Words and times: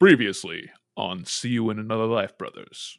Previously 0.00 0.70
on 0.96 1.24
See 1.24 1.48
You 1.48 1.70
in 1.70 1.78
Another 1.80 2.06
Life, 2.06 2.38
Brothers. 2.38 2.98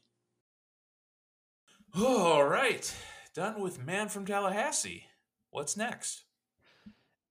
All 1.98 2.44
right. 2.44 2.94
Done 3.34 3.62
with 3.62 3.82
Man 3.82 4.10
from 4.10 4.26
Tallahassee. 4.26 5.06
What's 5.50 5.78
next? 5.78 6.26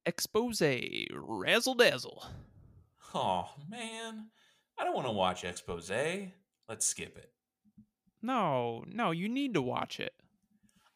Expose, 0.06 0.62
razzle 1.12 1.74
dazzle. 1.74 2.24
Oh, 3.14 3.50
man. 3.68 4.28
I 4.78 4.84
don't 4.84 4.94
want 4.94 5.06
to 5.06 5.12
watch 5.12 5.44
Expose. 5.44 5.90
Let's 5.90 6.86
skip 6.86 7.18
it. 7.18 7.30
No, 8.22 8.84
no, 8.88 9.10
you 9.10 9.28
need 9.28 9.52
to 9.52 9.62
watch 9.62 10.00
it. 10.00 10.14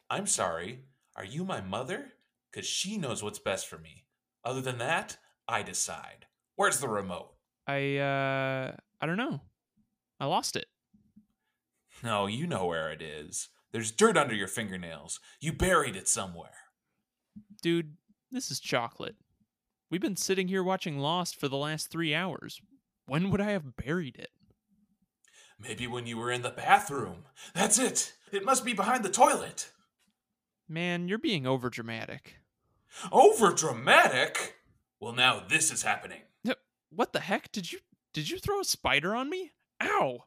I'm 0.09 0.25
sorry. 0.25 0.79
Are 1.15 1.25
you 1.25 1.45
my 1.45 1.61
mother? 1.61 2.13
Because 2.51 2.67
she 2.67 2.97
knows 2.97 3.21
what's 3.21 3.39
best 3.39 3.67
for 3.67 3.77
me. 3.77 4.05
Other 4.43 4.61
than 4.61 4.79
that, 4.79 5.17
I 5.47 5.61
decide. 5.61 6.25
Where's 6.55 6.79
the 6.79 6.89
remote? 6.89 7.32
I 7.67 7.97
uh 7.97 8.75
I 9.01 9.05
don't 9.05 9.17
know. 9.17 9.41
I 10.19 10.25
lost 10.25 10.55
it. 10.55 10.67
No, 12.03 12.27
you 12.27 12.47
know 12.47 12.65
where 12.65 12.91
it 12.91 13.01
is. 13.01 13.49
There's 13.71 13.91
dirt 13.91 14.17
under 14.17 14.35
your 14.35 14.47
fingernails. 14.47 15.19
You 15.39 15.53
buried 15.53 15.95
it 15.95 16.07
somewhere. 16.07 16.51
Dude, 17.61 17.95
this 18.31 18.51
is 18.51 18.59
chocolate. 18.59 19.15
We've 19.89 20.01
been 20.01 20.15
sitting 20.15 20.47
here 20.47 20.63
watching 20.63 20.99
Lost 20.99 21.39
for 21.39 21.47
the 21.47 21.57
last 21.57 21.89
3 21.89 22.13
hours. 22.13 22.61
When 23.05 23.29
would 23.31 23.41
I 23.41 23.51
have 23.51 23.75
buried 23.75 24.15
it? 24.17 24.31
Maybe 25.59 25.87
when 25.87 26.05
you 26.05 26.17
were 26.17 26.31
in 26.31 26.41
the 26.41 26.49
bathroom. 26.49 27.25
That's 27.53 27.79
it. 27.79 28.13
It 28.31 28.45
must 28.45 28.65
be 28.65 28.73
behind 28.73 29.03
the 29.03 29.09
toilet. 29.09 29.71
Man, 30.67 31.07
you're 31.07 31.17
being 31.17 31.43
overdramatic. 31.43 32.37
Over 33.11 33.53
dramatic? 33.53 34.55
Well, 34.99 35.13
now 35.13 35.43
this 35.47 35.71
is 35.71 35.83
happening. 35.83 36.21
What 36.95 37.13
the 37.13 37.19
heck? 37.19 37.51
Did 37.51 37.71
you 37.71 37.79
did 38.13 38.29
you 38.29 38.39
throw 38.39 38.59
a 38.59 38.65
spider 38.65 39.15
on 39.15 39.29
me? 39.29 39.51
Ow. 39.81 40.25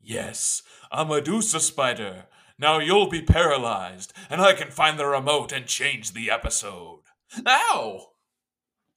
Yes, 0.00 0.62
a 0.90 1.04
Medusa 1.04 1.60
spider. 1.60 2.26
Now 2.58 2.78
you'll 2.78 3.08
be 3.08 3.22
paralyzed, 3.22 4.12
and 4.30 4.40
I 4.40 4.52
can 4.52 4.70
find 4.70 4.98
the 4.98 5.06
remote 5.06 5.52
and 5.52 5.66
change 5.66 6.12
the 6.12 6.30
episode. 6.30 7.00
Ow! 7.46 8.08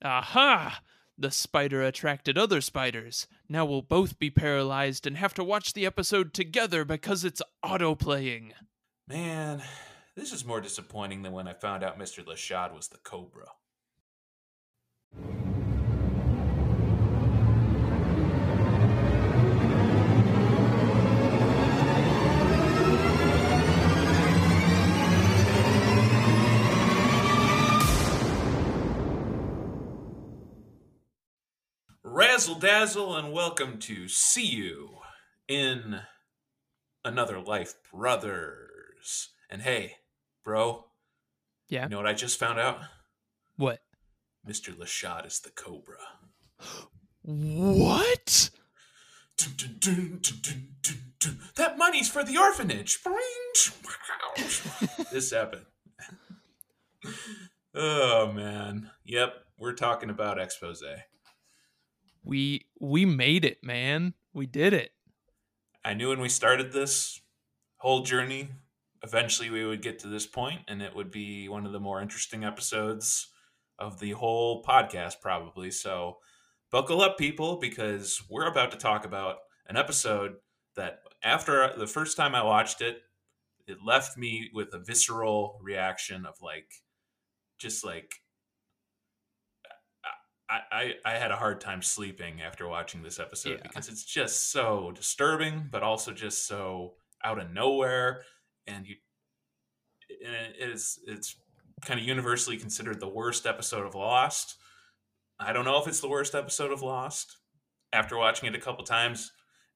Aha! 0.03 0.81
The 1.17 1.31
spider 1.31 1.81
attracted 1.81 2.37
other 2.37 2.59
spiders. 2.59 3.27
Now 3.47 3.65
we'll 3.65 3.81
both 3.81 4.19
be 4.19 4.29
paralyzed 4.29 5.07
and 5.07 5.17
have 5.17 5.33
to 5.35 5.43
watch 5.43 5.73
the 5.73 5.85
episode 5.85 6.33
together 6.33 6.83
because 6.83 7.23
it's 7.23 7.41
auto-playing. 7.63 8.53
Man, 9.07 9.63
this 10.15 10.33
is 10.33 10.45
more 10.45 10.59
disappointing 10.59 11.21
than 11.21 11.31
when 11.31 11.47
I 11.47 11.53
found 11.53 11.83
out 11.83 11.97
Mr. 11.97 12.25
Lashad 12.25 12.73
was 12.73 12.89
the 12.89 12.97
Cobra. 12.97 13.47
Razzle 32.19 32.55
dazzle, 32.55 33.13
and 33.17 33.33
welcome 33.33 33.77
to 33.79 34.07
See 34.07 34.45
You 34.45 34.99
in 35.49 35.99
Another 37.03 37.41
Life, 37.41 37.73
brothers. 37.91 39.31
And 39.49 39.61
hey, 39.61 39.97
bro, 40.41 40.85
Yeah. 41.67 41.83
you 41.83 41.89
know 41.89 41.97
what 41.97 42.07
I 42.07 42.13
just 42.13 42.39
found 42.39 42.57
out? 42.57 42.79
What? 43.57 43.81
Mr. 44.47 44.73
Lashad 44.73 45.27
is 45.27 45.41
the 45.41 45.49
Cobra. 45.49 45.97
What? 47.21 48.49
That 51.55 51.77
money's 51.77 52.09
for 52.09 52.23
the 52.23 52.37
orphanage. 52.37 52.97
this 55.11 55.31
happened. 55.31 55.65
Oh 57.73 58.31
man. 58.31 58.89
Yep, 59.03 59.33
we're 59.59 59.73
talking 59.73 60.09
about 60.09 60.39
expose. 60.39 60.81
We 62.25 62.65
we 62.81 63.05
made 63.05 63.45
it, 63.45 63.63
man. 63.63 64.15
We 64.33 64.47
did 64.47 64.73
it. 64.73 64.91
I 65.83 65.93
knew 65.93 66.09
when 66.09 66.19
we 66.19 66.29
started 66.29 66.71
this 66.73 67.21
whole 67.77 68.01
journey, 68.01 68.49
eventually 69.03 69.51
we 69.51 69.65
would 69.65 69.83
get 69.83 69.99
to 69.99 70.07
this 70.07 70.25
point, 70.25 70.61
and 70.67 70.81
it 70.81 70.95
would 70.95 71.11
be 71.11 71.47
one 71.47 71.67
of 71.67 71.71
the 71.71 71.79
more 71.79 72.01
interesting 72.01 72.43
episodes 72.43 73.31
of 73.77 73.99
the 73.99 74.11
whole 74.11 74.63
podcast, 74.63 75.21
probably. 75.21 75.69
So, 75.69 76.17
buckle 76.71 77.01
up, 77.01 77.17
people, 77.19 77.57
because 77.57 78.23
we're 78.29 78.47
about 78.47 78.71
to 78.71 78.77
talk 78.77 79.05
about 79.05 79.35
an 79.67 79.77
episode 79.77 80.37
that, 80.75 81.01
after 81.23 81.71
the 81.77 81.87
first 81.87 82.17
time 82.17 82.33
I 82.33 82.43
watched 82.43 82.81
it, 82.81 82.97
it 83.67 83.77
left 83.85 84.17
me 84.17 84.49
with 84.53 84.73
a 84.73 84.79
visceral 84.79 85.59
reaction 85.61 86.25
of 86.25 86.35
like, 86.41 86.71
just 87.59 87.85
like, 87.85 88.15
I, 90.49 90.59
I, 90.71 90.93
I 91.05 91.11
had 91.17 91.31
a 91.31 91.35
hard 91.35 91.59
time 91.61 91.81
sleeping 91.81 92.41
after 92.41 92.67
watching 92.67 93.01
this 93.01 93.19
episode 93.19 93.59
Yeah. 93.61 93.67
because 93.67 93.89
it's 93.89 94.03
just 94.05 94.51
so 94.51 94.91
disturbing, 94.95 95.67
but 95.71 95.81
also 95.83 96.11
just 96.11 96.47
so 96.47 96.93
out 97.23 97.39
of 97.39 97.51
nowhere, 97.51 98.21
and 98.67 98.85
you, 98.87 98.95
and 100.23 100.35
it 100.35 100.55
is 100.59 100.99
it's 101.07 101.35
kind 101.85 101.99
of 101.99 102.05
universally 102.05 102.57
considered 102.57 102.99
the 102.99 103.07
worst 103.09 103.45
episode 103.45 103.85
of 103.85 103.95
Lost. 103.95 104.57
I 105.39 105.51
don't 105.51 105.65
know 105.65 105.81
if 105.81 105.87
it's 105.87 105.99
the 105.99 106.07
worst 106.09 106.35
episode 106.35 106.71
of 106.71 106.81
Lost. 106.81 107.37
After 107.91 108.17
watching 108.17 108.47
it 108.47 108.55
a 108.55 108.59
couple 108.61 108.83
times, 108.85 109.31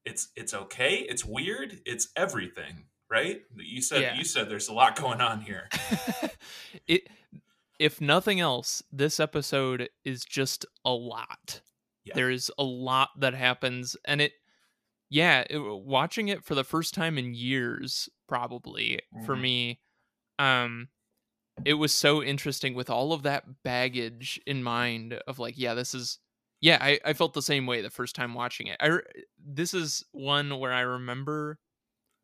it's 0.06 0.30
it's 0.36 0.54
okay. 0.54 0.98
It's 0.98 1.26
weird. 1.26 1.82
It's 1.86 2.10
everything, 2.16 2.86
right? 3.10 3.42
You 3.56 3.82
said 3.82 4.02
Yeah. 4.02 4.16
you 4.16 4.24
said 4.24 4.50
there's 4.50 4.68
a 4.70 4.74
lot 4.74 4.96
going 4.96 5.20
on 5.22 5.42
here. 5.42 5.68
it 6.88 7.08
if 7.80 8.02
nothing 8.02 8.40
else, 8.40 8.84
this 8.92 9.20
episode 9.20 9.90
is 10.04 10.26
just 10.26 10.66
a 10.86 10.92
lot. 10.92 11.62
Yeah. 12.04 12.16
There 12.16 12.30
is 12.30 12.52
a 12.58 12.64
lot 12.64 13.10
that 13.20 13.34
happens 13.34 13.96
and 14.06 14.22
it 14.22 14.34
yeah, 15.10 15.46
it, 15.50 15.60
watching 15.60 16.30
it 16.30 16.46
for 16.46 16.56
the 16.56 16.64
first 16.64 16.94
time 16.94 17.18
in 17.18 17.34
years 17.34 18.10
probably 18.28 19.02
for 19.20 19.36
Mhm. 19.36 19.38
me 19.38 19.82
um 20.40 20.90
it 21.66 21.76
was 21.76 21.94
so 21.94 22.24
interesting 22.24 22.74
with 22.74 22.90
all 22.90 23.14
of 23.14 23.24
that 23.24 23.64
baggage 23.64 24.40
in 24.48 24.64
mind 24.64 25.14
of 25.28 25.40
like 25.40 25.58
yeah, 25.58 25.74
this 25.74 25.94
is 25.94 26.20
yeah, 26.62 26.78
I, 26.82 27.00
I 27.06 27.14
felt 27.14 27.34
the 27.34 27.42
same 27.42 27.68
way 27.68 27.82
the 27.82 27.90
first 27.90 28.16
time 28.16 28.34
watching 28.34 28.68
it. 28.68 28.78
I 28.82 29.00
this 29.38 29.74
is 29.74 30.06
one 30.12 30.60
where 30.60 30.74
I 30.74 30.82
remember 30.82 31.60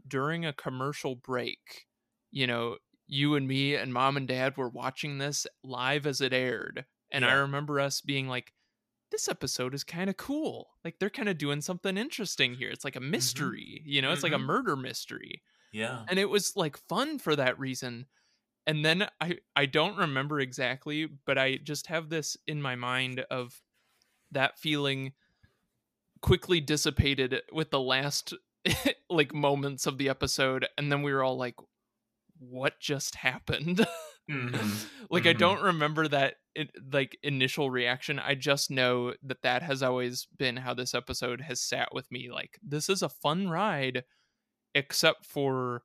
during 0.07 0.45
a 0.45 0.53
commercial 0.53 1.15
break, 1.15 1.87
you 2.31 2.47
know, 2.47 2.77
you 3.07 3.35
and 3.35 3.47
me 3.47 3.75
and 3.75 3.93
mom 3.93 4.17
and 4.17 4.27
dad 4.27 4.57
were 4.57 4.69
watching 4.69 5.17
this 5.17 5.45
live 5.63 6.05
as 6.07 6.21
it 6.21 6.33
aired. 6.33 6.85
And 7.11 7.23
I 7.23 7.33
remember 7.33 7.79
us 7.79 8.01
being 8.01 8.27
like, 8.27 8.51
this 9.11 9.29
episode 9.29 9.73
is 9.73 9.83
kind 9.83 10.09
of 10.09 10.17
cool. 10.17 10.69
Like 10.83 10.99
they're 10.99 11.09
kind 11.09 11.29
of 11.29 11.37
doing 11.37 11.61
something 11.61 11.97
interesting 11.97 12.55
here. 12.55 12.69
It's 12.69 12.83
like 12.83 12.95
a 12.95 12.99
mystery, 13.01 13.81
you 13.85 14.01
know, 14.01 14.11
it's 14.11 14.23
like 14.23 14.33
a 14.33 14.37
Mhm. 14.37 14.45
murder 14.45 14.75
mystery. 14.75 15.43
Yeah. 15.71 16.03
And 16.09 16.17
it 16.19 16.29
was 16.29 16.55
like 16.55 16.77
fun 16.89 17.19
for 17.19 17.35
that 17.35 17.59
reason. 17.59 18.07
And 18.67 18.83
then 18.83 19.07
I 19.21 19.37
I 19.55 19.67
don't 19.67 19.97
remember 19.97 20.39
exactly, 20.39 21.05
but 21.05 21.37
I 21.37 21.57
just 21.57 21.87
have 21.87 22.09
this 22.09 22.35
in 22.47 22.61
my 22.61 22.75
mind 22.75 23.19
of 23.29 23.61
that 24.31 24.57
feeling 24.57 25.13
quickly 26.21 26.59
dissipated 26.59 27.41
with 27.51 27.69
the 27.69 27.79
last 27.79 28.33
like 29.09 29.33
moments 29.33 29.85
of 29.85 29.97
the 29.99 30.09
episode 30.09 30.67
and 30.77 30.91
then 30.91 31.03
we 31.03 31.13
were 31.13 31.23
all 31.23 31.37
like 31.37 31.55
what 32.49 32.79
just 32.79 33.15
happened 33.15 33.85
Mhm. 34.29 34.87
like 35.11 35.27
i 35.27 35.33
Mhm. 35.33 35.37
don't 35.37 35.61
remember 35.61 36.07
that 36.07 36.35
it, 36.55 36.71
like 36.91 37.15
initial 37.21 37.69
reaction 37.69 38.17
i 38.17 38.33
just 38.33 38.71
know 38.71 39.13
that 39.21 39.41
that 39.43 39.61
has 39.61 39.83
always 39.83 40.27
been 40.37 40.57
how 40.57 40.73
this 40.73 40.95
episode 40.95 41.41
has 41.41 41.61
sat 41.61 41.89
with 41.93 42.11
me 42.11 42.31
like 42.31 42.57
this 42.63 42.89
is 42.89 43.01
a 43.03 43.09
fun 43.09 43.49
ride 43.49 44.03
except 44.73 45.25
for 45.27 45.83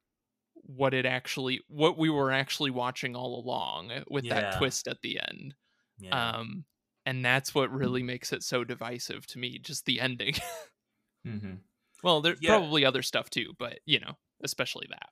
what 0.54 0.94
it 0.94 1.04
actually 1.04 1.60
what 1.68 1.98
we 1.98 2.08
were 2.08 2.32
actually 2.32 2.70
watching 2.70 3.14
all 3.14 3.42
along 3.44 3.90
with 4.08 4.24
Yeah. 4.24 4.40
that 4.40 4.58
twist 4.58 4.88
at 4.88 5.02
the 5.02 5.20
end 5.20 5.54
Yeah. 5.98 6.36
um 6.38 6.64
and 7.06 7.22
that's 7.24 7.54
what 7.54 7.70
really 7.70 8.02
makes 8.02 8.32
it 8.32 8.42
so 8.42 8.64
divisive 8.64 9.26
to 9.28 9.38
me 9.38 9.58
just 9.58 9.84
the 9.84 10.00
ending 10.00 10.34
mm-hmm. 11.26 11.54
well 12.02 12.20
there's 12.22 12.38
Yeah. 12.40 12.56
probably 12.56 12.84
other 12.86 13.02
stuff 13.02 13.28
too 13.30 13.52
but 13.58 13.80
you 13.84 14.00
know 14.00 14.16
especially 14.42 14.86
that 14.90 15.10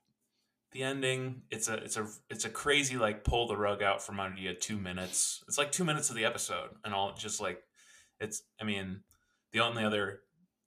the 0.71 0.83
ending 0.83 1.41
it's 1.49 1.67
a 1.67 1.73
it's 1.75 1.97
a 1.97 2.07
it's 2.29 2.45
a 2.45 2.49
crazy 2.49 2.95
like 2.97 3.23
pull 3.23 3.47
the 3.47 3.57
rug 3.57 3.81
out 3.81 4.01
from 4.03 4.19
under 4.19 4.39
you 4.39 4.53
two 4.53 4.77
minutes 4.77 5.43
it's 5.47 5.57
like 5.57 5.71
two 5.71 5.83
minutes 5.83 6.09
of 6.09 6.15
the 6.15 6.25
episode 6.25 6.69
and 6.83 6.93
all 6.93 7.13
just 7.13 7.41
like 7.41 7.61
it's 8.19 8.43
i 8.61 8.63
mean 8.63 9.01
the 9.51 9.59
only 9.59 9.83
other 9.83 10.21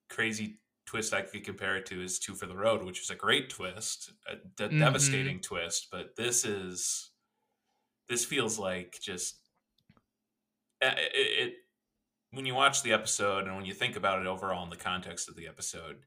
crazy 0.09 0.59
twist 0.87 1.15
i 1.15 1.23
could 1.23 1.45
compare 1.45 1.77
it 1.77 1.87
to 1.87 2.03
is 2.03 2.19
two 2.19 2.35
for 2.35 2.47
the 2.47 2.57
road 2.57 2.83
which 2.85 3.01
is 3.01 3.11
a 3.11 3.15
great 3.15 3.49
twist 3.49 4.13
a 4.29 4.35
de- 4.57 4.69
Mhm. 4.75 4.81
devastating 4.81 5.41
twist 5.41 5.87
but 5.93 6.17
this 6.17 6.45
is 6.45 7.11
this 8.09 8.25
feels 8.25 8.59
like 8.59 8.99
just 9.01 9.37
it, 10.81 10.99
it 11.15 11.55
when 12.33 12.47
you 12.47 12.55
watch 12.55 12.83
the 12.83 12.93
episode 12.93 13.45
and 13.47 13.55
when 13.55 13.65
you 13.65 13.75
think 13.75 13.95
about 13.97 14.21
it 14.21 14.27
overall 14.27 14.65
in 14.65 14.71
the 14.71 14.77
context 14.77 15.29
of 15.29 15.37
the 15.37 15.47
episode, 15.47 15.99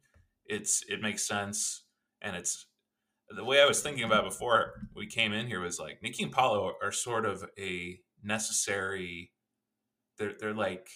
it's 0.46 0.84
it 0.90 1.00
makes 1.02 1.26
sense 1.26 1.84
and 2.22 2.36
it's 2.36 2.66
the 3.30 3.44
way 3.44 3.62
I 3.62 3.66
was 3.66 3.82
thinking 3.82 4.04
about 4.04 4.24
before 4.26 4.74
we 4.96 5.08
came 5.08 5.34
in 5.34 5.48
here 5.48 5.60
was 5.62 5.80
like 5.80 6.02
Nikki 6.04 6.24
and 6.24 6.32
Paulo 6.32 6.74
are 6.82 6.92
sort 6.92 7.26
of 7.26 7.44
a 7.60 8.00
necessary 8.24 9.32
they're 10.18 10.34
they're 10.40 10.54
like 10.54 10.88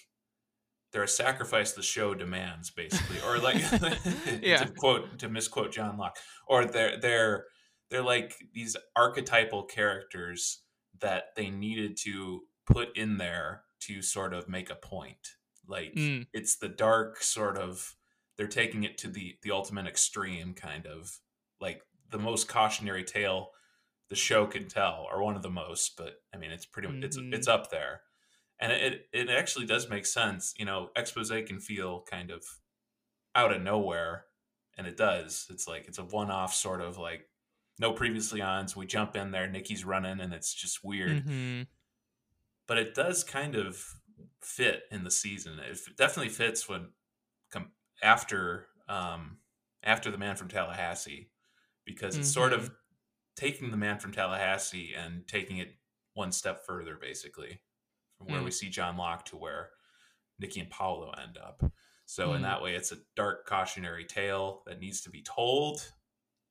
they're 0.92 1.04
a 1.04 1.08
sacrifice 1.08 1.74
the 1.74 1.82
show 1.84 2.14
demands 2.16 2.70
basically 2.72 3.18
or 3.28 3.38
like 3.40 3.56
Yeah. 4.42 4.58
to 4.64 4.72
quote 4.78 5.20
to 5.20 5.30
misquote 5.30 5.72
John 5.72 5.98
Locke 5.98 6.18
or 6.48 6.66
they're 6.66 7.00
they're 7.00 7.46
they're 7.90 8.04
like 8.04 8.34
these 8.54 8.76
archetypal 8.96 9.64
characters 9.64 10.64
that 11.02 11.36
they 11.36 11.50
needed 11.50 11.98
to 12.04 12.42
put 12.66 12.96
in 12.98 13.18
there 13.18 13.64
to 13.82 14.02
sort 14.02 14.34
of 14.34 14.48
make 14.50 14.70
a 14.70 14.76
point 14.76 15.36
like 15.68 15.94
Mm. 15.96 16.28
it's 16.34 16.58
the 16.58 16.70
dark 16.70 17.22
sort 17.22 17.58
of 17.58 17.96
they're 18.38 18.48
taking 18.48 18.84
it 18.84 18.98
to 19.00 19.08
the 19.10 19.36
the 19.44 19.52
ultimate 19.52 19.88
extreme 19.88 20.54
kind 20.54 20.86
of 20.88 21.20
like 21.62 21.82
the 22.10 22.20
most 22.20 22.48
cautionary 22.48 23.04
tale 23.04 23.52
the 24.10 24.16
show 24.16 24.46
can 24.48 24.68
tell 24.68 25.08
or 25.12 25.24
one 25.24 25.36
of 25.36 25.44
the 25.44 25.50
most 25.50 25.96
but 25.98 26.16
i 26.34 26.38
mean 26.38 26.52
it's 26.52 26.66
pretty 26.66 26.88
it's 27.04 27.18
Mhm. 27.18 27.34
it's 27.34 27.48
up 27.48 27.70
there 27.70 28.02
and 28.60 28.72
it 28.72 29.08
it 29.14 29.30
actually 29.30 29.66
does 29.66 29.90
make 29.90 30.06
sense 30.06 30.54
you 30.58 30.66
know 30.66 30.90
expose 30.96 31.30
can 31.30 31.60
feel 31.60 32.02
kind 32.10 32.32
of 32.32 32.44
out 33.36 33.52
of 33.54 33.62
nowhere 33.62 34.26
and 34.78 34.88
it 34.88 34.98
does 34.98 35.46
it's 35.50 35.68
like 35.68 35.88
it's 35.88 36.00
a 36.00 36.04
one-off 36.04 36.54
sort 36.54 36.82
of 36.82 36.98
like 36.98 37.30
no 37.80 37.94
previously 37.94 38.42
ons 38.42 38.76
we 38.76 38.86
jump 38.86 39.16
in 39.16 39.32
there 39.32 39.48
nikki's 39.48 39.86
running 39.86 40.20
and 40.20 40.34
it's 40.34 40.54
just 40.54 40.84
weird 40.84 41.24
Mhm. 41.26 41.68
but 42.68 42.78
it 42.78 42.94
does 42.96 43.24
kind 43.24 43.56
of 43.56 43.84
fit 44.42 44.84
in 44.92 45.04
the 45.04 45.12
season. 45.12 45.60
It 45.60 45.80
definitely 45.98 46.30
fits 46.30 46.68
when 46.68 46.94
come 47.52 47.72
after 48.02 48.68
um, 48.88 49.40
after 49.84 50.12
the 50.12 50.18
man 50.18 50.36
from 50.36 50.48
Tallahassee 50.50 51.30
because 51.90 52.16
it's 52.18 52.32
sort 52.32 52.54
of 52.54 52.72
taking 53.36 53.72
the 53.72 53.78
man 53.78 54.00
from 54.00 54.12
Tallahassee 54.12 54.94
and 54.96 55.28
taking 55.28 55.58
it 55.58 55.76
one 56.14 56.32
step 56.32 56.66
further, 56.66 56.96
basically, 57.00 57.62
from 58.18 58.28
where 58.28 58.42
Mm. 58.42 58.46
we 58.46 58.52
see 58.52 58.70
John 58.70 58.98
Locke 58.98 59.26
to 59.26 59.38
where 59.38 59.72
Nikki 60.40 60.60
and 60.60 60.70
Paulo 60.70 61.12
end 61.12 61.38
up. 61.38 61.62
So 62.06 62.34
in 62.34 62.42
Mm. 62.42 62.46
that 62.46 62.62
way, 62.62 62.76
it's 62.76 62.92
a 62.92 62.98
dark 63.16 63.46
cautionary 63.46 64.06
tale 64.06 64.64
that 64.66 64.80
needs 64.80 65.02
to 65.02 65.10
be 65.10 65.22
told. 65.22 65.92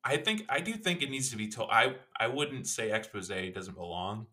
I 0.04 0.16
think 0.16 0.46
I 0.48 0.60
do 0.60 0.74
think 0.74 1.02
it 1.02 1.10
needs 1.10 1.30
to 1.30 1.36
be 1.36 1.48
told. 1.48 1.70
I 1.70 1.98
I 2.18 2.28
wouldn't 2.28 2.66
say 2.66 2.90
expose 2.92 3.28
doesn't 3.28 3.74
belong 3.74 4.26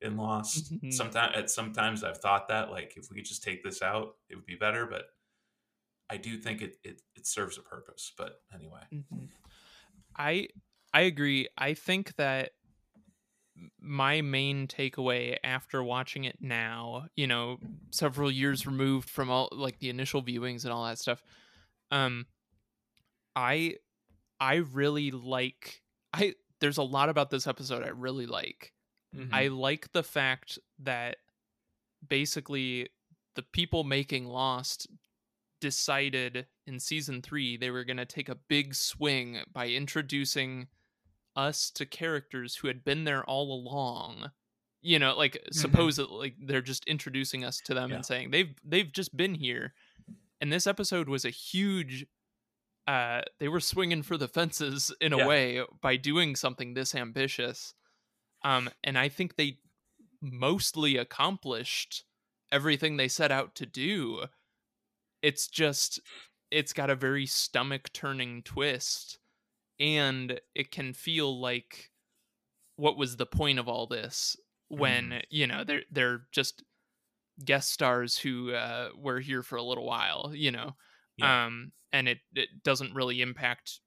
in 0.00 0.16
Lost. 0.16 0.72
Mhm. 0.74 0.92
Sometimes 0.92 1.36
at 1.36 1.50
sometimes 1.50 2.02
I've 2.02 2.18
thought 2.18 2.48
that 2.48 2.70
like 2.70 2.96
if 2.96 3.08
we 3.10 3.16
could 3.16 3.24
just 3.26 3.42
take 3.42 3.62
this 3.62 3.82
out, 3.82 4.16
it 4.28 4.34
would 4.36 4.46
be 4.46 4.56
better. 4.56 4.86
But 4.86 5.04
I 6.10 6.16
do 6.16 6.36
think 6.38 6.62
it 6.62 6.78
it, 6.82 7.02
it 7.14 7.26
serves 7.26 7.58
a 7.58 7.62
purpose. 7.62 8.12
But 8.16 8.42
anyway, 8.52 8.82
Mhm. 8.92 9.28
I 10.16 10.48
I 10.92 11.02
agree. 11.02 11.48
I 11.56 11.74
think 11.74 12.16
that 12.16 12.50
my 13.80 14.20
main 14.22 14.66
takeaway 14.66 15.36
after 15.44 15.82
watching 15.82 16.24
it 16.24 16.38
now, 16.40 17.06
you 17.16 17.26
know, 17.26 17.58
several 17.90 18.30
years 18.30 18.66
removed 18.66 19.08
from 19.08 19.30
all 19.30 19.48
like 19.52 19.78
the 19.78 19.90
initial 19.90 20.22
viewings 20.22 20.64
and 20.64 20.72
all 20.72 20.84
that 20.86 20.98
stuff, 20.98 21.22
um 21.90 22.26
I 23.36 23.76
I 24.40 24.56
really 24.56 25.10
like 25.10 25.82
I 26.12 26.34
there's 26.60 26.78
a 26.78 26.82
lot 26.82 27.08
about 27.08 27.30
this 27.30 27.46
episode 27.46 27.82
I 27.84 27.88
really 27.88 28.26
like. 28.26 28.72
I 29.32 29.48
like 29.48 29.92
the 29.92 30.02
fact 30.02 30.58
that 30.78 31.16
basically 32.06 32.88
the 33.34 33.42
people 33.42 33.84
making 33.84 34.26
Lost 34.26 34.86
decided 35.62 36.46
in 36.66 36.78
season 36.80 37.22
three 37.22 37.56
they 37.56 37.70
were 37.70 37.84
going 37.84 37.96
to 37.96 38.04
take 38.04 38.28
a 38.28 38.34
big 38.34 38.74
swing 38.74 39.38
by 39.50 39.68
introducing 39.68 40.66
us 41.34 41.70
to 41.70 41.86
characters 41.86 42.56
who 42.56 42.66
had 42.68 42.84
been 42.84 43.04
there 43.04 43.24
all 43.24 43.50
along. 43.54 44.30
You 44.82 44.98
know, 44.98 45.16
like 45.16 45.38
supposedly 45.52 46.18
like, 46.18 46.34
they're 46.44 46.60
just 46.60 46.84
introducing 46.86 47.44
us 47.44 47.58
to 47.66 47.72
them 47.74 47.90
Yeah. 47.90 47.96
and 47.96 48.04
saying 48.04 48.32
they've 48.32 48.52
they've 48.64 48.92
just 48.92 49.16
been 49.16 49.34
here. 49.36 49.72
And 50.40 50.52
this 50.52 50.66
episode 50.66 51.08
was 51.08 51.24
a 51.24 51.30
huge 51.30 52.04
uh 52.88 53.22
they 53.38 53.46
were 53.48 53.60
swinging 53.60 54.02
for 54.02 54.16
the 54.18 54.26
fences 54.26 54.92
in 55.00 55.12
a 55.12 55.18
Yeah. 55.18 55.26
way 55.28 55.62
by 55.80 55.96
doing 55.96 56.34
something 56.36 56.74
this 56.74 56.94
ambitious. 56.96 57.74
Um 58.44 58.68
and 58.82 58.98
I 58.98 59.08
think 59.08 59.36
they 59.36 59.58
mostly 60.20 60.96
accomplished 60.96 62.04
everything 62.50 62.96
they 62.96 63.08
set 63.08 63.30
out 63.30 63.54
to 63.54 63.66
do. 63.66 64.24
It's 65.22 65.48
just 65.48 66.00
it's 66.50 66.72
got 66.72 66.90
a 66.90 66.94
very 66.94 67.24
stomach 67.26 67.90
turning 67.92 68.42
twist 68.42 69.18
and 69.80 70.38
it 70.54 70.70
can 70.70 70.92
feel 70.92 71.40
like 71.40 71.90
what 72.76 72.96
was 72.98 73.16
the 73.16 73.26
point 73.26 73.58
of 73.58 73.68
all 73.68 73.86
this 73.86 74.36
when 74.68 75.22
you 75.30 75.46
know 75.46 75.64
they're 75.64 75.82
they're 75.90 76.22
just 76.32 76.62
guest 77.44 77.70
stars 77.72 78.18
who 78.18 78.52
uh 78.52 78.88
were 78.96 79.20
here 79.20 79.42
for 79.42 79.56
a 79.56 79.62
little 79.62 79.84
while 79.86 80.32
you 80.34 80.50
know 80.50 80.76
Yeah. 81.16 81.46
um 81.46 81.72
and 81.92 82.08
it 82.08 82.18
it 82.34 82.62
doesn't 82.62 82.94
really 82.94 83.20
impact 83.22 83.80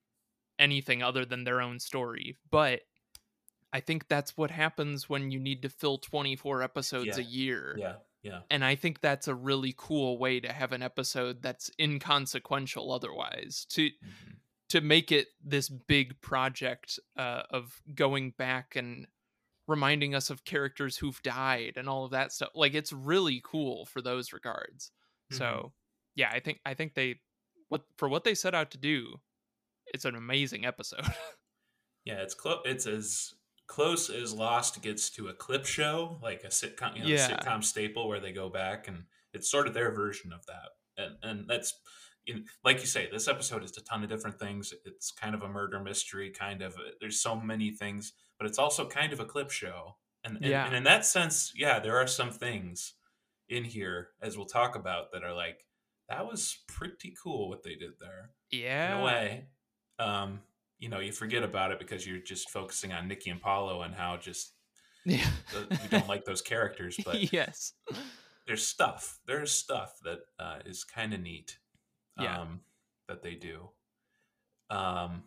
anything 0.59 1.03
other 1.03 1.25
than 1.25 1.43
their 1.43 1.61
own 1.61 1.79
story 1.79 2.37
but 2.49 2.81
i 3.73 3.79
think 3.79 4.07
that's 4.07 4.37
what 4.37 4.51
happens 4.51 5.09
when 5.09 5.31
you 5.31 5.39
need 5.39 5.61
to 5.61 5.69
fill 5.69 5.97
24 5.97 6.61
episodes 6.61 7.17
a 7.17 7.23
year 7.23 7.75
yeah, 7.79 7.95
yeah, 8.25 8.41
and 8.49 8.65
I 8.65 8.75
think 8.75 8.99
that's 9.01 9.27
a 9.27 9.35
really 9.35 9.73
cool 9.77 10.17
way 10.17 10.39
to 10.39 10.51
have 10.51 10.71
an 10.71 10.81
episode 10.81 11.41
that's 11.41 11.69
inconsequential 11.79 12.91
otherwise 12.91 13.65
to 13.69 13.89
Mhm. 13.89 14.35
to 14.69 14.81
make 14.81 15.11
it 15.11 15.27
this 15.43 15.69
big 15.69 16.19
project 16.21 16.99
uh, 17.15 17.43
of 17.51 17.81
going 17.93 18.31
back 18.31 18.75
and 18.75 19.07
reminding 19.67 20.13
us 20.15 20.29
of 20.29 20.43
characters 20.43 20.97
who've 20.97 21.21
died 21.23 21.73
and 21.77 21.87
all 21.89 22.05
of 22.05 22.11
that 22.11 22.31
stuff. 22.31 22.49
Like 22.55 22.73
it's 22.73 22.91
really 22.91 23.41
cool 23.43 23.85
for 23.85 24.01
those 24.01 24.33
regards. 24.33 24.91
Mhm. 25.31 25.37
So 25.37 25.73
yeah, 26.15 26.29
I 26.31 26.39
think 26.39 26.59
I 26.65 26.73
think 26.73 26.93
they 26.95 27.21
what 27.69 27.85
for 27.97 28.09
what 28.09 28.23
they 28.23 28.35
set 28.35 28.55
out 28.55 28.71
to 28.71 28.77
do, 28.77 29.21
it's 29.93 30.05
an 30.05 30.15
amazing 30.15 30.65
episode. 30.65 31.05
yeah. 32.05 32.21
It's 32.21 32.33
close. 32.33 32.61
It's 32.65 32.85
as 32.87 33.33
close 33.67 34.09
as 34.09 34.33
Lost 34.33 34.81
gets 34.81 35.09
to 35.11 35.27
a 35.27 35.33
clip 35.33 35.65
show, 35.65 36.19
like 36.21 36.43
a 36.43 36.47
sitcom, 36.47 36.95
you 36.95 37.03
know, 37.03 37.09
Yeah. 37.09 37.29
sitcom 37.29 37.63
staple 37.63 38.07
where 38.07 38.19
they 38.19 38.31
go 38.31 38.49
back 38.49 38.87
and 38.87 39.05
it's 39.33 39.49
sort 39.49 39.67
of 39.67 39.73
their 39.73 39.91
version 39.91 40.31
of 40.33 40.45
that. 40.45 40.69
And 40.97 41.15
and 41.23 41.49
that's 41.49 41.73
you 42.25 42.35
know, 42.35 42.41
like 42.63 42.79
you 42.79 42.87
say, 42.87 43.07
this 43.11 43.27
episode 43.27 43.63
is 43.63 43.77
a 43.77 43.81
ton 43.83 44.03
of 44.03 44.09
different 44.09 44.39
things. 44.39 44.73
It's 44.85 45.11
kind 45.11 45.35
of 45.35 45.43
a 45.43 45.47
murder 45.47 45.79
mystery, 45.79 46.31
kind 46.31 46.63
of. 46.63 46.75
There's 46.99 47.21
so 47.21 47.35
many 47.35 47.69
things, 47.71 48.13
but 48.39 48.47
it's 48.47 48.57
also 48.57 48.87
kind 48.87 49.13
of 49.13 49.19
a 49.19 49.25
clip 49.25 49.51
show. 49.51 49.97
And 50.23 50.37
and, 50.37 50.45
Yeah. 50.45 50.65
and 50.65 50.75
in 50.75 50.83
that 50.85 51.05
sense, 51.05 51.51
yeah, 51.55 51.79
there 51.79 51.97
are 51.97 52.07
some 52.07 52.31
things 52.31 52.95
in 53.47 53.63
here 53.63 54.09
as 54.21 54.35
we'll 54.37 54.47
talk 54.47 54.75
about 54.75 55.11
that 55.11 55.23
are 55.23 55.33
like 55.33 55.67
that 56.09 56.25
was 56.25 56.63
pretty 56.67 57.15
cool 57.21 57.49
what 57.49 57.63
they 57.63 57.75
did 57.75 57.91
there 57.99 58.31
yeah. 58.51 58.95
in 58.95 59.01
a 59.01 59.05
way. 59.05 59.47
Um, 59.99 60.41
you 60.85 60.91
know, 60.91 60.99
you 60.99 61.11
forget 61.11 61.41
about 61.41 61.71
it 61.71 61.79
because 61.79 62.05
you're 62.05 62.19
just 62.19 62.51
focusing 62.51 62.93
on 62.93 63.07
Nikki 63.07 63.31
and 63.31 63.41
Paulo 63.41 63.81
and 63.81 63.95
how 63.95 64.17
just 64.17 64.53
Yeah. 65.03 65.25
we 65.71 65.87
don't 65.89 66.07
like 66.07 66.25
those 66.25 66.43
characters. 66.43 66.95
But 67.03 67.33
yes. 67.33 67.73
there's 68.45 68.67
stuff. 68.67 69.17
There's 69.25 69.51
stuff 69.51 69.95
that 70.03 70.19
uh, 70.37 70.59
is 70.63 70.83
kind 70.83 71.15
of 71.15 71.21
neat. 71.21 71.57
Yeah. 72.21 72.39
Um, 72.39 72.59
that 73.07 73.23
they 73.23 73.33
do. 73.33 73.69
Um, 74.69 75.23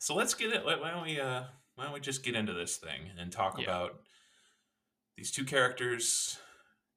so 0.00 0.16
let's 0.16 0.34
get 0.34 0.52
it. 0.52 0.64
Why 0.64 0.74
why 0.80 0.90
don't 0.90 1.04
we? 1.04 1.20
Uh, 1.20 1.44
why 1.76 1.84
don't 1.84 1.92
we 1.92 2.00
just 2.00 2.24
get 2.24 2.34
into 2.34 2.54
this 2.54 2.76
thing 2.76 3.10
and 3.20 3.30
talk 3.30 3.56
Yeah. 3.56 3.66
about 3.66 4.00
these 5.16 5.30
two 5.30 5.44
characters, 5.44 6.38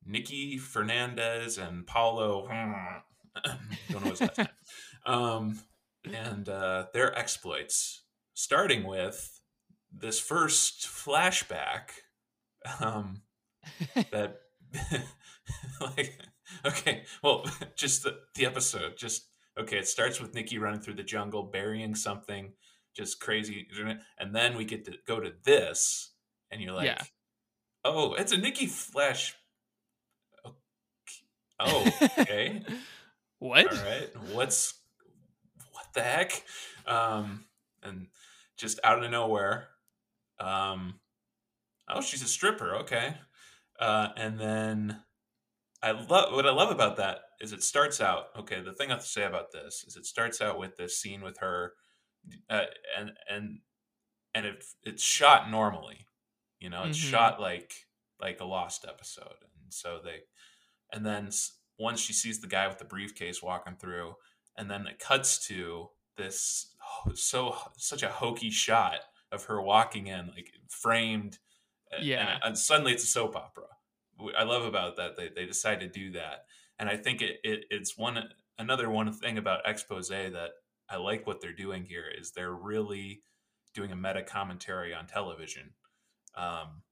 Nikki 0.04 0.58
Fernandez 0.58 1.60
and 1.60 1.86
Paulo. 1.86 2.48
don't 3.92 4.04
know 4.06 4.10
his 4.10 4.22
last 4.22 4.40
name. 4.40 4.48
Um, 5.06 5.60
and 6.06 6.48
uh, 6.50 6.86
their 6.94 7.18
exploits, 7.18 8.04
starting 8.34 8.84
with 8.86 9.42
this 9.92 10.20
first 10.20 10.88
flashback. 10.88 11.90
Um, 12.80 13.22
that 14.12 14.42
like 15.82 16.18
okay 16.66 17.04
well 17.24 17.46
just 17.76 18.04
the, 18.04 18.18
the 18.36 18.46
episode 18.46 18.98
just 18.98 19.28
okay 19.60 19.78
it 19.78 19.88
starts 19.88 20.20
with 20.20 20.34
nikki 20.34 20.58
running 20.58 20.80
through 20.80 20.94
the 20.94 21.04
jungle 21.04 21.44
burying 21.44 21.96
something 21.96 22.54
just 22.96 23.20
crazy 23.20 23.68
and 24.18 24.36
then 24.36 24.58
we 24.58 24.66
get 24.66 24.86
to 24.86 24.94
go 25.08 25.20
to 25.20 25.32
this 25.44 26.14
and 26.52 26.62
you're 26.62 26.74
like 26.74 26.86
Yeah. 26.86 27.04
oh 27.86 28.14
it's 28.14 28.32
a 28.32 28.38
nikki 28.38 28.68
flash 28.68 29.36
okay. 30.46 30.56
oh 31.60 31.92
okay 32.20 32.64
what? 33.40 33.72
all 33.72 33.84
right 33.84 34.10
what's 34.34 34.74
what 34.74 34.81
the 35.94 36.02
heck 36.04 36.44
um 36.86 37.46
and 37.84 38.08
just 38.58 38.80
out 38.84 39.04
of 39.04 39.12
nowhere 39.12 39.68
um 40.40 41.00
oh 41.90 42.02
she's 42.02 42.24
a 42.24 42.28
stripper 42.28 42.76
okay 42.78 43.16
uh 43.80 44.10
and 44.18 44.40
then 44.40 45.04
I 45.84 45.92
love 45.92 46.34
what 46.34 46.46
I 46.48 46.52
love 46.52 46.72
about 46.72 46.98
that 46.98 47.20
is 47.42 47.54
it 47.54 47.64
starts 47.64 48.02
out 48.02 48.28
okay. 48.38 48.62
The 48.62 48.74
thing 48.74 48.90
I 48.92 48.96
have 48.96 49.04
to 49.04 49.10
say 49.10 49.24
about 49.24 49.52
this 49.52 49.84
is 49.88 49.96
it 49.98 50.06
starts 50.06 50.42
out 50.42 50.60
with 50.60 50.78
this 50.78 50.98
scene 51.00 51.22
with 51.22 51.40
her, 51.40 51.74
uh, 52.50 52.66
and 52.98 53.12
and 53.30 53.60
and 54.36 54.46
it 54.46 54.66
it's 54.84 55.04
shot 55.04 55.50
normally, 55.52 56.08
you 56.60 56.70
know, 56.70 56.86
it's 56.86 56.98
Mhm. 56.98 57.10
shot 57.10 57.40
like 57.42 57.74
like 58.20 58.40
a 58.42 58.46
lost 58.46 58.86
episode, 58.88 59.38
and 59.64 59.74
so 59.74 60.02
they, 60.04 60.22
and 60.94 61.06
then 61.06 61.30
once 61.80 62.00
she 62.00 62.14
sees 62.14 62.42
the 62.42 62.48
guy 62.48 62.68
with 62.68 62.78
the 62.80 62.86
briefcase 62.86 63.42
walking 63.42 63.76
through, 63.78 64.16
and 64.58 64.70
then 64.70 64.88
it 64.88 65.00
cuts 65.00 65.46
to 65.48 65.90
this 66.18 66.76
so 67.16 67.56
such 67.78 68.04
a 68.04 68.10
hokey 68.10 68.50
shot 68.50 69.00
of 69.32 69.46
her 69.46 69.62
walking 69.62 70.08
in, 70.08 70.28
like 70.28 70.52
framed, 70.70 71.40
a- 71.92 71.96
and- 71.98 72.06
Yeah. 72.06 72.40
and 72.44 72.58
suddenly 72.58 72.94
it's 72.94 73.04
a 73.04 73.08
soap 73.08 73.36
opera. 73.36 73.68
I 74.38 74.44
love 74.44 74.64
about 74.66 74.98
that 74.98 75.16
they 75.18 75.30
they 75.30 75.46
decide 75.46 75.80
to 75.80 75.88
do 75.88 76.12
that, 76.12 76.46
and 76.78 76.88
I 76.90 76.98
think 76.98 77.22
it, 77.22 77.40
it 77.44 77.66
it's 77.72 77.98
one 77.98 78.32
another 78.60 78.90
one 78.90 79.12
thing 79.14 79.38
about 79.40 79.68
expose 79.68 80.10
that 80.10 80.52
I 80.90 80.98
like 80.98 81.26
what 81.26 81.42
they're 81.42 81.54
doing 81.54 81.86
here 81.86 82.06
is 82.08 82.32
they're 82.32 82.54
really 82.54 83.24
doing 83.74 83.92
a 83.92 83.96
meta 83.96 84.22
commentary 84.22 84.94
on 84.94 85.08
television, 85.08 85.74
um, 86.36 86.84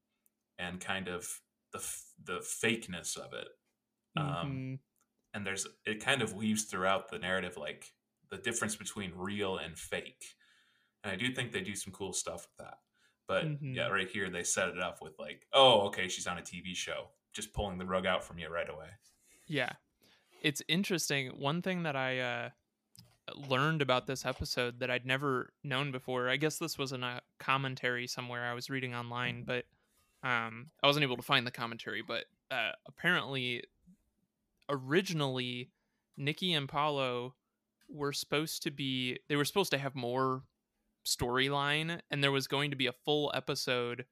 and 0.57 0.79
kind 0.79 1.07
of 1.07 1.41
the 1.71 1.79
f- 1.79 2.05
the 2.23 2.39
fakeness 2.39 3.15
of 3.17 3.33
it. 3.33 3.47
Um, 4.15 4.25
Mhm. 4.25 4.79
And 5.33 5.45
there's 5.45 5.67
it 5.85 6.03
kind 6.03 6.21
of 6.21 6.33
weaves 6.33 6.63
throughout 6.63 7.09
the 7.09 7.19
narrative 7.19 7.55
like 7.57 7.91
the 8.31 8.37
difference 8.37 8.75
between 8.75 9.11
real 9.15 9.57
and 9.57 9.77
fake 9.77 10.23
and 11.03 11.11
i 11.11 11.15
do 11.15 11.31
think 11.33 11.51
they 11.51 11.61
do 11.61 11.75
some 11.75 11.93
cool 11.93 12.13
stuff 12.13 12.47
with 12.47 12.65
that 12.65 12.77
but 13.27 13.43
yeah 13.61 13.87
Mhm. 13.87 13.91
right 13.91 14.09
here 14.09 14.29
they 14.29 14.43
set 14.43 14.69
it 14.69 14.79
up 14.79 15.01
with 15.01 15.13
like 15.19 15.45
oh 15.53 15.81
okay 15.87 16.07
she's 16.07 16.27
on 16.27 16.37
a 16.37 16.41
tv 16.41 16.75
show 16.75 17.09
just 17.33 17.53
pulling 17.53 17.77
the 17.77 17.85
rug 17.85 18.05
out 18.05 18.23
from 18.23 18.39
you 18.39 18.49
right 18.49 18.69
away 18.69 18.89
Yeah. 19.47 19.73
It's 20.41 20.61
interesting. 20.69 21.27
One 21.37 21.61
thing 21.61 21.83
that 21.83 21.95
I 21.97 22.19
uh, 22.19 22.49
learned 23.35 23.81
about 23.81 24.07
this 24.07 24.25
episode 24.25 24.79
that 24.79 24.89
I'd 24.89 25.05
never 25.05 25.51
known 25.65 25.91
before, 25.91 26.29
I 26.29 26.37
guess 26.37 26.57
this 26.57 26.77
was 26.77 26.91
in 26.93 27.03
a 27.03 27.21
commentary 27.39 28.07
somewhere 28.07 28.45
I 28.49 28.53
was 28.53 28.69
reading 28.69 28.95
online, 28.95 29.43
but 29.43 29.65
um, 30.23 30.67
I 30.81 30.87
wasn't 30.87 31.03
able 31.03 31.17
to 31.17 31.21
find 31.23 31.45
the 31.45 31.51
commentary. 31.51 32.01
But 32.01 32.25
uh, 32.51 32.71
apparently, 32.87 33.63
originally, 34.69 35.71
Nikki 36.17 36.53
and 36.53 36.69
Paulo 36.69 37.35
were 37.89 38.13
supposed 38.13 38.63
to 38.63 38.71
be, 38.71 39.17
they 39.27 39.35
were 39.35 39.45
supposed 39.45 39.71
to 39.71 39.77
have 39.77 39.95
more 39.95 40.43
storyline, 41.05 41.99
and 42.11 42.23
there 42.23 42.31
was 42.31 42.47
going 42.47 42.69
to 42.71 42.77
be 42.77 42.87
a 42.87 42.93
full 42.93 43.31
episode. 43.33 44.05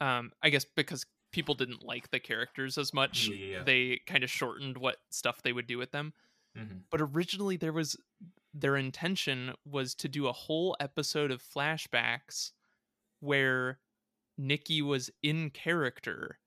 Um, 0.00 0.32
I 0.42 0.50
guess 0.50 0.64
because 0.64 1.06
people 1.32 1.54
didn't 1.54 1.82
like 1.84 2.10
the 2.10 2.18
characters 2.18 2.76
as 2.78 2.92
much 2.92 3.28
Yeah, 3.28 3.62
they 3.62 4.00
kind 4.06 4.24
of 4.24 4.30
shortened 4.30 4.78
what 4.78 4.96
stuff 5.10 5.42
they 5.42 5.52
would 5.52 5.66
do 5.66 5.78
with 5.78 5.92
them. 5.92 6.12
Mhm. 6.56 6.82
But 6.90 7.00
originally 7.00 7.56
there 7.56 7.72
was 7.72 7.96
their 8.52 8.76
intention 8.76 9.54
was 9.64 9.94
to 9.96 10.08
do 10.08 10.26
a 10.26 10.32
whole 10.32 10.76
episode 10.80 11.30
of 11.30 11.40
flashbacks 11.42 12.50
where 13.20 13.78
Nikki 14.36 14.82
was 14.82 15.10
in 15.22 15.50
character 15.50 16.40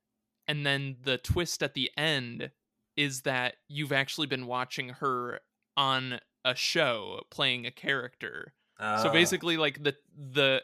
and 0.47 0.65
then 0.65 0.97
the 1.01 1.17
twist 1.17 1.63
at 1.63 1.75
the 1.75 1.89
end 1.95 2.51
is 2.95 3.21
that 3.21 3.55
you've 3.67 3.91
actually 3.91 4.27
been 4.27 4.45
watching 4.47 4.89
her 4.89 5.39
on 5.75 6.19
a 6.45 6.55
show 6.55 7.21
playing 7.31 7.65
a 7.65 7.71
character. 7.71 8.53
so 8.79 8.85
Ah, 8.85 9.11
basically 9.11 9.57
like 9.57 9.81
the 9.83 9.95
the 10.15 10.61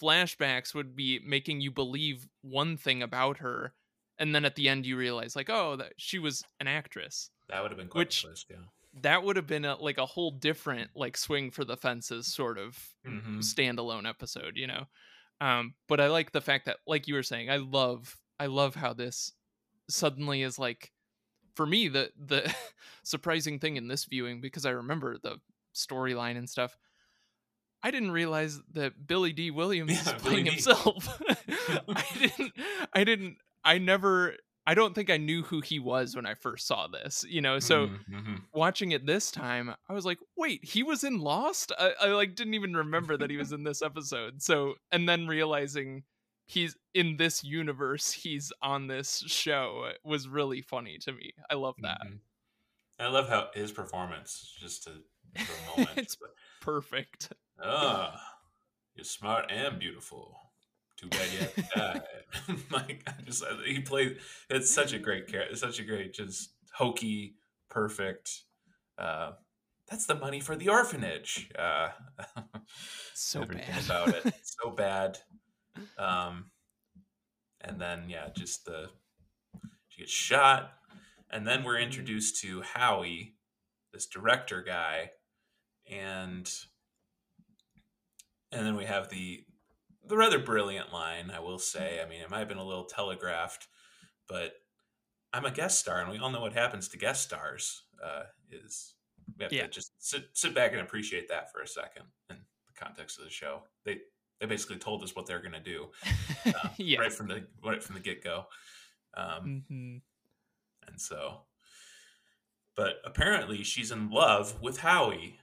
flashbacks 0.00 0.74
would 0.74 0.94
be 0.94 1.20
making 1.24 1.60
you 1.60 1.70
believe 1.70 2.28
one 2.42 2.76
thing 2.76 3.02
about 3.02 3.38
her 3.38 3.72
and 4.18 4.34
then 4.34 4.44
at 4.44 4.54
the 4.54 4.68
end 4.68 4.84
you 4.84 4.96
realize 4.96 5.34
like 5.34 5.48
oh 5.48 5.76
that 5.76 5.92
she 5.96 6.18
was 6.18 6.42
an 6.60 6.66
actress 6.68 7.30
that 7.48 7.62
would 7.62 7.70
have 7.70 7.78
been 7.78 7.88
quite 7.88 8.10
twist 8.10 8.46
yeah 8.50 8.56
that 9.02 9.22
would 9.22 9.36
have 9.36 9.46
been 9.46 9.64
a, 9.64 9.74
like 9.76 9.96
a 9.98 10.04
whole 10.06 10.30
different 10.30 10.90
like 10.94 11.16
swing 11.16 11.50
for 11.50 11.64
the 11.64 11.76
fences 11.76 12.26
sort 12.26 12.58
of 12.58 12.78
Mhm. 13.06 13.38
standalone 13.38 14.06
episode 14.08 14.52
you 14.56 14.66
know 14.66 14.84
um 15.40 15.74
but 15.88 15.98
i 16.00 16.08
like 16.08 16.32
the 16.32 16.40
fact 16.42 16.66
that 16.66 16.76
like 16.86 17.08
you 17.08 17.14
were 17.14 17.22
saying 17.22 17.48
i 17.50 17.56
love 17.56 18.16
i 18.38 18.46
love 18.46 18.74
how 18.74 18.92
this 18.92 19.32
suddenly 19.88 20.42
is 20.42 20.58
like 20.58 20.92
for 21.56 21.66
me 21.66 21.88
the 21.88 22.10
the 22.16 22.54
surprising 23.02 23.58
thing 23.58 23.76
in 23.76 23.88
this 23.88 24.04
viewing 24.04 24.40
because 24.40 24.64
i 24.64 24.70
remember 24.70 25.18
the 25.18 25.38
storyline 25.74 26.36
and 26.36 26.48
stuff 26.48 26.76
i 27.82 27.90
didn't 27.90 28.10
realize 28.12 28.60
that 28.72 29.06
billy 29.06 29.32
Dee 29.32 29.50
williams 29.60 29.90
is 29.92 30.06
Yeah, 30.06 30.12
Billy 30.12 30.20
playing 30.22 30.44
Dee. 30.44 30.50
himself 30.52 31.20
i 31.88 32.04
didn't 32.18 32.52
i 32.92 33.04
didn't 33.04 33.36
i 33.64 33.78
never 33.78 34.34
i 34.66 34.74
don't 34.74 34.94
think 34.94 35.10
i 35.10 35.16
knew 35.16 35.42
who 35.42 35.60
he 35.60 35.78
was 35.78 36.14
when 36.14 36.26
i 36.26 36.34
first 36.34 36.66
saw 36.66 36.86
this 36.86 37.24
you 37.28 37.40
know 37.40 37.58
so 37.58 37.86
Mhm, 37.86 37.98
mhm. 38.10 38.40
watching 38.52 38.92
it 38.92 39.04
this 39.04 39.30
time, 39.30 39.74
I 39.86 39.92
was 39.92 40.06
like, 40.06 40.16
wait, 40.34 40.64
he 40.64 40.82
was 40.82 41.04
in 41.04 41.18
Lost? 41.18 41.72
I, 41.78 41.92
I 42.00 42.06
like 42.08 42.34
didn't 42.34 42.54
even 42.54 42.74
remember 42.74 43.18
that 43.18 43.28
he 43.28 43.36
was 43.36 43.52
in 43.52 43.64
this 43.64 43.82
episode. 43.82 44.40
So 44.40 44.74
and 44.90 45.06
then 45.06 45.26
realizing 45.26 46.04
he's 46.46 46.76
in 46.94 47.16
this 47.18 47.44
universe, 47.44 48.10
he's 48.12 48.52
on 48.62 48.86
this 48.86 49.22
show 49.26 49.90
was 50.04 50.26
really 50.28 50.62
funny 50.62 50.96
to 50.98 51.12
me. 51.12 51.32
I 51.50 51.54
love 51.54 51.74
that. 51.82 52.00
Mhm. 52.06 52.20
i 52.98 53.08
love 53.08 53.28
how 53.28 53.50
his 53.52 53.72
performance 53.72 54.56
just 54.58 54.84
to 54.84 54.90
for 55.44 55.52
a 55.52 55.66
moment 55.76 55.98
It's- 55.98 56.16
but, 56.16 56.30
Perfect. 56.62 57.32
ah 57.62 58.18
you're 58.94 59.04
smart 59.04 59.50
and 59.50 59.78
beautiful 59.78 60.40
too 60.96 61.08
bad 61.08 61.30
you 61.32 61.38
have 61.40 61.54
to 61.54 61.62
die. 61.76 62.02
like 62.70 63.02
I 63.06 63.20
just 63.22 63.44
he 63.66 63.80
played. 63.80 64.18
It's 64.48 64.70
such 64.70 64.94
a 64.94 64.98
great 64.98 65.26
character. 65.28 65.54
Such 65.54 65.78
a 65.78 65.84
great, 65.84 66.14
just 66.14 66.54
hokey, 66.72 67.34
perfect. 67.68 68.44
Uh, 68.96 69.32
that's 69.90 70.06
the 70.06 70.14
money 70.14 70.40
for 70.40 70.56
the 70.56 70.70
orphanage. 70.70 71.50
Uh, 71.58 71.90
So 73.14 73.44
bad. 73.44 73.84
about 73.84 74.08
it. 74.08 74.34
So 74.42 74.70
bad. 74.70 75.18
Um, 75.98 76.50
and 77.60 77.80
then 77.80 78.08
yeah, 78.08 78.28
just 78.36 78.64
the 78.64 78.88
she 79.88 80.02
gets 80.02 80.12
shot, 80.12 80.72
and 81.30 81.46
then 81.46 81.64
we're 81.64 81.78
introduced 81.78 82.40
to 82.42 82.62
Howie, 82.62 83.34
this 83.92 84.06
director 84.06 84.62
guy, 84.62 85.10
and 85.90 86.50
and 88.52 88.66
then 88.66 88.76
we 88.76 88.84
have 88.84 89.08
the 89.08 89.44
the 90.06 90.16
rather 90.16 90.38
brilliant 90.38 90.92
line, 90.92 91.30
I 91.34 91.40
will 91.40 91.58
say. 91.58 92.00
I 92.00 92.08
mean, 92.08 92.20
it 92.20 92.30
might 92.30 92.38
have 92.38 92.48
been 92.48 92.58
a 92.58 92.64
little 92.64 92.84
telegraphed, 92.84 93.66
but 94.28 94.52
I'm 95.32 95.44
a 95.44 95.50
guest 95.50 95.80
star, 95.80 96.00
and 96.00 96.10
we 96.10 96.18
all 96.18 96.30
know 96.30 96.40
what 96.40 96.52
happens 96.52 96.88
to 96.88 96.98
guest 96.98 97.22
stars. 97.24 97.82
Uh, 98.02 98.24
is 98.50 98.94
we 99.36 99.42
have 99.44 99.52
Yeah. 99.52 99.62
to 99.62 99.68
just 99.68 99.92
sit 99.98 100.28
sit 100.34 100.54
back 100.54 100.72
and 100.72 100.80
appreciate 100.80 101.28
that 101.28 101.50
for 101.50 101.60
a 101.60 101.66
second 101.66 102.04
in 102.30 102.36
the 102.36 102.72
context 102.74 103.18
of 103.18 103.24
the 103.24 103.30
show. 103.30 103.64
They 103.84 104.00
they 104.40 104.46
basically 104.46 104.76
told 104.76 105.02
us 105.02 105.16
what 105.16 105.26
they're 105.26 105.40
going 105.40 105.52
to 105.52 105.60
do 105.60 105.86
uh, 106.46 106.68
yeah. 106.76 106.98
right 106.98 107.12
from 107.12 107.28
the 107.28 107.46
right 107.64 107.82
from 107.82 107.94
the 107.94 108.00
get 108.00 108.22
go, 108.22 108.46
um, 109.14 109.64
hmm 109.68 109.96
and 110.88 111.00
so. 111.00 111.42
But 112.76 112.96
apparently, 113.04 113.62
she's 113.64 113.90
in 113.90 114.10
love 114.10 114.60
with 114.60 114.78
Howie, 114.78 115.40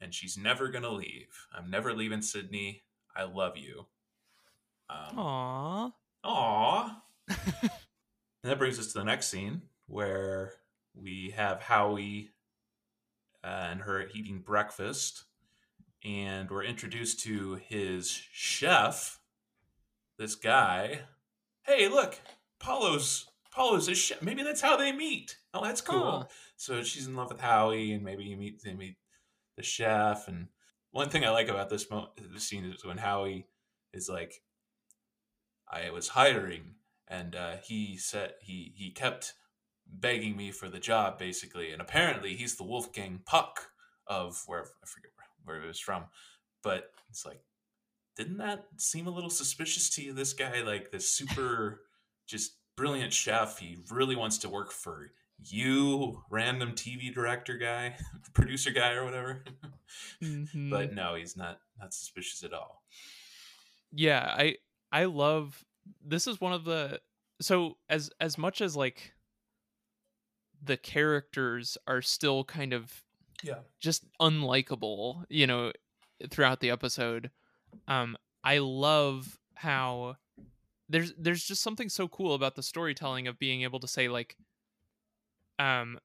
and 0.00 0.12
she's 0.14 0.36
never 0.36 0.68
gonna 0.68 0.90
leave. 0.90 1.46
I'm 1.52 1.70
never 1.70 1.94
leaving 1.94 2.22
Sydney. 2.22 2.82
I 3.16 3.24
love 3.24 3.56
you. 3.56 3.86
Um, 4.90 5.16
Aww. 5.16 5.92
Aw. 6.24 7.02
and 7.28 7.70
that 8.42 8.58
brings 8.58 8.78
us 8.78 8.88
to 8.88 8.98
the 8.98 9.04
next 9.04 9.28
scene 9.28 9.62
where 9.86 10.52
we 10.94 11.32
have 11.36 11.60
Howie 11.60 12.30
uh, 13.42 13.68
and 13.70 13.80
her 13.80 14.08
eating 14.14 14.40
breakfast, 14.40 15.24
and 16.04 16.50
we're 16.50 16.64
introduced 16.64 17.20
to 17.20 17.54
his 17.54 18.10
chef, 18.10 19.18
this 20.18 20.34
guy. 20.34 21.00
Hey, 21.62 21.88
look, 21.88 22.20
Paulo's 22.60 23.26
Paulo's 23.50 23.86
his 23.86 23.98
chef. 23.98 24.20
Maybe 24.20 24.42
that's 24.42 24.60
how 24.60 24.76
they 24.76 24.92
meet. 24.92 25.36
Oh, 25.54 25.64
that's 25.64 25.80
cool. 25.80 26.20
Huh. 26.20 26.24
So 26.56 26.82
she's 26.82 27.06
in 27.06 27.16
love 27.16 27.30
with 27.30 27.40
Howie, 27.40 27.92
and 27.92 28.04
maybe 28.04 28.24
you 28.24 28.36
meet 28.36 28.62
they 28.62 28.74
meet 28.74 28.96
the 29.56 29.62
chef. 29.62 30.28
And 30.28 30.48
one 30.90 31.08
thing 31.08 31.24
I 31.24 31.30
like 31.30 31.48
about 31.48 31.70
this 31.70 31.90
mo- 31.90 32.10
this 32.32 32.44
scene 32.44 32.64
is 32.64 32.84
when 32.84 32.98
Howie 32.98 33.46
is 33.92 34.08
like, 34.08 34.42
I 35.70 35.90
was 35.90 36.08
hiring, 36.08 36.74
and 37.08 37.34
uh, 37.34 37.56
he 37.64 37.96
said 37.96 38.34
he 38.42 38.72
he 38.76 38.90
kept 38.90 39.34
begging 39.86 40.36
me 40.36 40.50
for 40.50 40.68
the 40.68 40.80
job, 40.80 41.18
basically. 41.18 41.72
And 41.72 41.80
apparently, 41.80 42.34
he's 42.34 42.56
the 42.56 42.64
Wolfgang 42.64 43.20
Puck 43.24 43.68
of 44.06 44.42
where 44.46 44.60
I 44.60 44.86
forget 44.86 45.10
where, 45.44 45.62
it 45.62 45.66
was 45.66 45.78
from, 45.80 46.04
but 46.62 46.90
it's 47.10 47.24
like, 47.26 47.40
didn't 48.16 48.38
that 48.38 48.66
seem 48.76 49.06
a 49.06 49.10
little 49.10 49.30
suspicious 49.30 49.90
to 49.90 50.02
you? 50.02 50.12
This 50.12 50.32
guy, 50.32 50.62
like 50.62 50.90
this 50.90 51.08
super, 51.10 51.82
just 52.26 52.52
brilliant 52.76 53.12
chef, 53.12 53.58
he 53.58 53.78
really 53.90 54.16
wants 54.16 54.38
to 54.38 54.48
work 54.48 54.70
for 54.72 55.10
you, 55.50 56.22
random 56.30 56.72
TV 56.72 57.12
director 57.12 57.56
guy, 57.58 57.96
producer 58.34 58.70
guy, 58.70 58.92
or 58.92 59.04
whatever. 59.04 59.44
Mhm. 60.22 60.70
but 60.70 60.94
no, 60.94 61.14
he's 61.16 61.36
not 61.36 61.60
not 61.78 61.92
suspicious 61.92 62.42
at 62.44 62.52
all. 62.52 62.82
yeah 63.92 64.34
i 64.36 64.56
i 64.92 65.04
love 65.04 65.64
this 66.04 66.26
is 66.26 66.40
one 66.40 66.52
of 66.52 66.64
the 66.64 67.00
so 67.40 67.76
as 67.88 68.10
as 68.20 68.38
much 68.38 68.60
as 68.60 68.76
like 68.76 69.12
the 70.62 70.76
characters 70.76 71.76
are 71.86 72.00
still 72.02 72.42
kind 72.44 72.72
of 72.72 73.03
Yeah. 73.44 73.58
just 73.78 74.04
unlikable, 74.20 75.24
you 75.28 75.46
know, 75.46 75.72
throughout 76.30 76.60
the 76.60 76.70
episode. 76.70 77.30
Um, 77.86 78.16
I 78.42 78.58
love 78.58 79.38
how 79.54 80.16
there's 80.88 81.12
there's 81.18 81.44
just 81.44 81.62
something 81.62 81.88
so 81.88 82.08
cool 82.08 82.34
about 82.34 82.56
the 82.56 82.62
storytelling 82.62 83.26
of 83.26 83.38
being 83.38 83.62
able 83.62 83.80
to 83.80 83.88
say 83.88 84.08
like, 84.08 84.36
um, 85.58 85.98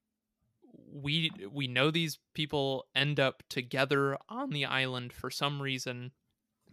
we 0.91 1.31
we 1.51 1.67
know 1.67 1.91
these 1.91 2.19
people 2.33 2.85
end 2.95 3.19
up 3.19 3.43
together 3.49 4.17
on 4.27 4.49
the 4.49 4.65
island 4.65 5.13
for 5.13 5.29
some 5.29 5.61
reason, 5.61 6.11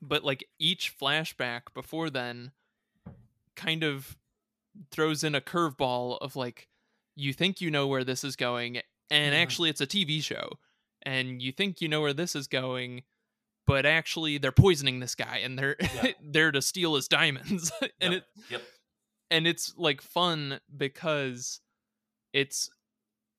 but 0.00 0.24
like 0.24 0.48
each 0.58 0.96
flashback 0.98 1.62
before 1.74 2.10
then 2.10 2.52
kind 3.54 3.82
of 3.82 4.16
throws 4.90 5.24
in 5.24 5.34
a 5.34 5.40
curveball 5.40 6.18
of 6.20 6.36
like 6.36 6.68
you 7.14 7.32
think 7.32 7.60
you 7.60 7.70
know 7.70 7.86
where 7.86 8.04
this 8.04 8.22
is 8.22 8.36
going 8.36 8.80
and 9.10 9.34
Mhm. 9.34 9.38
actually 9.38 9.70
it's 9.70 9.80
a 9.80 9.86
TV 9.86 10.22
show 10.22 10.50
and 11.02 11.40
you 11.42 11.52
think 11.52 11.80
you 11.80 11.88
know 11.88 12.00
where 12.00 12.12
this 12.14 12.34
is 12.34 12.46
going 12.48 13.02
but 13.66 13.84
actually 13.86 14.38
they're 14.38 14.52
poisoning 14.52 15.00
this 15.00 15.14
guy 15.14 15.38
and 15.38 15.58
they're 15.58 15.76
Yeah. 15.80 16.12
there 16.22 16.52
to 16.52 16.62
steal 16.62 16.94
his 16.94 17.08
diamonds 17.08 17.70
and 18.00 18.12
Yep. 18.12 18.22
it 18.22 18.24
Yep. 18.50 18.62
and 19.30 19.46
it's 19.46 19.74
like 19.76 20.00
fun 20.00 20.60
because 20.76 21.60
it's 22.32 22.70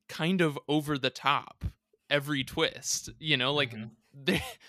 kind 0.09 0.41
of 0.41 0.57
over 0.67 0.97
the 0.97 1.09
top 1.09 1.65
every 2.09 2.43
twist 2.43 3.09
you 3.19 3.35
know 3.37 3.53
like 3.53 3.71
Mhm. 3.71 3.91
they 4.13 4.41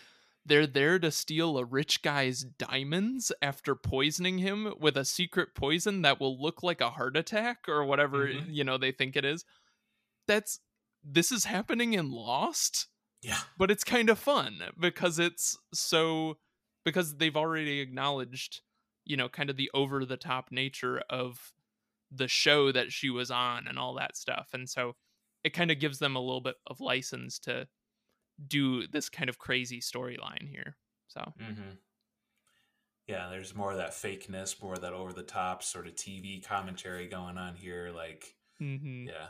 they're 0.47 0.67
there 0.67 0.99
to 0.99 1.11
steal 1.11 1.59
a 1.59 1.65
rich 1.65 2.01
guy's 2.03 2.43
diamonds 2.43 3.31
after 3.43 3.75
poisoning 3.75 4.39
him 4.39 4.73
with 4.81 4.97
a 4.97 5.05
secret 5.05 5.55
poison 5.55 6.03
that 6.03 6.19
will 6.19 6.41
look 6.41 6.63
like 6.63 6.81
a 6.81 6.91
heart 6.91 7.17
attack 7.17 7.69
or 7.69 7.85
whatever 7.85 8.27
Mhm. 8.27 8.53
you 8.55 8.65
know 8.65 8.79
they 8.79 8.91
think 8.93 9.15
it 9.15 9.25
is 9.25 9.45
that's 10.27 10.61
this 11.11 11.33
is 11.33 11.45
happening 11.47 11.95
in 11.95 12.11
lost 12.11 12.87
Yeah. 13.23 13.39
but 13.57 13.71
it's 13.71 13.85
kind 13.85 14.11
of 14.11 14.19
fun 14.19 14.61
because 14.79 15.19
it's 15.19 15.57
so 15.73 16.39
because 16.85 17.17
they've 17.17 17.37
already 17.37 17.81
acknowledged 17.81 18.61
you 19.05 19.17
know 19.17 19.29
kind 19.29 19.51
of 19.51 19.57
the 19.57 19.71
over 19.73 20.05
the 20.05 20.17
top 20.17 20.51
nature 20.51 21.03
of 21.09 21.53
the 22.11 22.29
show 22.29 22.73
that 22.73 22.93
she 22.93 23.11
was 23.11 23.31
on 23.31 23.67
and 23.67 23.79
all 23.79 23.95
that 23.95 24.17
stuff 24.17 24.49
and 24.53 24.69
so 24.69 24.95
it 25.45 25.53
kind 25.55 25.71
of 25.71 25.79
gives 25.79 25.99
them 25.99 26.17
a 26.17 26.21
little 26.21 26.41
bit 26.41 26.57
of 26.67 26.81
license 26.81 27.39
to 27.39 27.67
do 28.47 28.87
this 28.87 29.09
kind 29.09 29.29
of 29.29 29.39
crazy 29.39 29.81
storyline 29.81 30.49
here 30.49 30.77
so 31.09 31.33
Mm-hmm. 31.41 31.71
Yeah, 33.07 33.29
there's 33.31 33.55
more 33.55 33.71
of 33.71 33.79
that 33.79 33.93
fakeness, 33.93 34.63
more 34.63 34.75
of 34.75 34.83
that 34.83 34.93
over 34.93 35.15
the 35.15 35.23
top 35.23 35.63
sort 35.63 35.87
of 35.87 35.95
TV 35.95 36.45
commentary 36.47 37.07
going 37.07 37.39
on 37.39 37.55
here. 37.55 37.91
Like, 37.95 38.35
mhm. 38.61 39.07
yeah, 39.07 39.29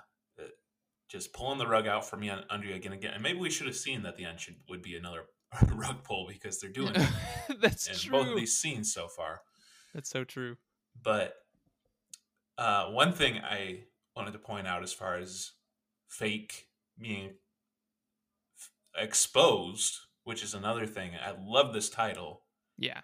just 1.08 1.32
pulling 1.32 1.58
the 1.58 1.66
rug 1.66 1.86
out 1.86 2.08
from 2.08 2.22
you 2.22 2.32
under 2.50 2.66
you 2.66 2.74
again 2.74 2.92
and 2.92 3.00
again. 3.00 3.14
And 3.14 3.22
maybe 3.22 3.38
we 3.38 3.50
should 3.50 3.66
have 3.66 3.76
seen 3.76 4.02
that 4.02 4.16
the 4.16 4.24
end 4.24 4.40
should 4.40 4.56
would 4.68 4.82
be 4.82 4.96
another 4.96 5.24
rug 5.72 6.04
pull 6.04 6.26
because 6.28 6.60
they're 6.60 6.70
doing 6.70 6.92
it 6.94 7.08
that's 7.60 7.86
in 7.88 7.94
true 7.96 8.10
both 8.12 8.28
of 8.28 8.36
these 8.36 8.58
scenes 8.58 8.92
so 8.92 9.08
far. 9.08 9.40
that's 9.94 10.10
so 10.10 10.24
true 10.24 10.56
But 11.02 11.34
uh, 12.58 12.86
one 12.90 13.12
thing 13.12 13.38
I 13.38 13.84
wanted 14.16 14.32
to 14.32 14.38
point 14.38 14.66
out 14.66 14.82
as 14.82 14.92
far 14.92 15.16
as 15.16 15.52
fake 16.08 16.66
being 16.98 17.30
f- 18.58 18.70
exposed, 19.04 19.96
which 20.24 20.42
is 20.42 20.54
another 20.54 20.86
thing. 20.86 21.12
I 21.24 21.34
love 21.40 21.72
this 21.72 21.88
title 21.88 22.42
yeah 22.76 23.00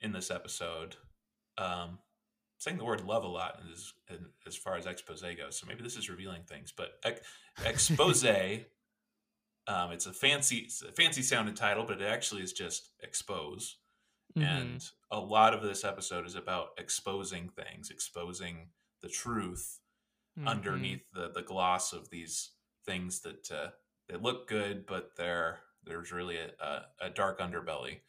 in 0.00 0.12
this 0.12 0.30
episode. 0.30 0.96
Um, 1.58 1.98
saying 2.58 2.78
the 2.78 2.84
word 2.84 3.04
love 3.04 3.24
a 3.24 3.28
lot 3.28 3.60
in, 4.08 4.26
as 4.46 4.56
far 4.56 4.76
as 4.76 4.86
expose 4.86 5.22
goes. 5.22 5.58
So 5.58 5.66
maybe 5.66 5.82
this 5.82 5.96
is 5.96 6.08
revealing 6.08 6.42
things, 6.42 6.72
but 6.76 6.98
ex- 7.04 7.20
expose. 7.64 8.24
um, 9.68 9.92
it's 9.92 10.06
a 10.06 10.12
fancy, 10.12 10.58
it's 10.58 10.82
a 10.82 10.92
fancy 10.92 11.22
sounding 11.22 11.54
title, 11.54 11.84
but 11.84 12.00
it 12.00 12.06
actually 12.06 12.42
is 12.42 12.52
just 12.52 12.90
expose. 13.02 13.78
Mhm. 14.36 14.42
And 14.44 14.90
a 15.10 15.20
lot 15.20 15.54
of 15.54 15.62
this 15.62 15.84
episode 15.84 16.26
is 16.26 16.34
about 16.34 16.70
exposing 16.78 17.48
things, 17.50 17.90
exposing 17.90 18.70
the 19.02 19.08
truth 19.08 19.80
Mhm. 20.38 20.48
underneath 20.48 21.10
the 21.12 21.30
the 21.30 21.42
gloss 21.42 21.92
of 21.92 22.10
these 22.10 22.52
things 22.84 23.20
that 23.20 23.50
uh, 23.50 23.70
they 24.08 24.16
look 24.16 24.48
good, 24.48 24.86
but 24.86 25.16
they're 25.16 25.60
there's 25.82 26.12
really 26.12 26.36
a, 26.36 26.50
a, 26.60 26.86
a 27.02 27.10
dark 27.10 27.38
underbelly. 27.38 28.00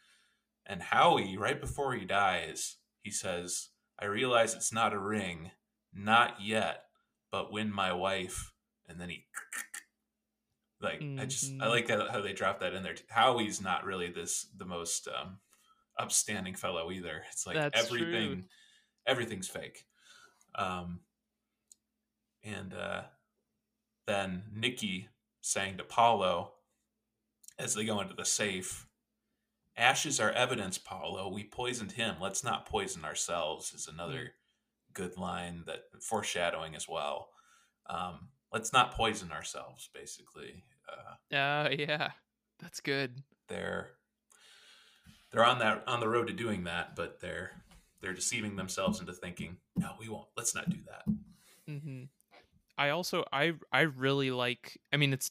And 0.65 0.81
Howie, 0.81 1.37
right 1.37 1.59
before 1.61 1.93
he 1.93 2.05
dies, 2.05 2.77
he 3.03 3.11
says, 3.11 3.69
"I 3.99 4.05
realize 4.05 4.53
it's 4.53 4.73
not 4.73 4.93
a 4.93 4.99
ring, 4.99 5.51
not 5.93 6.41
yet, 6.41 6.83
but 7.31 7.51
when 7.51 7.71
my 7.71 7.93
wife." 7.93 8.53
And 8.87 8.99
then 9.01 9.09
he, 9.09 9.25
like, 10.81 11.01
I 11.17 11.25
just 11.25 11.51
I 11.59 11.65
Mhm. 11.65 11.69
like 11.69 11.89
how, 11.89 12.09
how 12.09 12.21
they 12.21 12.33
drop 12.33 12.59
that 12.59 12.73
in 12.73 12.83
there. 12.83 12.95
Howie's 13.09 13.61
not 13.61 13.83
really 13.85 14.09
this 14.09 14.45
the 14.55 14.65
most 14.65 15.07
um, 15.07 15.39
upstanding 15.97 16.55
fellow 16.55 16.91
either. 16.91 17.23
It's 17.31 17.45
like 17.45 17.55
That's 17.55 17.79
everything, 17.79 18.29
true. 18.41 18.43
everything's 19.05 19.47
fake. 19.49 19.85
Um, 20.55 21.01
and 22.43 22.73
uh, 22.73 23.03
then 24.05 24.43
Nikki 24.53 25.09
saying 25.41 25.77
to 25.77 25.83
Paulo 25.83 26.53
as 27.59 27.73
they 27.73 27.85
go 27.85 27.99
into 28.01 28.13
the 28.13 28.25
safe, 28.25 28.86
Ashes 29.77 30.19
are 30.19 30.31
evidence, 30.31 30.77
Paulo. 30.77 31.29
We 31.29 31.43
poisoned 31.43 31.91
him. 31.91 32.15
Let's 32.19 32.43
not 32.43 32.65
poison 32.65 33.05
ourselves, 33.05 33.73
is 33.73 33.87
another 33.87 34.33
good 34.93 35.17
line 35.17 35.63
that 35.67 35.83
foreshadowing 36.01 36.75
as 36.75 36.87
well. 36.89 37.29
Um, 37.87 38.29
let's 38.51 38.73
not 38.73 38.93
poison 38.93 39.31
ourselves, 39.31 39.89
basically. 39.93 40.63
Uh, 40.89 41.35
uh 41.35 41.69
yeah 41.77 42.11
that's 42.59 42.79
good 42.79 43.21
they're 43.49 43.89
they're 45.31 45.45
on 45.45 45.59
that 45.59 45.83
on 45.87 45.99
the 45.99 46.07
road 46.07 46.27
to 46.27 46.33
doing 46.33 46.63
that, 46.65 46.95
but 46.95 47.19
they're 47.19 47.51
they're 48.01 48.13
deceiving 48.13 48.55
themselves 48.55 48.99
into 48.99 49.13
thinking, 49.13 49.57
no, 49.75 49.91
we 49.99 50.07
won't. 50.07 50.27
Let's 50.37 50.55
not 50.55 50.69
do 50.69 50.77
that. 50.87 51.13
Mm-hmm. 51.69 52.03
I 52.77 52.89
also 52.89 53.25
I 53.31 53.53
I 53.71 53.81
really 53.81 54.31
like. 54.31 54.79
I 54.93 54.97
mean, 54.97 55.13
it's 55.13 55.29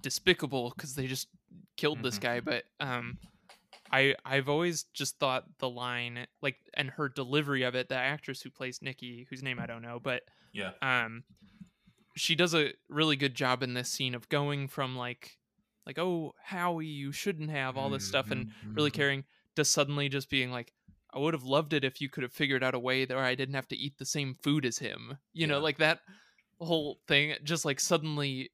despicable 0.00 0.72
because 0.74 0.94
they 0.94 1.06
just 1.06 1.28
killed 1.76 2.02
this 2.02 2.18
Mhm. 2.18 2.22
guy, 2.22 2.40
but 2.40 2.64
um, 2.80 3.18
I 3.94 4.14
I've 4.24 4.48
always 4.48 4.84
just 4.92 5.18
thought 5.18 5.44
the 5.58 5.68
line 5.68 6.26
like 6.42 6.56
and 6.74 6.90
her 6.90 7.08
delivery 7.08 7.62
of 7.62 7.74
it. 7.74 7.88
The 7.88 7.96
actress 7.96 8.42
who 8.42 8.50
plays 8.50 8.80
Nikki, 8.82 9.26
whose 9.30 9.42
name 9.42 9.60
I 9.60 9.66
don't 9.66 9.82
know, 9.82 10.00
but 10.02 10.22
Yeah. 10.52 10.72
um, 10.82 11.24
she 12.16 12.34
does 12.34 12.54
a 12.54 12.72
really 12.88 13.16
good 13.16 13.34
job 13.34 13.62
in 13.62 13.74
this 13.74 13.90
scene 13.90 14.14
of 14.14 14.28
going 14.28 14.68
from 14.68 14.96
like 14.96 15.38
like 15.86 15.98
oh 15.98 16.34
Howie, 16.42 16.86
you 16.86 17.12
shouldn't 17.12 17.50
have 17.50 17.76
all 17.76 17.90
this 17.90 18.04
stuff 18.04 18.30
and 18.30 18.50
really 18.74 18.90
mhm. 18.90 18.94
caring 18.94 19.24
to 19.56 19.64
suddenly 19.64 20.08
just 20.08 20.30
being 20.30 20.50
like 20.50 20.72
i 21.12 21.18
would 21.18 21.34
have 21.34 21.44
loved 21.44 21.72
it 21.72 21.84
if 21.84 22.00
you 22.00 22.08
could 22.08 22.22
have 22.22 22.32
figured 22.32 22.64
out 22.64 22.74
a 22.74 22.78
way 22.78 23.04
that 23.04 23.16
i 23.16 23.34
didn't 23.34 23.54
have 23.54 23.68
to 23.68 23.76
eat 23.76 23.96
the 23.98 24.04
same 24.04 24.34
food 24.42 24.64
as 24.64 24.78
him 24.78 25.16
you 25.32 25.46
know 25.46 25.60
like 25.60 25.78
that 25.78 26.00
whole 26.58 26.98
thing 27.06 27.34
just 27.44 27.64
like 27.64 27.78
suddenly 27.78 28.50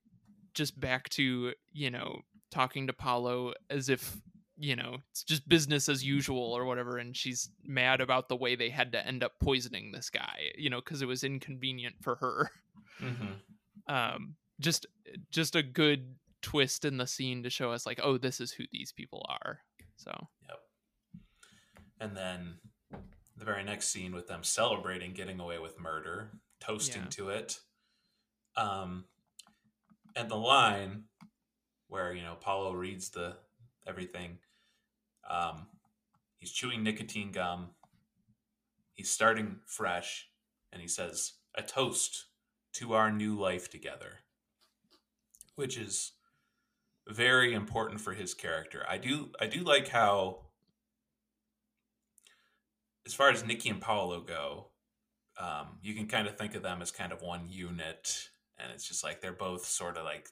just 0.53 0.79
back 0.79 1.09
to 1.09 1.53
you 1.73 1.91
know 1.91 2.21
talking 2.51 2.87
to 2.87 2.93
paulo 2.93 3.53
as 3.71 3.89
if 3.89 4.21
you 4.63 4.77
know 4.77 4.99
it's 5.11 5.23
just 5.25 5.49
business 5.49 5.89
as 5.89 6.05
usual 6.05 6.53
or 6.53 6.65
whatever 6.67 6.99
and 6.99 7.17
she's 7.17 7.51
mad 7.65 8.01
about 8.01 8.29
the 8.29 8.37
way 8.37 8.55
they 8.55 8.69
had 8.69 8.93
to 8.93 9.07
end 9.07 9.25
up 9.25 9.33
poisoning 9.41 9.91
this 9.91 10.11
guy 10.11 10.51
you 10.59 10.69
know 10.69 10.81
because 10.81 11.01
it 11.01 11.07
was 11.09 11.25
inconvenient 11.25 11.95
for 12.03 12.17
her 12.17 12.51
Mhm. 13.01 13.37
um 13.89 14.37
just 14.61 14.87
just 15.31 15.57
a 15.57 15.63
good 15.63 16.15
twist 16.43 16.85
in 16.85 16.99
the 16.99 17.07
scene 17.07 17.43
to 17.43 17.49
show 17.51 17.73
us 17.73 17.87
like 17.87 18.01
oh 18.03 18.19
this 18.19 18.39
is 18.41 18.53
who 18.53 18.65
these 18.71 18.93
people 18.93 19.27
are 19.31 19.61
so 19.97 20.29
Yep. 20.49 20.59
And 22.01 22.17
then 22.17 22.59
the 23.37 23.45
very 23.45 23.63
next 23.65 23.89
scene 23.89 24.15
with 24.15 24.27
them 24.29 24.43
celebrating 24.43 25.13
getting 25.13 25.39
away 25.41 25.59
with 25.59 25.79
murder, 25.79 26.31
toasting 26.61 27.03
Yeah. 27.03 27.09
to 27.11 27.29
it. 27.31 27.59
Um, 28.57 29.05
and 30.17 30.31
the 30.31 30.37
line 30.37 31.05
where 31.89 32.13
you 32.15 32.23
know 32.23 32.37
Paulo 32.41 32.73
reads 32.73 33.11
the 33.11 33.37
everything. 33.87 34.39
Um, 35.31 35.69
he's 36.39 36.53
chewing 36.53 36.83
nicotine 36.83 37.31
gum. 37.31 37.71
He's 38.95 39.11
starting 39.11 39.61
fresh, 39.65 40.29
and 40.73 40.83
he 40.83 40.89
says, 40.89 41.35
"A 41.55 41.63
toast 41.63 42.27
to 42.75 42.95
our 42.95 43.11
new 43.11 43.39
life 43.39 43.71
together," 43.71 44.21
which 45.55 45.79
is 45.79 46.13
very 47.09 47.55
important 47.55 48.01
for 48.01 48.13
his 48.13 48.35
character. 48.35 48.85
I 48.89 48.99
do 48.99 49.33
I 49.41 49.47
do 49.47 49.61
like 49.61 49.89
how 49.89 50.51
as 53.07 53.15
far 53.15 53.31
as 53.31 53.45
Nikki 53.45 53.71
and 53.71 53.81
Paulo 53.81 54.21
go, 54.21 54.69
um, 55.39 55.79
you 55.83 55.95
can 55.95 56.07
kind 56.07 56.29
of 56.29 56.37
think 56.37 56.55
of 56.55 56.63
them 56.63 56.83
as 56.83 56.91
kind 56.91 57.13
of 57.13 57.23
one 57.23 57.47
unit, 57.49 58.29
and 58.59 58.71
it's 58.73 58.87
just 58.87 59.03
like 59.03 59.21
they're 59.21 59.33
both 59.33 59.65
sort 59.65 59.97
of 59.97 60.05
like 60.05 60.29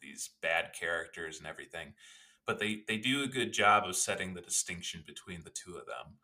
these 0.00 0.30
bad 0.40 0.72
characters 0.78 1.38
and 1.38 1.46
everything, 1.46 1.92
but 2.46 2.58
they 2.58 2.82
they 2.88 2.98
do 2.98 3.22
a 3.22 3.26
good 3.28 3.52
job 3.52 3.84
of 3.86 3.96
setting 3.96 4.34
the 4.34 4.40
distinction 4.42 5.02
between 5.06 5.42
the 5.44 5.50
two 5.50 5.76
of 5.76 5.86
them, 5.86 6.18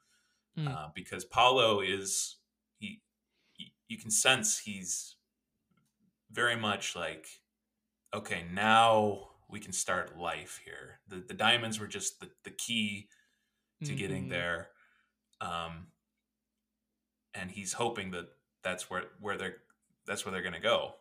Mm. 0.58 0.68
uh, 0.74 0.88
because 0.94 1.24
Paulo 1.24 1.80
is 1.80 2.36
he, 2.78 3.02
he, 3.52 3.72
you 3.88 3.96
can 3.98 4.10
sense 4.10 4.58
he's 4.58 5.16
very 6.30 6.56
much 6.56 6.96
like, 6.96 7.26
okay, 8.14 8.44
now 8.52 9.30
we 9.48 9.60
can 9.60 9.72
start 9.72 10.16
life 10.18 10.60
here. 10.64 11.00
The 11.08 11.16
the 11.20 11.34
diamonds 11.34 11.78
were 11.80 11.86
just 11.86 12.20
the, 12.20 12.30
the 12.44 12.50
key 12.50 13.08
to 13.84 13.94
getting 13.94 14.26
Mhm. 14.26 14.30
there. 14.30 14.70
Um, 15.40 15.92
and 17.34 17.50
he's 17.50 17.72
hoping 17.72 18.10
that 18.12 18.28
that's 18.62 18.90
where 18.90 19.04
where 19.20 19.36
they're 19.36 19.62
that's 20.06 20.24
where 20.24 20.32
they're 20.32 20.42
going 20.42 20.54
to 20.54 20.60
go. 20.60 20.96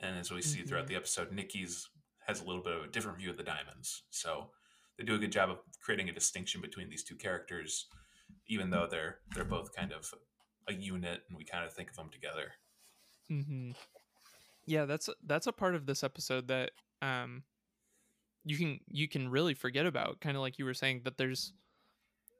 And 0.00 0.18
as 0.18 0.30
we 0.30 0.42
see 0.42 0.62
throughout 0.62 0.84
Mhm. 0.86 0.88
the 0.88 0.96
episode, 0.96 1.32
Nikki's 1.32 1.88
has 2.26 2.40
a 2.40 2.44
little 2.44 2.62
bit 2.62 2.74
of 2.74 2.84
a 2.84 2.88
different 2.88 3.18
view 3.18 3.30
of 3.30 3.36
the 3.36 3.42
diamonds. 3.42 4.04
So 4.10 4.50
they 4.98 5.04
do 5.04 5.14
a 5.14 5.18
good 5.18 5.32
job 5.32 5.50
of 5.50 5.58
creating 5.82 6.08
a 6.08 6.12
distinction 6.12 6.60
between 6.60 6.88
these 6.88 7.04
two 7.04 7.16
characters, 7.16 7.86
even 8.48 8.70
though 8.70 8.86
they're 8.90 9.18
they're 9.34 9.44
both 9.44 9.74
kind 9.74 9.92
of 9.92 10.12
a 10.68 10.72
unit, 10.74 11.22
and 11.28 11.36
we 11.36 11.44
kind 11.44 11.64
of 11.64 11.72
think 11.72 11.90
of 11.90 11.96
them 11.96 12.10
together. 12.10 12.52
hmm 13.28 13.72
Yeah, 14.66 14.84
that's 14.86 15.08
that's 15.26 15.46
a 15.46 15.52
part 15.52 15.74
of 15.74 15.86
this 15.86 16.02
episode 16.04 16.48
that 16.48 16.70
um 17.02 17.42
you 18.44 18.56
can 18.56 18.80
you 18.88 19.08
can 19.08 19.28
really 19.28 19.54
forget 19.54 19.86
about. 19.86 20.20
Kind 20.20 20.36
of 20.36 20.42
like 20.42 20.58
you 20.58 20.64
were 20.64 20.74
saying 20.74 21.02
that 21.04 21.16
there's 21.18 21.52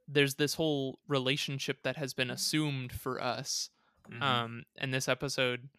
there's 0.07 0.35
this 0.35 0.55
whole 0.55 0.99
relationship 1.09 1.83
that 1.83 1.97
has 1.97 2.12
been 2.12 2.31
assumed 2.31 2.93
for 2.93 3.23
us. 3.23 3.71
Mhm. 4.11 4.23
Um, 4.23 4.64
and 4.77 4.93
this 4.93 5.09
episode, 5.09 5.71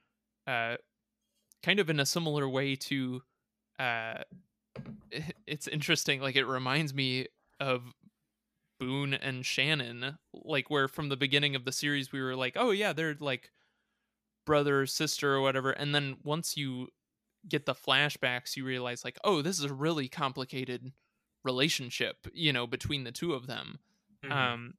uh, 0.48 0.78
kind 1.62 1.80
of 1.80 1.92
in 1.92 2.00
a 2.00 2.08
similar 2.08 2.50
way 2.50 2.76
to, 2.76 3.22
uh, 3.78 4.24
it's 5.48 5.68
interesting. 5.68 6.22
Like 6.22 6.36
it 6.36 6.46
reminds 6.46 6.94
me 6.94 7.28
of 7.60 7.84
Boone 8.80 9.14
and 9.14 9.46
Shannon, 9.46 10.18
like 10.34 10.70
where 10.70 10.88
from 10.88 11.10
the 11.10 11.18
beginning 11.18 11.56
of 11.56 11.66
the 11.66 11.72
series 11.72 12.12
we 12.12 12.22
were 12.22 12.36
like, 12.36 12.54
oh 12.58 12.72
yeah, 12.72 12.94
they're 12.94 13.16
like 13.20 13.52
brother 14.46 14.82
or 14.82 14.86
sister 14.86 15.34
or 15.34 15.42
whatever, 15.42 15.72
and 15.72 15.96
then 15.96 16.18
once 16.24 16.58
you 16.58 16.90
get 17.48 17.66
the 17.66 17.76
flashbacks, 17.76 18.56
you 18.56 18.66
realize 18.66 19.04
like, 19.06 19.20
oh, 19.24 19.42
this 19.42 19.60
is 19.60 19.66
a 19.66 19.74
really 19.74 20.08
complicated 20.08 20.92
relationship, 21.44 22.28
you 22.34 22.52
know, 22.52 22.66
between 22.68 23.04
the 23.04 23.12
two 23.12 23.34
of 23.34 23.48
them. 23.48 23.80
Mhm. 24.24 24.32
Um, 24.32 24.74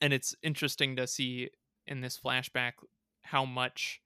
and 0.00 0.12
it's 0.12 0.34
interesting 0.42 0.96
to 0.96 1.06
see 1.06 1.50
in 1.86 2.00
this 2.02 2.18
flashback 2.18 2.74
how 3.22 3.44
much 3.44 4.02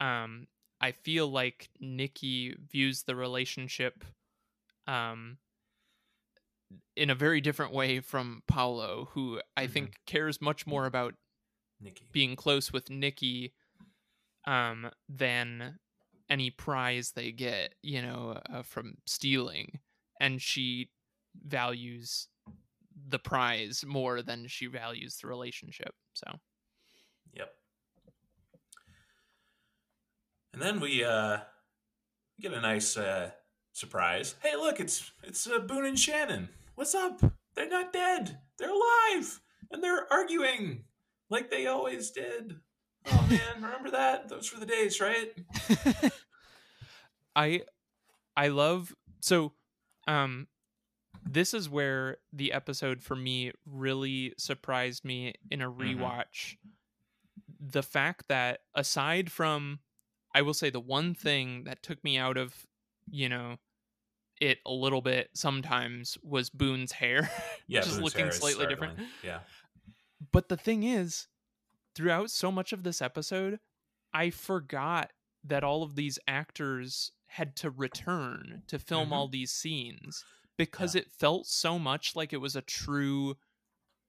um, 0.00 0.48
I 0.80 0.92
feel 0.92 1.28
like 1.28 1.70
Nikki 1.80 2.56
views 2.70 3.02
the 3.02 3.14
relationship 3.14 4.04
um, 4.86 5.38
in 6.96 7.10
a 7.10 7.14
very 7.14 7.40
different 7.40 7.72
way 7.72 8.00
from 8.00 8.42
Paulo, 8.46 9.06
who 9.12 9.40
I 9.56 9.66
Mhm. 9.66 9.72
think 9.72 9.96
cares 10.06 10.40
much 10.40 10.66
more 10.66 10.86
about 10.86 11.14
Nikki. 11.80 12.06
being 12.12 12.36
close 12.36 12.72
with 12.72 12.90
Nikki 12.90 13.54
um, 14.46 14.90
than 15.08 15.78
any 16.30 16.50
prize 16.50 17.12
they 17.12 17.32
get, 17.32 17.74
you 17.82 18.02
know, 18.02 18.40
uh, 18.50 18.62
from 18.62 18.96
stealing. 19.06 19.80
And 20.20 20.40
she 20.42 20.90
values 21.34 22.28
the 23.08 23.18
prize 23.18 23.84
more 23.84 24.22
than 24.22 24.48
she 24.48 24.66
values 24.66 25.18
the 25.18 25.28
relationship. 25.28 25.94
So, 26.14 26.40
Yep. 27.32 27.54
And 30.52 30.62
then 30.62 30.80
we 30.80 31.04
uh 31.04 31.40
get 32.40 32.52
a 32.52 32.60
nice 32.60 32.96
uh 32.96 33.32
surprise. 33.74 34.36
Hey, 34.42 34.56
look, 34.56 34.80
it's 34.80 35.12
it's 35.22 35.46
uh, 35.46 35.58
Boone 35.58 35.84
and 35.84 35.98
Shannon. 35.98 36.48
What's 36.74 36.94
up? 36.94 37.20
They're 37.54 37.68
not 37.68 37.92
dead. 37.92 38.38
They're 38.58 38.70
alive, 38.70 39.40
and 39.70 39.84
they're 39.84 40.10
arguing 40.10 40.84
like 41.28 41.50
they 41.50 41.66
always 41.66 42.10
did. 42.10 42.56
Oh 43.06 43.26
man, 43.30 43.62
remember 43.62 43.90
that? 43.90 44.28
Those 44.28 44.52
were 44.52 44.60
the 44.60 44.66
days, 44.66 45.00
right? 45.00 45.32
I 47.36 47.62
I 48.36 48.48
love 48.48 48.94
so 49.20 49.52
um 50.06 50.46
this 51.26 51.54
is 51.54 51.68
where 51.68 52.18
the 52.32 52.52
episode 52.52 53.02
for 53.02 53.16
me 53.16 53.52
really 53.66 54.34
surprised 54.38 55.04
me 55.04 55.34
in 55.50 55.62
a 55.62 55.70
rewatch. 55.70 56.56
The 57.58 57.82
fact 57.82 58.28
that 58.28 58.60
aside 58.74 59.32
from 59.32 59.80
I 60.34 60.42
will 60.42 60.54
say 60.54 60.70
the 60.70 60.80
one 60.80 61.14
thing 61.14 61.64
that 61.64 61.82
took 61.82 62.02
me 62.02 62.18
out 62.18 62.36
of, 62.36 62.66
you 63.10 63.28
know, 63.28 63.56
it 64.40 64.58
a 64.66 64.72
little 64.72 65.00
bit 65.00 65.30
sometimes 65.34 66.18
was 66.22 66.50
Boone's 66.50 66.92
hair. 66.92 67.30
Yeah, 67.66 67.80
Just 67.80 67.92
Boone's 67.96 68.04
looking 68.14 68.30
slightly 68.30 68.66
different. 68.66 68.98
Yeah. 69.22 69.40
But 70.32 70.48
the 70.50 70.56
thing 70.56 70.82
is, 70.82 71.28
throughout 71.94 72.30
so 72.30 72.52
much 72.52 72.72
of 72.74 72.82
this 72.82 73.00
episode, 73.00 73.58
I 74.12 74.28
forgot 74.30 75.12
that 75.44 75.64
all 75.64 75.82
of 75.82 75.96
these 75.96 76.18
actors 76.26 77.12
had 77.26 77.56
to 77.56 77.70
return 77.70 78.62
to 78.66 78.78
film 78.78 79.08
Mhm. 79.08 79.12
all 79.12 79.28
these 79.28 79.50
scenes 79.50 80.24
because 80.58 80.94
it 80.94 81.10
felt 81.10 81.46
so 81.46 81.78
much 81.78 82.14
like 82.14 82.32
it 82.32 82.38
was 82.38 82.54
a 82.54 82.62
true 82.62 83.36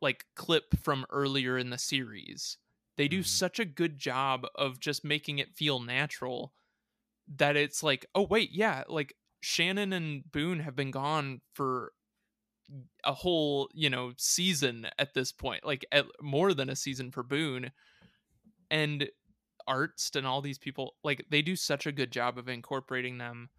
like 0.02 0.26
clip 0.36 0.78
from 0.84 1.06
earlier 1.10 1.58
in 1.58 1.70
the 1.70 1.78
series. 1.78 2.58
They 2.98 3.08
do 3.08 3.22
Mhm. 3.22 3.26
such 3.28 3.60
a 3.60 3.66
good 3.66 3.98
job 3.98 4.46
of 4.56 4.80
just 4.80 5.04
making 5.04 5.40
it 5.40 5.56
feel 5.56 5.80
natural 5.80 6.54
that 7.38 7.56
it's 7.56 7.82
like, 7.84 8.06
oh 8.16 8.24
wait, 8.30 8.52
yeah, 8.52 8.84
like 8.88 9.16
Shannon 9.42 9.94
and 9.94 10.24
Boone 10.32 10.60
have 10.60 10.76
been 10.76 10.92
gone 10.92 11.42
for 11.54 11.92
a 13.04 13.14
whole, 13.14 13.70
you 13.74 13.90
know, 13.90 14.14
season 14.18 14.88
at 14.98 15.14
this 15.14 15.32
point, 15.32 15.66
like 15.66 15.86
at 15.92 16.06
more 16.22 16.54
than 16.54 16.70
a 16.70 16.76
season 16.76 17.12
for 17.12 17.24
Boone. 17.24 17.72
And 18.72 19.10
Arzt 19.68 20.16
and 20.16 20.26
all 20.28 20.42
these 20.42 20.58
people, 20.58 20.96
like 21.04 21.26
they 21.30 21.42
do 21.42 21.56
such 21.56 21.86
a 21.86 21.92
good 21.92 22.12
job 22.12 22.38
of 22.38 22.48
incorporating 22.50 23.18
them 23.18 23.50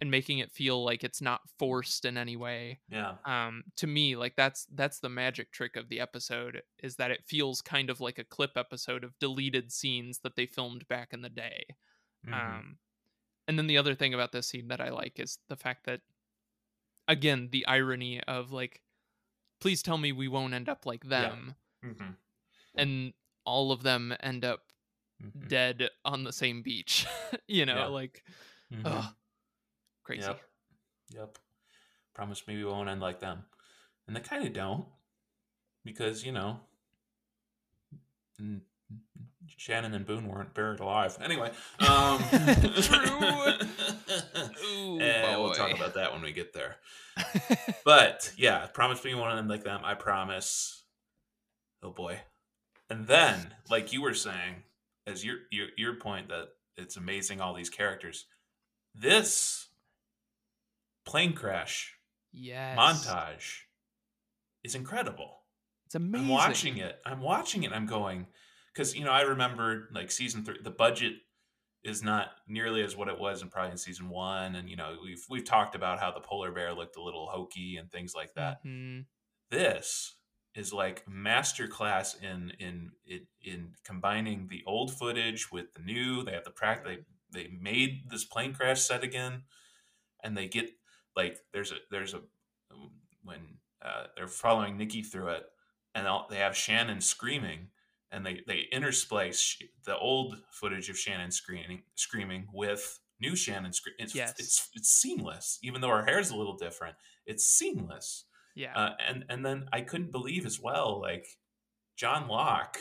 and 0.00 0.10
making 0.10 0.38
it 0.38 0.50
feel 0.52 0.82
like 0.82 1.04
it's 1.04 1.20
not 1.20 1.42
forced 1.58 2.06
in 2.06 2.16
any 2.16 2.34
way 2.34 2.80
Yeah. 2.90 3.16
um 3.26 3.64
to 3.76 3.86
me 3.86 4.16
like 4.16 4.34
that's 4.34 4.66
that's 4.74 4.98
the 5.00 5.10
magic 5.10 5.52
trick 5.52 5.76
of 5.76 5.90
the 5.90 6.00
episode 6.00 6.62
is 6.82 6.96
that 6.96 7.10
it 7.10 7.26
feels 7.26 7.60
kind 7.60 7.90
of 7.90 8.00
like 8.00 8.18
a 8.18 8.24
clip 8.24 8.52
episode 8.56 9.04
of 9.04 9.18
deleted 9.18 9.70
scenes 9.70 10.20
that 10.20 10.36
they 10.36 10.46
filmed 10.46 10.88
back 10.88 11.12
in 11.12 11.20
the 11.20 11.28
day 11.28 11.64
Mhm. 12.26 12.32
um 12.32 12.78
and 13.50 13.58
then 13.58 13.66
the 13.66 13.76
other 13.76 13.96
thing 13.96 14.14
about 14.14 14.30
this 14.30 14.46
scene 14.46 14.68
that 14.68 14.80
i 14.80 14.90
like 14.90 15.18
is 15.18 15.38
the 15.48 15.56
fact 15.56 15.84
that 15.86 16.00
again 17.08 17.48
the 17.50 17.66
irony 17.66 18.22
of 18.28 18.52
like 18.52 18.80
please 19.60 19.82
tell 19.82 19.98
me 19.98 20.12
we 20.12 20.28
won't 20.28 20.54
end 20.54 20.68
up 20.68 20.86
like 20.86 21.02
Yeah. 21.02 21.10
them 21.10 21.54
Mhm. 21.84 22.14
and 22.76 23.12
all 23.44 23.72
of 23.72 23.82
them 23.82 24.14
end 24.20 24.44
up 24.44 24.70
Mhm. 25.20 25.48
dead 25.48 25.90
on 26.04 26.22
the 26.22 26.32
same 26.32 26.62
beach 26.62 27.06
you 27.48 27.66
know 27.66 27.74
Yeah. 27.76 27.86
like 27.86 28.24
Mhm. 28.72 28.86
ugh, 28.86 29.14
crazy 30.04 30.22
Yep. 30.28 30.40
Yep. 31.14 31.38
Promise 32.14 32.46
me 32.46 32.56
we 32.56 32.64
won't 32.64 32.88
end 32.88 33.00
like 33.00 33.18
them. 33.18 33.44
And 34.06 34.14
they 34.14 34.20
kind 34.20 34.46
of 34.46 34.52
don't. 34.52 34.86
Because, 35.84 36.24
you 36.24 36.30
know, 36.32 36.60
Shannon 39.56 39.94
and 39.94 40.06
Boone 40.06 40.26
weren't 40.28 40.54
buried 40.54 40.80
alive. 40.80 41.16
Anyway. 41.22 41.50
Um, 41.80 42.18
True. 42.82 43.52
Ooh, 44.64 45.00
Eh, 45.00 45.36
we'll 45.36 45.52
talk 45.52 45.74
about 45.74 45.94
that 45.94 46.12
when 46.12 46.22
we 46.22 46.32
get 46.32 46.52
there. 46.52 46.76
But 47.84 48.32
yeah, 48.36 48.66
promise 48.66 49.02
me 49.04 49.10
you 49.10 49.16
won't 49.18 49.36
end 49.38 49.48
like 49.48 49.64
them. 49.64 49.80
I 49.84 49.94
promise. 49.94 50.84
Oh 51.82 51.90
boy. 51.90 52.20
And 52.88 53.06
then, 53.06 53.54
like 53.68 53.92
you 53.92 54.02
were 54.02 54.14
saying, 54.14 54.62
as 55.06 55.24
your 55.24 55.36
your 55.50 55.68
your 55.76 55.94
point 55.94 56.28
that 56.28 56.48
it's 56.76 56.96
amazing 56.96 57.40
all 57.40 57.54
these 57.54 57.70
characters. 57.70 58.26
This 58.94 59.68
plane 61.06 61.32
crash 61.32 61.94
yes 62.32 62.78
montage 62.78 63.60
is 64.62 64.74
incredible. 64.74 65.38
it's 65.86 65.94
amazing 65.94 66.26
I'm 66.26 66.28
watching 66.32 66.76
it. 66.78 67.00
I'm 67.06 67.20
watching 67.20 67.62
it. 67.64 67.72
I'm 67.72 67.86
going 67.86 68.26
because 68.72 68.94
you 68.94 69.04
know 69.04 69.10
I 69.12 69.22
remember 69.22 69.88
like 69.92 70.10
season 70.10 70.44
three. 70.44 70.58
The 70.62 70.70
budget 70.70 71.14
is 71.82 72.02
not 72.02 72.28
nearly 72.46 72.82
as 72.82 72.96
what 72.96 73.08
it 73.08 73.18
was 73.18 73.42
in 73.42 73.48
probably 73.48 73.72
in 73.72 73.78
season 73.78 74.08
one, 74.08 74.54
and 74.54 74.68
you 74.68 74.76
know 74.76 74.96
we've 75.02 75.24
we've 75.28 75.44
talked 75.44 75.74
about 75.74 76.00
how 76.00 76.10
the 76.10 76.20
polar 76.20 76.52
bear 76.52 76.74
looked 76.74 76.96
a 76.96 77.02
little 77.02 77.26
hokey 77.26 77.76
and 77.76 77.90
things 77.90 78.14
like 78.14 78.34
that. 78.34 78.64
Mhm. 78.64 79.06
This 79.50 80.16
is 80.54 80.72
like 80.72 81.06
masterclass 81.06 82.20
in 82.22 82.52
in 82.58 82.90
in 83.06 83.26
in 83.42 83.74
combining 83.84 84.48
the 84.48 84.62
old 84.66 84.92
footage 84.92 85.50
with 85.50 85.72
the 85.74 85.82
new. 85.82 86.22
They 86.22 86.32
have 86.32 86.44
the 86.44 86.50
practice. 86.50 86.98
They 87.32 87.42
they 87.42 87.48
made 87.48 88.10
this 88.10 88.24
plane 88.24 88.52
crash 88.54 88.82
set 88.82 89.04
again, 89.04 89.44
and 90.22 90.36
they 90.36 90.48
get 90.48 90.70
like 91.16 91.38
there's 91.52 91.72
a 91.72 91.76
there's 91.90 92.14
a 92.14 92.20
when 93.22 93.58
uh, 93.82 94.04
they're 94.16 94.28
following 94.28 94.76
Nikki 94.76 95.02
through 95.02 95.28
it, 95.28 95.44
and 95.94 96.06
they 96.28 96.36
have 96.36 96.56
Shannon 96.56 97.00
screaming, 97.00 97.68
and 98.12 98.24
they 98.26 98.42
they 98.46 98.66
intersplice 98.72 99.62
the 99.84 99.96
old 99.98 100.42
footage 100.50 100.88
of 100.90 100.98
Shannon 100.98 101.30
screaming 101.30 101.82
screaming 101.94 102.48
with 102.52 102.98
new 103.20 103.36
Shannon 103.36 103.72
screaming. 103.72 104.00
It's, 104.00 104.14
Yes. 104.14 104.34
it's 104.38 104.68
it's 104.74 104.88
seamless, 104.90 105.58
even 105.62 105.80
though 105.80 105.90
her 105.90 106.18
is 106.18 106.30
a 106.30 106.36
little 106.36 106.56
different. 106.56 106.96
It's 107.26 107.44
seamless, 107.44 108.24
yeah 108.54 108.74
uh, 108.74 108.94
and 109.06 109.24
and 109.28 109.44
then 109.44 109.68
I 109.72 109.82
couldn't 109.82 110.10
believe 110.12 110.46
as 110.46 110.58
well, 110.60 111.00
like 111.00 111.26
John 111.96 112.28
Locke, 112.28 112.78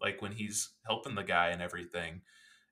like 0.00 0.20
when 0.22 0.32
he's 0.32 0.70
helping 0.86 1.14
the 1.14 1.24
guy 1.24 1.48
and 1.48 1.62
everything, 1.62 2.22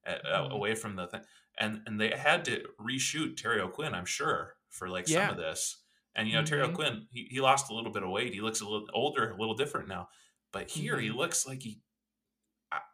uh, 0.07 0.17
Mhm. 0.25 0.51
away 0.53 0.75
from 0.75 0.97
the 0.97 1.07
thing. 1.09 1.23
and 1.61 1.83
and 1.87 2.01
they 2.01 2.11
had 2.17 2.45
to 2.45 2.65
reshoot 2.81 3.37
Terry 3.37 3.61
O'Quinn, 3.61 3.93
I'm 3.95 4.05
sure, 4.07 4.55
for 4.69 4.89
like 4.89 5.09
some 5.09 5.31
of 5.31 5.37
this. 5.37 5.83
And 6.15 6.29
you 6.29 6.35
know, 6.35 6.45
Terry 6.45 6.63
Mhm. 6.67 6.71
O'Quinn, 6.73 7.09
he, 7.11 7.25
he 7.31 7.41
lost 7.41 7.71
a 7.71 7.75
little 7.75 7.91
bit 7.93 8.03
of 8.05 8.11
weight. 8.11 8.33
He 8.35 8.41
looks 8.41 8.61
a 8.61 8.65
little 8.65 8.89
older, 8.93 9.31
a 9.33 9.37
little 9.37 9.55
different 9.57 9.89
now. 9.89 10.09
But 10.53 10.71
here, 10.71 10.99
he 11.01 11.09
Mhm. 11.09 11.17
looks 11.17 11.47
like 11.47 11.63
he. 11.63 11.81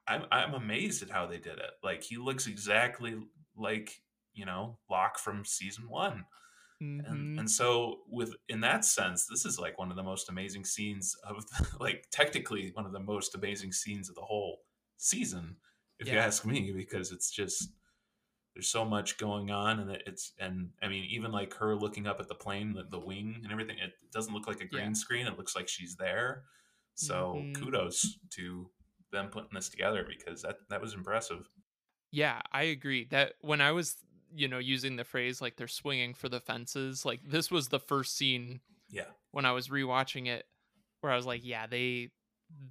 I'm 0.06 0.24
I'm 0.30 0.54
amazed 0.54 1.02
at 1.02 1.10
how 1.10 1.26
they 1.26 1.38
did 1.38 1.58
it. 1.58 1.70
Like 1.82 2.02
he 2.02 2.16
looks 2.16 2.46
exactly 2.46 3.16
like 3.56 4.02
you 4.32 4.44
know 4.46 4.78
Locke 4.90 5.18
from 5.18 5.44
season 5.44 5.88
one 5.88 6.24
and 6.80 7.36
Mhm. 7.36 7.38
and 7.40 7.50
so 7.50 8.02
with 8.08 8.34
in 8.48 8.60
that 8.60 8.84
sense 8.84 9.26
this 9.26 9.44
is 9.44 9.58
like 9.58 9.78
one 9.78 9.90
of 9.90 9.96
the 9.96 10.02
most 10.02 10.28
amazing 10.28 10.64
scenes 10.64 11.14
of 11.24 11.44
like 11.80 12.06
technically 12.10 12.70
one 12.74 12.86
of 12.86 12.92
the 12.92 13.00
most 13.00 13.34
amazing 13.34 13.72
scenes 13.72 14.08
of 14.08 14.14
the 14.16 14.22
whole 14.22 14.60
season 14.96 15.56
if 15.98 16.08
you 16.08 16.18
ask 16.18 16.44
me 16.44 16.72
because 16.72 17.12
it's 17.12 17.30
just 17.30 17.70
there's 18.54 18.68
so 18.68 18.84
much 18.84 19.18
going 19.18 19.50
on 19.50 19.80
and 19.80 19.90
it's 20.06 20.32
and 20.38 20.70
i 20.82 20.88
mean 20.88 21.04
even 21.10 21.32
like 21.32 21.54
her 21.54 21.74
looking 21.74 22.06
up 22.06 22.20
at 22.20 22.28
the 22.28 22.34
plane 22.34 22.72
the, 22.72 22.84
the 22.90 22.98
wing 22.98 23.40
and 23.42 23.52
everything 23.52 23.78
it 23.78 23.92
doesn't 24.12 24.34
look 24.34 24.46
like 24.46 24.60
a 24.60 24.66
green 24.66 24.86
Yeah. 24.86 24.92
screen 24.92 25.26
it 25.26 25.36
looks 25.38 25.56
like 25.56 25.68
she's 25.68 25.96
there 25.96 26.44
so 26.94 27.34
Mhm. 27.34 27.54
kudos 27.54 28.18
to 28.30 28.70
them 29.14 29.28
putting 29.28 29.54
this 29.54 29.68
together 29.68 30.04
because 30.06 30.42
that 30.42 30.56
that 30.68 30.80
was 30.80 30.94
impressive 30.94 31.48
Yeah, 32.10 32.40
I 32.52 32.64
agree. 32.64 33.06
That 33.10 33.34
when 33.40 33.60
I 33.60 33.72
was, 33.72 33.96
you 34.34 34.46
know, 34.46 34.58
using 34.58 34.96
the 34.96 35.04
phrase 35.04 35.40
like 35.40 35.56
they're 35.56 35.66
swinging 35.66 36.14
for 36.14 36.28
the 36.28 36.40
fences, 36.40 37.04
like 37.04 37.20
this 37.26 37.50
was 37.50 37.68
the 37.68 37.80
first 37.80 38.16
scene 38.16 38.60
yeah 38.90 39.10
when 39.32 39.44
I 39.44 39.52
was 39.52 39.68
rewatching 39.68 40.28
it 40.28 40.44
where 41.00 41.12
I 41.12 41.16
was 41.16 41.26
like, 41.26 41.44
yeah, 41.44 41.66
they 41.66 42.10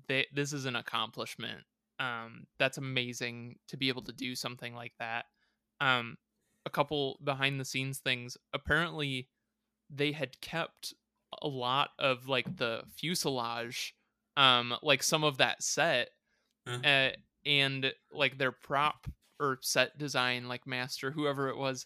they 0.07 0.27
this 0.33 0.53
is 0.53 0.65
an 0.65 0.75
accomplishment. 0.75 1.61
Um 1.99 2.47
that's 2.57 2.77
amazing 2.77 3.57
to 3.67 3.77
be 3.77 3.89
able 3.89 4.03
to 4.03 4.13
do 4.13 4.33
something 4.35 4.73
like 4.73 4.93
that. 4.99 5.25
Um 5.81 6.17
a 6.65 6.69
couple 6.69 7.19
behind 7.23 7.59
the 7.59 7.65
scenes 7.65 7.99
things. 7.99 8.37
Apparently 8.53 9.27
they 9.89 10.13
had 10.13 10.39
kept 10.41 10.93
a 11.41 11.47
lot 11.47 11.89
of 11.99 12.27
like 12.29 12.57
the 12.57 12.83
fuselage 12.95 13.93
um 14.37 14.73
like 14.81 15.03
some 15.03 15.23
of 15.23 15.37
that 15.37 15.61
set. 15.61 16.09
Uh, 16.67 17.09
and 17.45 17.93
like 18.11 18.37
their 18.37 18.51
prop 18.51 19.07
or 19.39 19.57
set 19.61 19.97
design 19.97 20.47
like 20.47 20.65
master 20.67 21.11
whoever 21.11 21.49
it 21.49 21.57
was 21.57 21.85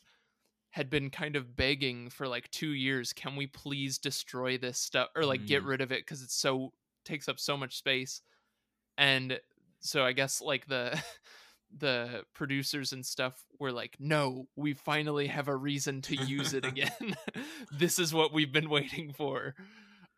had 0.71 0.89
been 0.89 1.09
kind 1.09 1.35
of 1.35 1.55
begging 1.55 2.09
for 2.09 2.27
like 2.27 2.51
2 2.51 2.69
years 2.69 3.13
can 3.13 3.35
we 3.35 3.47
please 3.47 3.97
destroy 3.97 4.57
this 4.57 4.77
stuff 4.77 5.07
or 5.15 5.25
like 5.25 5.45
get 5.47 5.63
Mm. 5.63 5.67
rid 5.67 5.81
of 5.81 5.91
it 5.91 6.05
cuz 6.05 6.21
it's 6.21 6.35
so 6.35 6.73
takes 7.05 7.27
up 7.29 7.39
so 7.39 7.55
much 7.57 7.77
space. 7.77 8.21
And 8.97 9.39
so 9.79 10.03
i 10.03 10.11
guess 10.11 10.41
like 10.41 10.67
the 10.67 11.01
the 11.77 12.23
producers 12.33 12.93
and 12.93 13.05
stuff 13.05 13.45
were 13.59 13.71
like 13.71 13.95
no 13.99 14.47
we 14.55 14.73
finally 14.73 15.27
have 15.27 15.47
a 15.47 15.55
reason 15.55 16.01
to 16.01 16.15
use 16.15 16.53
it 16.53 16.65
again. 16.73 17.15
This 17.71 17.97
is 17.99 18.13
what 18.13 18.33
we've 18.33 18.51
been 18.53 18.69
waiting 18.69 19.13
for. 19.13 19.55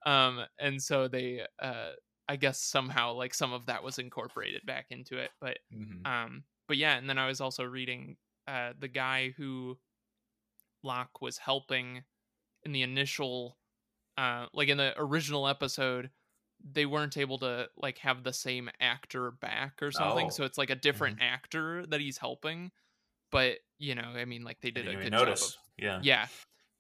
Um 0.06 0.46
and 0.60 0.82
so 0.82 1.08
they 1.08 1.46
uh 1.62 1.92
i 2.30 2.36
guess 2.38 2.62
somehow 2.62 3.12
like 3.14 3.34
some 3.34 3.52
of 3.52 3.66
that 3.66 3.84
was 3.84 4.00
incorporated 4.00 4.66
back 4.66 4.86
into 4.92 5.18
it 5.18 5.32
but 5.42 5.60
Mhm. 5.76 6.06
um 6.08 6.44
but 6.68 6.78
yeah 6.78 6.96
and 6.98 7.10
then 7.10 7.18
i 7.18 7.28
was 7.28 7.42
also 7.42 7.64
reading 7.66 8.16
uh 8.48 8.72
the 8.80 8.88
guy 8.88 9.34
who 9.36 9.78
locke 10.84 11.22
was 11.22 11.38
helping 11.38 12.04
in 12.64 12.72
the 12.72 12.82
initial 12.84 13.58
uh 14.18 14.46
like 14.54 14.70
in 14.70 14.78
the 14.78 14.94
original 14.98 15.48
episode 15.48 16.10
they 16.74 16.86
weren't 16.86 17.18
able 17.18 17.38
to 17.40 17.68
like 17.78 17.98
have 18.00 18.24
the 18.24 18.34
same 18.34 18.70
actor 18.82 19.32
back 19.32 19.82
or 19.82 19.92
something 19.92 20.28
Oh. 20.28 20.30
so 20.30 20.44
it's 20.44 20.58
like 20.58 20.70
a 20.70 20.76
different 20.76 21.20
actor 21.22 21.86
that 21.88 22.00
he's 22.02 22.18
helping 22.18 22.72
but 23.32 23.60
you 23.78 23.96
know 23.96 24.12
i 24.16 24.26
mean 24.26 24.44
like 24.44 24.60
they 24.62 24.72
did 24.72 24.88
a 24.88 24.96
good 24.96 25.12
notice 25.12 25.52
job 25.52 25.60
yeah 25.78 25.98
of 26.00 26.06
yeah 26.06 26.28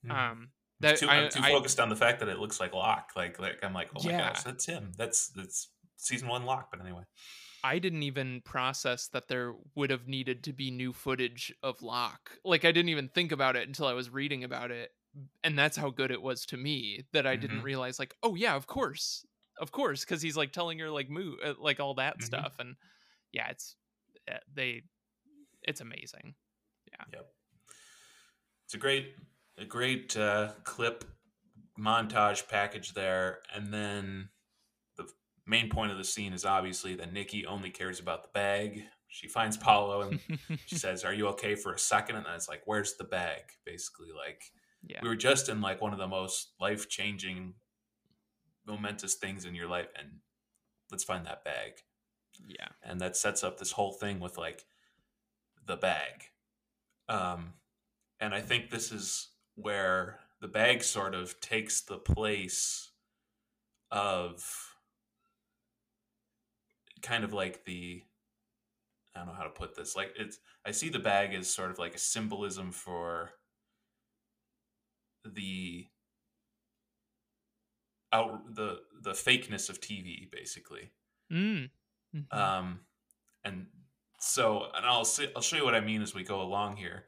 Mhm. 0.06 0.12
um 0.12 0.18
I'm 0.18 0.50
that 0.82 0.98
too, 0.98 1.08
I, 1.10 1.16
I'm 1.24 1.30
too 1.30 1.42
I- 1.44 1.52
focused 1.52 1.80
on 1.80 1.90
the 1.90 1.96
fact 1.96 2.20
that 2.20 2.30
it 2.30 2.40
looks 2.40 2.60
like 2.60 2.74
Locke. 2.74 3.12
Like, 3.16 3.40
like 3.40 3.60
I'm 3.64 3.74
like, 3.74 3.90
oh 3.96 4.04
my 4.04 4.12
Yeah. 4.12 4.30
gosh, 4.30 4.44
that's 4.44 4.66
him. 4.66 4.92
That's 4.98 5.30
that's 5.30 5.70
season 5.98 6.28
one 6.28 6.46
Locke. 6.46 6.70
But 6.72 6.82
anyway, 6.82 7.04
I 7.64 7.80
didn't 7.80 8.04
even 8.04 8.42
process 8.42 9.08
that 9.10 9.28
there 9.28 9.54
would 9.76 9.90
have 9.90 10.08
needed 10.08 10.44
to 10.46 10.54
be 10.54 10.72
new 10.72 10.94
footage 10.94 11.54
of 11.64 11.82
Locke. 11.82 12.32
Like 12.46 12.66
I 12.66 12.72
didn't 12.72 12.90
even 12.90 13.10
think 13.10 13.32
about 13.32 13.56
it 13.56 13.68
until 13.68 13.88
I 13.88 13.94
was 13.94 14.10
reading 14.10 14.44
about 14.44 14.72
it. 14.72 14.92
And 15.44 15.58
that's 15.58 15.76
how 15.76 15.90
good 15.90 16.12
it 16.12 16.22
was 16.22 16.46
to 16.48 16.58
me 16.58 17.04
that 17.14 17.26
I 17.26 17.36
didn't 17.36 17.62
Mhm. 17.62 17.64
realize 17.64 17.98
like, 18.00 18.16
oh 18.24 18.36
yeah, 18.36 18.56
of 18.56 18.68
course. 18.68 19.26
Of 19.58 19.72
course 19.72 20.06
cuz 20.06 20.22
he's 20.22 20.38
like 20.38 20.54
telling 20.54 20.80
her 20.80 20.90
like 20.90 21.10
move 21.10 21.40
uh, 21.44 21.56
like 21.60 21.80
all 21.82 21.96
that 21.96 22.20
Mhm. 22.20 22.24
stuff 22.24 22.56
and 22.60 22.76
yeah, 23.34 23.50
it's 23.50 23.76
uh, 24.32 24.38
they 24.54 24.84
it's 25.64 25.82
amazing. 25.82 26.36
Yeah. 26.92 27.04
Yep. 27.12 27.34
It's 28.66 28.74
a 28.76 28.78
great, 28.78 29.16
a 29.60 29.66
great 29.66 30.16
uh, 30.16 30.54
clip 30.64 31.04
montage 31.80 32.48
package 32.48 32.94
there, 32.94 33.40
and 33.54 33.74
then 33.74 34.30
the 34.98 35.08
main 35.46 35.70
point 35.70 35.92
of 35.92 35.98
the 35.98 36.04
scene 36.04 36.34
is 36.34 36.46
obviously 36.46 36.96
that 36.96 37.14
Nikki 37.14 37.46
only 37.46 37.70
cares 37.70 38.00
about 38.00 38.24
the 38.24 38.30
bag. 38.34 38.84
She 39.08 39.28
finds 39.28 39.58
Paulo 39.58 40.02
and 40.02 40.20
she 40.66 40.76
says, 40.78 41.04
"Are 41.04 41.14
you 41.14 41.28
okay 41.30 41.56
for 41.56 41.74
a 41.74 41.80
second? 41.80 42.16
And 42.16 42.26
then 42.26 42.36
it's 42.36 42.50
like, 42.50 42.62
"Where's 42.66 42.96
the 42.96 43.04
bag?" 43.04 43.42
Basically, 43.66 44.10
like 44.16 44.44
yeah. 44.84 45.00
we 45.02 45.10
were 45.10 45.16
just 45.16 45.50
in 45.50 45.62
like 45.62 45.82
one 45.82 45.94
of 45.94 46.00
the 46.00 46.08
most 46.08 46.54
life 46.60 46.88
changing, 46.90 47.56
momentous 48.66 49.16
things 49.16 49.46
in 49.46 49.56
your 49.56 49.68
life, 49.68 49.88
and 49.98 50.20
let's 50.92 51.04
find 51.04 51.26
that 51.26 51.44
bag. 51.44 51.74
Yeah. 52.48 52.68
and 52.84 53.02
that 53.02 53.18
sets 53.18 53.44
up 53.44 53.58
this 53.58 53.74
whole 53.74 53.92
thing 53.92 54.20
with 54.20 54.38
like 54.38 54.66
the 55.66 55.76
bag 55.76 56.24
um 57.10 57.54
and 58.20 58.34
i 58.34 58.40
think 58.40 58.70
this 58.70 58.92
is 58.92 59.30
where 59.62 60.20
the 60.42 60.48
bag 60.48 60.84
sort 60.84 61.14
of 61.16 61.40
takes 61.40 61.82
the 61.82 61.98
place 61.98 62.92
of 63.92 64.76
kind 67.02 67.24
of 67.24 67.34
like 67.34 67.64
the 67.66 68.04
i 69.16 69.20
don't 69.20 69.28
know 69.28 69.34
how 69.34 69.44
to 69.44 69.50
put 69.50 69.76
this 69.76 69.96
like 69.96 70.14
it's 70.18 70.40
i 70.66 70.72
see 70.72 70.90
the 70.90 71.00
bag 71.00 71.34
as 71.34 71.50
sort 71.50 71.72
of 71.72 71.80
like 71.80 71.96
a 71.96 72.00
symbolism 72.00 72.72
for 72.72 73.32
the 75.26 75.88
out 78.12 78.56
the 78.56 78.80
the 79.02 79.12
fakeness 79.12 79.70
of 79.70 79.80
tv 79.80 80.30
basically 80.32 80.92
Mm. 81.32 81.70
Mhm. 82.16 82.34
um, 82.34 82.80
and 83.44 83.68
so, 84.20 84.72
and 84.76 84.86
I'll 84.86 85.06
see, 85.06 85.30
I'll 85.36 85.42
show 85.44 85.58
you 85.58 85.64
what 85.66 85.76
I 85.76 85.80
mean 85.82 86.02
as 86.02 86.16
we 86.16 86.24
go 86.24 86.42
along 86.42 86.78
here. 86.78 87.06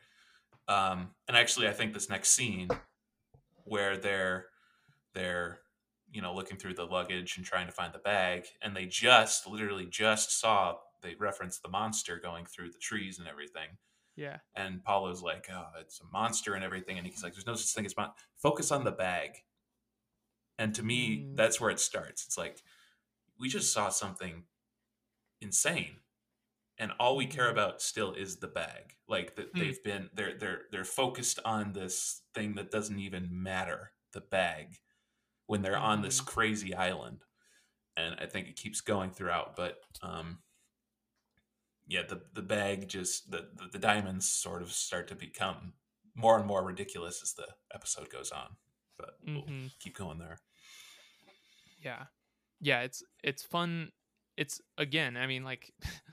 Um, 0.72 1.10
and 1.28 1.36
actually, 1.36 1.68
I 1.68 1.74
think 1.74 1.94
this 1.94 2.10
next 2.10 2.32
scene 2.32 2.70
where 3.66 3.98
they're 3.98 4.46
they're 5.14 5.60
you 6.12 6.22
know 6.22 6.34
looking 6.34 6.58
through 6.58 6.76
the 6.76 6.86
luggage 6.86 7.38
and 7.38 7.46
trying 7.46 7.68
to 7.68 7.74
find 7.74 7.94
the 7.94 8.00
bag, 8.00 8.46
and 8.62 8.76
they 8.76 8.86
just 8.86 9.48
literally 9.48 9.86
just 9.86 10.40
saw 10.40 10.76
they 11.02 11.16
referenced 11.20 11.62
the 11.64 11.70
monster 11.70 12.20
going 12.22 12.46
through 12.46 12.72
the 12.72 12.78
trees 12.80 13.18
and 13.20 13.28
everything. 13.28 13.70
yeah. 14.16 14.38
And 14.56 14.84
Paulo's 14.84 15.22
like, 15.24 15.48
"Oh, 15.52 15.68
it's 15.80 16.00
a 16.02 16.06
monster 16.12 16.54
and 16.54 16.64
everything," 16.64 16.98
and 16.98 17.08
he's 17.08 17.24
like, 17.24 17.34
"There's 17.34 17.48
no 17.48 17.56
such 17.56 17.74
thing 17.76 17.86
as 17.86 17.98
mon- 17.98 18.12
focus 18.38 18.72
on 18.72 18.84
the 18.84 18.92
bag." 18.92 19.32
And 20.60 20.76
to 20.76 20.84
me, 20.84 21.02
Mm. 21.24 21.36
that's 21.38 21.60
where 21.60 21.72
it 21.72 21.80
starts. 21.80 22.26
It's 22.28 22.38
like 22.38 22.62
we 23.40 23.50
just 23.50 23.74
saw 23.74 23.90
something 23.90 24.44
insane, 25.42 25.96
and 26.82 26.94
all 27.00 27.16
we 27.18 27.28
care 27.28 27.52
about 27.52 27.82
still 27.84 28.14
is 28.16 28.40
the 28.40 28.50
bag. 28.50 28.98
Like 29.10 29.38
that 29.38 29.52
Hmm. 29.54 29.60
they've 29.60 29.84
been 29.84 30.12
they're 30.16 30.38
they're 30.40 30.64
they're 30.72 30.86
focused 30.86 31.40
on 31.46 31.74
this 31.74 32.24
thing 32.36 32.56
that 32.56 32.72
doesn't 32.72 33.00
even 33.00 33.30
matter, 33.32 33.94
the 34.14 34.22
bag, 34.22 34.80
when 35.48 35.62
they're 35.64 35.78
on 35.78 36.02
this 36.02 36.22
Mhm. 36.22 36.26
crazy 36.26 36.76
island. 36.76 37.26
And 37.98 38.16
I 38.20 38.28
think 38.28 38.48
it 38.50 38.56
keeps 38.58 38.82
going 38.82 39.12
throughout, 39.12 39.56
but 39.56 39.80
um 40.04 40.44
yeah, 41.88 42.04
the 42.04 42.22
the 42.34 42.42
bag 42.42 42.88
just 42.88 43.32
the, 43.32 43.50
the 43.54 43.70
the 43.74 43.80
diamonds 43.80 44.30
sort 44.30 44.62
of 44.62 44.72
start 44.72 45.08
to 45.10 45.16
become 45.16 45.74
more 46.16 46.38
and 46.38 46.48
more 46.48 46.64
ridiculous 46.64 47.22
as 47.24 47.34
the 47.34 47.48
episode 47.74 48.10
goes 48.10 48.32
on. 48.32 48.58
But 48.98 49.18
we'll 49.34 49.48
Mhm. 49.48 49.72
keep 49.80 49.96
going 49.98 50.20
there. 50.20 50.42
Yeah. 51.80 52.06
Yeah, 52.60 52.82
it's 52.82 53.04
it's 53.24 53.44
fun. 53.44 53.92
It's 54.38 54.62
again, 54.78 55.18
I 55.18 55.28
mean 55.28 55.44
like 55.44 55.74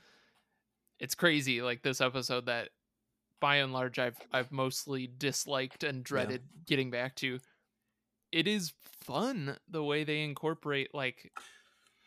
it's 0.99 1.15
crazy 1.15 1.61
like 1.61 1.81
this 1.81 2.01
episode 2.01 2.45
that 2.47 2.69
by 3.39 3.57
and 3.57 3.73
large 3.73 3.99
I've 3.99 4.17
I've 4.31 4.51
mostly 4.51 5.07
disliked 5.07 5.83
and 5.83 6.03
dreaded 6.03 6.43
getting 6.65 6.91
back 6.91 7.15
to. 7.17 7.39
It 8.31 8.47
is 8.47 8.73
fun 8.83 9.57
the 9.69 9.83
way 9.83 10.03
they 10.03 10.21
incorporate 10.21 10.93
like 10.93 11.31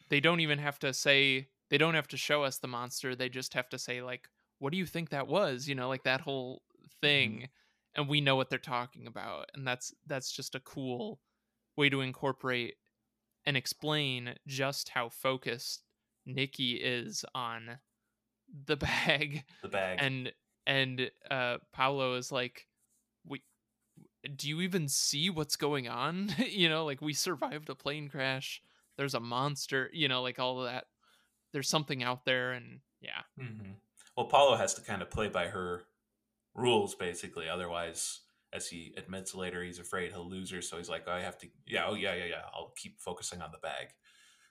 they 0.09 0.21
don't 0.21 0.41
even 0.41 0.59
have 0.59 0.79
to 0.81 0.93
say 0.93 1.49
they 1.71 1.79
don't 1.79 1.95
have 1.95 2.09
to 2.09 2.17
show 2.17 2.43
us 2.43 2.59
the 2.59 2.69
monster. 2.69 3.15
They 3.15 3.29
just 3.29 3.55
have 3.55 3.69
to 3.71 3.79
say 3.79 4.03
like 4.03 4.29
what 4.59 4.71
do 4.73 4.79
you 4.79 4.87
think 4.87 5.11
that 5.11 5.27
was? 5.27 5.67
You 5.67 5.75
know, 5.75 5.89
like 5.89 6.05
that 6.05 6.21
whole 6.21 6.63
mm-hmm. 6.77 6.87
thing 7.01 7.49
and 7.95 8.09
we 8.09 8.21
know 8.21 8.37
what 8.37 8.51
they're 8.51 8.59
talking 8.59 9.07
about 9.07 9.51
and 9.55 9.67
that's 9.67 9.95
that's 10.07 10.31
just 10.31 10.55
a 10.55 10.61
cool 10.61 11.21
way 11.77 11.89
to 11.89 12.01
incorporate 12.01 12.75
and 13.45 13.57
explain 13.57 14.35
just 14.47 14.91
how 14.91 15.09
focused 15.09 15.83
Nikki 16.25 16.75
is 16.75 17.25
on 17.35 17.79
the 18.67 18.77
bag 18.77 19.45
The 19.63 19.69
bag. 19.69 19.99
and 20.01 20.33
and 20.67 21.11
uh 21.31 21.59
Paulo 21.73 22.15
is 22.15 22.31
like 22.31 22.67
we 23.27 23.43
do 24.37 24.49
you 24.49 24.61
even 24.61 24.89
see 24.89 25.31
what's 25.31 25.57
going 25.57 25.89
on? 25.89 26.33
you 26.39 26.69
know, 26.69 26.85
like 26.85 27.01
we 27.01 27.13
survived 27.13 27.69
a 27.71 27.75
plane 27.75 28.09
crash. 28.09 28.63
There's 28.97 29.15
a 29.15 29.21
monster, 29.21 29.91
you 29.93 30.09
know, 30.09 30.23
like 30.23 30.39
all 30.39 30.61
of 30.61 30.71
that. 30.71 30.85
There's 31.53 31.69
something 31.69 32.03
out 32.03 32.25
there 32.25 32.53
and 32.53 32.81
yeah. 33.01 33.23
hmm 33.39 33.73
Well, 34.17 34.27
Paulo 34.27 34.57
has 34.57 34.75
to 34.75 34.83
kind 34.83 35.03
of 35.03 35.11
play 35.11 35.29
by 35.29 35.47
her 35.49 35.83
rules, 36.55 36.95
basically. 36.95 37.49
Otherwise, 37.49 38.21
as 38.53 38.69
he 38.69 38.95
admits 38.97 39.35
later, 39.35 39.63
he's 39.63 39.79
afraid 39.79 40.13
he'll 40.13 40.29
lose 40.29 40.51
her. 40.51 40.63
So 40.63 40.77
he's 40.77 40.89
like, 40.91 41.05
oh, 41.07 41.13
I 41.13 41.21
have 41.21 41.39
to, 41.39 41.49
yeah, 41.67 41.87
oh, 41.87 41.95
yeah, 41.95 42.15
yeah, 42.15 42.27
yeah. 42.27 42.43
I'll 42.55 42.75
keep 42.77 43.01
focusing 43.01 43.41
on 43.41 43.51
the 43.51 43.59
bag, 43.59 43.89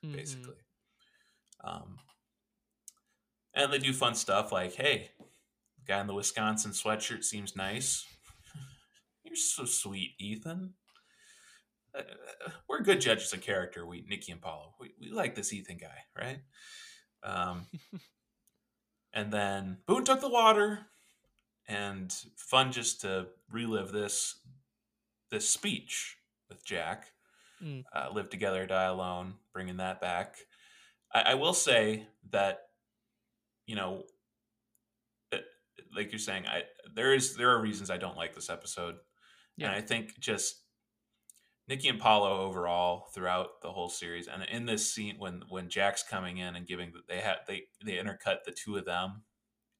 Mhm. 0.03 0.13
basically. 0.13 0.57
Um, 1.63 1.99
and 3.53 3.71
they 3.71 3.77
do 3.77 3.93
fun 3.93 4.15
stuff 4.15 4.51
like, 4.51 4.75
hey, 4.75 5.09
the 5.19 5.85
guy 5.85 5.99
in 5.99 6.07
the 6.07 6.13
Wisconsin 6.13 6.71
sweatshirt 6.71 7.23
seems 7.23 7.55
nice. 7.55 8.05
You're 9.23 9.35
so 9.35 9.65
sweet, 9.65 10.11
Ethan. 10.19 10.73
Uh, 11.97 12.03
we're 12.69 12.81
good 12.81 13.01
judges 13.01 13.33
of 13.33 13.41
character, 13.41 13.85
we 13.85 14.05
Nikki 14.07 14.31
and 14.31 14.41
Paulo. 14.41 14.73
We, 14.79 14.93
we 14.99 15.11
like 15.11 15.35
this 15.35 15.51
Ethan 15.51 15.77
guy, 15.77 15.97
right? 16.17 16.39
Um, 17.23 17.67
and 19.13 19.31
then 19.31 19.77
Boone 19.85 20.05
took 20.05 20.21
the 20.21 20.29
water, 20.29 20.79
and 21.67 22.13
fun 22.37 22.71
just 22.71 23.01
to 23.01 23.27
relive 23.51 23.91
this 23.91 24.35
this 25.29 25.49
speech 25.49 26.17
with 26.49 26.65
Jack. 26.65 27.07
Mm. 27.63 27.83
Uh, 27.93 28.07
live 28.11 28.29
together, 28.29 28.65
die 28.65 28.85
alone, 28.85 29.35
bringing 29.53 29.77
that 29.77 30.01
back. 30.01 30.37
I, 31.13 31.21
I 31.21 31.33
will 31.35 31.53
say 31.53 32.07
that 32.31 32.70
you 33.67 33.75
know, 33.75 34.05
uh, 35.31 35.37
like 35.95 36.11
you're 36.11 36.19
saying, 36.19 36.47
I 36.47 36.63
there 36.93 37.13
is 37.13 37.35
there 37.35 37.49
are 37.49 37.61
reasons 37.61 37.89
I 37.89 37.97
don't 37.97 38.17
like 38.17 38.33
this 38.33 38.49
episode, 38.49 38.97
Yeah. 39.57 39.67
and 39.67 39.75
I 39.75 39.81
think 39.81 40.19
just 40.19 40.63
Nikki 41.67 41.87
and 41.87 41.99
Paulo 41.99 42.41
overall 42.41 43.05
throughout 43.13 43.61
the 43.61 43.71
whole 43.71 43.89
series, 43.89 44.27
and 44.27 44.43
in 44.43 44.65
this 44.65 44.93
scene 44.93 45.17
when 45.17 45.43
when 45.49 45.69
Jack's 45.69 46.03
coming 46.03 46.37
in 46.37 46.55
and 46.55 46.67
giving 46.67 46.93
they 47.07 47.21
had 47.21 47.37
they 47.47 47.67
they 47.83 47.93
intercut 47.93 48.43
the 48.45 48.51
two 48.51 48.75
of 48.77 48.85
them 48.85 49.23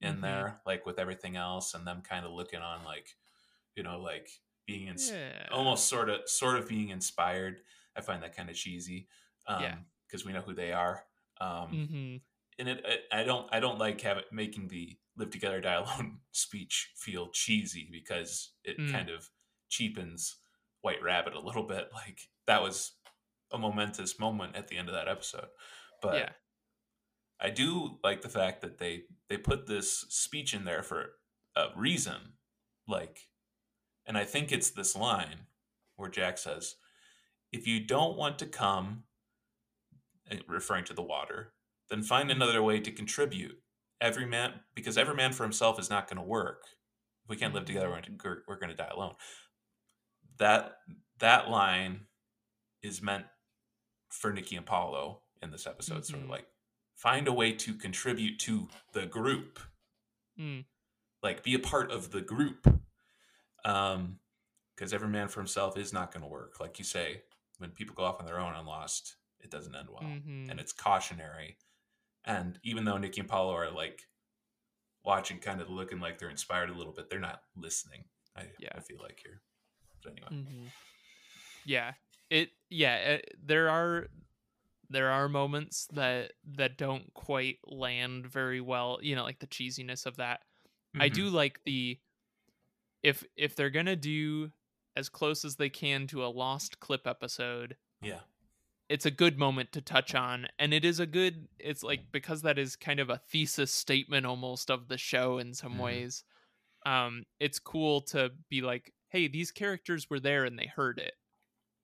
in 0.00 0.20
Mhm. 0.20 0.22
there 0.22 0.62
like 0.66 0.86
with 0.86 0.98
everything 0.98 1.36
else, 1.36 1.74
and 1.74 1.86
them 1.86 2.02
kind 2.02 2.24
of 2.26 2.32
looking 2.32 2.60
on 2.62 2.84
like 2.84 3.16
you 3.76 3.82
know 3.82 4.00
like 4.00 4.30
being 4.66 4.88
in, 4.88 4.96
Yeah. 4.98 5.48
almost 5.52 5.88
sort 5.88 6.10
of 6.10 6.28
sort 6.28 6.58
of 6.58 6.68
being 6.68 6.90
inspired. 6.90 7.62
I 7.96 8.02
find 8.02 8.22
that 8.22 8.36
kind 8.36 8.50
of 8.50 8.56
cheesy. 8.56 9.08
Um, 9.46 9.62
Yeah. 9.62 9.78
because 10.06 10.24
we 10.26 10.32
know 10.32 10.42
who 10.42 10.54
they 10.54 10.72
are. 10.72 11.06
Um, 11.40 11.70
hmm 11.70 12.16
and 12.62 12.68
it, 12.78 12.84
it 12.86 13.00
I 13.10 13.24
don't 13.24 13.48
I 13.52 13.58
don't 13.58 13.78
like 13.80 14.00
have 14.02 14.18
it 14.18 14.26
making 14.32 14.68
the 14.68 14.96
live 15.16 15.30
together 15.30 15.60
die 15.60 15.74
alone 15.74 16.18
speech 16.32 16.92
feel 16.96 17.28
cheesy 17.32 17.88
because 17.90 18.52
it 18.64 18.78
Mm. 18.78 18.92
kind 18.92 19.10
of 19.10 19.28
cheapens 19.68 20.36
White 20.80 21.02
Rabbit 21.02 21.34
a 21.34 21.40
little 21.40 21.64
bit. 21.64 21.90
Like 21.94 22.20
that 22.46 22.62
was 22.62 22.92
a 23.52 23.58
momentous 23.58 24.18
moment 24.20 24.54
at 24.56 24.68
the 24.68 24.76
end 24.78 24.88
of 24.88 24.94
that 24.94 25.08
episode. 25.08 25.48
But 26.00 26.14
yeah. 26.14 26.28
I 27.40 27.50
do 27.50 27.98
like 28.04 28.22
the 28.22 28.28
fact 28.28 28.60
that 28.62 28.78
they 28.78 29.02
they 29.28 29.36
put 29.36 29.66
this 29.66 30.06
speech 30.08 30.54
in 30.54 30.64
there 30.64 30.82
for 30.84 31.14
a 31.56 31.66
reason. 31.76 32.34
Like 32.86 33.28
and 34.06 34.16
I 34.16 34.24
think 34.24 34.52
it's 34.52 34.70
this 34.70 34.94
line 34.96 35.46
where 35.96 36.10
Jack 36.10 36.38
says, 36.38 36.76
"If 37.52 37.66
you 37.66 37.80
don't 37.84 38.16
want 38.16 38.38
to 38.38 38.46
come 38.46 39.04
eh, 40.30 40.38
referring 40.48 40.84
to 40.86 40.94
the 40.94 41.02
water, 41.02 41.54
then 41.92 42.02
find 42.02 42.30
another 42.30 42.62
way 42.62 42.80
to 42.80 42.90
contribute. 42.90 43.62
Every 44.00 44.26
man 44.26 44.60
because 44.74 44.98
every 44.98 45.14
man 45.14 45.32
for 45.32 45.44
himself 45.44 45.78
is 45.78 45.88
not 45.90 46.08
going 46.08 46.16
to 46.16 46.22
work. 46.28 46.64
If 47.24 47.28
we 47.30 47.36
can't 47.36 47.54
live 47.54 47.66
together, 47.66 47.88
we're, 47.90 48.42
we're 48.48 48.58
going 48.58 48.70
to 48.70 48.74
die 48.76 48.90
alone." 48.92 49.14
That 50.38 50.78
that 51.18 51.48
line 51.50 52.06
is 52.82 53.00
meant 53.02 53.26
for 54.08 54.32
Nikki 54.32 54.56
and 54.56 54.66
Paulo 54.66 55.22
in 55.40 55.50
this 55.52 55.66
episode. 55.66 56.04
Sort 56.04 56.20
of 56.22 56.26
Mhm. 56.26 56.30
like 56.30 56.46
find 56.96 57.28
a 57.28 57.32
way 57.32 57.52
to 57.52 57.74
contribute 57.74 58.38
to 58.40 58.68
the 58.92 59.06
group, 59.06 59.60
Mm. 60.38 60.64
like 61.22 61.42
be 61.44 61.54
a 61.54 61.58
part 61.58 61.90
of 61.92 62.10
the 62.10 62.20
group. 62.22 62.66
Um, 63.64 64.18
because 64.74 64.92
every 64.92 65.08
man 65.08 65.28
for 65.28 65.38
himself 65.40 65.76
is 65.76 65.92
not 65.92 66.10
going 66.12 66.22
to 66.22 66.28
work. 66.28 66.58
Like 66.58 66.78
you 66.78 66.84
say, 66.84 67.22
when 67.58 67.70
people 67.70 67.94
go 67.94 68.04
off 68.04 68.18
on 68.18 68.26
their 68.26 68.40
own 68.40 68.54
and 68.54 68.66
Lost, 68.66 69.16
it 69.38 69.50
doesn't 69.50 69.74
end 69.76 69.90
well, 69.90 70.02
Mhm. 70.02 70.50
and 70.50 70.58
it's 70.58 70.72
cautionary. 70.72 71.58
And 72.24 72.58
even 72.62 72.84
though 72.84 72.98
Nikki 72.98 73.20
and 73.20 73.28
Paulo 73.28 73.52
are 73.54 73.70
like 73.70 74.02
watching, 75.04 75.38
kind 75.38 75.60
of 75.60 75.68
looking 75.70 76.00
like 76.00 76.18
they're 76.18 76.30
inspired 76.30 76.70
a 76.70 76.74
little 76.74 76.92
bit, 76.92 77.10
they're 77.10 77.18
not 77.20 77.42
listening. 77.56 78.04
I, 78.36 78.44
Yeah. 78.58 78.70
I 78.76 78.80
feel 78.80 78.98
like 79.00 79.20
here. 79.22 79.42
But 80.02 80.12
anyway, 80.12 80.28
hmm 80.50 80.66
Yeah, 81.64 81.92
it. 82.30 82.50
Yeah, 82.70 83.18
uh 83.18 83.26
there 83.44 83.68
are 83.68 84.08
there 84.88 85.10
are 85.10 85.28
moments 85.28 85.86
that 85.92 86.32
that 86.56 86.76
don't 86.76 87.12
quite 87.14 87.58
land 87.64 88.26
very 88.26 88.60
well. 88.60 88.98
You 89.02 89.16
know, 89.16 89.22
like 89.24 89.38
the 89.38 89.46
cheesiness 89.46 90.06
of 90.06 90.16
that. 90.16 90.44
I 90.98 91.08
Mhm. 91.08 91.14
do 91.14 91.28
like 91.30 91.62
the 91.64 92.00
if 93.02 93.24
if 93.36 93.54
they're 93.56 93.70
gonna 93.70 93.96
do 93.96 94.52
as 94.96 95.08
close 95.08 95.44
as 95.44 95.56
they 95.56 95.70
can 95.70 96.06
to 96.08 96.24
a 96.24 96.28
lost 96.28 96.78
clip 96.80 97.06
episode 97.06 97.76
Yeah. 98.00 98.20
It's 98.92 99.06
a 99.06 99.10
good 99.10 99.38
moment 99.38 99.72
to 99.72 99.80
touch 99.80 100.14
on 100.14 100.46
and 100.58 100.74
it 100.74 100.84
is 100.84 101.00
a 101.00 101.06
good 101.06 101.48
it's 101.58 101.82
like 101.82 102.12
because 102.12 102.42
that 102.42 102.58
is 102.58 102.76
kind 102.76 103.00
of 103.00 103.10
a 103.10 103.18
thesis 103.18 103.72
statement 103.72 104.26
almost 104.26 104.70
of 104.70 104.88
the 104.88 104.98
show 104.98 105.38
in 105.38 105.54
some 105.54 105.78
Mhm. 105.78 105.78
ways 105.78 106.24
um 106.86 107.24
it's 107.40 107.58
cool 107.58 108.02
to 108.02 108.32
be 108.50 108.62
like 108.62 108.94
hey 109.08 109.28
these 109.28 109.52
characters 109.52 110.10
were 110.10 110.20
there 110.20 110.44
and 110.44 110.58
they 110.58 110.66
heard 110.66 110.98
it 110.98 111.14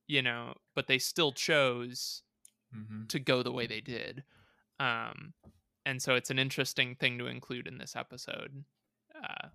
you 0.08 0.22
know 0.22 0.54
but 0.74 0.86
they 0.86 0.98
still 0.98 1.32
chose 1.32 2.22
hmm 2.72 3.02
to 3.08 3.18
go 3.18 3.42
the 3.42 3.52
way 3.52 3.66
they 3.66 3.80
did 3.80 4.24
um 4.80 5.34
and 5.86 6.02
so 6.02 6.14
it's 6.16 6.30
an 6.30 6.38
interesting 6.38 6.96
thing 6.96 7.18
to 7.18 7.26
include 7.26 7.66
in 7.68 7.78
this 7.78 7.96
episode 7.96 8.64
uh 9.14 9.48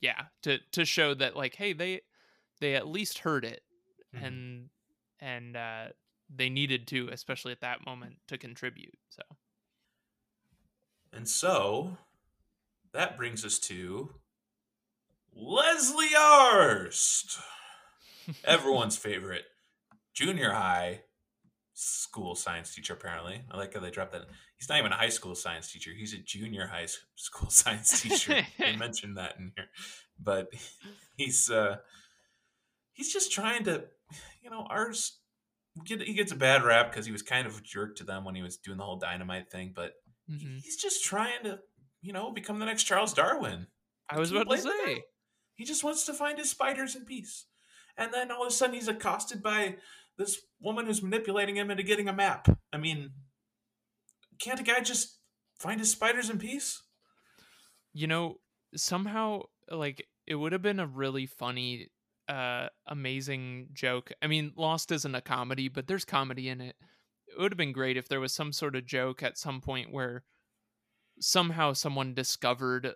yeah 0.00 0.26
to 0.42 0.58
to 0.72 0.84
show 0.84 1.14
that 1.14 1.36
like 1.36 1.54
hey 1.54 1.72
they 1.72 2.00
they 2.60 2.74
at 2.74 2.88
least 2.88 3.18
heard 3.18 3.44
it 3.44 3.62
Mhm. 4.12 4.22
and 4.24 4.70
and 5.20 5.56
uh 5.56 5.88
they 6.34 6.48
needed 6.48 6.86
to 6.86 7.08
especially 7.12 7.52
at 7.52 7.60
that 7.60 7.84
moment 7.84 8.16
to 8.28 8.38
contribute 8.38 8.96
so 9.08 9.22
And 11.12 11.28
so 11.28 11.96
that 12.92 13.16
brings 13.16 13.44
us 13.44 13.58
to 13.60 14.14
Leslie 15.34 16.14
Arzt, 16.18 17.38
everyone's 18.44 18.96
favorite 18.96 19.44
junior 20.12 20.50
high 20.52 21.02
school 21.74 22.34
science 22.34 22.74
teacher. 22.74 22.92
Apparently, 22.94 23.42
I 23.50 23.56
like 23.56 23.74
how 23.74 23.80
they 23.80 23.90
dropped 23.90 24.12
that. 24.12 24.26
He's 24.58 24.68
not 24.68 24.78
even 24.78 24.92
a 24.92 24.96
high 24.96 25.08
school 25.08 25.34
science 25.34 25.72
teacher; 25.72 25.92
he's 25.96 26.12
a 26.12 26.18
junior 26.18 26.66
high 26.66 26.88
school 27.16 27.50
science 27.50 28.02
teacher. 28.02 28.42
they 28.58 28.76
mentioned 28.76 29.16
that 29.16 29.36
in 29.38 29.52
here, 29.56 29.66
but 30.18 30.48
he's 31.16 31.50
uh 31.50 31.76
he's 32.92 33.12
just 33.12 33.32
trying 33.32 33.64
to, 33.64 33.84
you 34.42 34.50
know, 34.50 34.66
ours. 34.68 35.19
Get, 35.84 36.02
he 36.02 36.14
gets 36.14 36.32
a 36.32 36.36
bad 36.36 36.62
rap 36.64 36.90
because 36.90 37.06
he 37.06 37.12
was 37.12 37.22
kind 37.22 37.46
of 37.46 37.58
a 37.58 37.60
jerk 37.62 37.96
to 37.96 38.04
them 38.04 38.24
when 38.24 38.34
he 38.34 38.42
was 38.42 38.56
doing 38.56 38.78
the 38.78 38.84
whole 38.84 38.98
dynamite 38.98 39.50
thing, 39.50 39.72
but 39.74 39.94
Mhm. 40.30 40.60
he's 40.62 40.76
just 40.76 41.02
trying 41.04 41.42
to, 41.44 41.60
you 42.02 42.12
know, 42.12 42.30
become 42.32 42.58
the 42.58 42.64
next 42.66 42.84
Charles 42.84 43.12
Darwin. 43.12 43.66
i 44.08 44.18
was 44.18 44.30
about 44.30 44.40
to 44.40 44.46
blame 44.46 44.62
the 44.62 44.68
guy? 44.68 44.84
say 44.94 45.04
He 45.56 45.64
just 45.64 45.84
wants 45.84 46.04
to 46.06 46.14
find 46.14 46.38
his 46.38 46.50
spiders 46.50 46.96
in 46.96 47.04
peace. 47.04 47.46
And 47.96 48.12
then 48.14 48.30
all 48.30 48.42
of 48.42 48.48
a 48.48 48.50
sudden 48.50 48.74
he's 48.74 48.88
accosted 48.88 49.42
by 49.42 49.78
this 50.16 50.40
woman 50.60 50.86
who's 50.86 51.02
manipulating 51.02 51.56
him 51.56 51.70
into 51.70 51.82
getting 51.82 52.08
a 52.08 52.12
map. 52.12 52.48
I 52.72 52.78
mean, 52.78 53.10
can't 54.38 54.60
a 54.60 54.62
guy 54.62 54.80
just 54.80 55.18
find 55.58 55.80
his 55.80 55.90
spiders 55.90 56.30
in 56.30 56.38
peace? 56.38 56.82
you 57.92 58.06
know 58.06 58.36
somehow 58.76 59.42
like 59.68 60.06
it 60.26 60.36
would 60.36 60.52
have 60.52 60.62
been 60.62 60.78
a 60.78 60.86
really 60.86 61.26
funny 61.26 61.88
uh 62.30 62.68
amazing 62.86 63.68
joke 63.72 64.12
i 64.22 64.26
mean 64.26 64.52
lost 64.56 64.92
isn't 64.92 65.14
a 65.14 65.20
comedy 65.20 65.68
but 65.68 65.86
there's 65.86 66.04
comedy 66.04 66.48
in 66.48 66.60
it 66.60 66.76
it 67.26 67.40
would 67.40 67.52
have 67.52 67.58
been 67.58 67.72
great 67.72 67.96
if 67.96 68.08
there 68.08 68.20
was 68.20 68.32
some 68.32 68.52
sort 68.52 68.76
of 68.76 68.86
joke 68.86 69.22
at 69.22 69.38
some 69.38 69.60
point 69.60 69.92
where 69.92 70.24
somehow 71.20 71.72
someone 71.72 72.14
discovered 72.14 72.94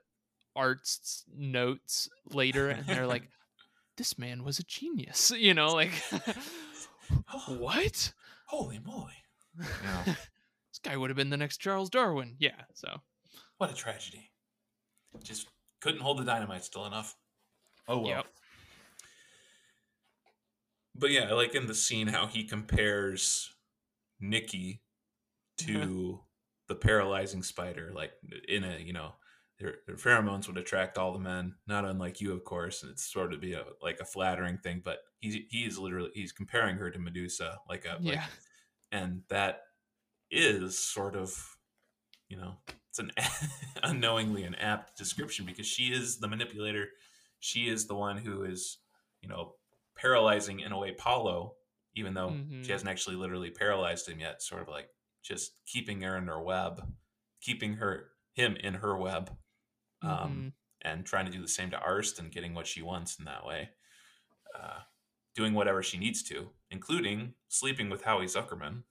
Arzt's 0.56 1.24
notes 1.36 2.08
later 2.30 2.68
and 2.68 2.86
they're 2.86 3.06
like 3.06 3.28
this 3.96 4.18
man 4.18 4.44
was 4.44 4.58
a 4.58 4.64
genius 4.64 5.30
you 5.36 5.54
know 5.54 5.68
like 5.68 5.92
what 7.48 8.12
Holy 8.46 8.78
moly. 8.78 9.12
Yeah. 9.58 10.02
this 10.04 10.78
guy 10.82 10.96
would 10.96 11.10
have 11.10 11.16
been 11.16 11.30
the 11.30 11.36
next 11.36 11.58
charles 11.58 11.90
darwin 11.90 12.36
yeah 12.38 12.62
so 12.72 13.00
what 13.58 13.70
a 13.70 13.74
tragedy. 13.74 14.30
Just 15.22 15.48
couldn't 15.80 16.00
hold 16.00 16.18
the 16.18 16.24
dynamite 16.24 16.64
still 16.64 16.86
enough. 16.86 17.16
Oh 17.86 17.98
well. 17.98 18.08
Yep. 18.08 18.26
But 20.94 21.10
yeah, 21.10 21.32
like 21.32 21.54
in 21.54 21.66
the 21.66 21.74
scene 21.74 22.06
how 22.06 22.26
he 22.26 22.44
compares 22.44 23.52
Nikki 24.20 24.82
to 25.58 26.20
the 26.68 26.74
paralyzing 26.74 27.42
spider, 27.42 27.92
like 27.94 28.12
in 28.48 28.64
a 28.64 28.78
you 28.78 28.92
know 28.92 29.12
their, 29.58 29.76
her 29.86 29.94
pheromones 29.94 30.46
would 30.46 30.58
attract 30.58 30.98
all 30.98 31.12
the 31.12 31.18
men, 31.18 31.54
not 31.66 31.84
unlike 31.84 32.20
you, 32.20 32.32
of 32.32 32.44
course. 32.44 32.82
And 32.82 32.90
it's 32.92 33.12
sort 33.12 33.32
of 33.32 33.40
be 33.40 33.52
a 33.54 33.64
like 33.82 33.98
a 34.00 34.04
flattering 34.04 34.58
thing, 34.58 34.82
but 34.84 34.98
he's 35.20 35.36
he's 35.50 35.78
literally 35.78 36.10
he's 36.14 36.32
comparing 36.32 36.76
her 36.76 36.90
to 36.90 36.98
Medusa, 36.98 37.58
like 37.68 37.84
a 37.86 38.02
like, 38.02 38.14
Yeah. 38.16 38.24
and 38.92 39.22
that 39.28 39.62
is 40.30 40.78
sort 40.78 41.16
of 41.16 41.56
you 42.28 42.36
know 42.36 42.54
it's 42.88 42.98
an 42.98 43.10
unknowingly 43.82 44.44
an 44.44 44.54
apt 44.56 44.96
description 44.96 45.44
because 45.44 45.66
she 45.66 45.88
is 45.88 46.18
the 46.18 46.26
manipulator 46.26 46.88
she 47.40 47.68
is 47.68 47.86
the 47.86 47.94
one 47.94 48.16
who 48.16 48.42
is 48.42 48.78
you 49.20 49.28
know 49.28 49.52
paralyzing 49.96 50.60
in 50.60 50.72
a 50.72 50.78
way 50.78 50.92
paulo 50.92 51.56
even 51.94 52.14
though 52.14 52.30
Mhm. 52.30 52.64
she 52.64 52.72
hasn't 52.72 52.90
actually 52.90 53.16
literally 53.16 53.50
paralyzed 53.50 54.08
him 54.08 54.18
yet 54.20 54.42
sort 54.42 54.62
of 54.62 54.68
like 54.68 54.90
just 55.22 55.58
keeping 55.66 56.00
her 56.02 56.16
in 56.16 56.26
her 56.26 56.42
web 56.42 56.94
keeping 57.40 57.74
her 57.74 58.12
him 58.34 58.56
in 58.56 58.74
her 58.74 58.96
web 58.96 59.36
um, 60.02 60.46
Mhm. 60.48 60.52
and 60.82 61.06
trying 61.06 61.26
to 61.26 61.32
do 61.32 61.40
the 61.40 61.48
same 61.48 61.70
to 61.70 61.78
Arzt 61.78 62.18
and 62.18 62.32
getting 62.32 62.54
what 62.54 62.66
she 62.66 62.82
wants 62.82 63.18
in 63.18 63.24
that 63.26 63.46
way 63.46 63.70
uh, 64.54 64.80
doing 65.34 65.54
whatever 65.54 65.82
she 65.82 65.98
needs 65.98 66.22
to 66.24 66.50
including 66.70 67.34
sleeping 67.48 67.88
with 67.90 68.02
howie 68.04 68.26
zuckerman 68.26 68.84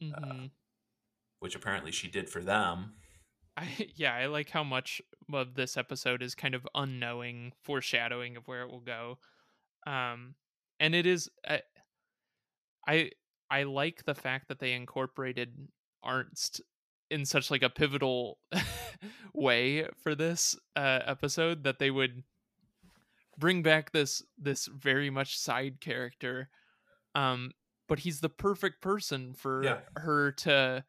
Mhm. 0.00 0.50
which 1.38 1.54
apparently 1.54 1.92
she 1.92 2.08
did 2.08 2.28
for 2.30 2.42
them 2.42 2.96
I 3.56 3.64
yeah, 3.96 4.14
I 4.14 4.26
like 4.26 4.50
how 4.50 4.62
much 4.64 5.00
of 5.32 5.54
this 5.54 5.76
episode 5.78 6.22
is 6.22 6.34
kind 6.34 6.54
of 6.54 6.68
unknowing 6.74 7.52
foreshadowing 7.62 8.36
of 8.36 8.46
where 8.46 8.62
it 8.62 8.70
will 8.70 8.80
go. 8.80 9.18
Um 9.86 10.34
and 10.80 10.94
it 10.94 11.06
is 11.06 11.30
I 11.48 11.62
I, 12.86 13.10
I 13.50 13.64
like 13.64 14.04
the 14.04 14.14
fact 14.14 14.48
that 14.48 14.58
they 14.60 14.72
incorporated 14.72 15.68
Arzt 16.02 16.60
in 17.10 17.24
such 17.24 17.50
like 17.50 17.62
a 17.62 17.70
pivotal 17.70 18.38
way 19.34 19.86
for 20.02 20.14
this 20.14 20.56
uh 20.74 21.00
episode 21.06 21.64
that 21.64 21.78
they 21.78 21.90
would 21.90 22.22
bring 23.38 23.62
back 23.62 23.92
this 23.92 24.22
this 24.38 24.66
very 24.66 25.10
much 25.10 25.38
side 25.38 25.80
character 25.80 26.48
um 27.14 27.52
but 27.86 28.00
he's 28.00 28.20
the 28.20 28.28
perfect 28.28 28.80
person 28.80 29.34
for 29.34 29.62
Yeah. 29.62 29.78
her 29.96 30.32
to 30.32 30.84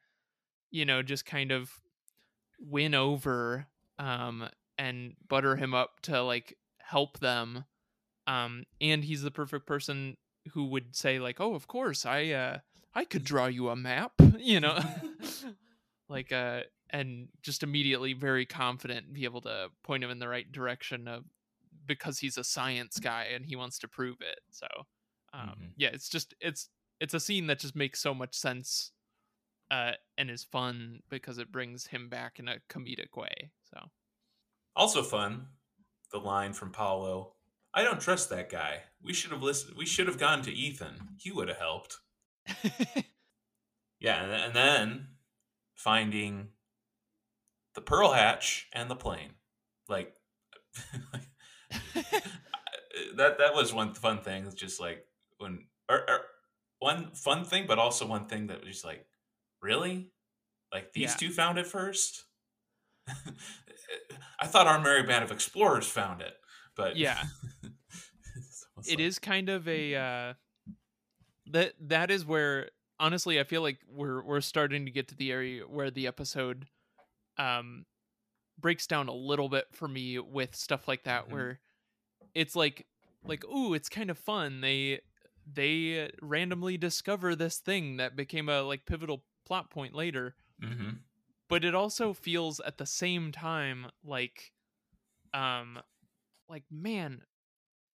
you 0.72 0.86
know 0.86 1.04
just 1.04 1.26
kind 1.26 1.52
of 1.52 1.72
win 2.60 2.96
over 2.96 3.68
um 4.00 4.48
and 4.78 5.14
butter 5.28 5.56
him 5.56 5.74
up 5.74 6.00
to 6.02 6.22
like 6.24 6.58
help 6.80 7.20
them 7.20 7.66
um 8.28 8.64
and 8.80 9.04
he's 9.04 9.22
the 9.24 9.32
perfect 9.32 9.66
person 9.66 10.16
who 10.54 10.66
would 10.66 10.96
say 10.96 11.20
like 11.20 11.40
oh 11.40 11.54
of 11.56 11.68
course 11.68 12.06
i 12.06 12.30
uh 12.30 12.58
i 12.94 13.04
could 13.04 13.24
draw 13.24 13.46
you 13.48 13.70
a 13.70 13.76
map 13.76 14.12
you 14.38 14.60
know 14.60 14.78
like 16.10 16.32
uh 16.32 16.62
and 16.90 17.28
just 17.42 17.64
immediately 17.64 18.14
very 18.14 18.46
confident 18.46 19.14
be 19.14 19.26
able 19.26 19.42
to 19.42 19.68
point 19.84 20.04
him 20.04 20.10
in 20.10 20.20
the 20.20 20.28
right 20.28 20.52
direction 20.52 21.08
of 21.08 21.24
because 21.86 22.20
he's 22.20 22.38
a 22.38 22.44
science 22.44 23.00
guy 23.00 23.28
and 23.34 23.46
he 23.46 23.56
wants 23.56 23.80
to 23.80 23.88
prove 23.88 24.18
it 24.22 24.40
so 24.52 24.68
um 25.34 25.50
Mhm. 25.50 25.72
yeah 25.78 25.90
it's 25.94 26.10
just 26.10 26.34
it's 26.40 26.70
it's 27.00 27.14
a 27.14 27.20
scene 27.20 27.48
that 27.48 27.60
just 27.60 27.76
makes 27.76 28.00
so 28.00 28.14
much 28.14 28.36
sense 28.36 28.92
uh 29.72 29.92
and 30.18 30.30
is 30.30 30.44
fun 30.44 31.00
because 31.10 31.38
it 31.38 31.52
brings 31.52 31.88
him 31.88 32.08
back 32.10 32.40
in 32.40 32.48
a 32.48 32.58
comedic 32.70 33.16
way 33.18 33.52
so 33.74 33.80
Also 34.76 35.02
fun, 35.04 35.48
the 36.12 36.20
line 36.20 36.54
from 36.54 36.72
Paulo. 36.72 37.34
I 37.78 37.84
don't 37.84 38.02
trust 38.02 38.30
that 38.32 38.50
guy. 38.50 38.82
We 39.04 39.14
should 39.14 39.32
have 39.32 39.44
listened. 39.44 39.78
We 39.78 39.86
should 39.86 40.08
have 40.08 40.18
gone 40.18 40.42
to 40.42 40.52
Ethan. 40.52 40.96
He 41.18 41.32
would 41.32 41.48
have 41.48 41.60
helped. 41.60 41.98
Yeah, 44.00 44.24
and, 44.24 44.54
then 44.54 45.08
finding 45.74 46.50
the 47.74 47.82
pearl 47.82 48.12
hatch 48.12 48.68
and 48.72 48.92
the 48.92 48.96
plane. 48.96 49.32
Like 49.90 50.14
that. 53.16 53.38
That 53.40 53.56
was 53.56 53.74
one 53.74 53.96
fun 53.96 54.20
thing. 54.22 54.46
It's 54.46 54.54
just 54.56 54.80
like 54.80 55.06
when 55.40 55.66
or, 55.90 55.98
or 56.08 56.20
one 56.80 57.12
fun 57.14 57.44
thing, 57.44 57.66
but 57.68 57.80
also 57.80 58.06
one 58.06 58.28
thing 58.28 58.48
that 58.48 58.60
was 58.60 58.70
just 58.70 58.86
like, 58.86 59.06
really, 59.64 60.12
like 60.72 60.94
these 60.94 61.12
Yeah. 61.14 61.16
two 61.28 61.32
found 61.32 61.58
it 61.58 61.66
first. 61.66 62.26
I 64.40 64.46
thought 64.46 64.68
our 64.68 64.80
merry 64.80 65.04
band 65.04 65.24
of 65.24 65.32
explorers 65.32 65.88
found 65.88 66.22
it, 66.22 66.36
but 66.78 66.96
Yeah. 66.96 67.24
it 67.64 67.72
like- 68.92 69.00
is 69.00 69.20
kind 69.20 69.50
of 69.50 69.68
a 69.68 69.96
uh 69.96 70.34
that 71.48 71.74
that 71.80 72.12
is 72.12 72.26
where 72.26 72.70
honestly 73.00 73.40
I 73.40 73.44
feel 73.44 73.62
like 73.62 73.80
we're 73.90 74.22
we're 74.24 74.42
starting 74.42 74.86
to 74.86 74.92
get 74.92 75.08
to 75.10 75.16
the 75.16 75.32
area 75.32 75.64
where 75.68 75.90
the 75.92 76.08
episode 76.08 76.68
um 77.38 77.86
breaks 78.60 78.88
down 78.88 79.08
a 79.08 79.14
little 79.14 79.50
bit 79.50 79.66
for 79.72 79.88
me 79.88 80.20
with 80.20 80.56
stuff 80.56 80.88
like 80.88 81.04
that 81.04 81.28
Mhm. 81.28 81.32
where 81.32 81.60
it's 82.34 82.56
like 82.56 82.86
like 83.24 83.44
ooh 83.46 83.74
it's 83.74 83.90
kind 83.90 84.10
of 84.10 84.18
fun 84.18 84.62
they 84.62 85.02
they 85.52 86.12
randomly 86.22 86.78
discover 86.78 87.36
this 87.36 87.58
thing 87.60 87.98
that 87.98 88.16
became 88.16 88.50
a 88.50 88.62
like 88.62 88.86
pivotal 88.86 89.24
plot 89.46 89.70
point 89.70 89.94
later 89.96 90.36
Mhm. 90.62 91.00
but 91.48 91.64
it 91.64 91.74
also 91.74 92.14
feels 92.14 92.60
at 92.62 92.78
the 92.78 92.86
same 92.86 93.32
time 93.32 93.88
like 94.04 94.52
um 95.34 95.80
like 96.50 96.64
man 96.72 97.22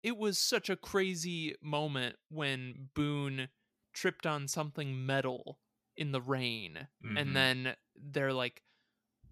it 0.03 0.17
was 0.17 0.39
such 0.39 0.69
a 0.69 0.75
crazy 0.75 1.55
moment 1.61 2.15
when 2.29 2.89
boone 2.95 3.49
tripped 3.93 4.25
on 4.25 4.47
something 4.47 5.05
metal 5.05 5.59
in 5.97 6.11
the 6.11 6.21
rain 6.21 6.87
Mhm. 7.03 7.17
and 7.17 7.35
then 7.35 7.75
they're 7.95 8.33
like 8.33 8.63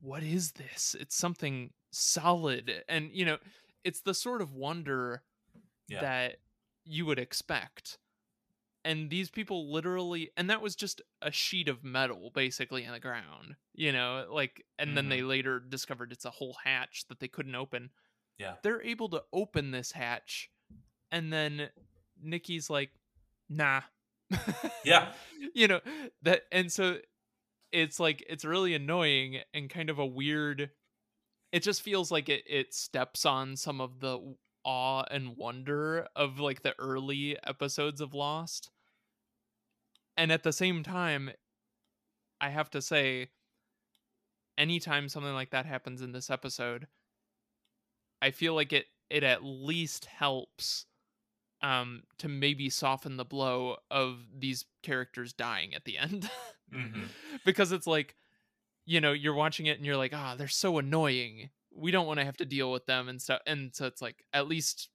what 0.02 0.24
is 0.24 0.54
this 0.54 0.96
it's 1.00 1.16
something 1.16 1.74
solid 1.92 2.84
and 2.88 3.12
you 3.14 3.26
know 3.26 3.38
it's 3.84 4.02
the 4.02 4.14
sort 4.14 4.42
of 4.42 4.54
wonder 4.54 5.24
Yeah. 5.88 6.02
that 6.02 6.38
you 6.86 7.06
would 7.06 7.20
expect 7.20 8.00
and 8.86 9.10
these 9.10 9.30
people 9.30 9.72
literally 9.72 10.32
and 10.38 10.50
that 10.50 10.62
was 10.62 10.76
just 10.76 11.02
a 11.22 11.32
sheet 11.32 11.68
of 11.68 11.84
metal 11.84 12.32
basically 12.34 12.84
in 12.84 12.92
the 12.92 13.00
ground 13.00 13.56
you 13.74 13.92
know 13.92 14.28
like 14.32 14.66
and 14.78 14.96
then 14.98 15.06
Mhm. 15.06 15.10
they 15.10 15.22
later 15.24 15.60
discovered 15.60 16.12
it's 16.12 16.26
a 16.26 16.32
whole 16.32 16.56
hatch 16.64 17.06
that 17.10 17.20
they 17.20 17.28
couldn't 17.28 17.56
open 17.56 17.92
Yeah. 18.40 18.54
they're 18.64 18.82
able 18.82 19.10
to 19.10 19.24
open 19.34 19.72
this 19.72 19.92
hatch 19.92 20.50
and 21.12 21.32
then 21.32 21.70
nikki's 22.24 22.70
like 22.70 22.90
nah 23.50 23.82
Yeah. 24.86 25.12
you 25.54 25.68
know 25.68 25.82
that 26.22 26.44
and 26.52 26.72
so 26.72 26.98
it's 27.72 28.00
like 28.00 28.24
it's 28.30 28.46
really 28.46 28.74
annoying 28.74 29.40
and 29.54 29.70
kind 29.70 29.90
of 29.90 30.00
a 30.00 30.06
weird 30.06 30.70
it 31.52 31.64
just 31.64 31.82
feels 31.82 32.12
like 32.12 32.30
it 32.30 32.44
it 32.48 32.74
steps 32.74 33.26
on 33.26 33.56
some 33.58 33.82
of 33.82 34.00
the 34.00 34.36
awe 34.64 35.04
and 35.12 35.36
wonder 35.38 36.08
of 36.16 36.40
like 36.40 36.62
the 36.62 36.74
early 36.80 37.38
episodes 37.46 38.02
of 38.02 38.14
lost 38.14 38.70
and 40.18 40.32
at 40.32 40.44
the 40.44 40.54
same 40.54 40.84
time 40.84 41.30
i 42.42 42.50
have 42.50 42.70
to 42.70 42.82
say 42.82 43.30
anytime 44.58 45.08
something 45.10 45.34
like 45.34 45.52
that 45.52 45.66
happens 45.66 46.02
in 46.02 46.12
this 46.12 46.30
episode 46.30 46.88
i 48.22 48.32
feel 48.32 48.54
like 48.56 48.74
it 48.74 48.88
it 49.10 49.24
at 49.24 49.44
least 49.44 50.06
helps 50.06 50.86
um 51.62 52.04
to 52.18 52.28
maybe 52.28 52.70
soften 52.70 53.18
the 53.18 53.26
blow 53.26 53.78
of 53.92 54.20
these 54.38 54.66
characters 54.84 55.34
dying 55.34 55.74
at 55.76 55.86
the 55.86 55.98
end 55.98 56.30
Mhm. 56.74 57.10
because 57.46 57.72
it's 57.72 57.88
like 57.88 58.16
you 58.86 59.02
know 59.02 59.12
you're 59.14 59.34
watching 59.34 59.66
it 59.68 59.78
and 59.78 59.86
you're 59.86 59.98
like 59.98 60.14
ah 60.14 60.36
they're 60.38 60.48
so 60.48 60.78
annoying 60.78 61.50
we 61.76 61.92
don't 61.92 62.08
want 62.08 62.20
to 62.20 62.26
have 62.26 62.38
to 62.38 62.46
deal 62.46 62.72
with 62.72 62.86
them 62.86 63.10
and 63.10 63.22
stuff 63.22 63.42
and 63.48 63.76
so 63.76 63.86
it's 63.86 64.02
like 64.02 64.26
at 64.34 64.48
least 64.48 64.90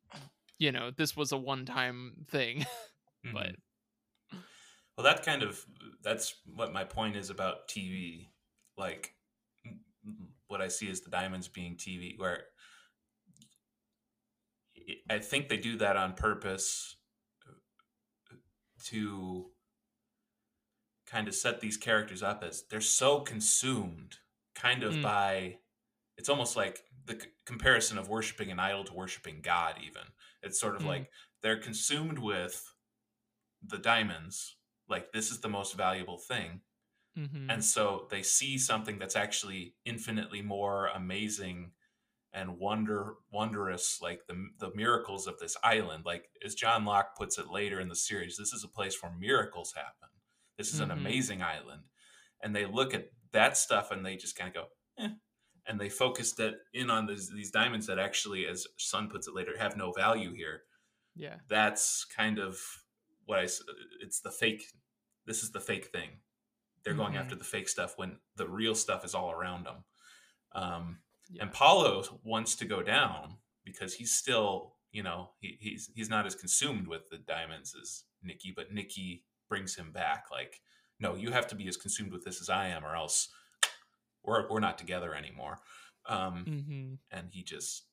you 0.59 0.73
know 0.73 0.91
this 0.91 1.17
was 1.17 1.33
a 1.33 1.39
one 1.39 1.65
time 1.67 2.27
thing 2.31 2.67
but 3.33 3.53
Mhm. 3.53 3.57
Well, 4.97 5.05
that 5.05 5.25
kind 5.25 5.43
of 5.43 5.65
that's 6.03 6.35
what 6.47 6.73
my 6.73 6.85
point 6.85 7.17
is 7.17 7.31
about 7.31 7.69
TV. 7.69 8.33
Like 8.77 9.15
what 10.47 10.61
I 10.61 10.69
see 10.69 10.89
is 10.89 11.01
the 11.01 11.11
diamonds 11.11 11.49
being 11.49 11.77
TV, 11.77 12.15
where 12.17 12.45
I 15.09 15.19
think 15.19 15.49
they 15.49 15.57
do 15.57 15.77
that 15.79 15.97
on 15.97 16.15
purpose 16.15 16.97
to 18.87 19.51
kind 21.07 21.29
of 21.29 21.35
set 21.35 21.61
these 21.61 21.77
characters 21.77 22.23
up 22.23 22.43
as 22.43 22.65
they're 22.69 22.81
so 22.81 23.21
consumed, 23.21 24.19
kind 24.55 24.83
of 24.83 24.95
Mm. 24.95 25.03
by. 25.03 25.59
It's 26.17 26.29
almost 26.29 26.57
like 26.57 26.85
the 27.07 27.21
c- 27.21 27.29
comparison 27.45 27.99
of 27.99 28.09
worshiping 28.09 28.51
an 28.51 28.59
idol 28.59 28.85
to 28.85 28.93
worshiping 28.95 29.43
God. 29.43 29.79
Even 29.83 30.03
it's 30.43 30.59
sort 30.61 30.77
of 30.77 30.83
Mm. 30.83 30.87
like 30.87 31.13
they're 31.43 31.61
consumed 31.61 32.19
with 32.19 32.75
the 33.63 33.79
diamonds 33.79 34.57
like 34.89 35.13
this 35.13 35.31
is 35.31 35.41
the 35.41 35.49
most 35.49 35.75
valuable 35.75 36.19
thing 36.19 36.61
mhm. 37.17 37.51
and 37.51 37.65
so 37.65 38.07
they 38.11 38.23
see 38.23 38.59
something 38.59 38.99
that's 38.99 39.17
actually 39.17 39.75
infinitely 39.87 40.43
more 40.43 40.89
amazing 40.89 41.73
and 42.35 42.59
wonder 42.59 43.15
wondrous 43.33 44.01
like 44.03 44.21
the 44.29 44.35
the 44.59 44.71
miracles 44.75 45.27
of 45.27 45.39
this 45.39 45.57
island 45.65 46.05
like 46.05 46.29
as 46.45 46.55
John 46.55 46.85
Locke 46.85 47.17
puts 47.17 47.39
it 47.39 47.49
later 47.49 47.81
in 47.81 47.89
the 47.89 47.97
series 47.97 48.37
this 48.37 48.53
is 48.53 48.65
a 48.65 48.69
place 48.69 49.03
where 49.03 49.13
miracles 49.19 49.73
happen 49.75 50.09
this 50.59 50.75
is 50.75 50.81
Mhm. 50.81 50.85
an 50.85 50.91
amazing 50.93 51.43
island 51.43 51.85
and 52.43 52.55
they 52.55 52.67
look 52.67 52.93
at 52.95 53.09
that 53.33 53.57
stuff 53.57 53.91
and 53.91 54.05
they 54.05 54.17
just 54.17 54.37
kind 54.37 54.49
of 54.49 54.55
go 54.55 54.69
eh. 54.99 55.09
and 55.67 55.81
they 55.81 55.89
focus 55.89 56.39
it 56.39 56.55
in 56.75 56.91
on 56.91 57.07
these, 57.07 57.31
these 57.31 57.51
diamonds 57.51 57.87
that 57.87 57.99
actually, 57.99 58.47
as 58.47 58.67
Sun 58.79 59.09
puts 59.11 59.27
it 59.27 59.35
later, 59.35 59.57
have 59.59 59.77
no 59.77 59.93
value 59.93 60.33
here. 60.35 60.65
Yeah. 61.17 61.39
That's 61.49 62.05
kind 62.05 62.39
of 62.39 62.61
what 63.25 63.39
I. 63.41 63.49
It's 64.01 64.21
the 64.21 64.31
fake. 64.31 64.63
This 65.27 65.43
is 65.43 65.53
the 65.53 65.61
fake 65.61 65.87
thing. 65.87 66.21
They're 66.85 66.95
going 66.95 67.15
Mhm. 67.15 67.21
after 67.21 67.35
the 67.35 67.45
fake 67.45 67.69
stuff 67.69 67.97
when 67.97 68.21
the 68.37 68.47
real 68.49 68.75
stuff 68.75 69.05
is 69.05 69.15
all 69.15 69.33
around 69.33 69.65
them. 69.65 69.85
Um, 70.53 71.03
Yeah. 71.31 71.43
and 71.43 71.53
Paulo 71.53 72.05
wants 72.23 72.55
to 72.57 72.65
go 72.65 72.83
down 72.83 73.37
because 73.65 73.95
he's 73.95 74.13
still, 74.13 74.75
you 74.93 75.03
know, 75.03 75.31
he, 75.41 75.57
he's 75.61 75.91
he's 75.95 76.11
not 76.11 76.27
as 76.27 76.35
consumed 76.35 76.87
with 76.87 77.09
the 77.11 77.19
diamonds 77.19 77.75
as 77.81 78.05
Nikki, 78.23 78.53
but 78.55 78.73
Nikki 78.73 79.25
brings 79.49 79.75
him 79.75 79.91
back. 79.93 80.27
Like, 80.31 80.61
no, 81.01 81.15
you 81.15 81.31
have 81.33 81.47
to 81.49 81.55
be 81.55 81.67
as 81.69 81.77
consumed 81.77 82.13
with 82.13 82.25
this 82.25 82.41
as 82.41 82.49
I 82.51 82.69
am, 82.69 82.85
or 82.85 82.95
else 82.95 83.29
we're 84.23 84.49
we're 84.49 84.61
not 84.61 84.79
together 84.79 85.15
anymore. 85.15 85.59
Um, 86.07 86.45
hmm 86.45 86.95
and 87.17 87.29
he 87.33 87.43
just 87.43 87.85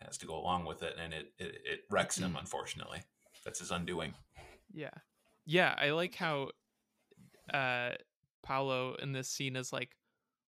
has 0.00 0.16
to 0.18 0.26
go 0.26 0.36
along 0.38 0.64
with 0.64 0.82
it, 0.82 0.94
and 0.98 1.12
it 1.12 1.32
it, 1.38 1.58
it 1.64 1.80
wrecks 1.90 2.16
him. 2.18 2.36
Unfortunately, 2.38 3.02
that's 3.44 3.60
his 3.60 3.70
undoing. 3.70 4.14
Yeah. 4.72 4.90
Yeah, 5.46 5.74
I 5.78 5.90
like 5.90 6.14
how 6.14 6.48
uh 7.52 7.90
Paulo 8.42 8.94
in 8.94 9.12
this 9.12 9.28
scene 9.28 9.56
is 9.56 9.72
like, 9.72 9.90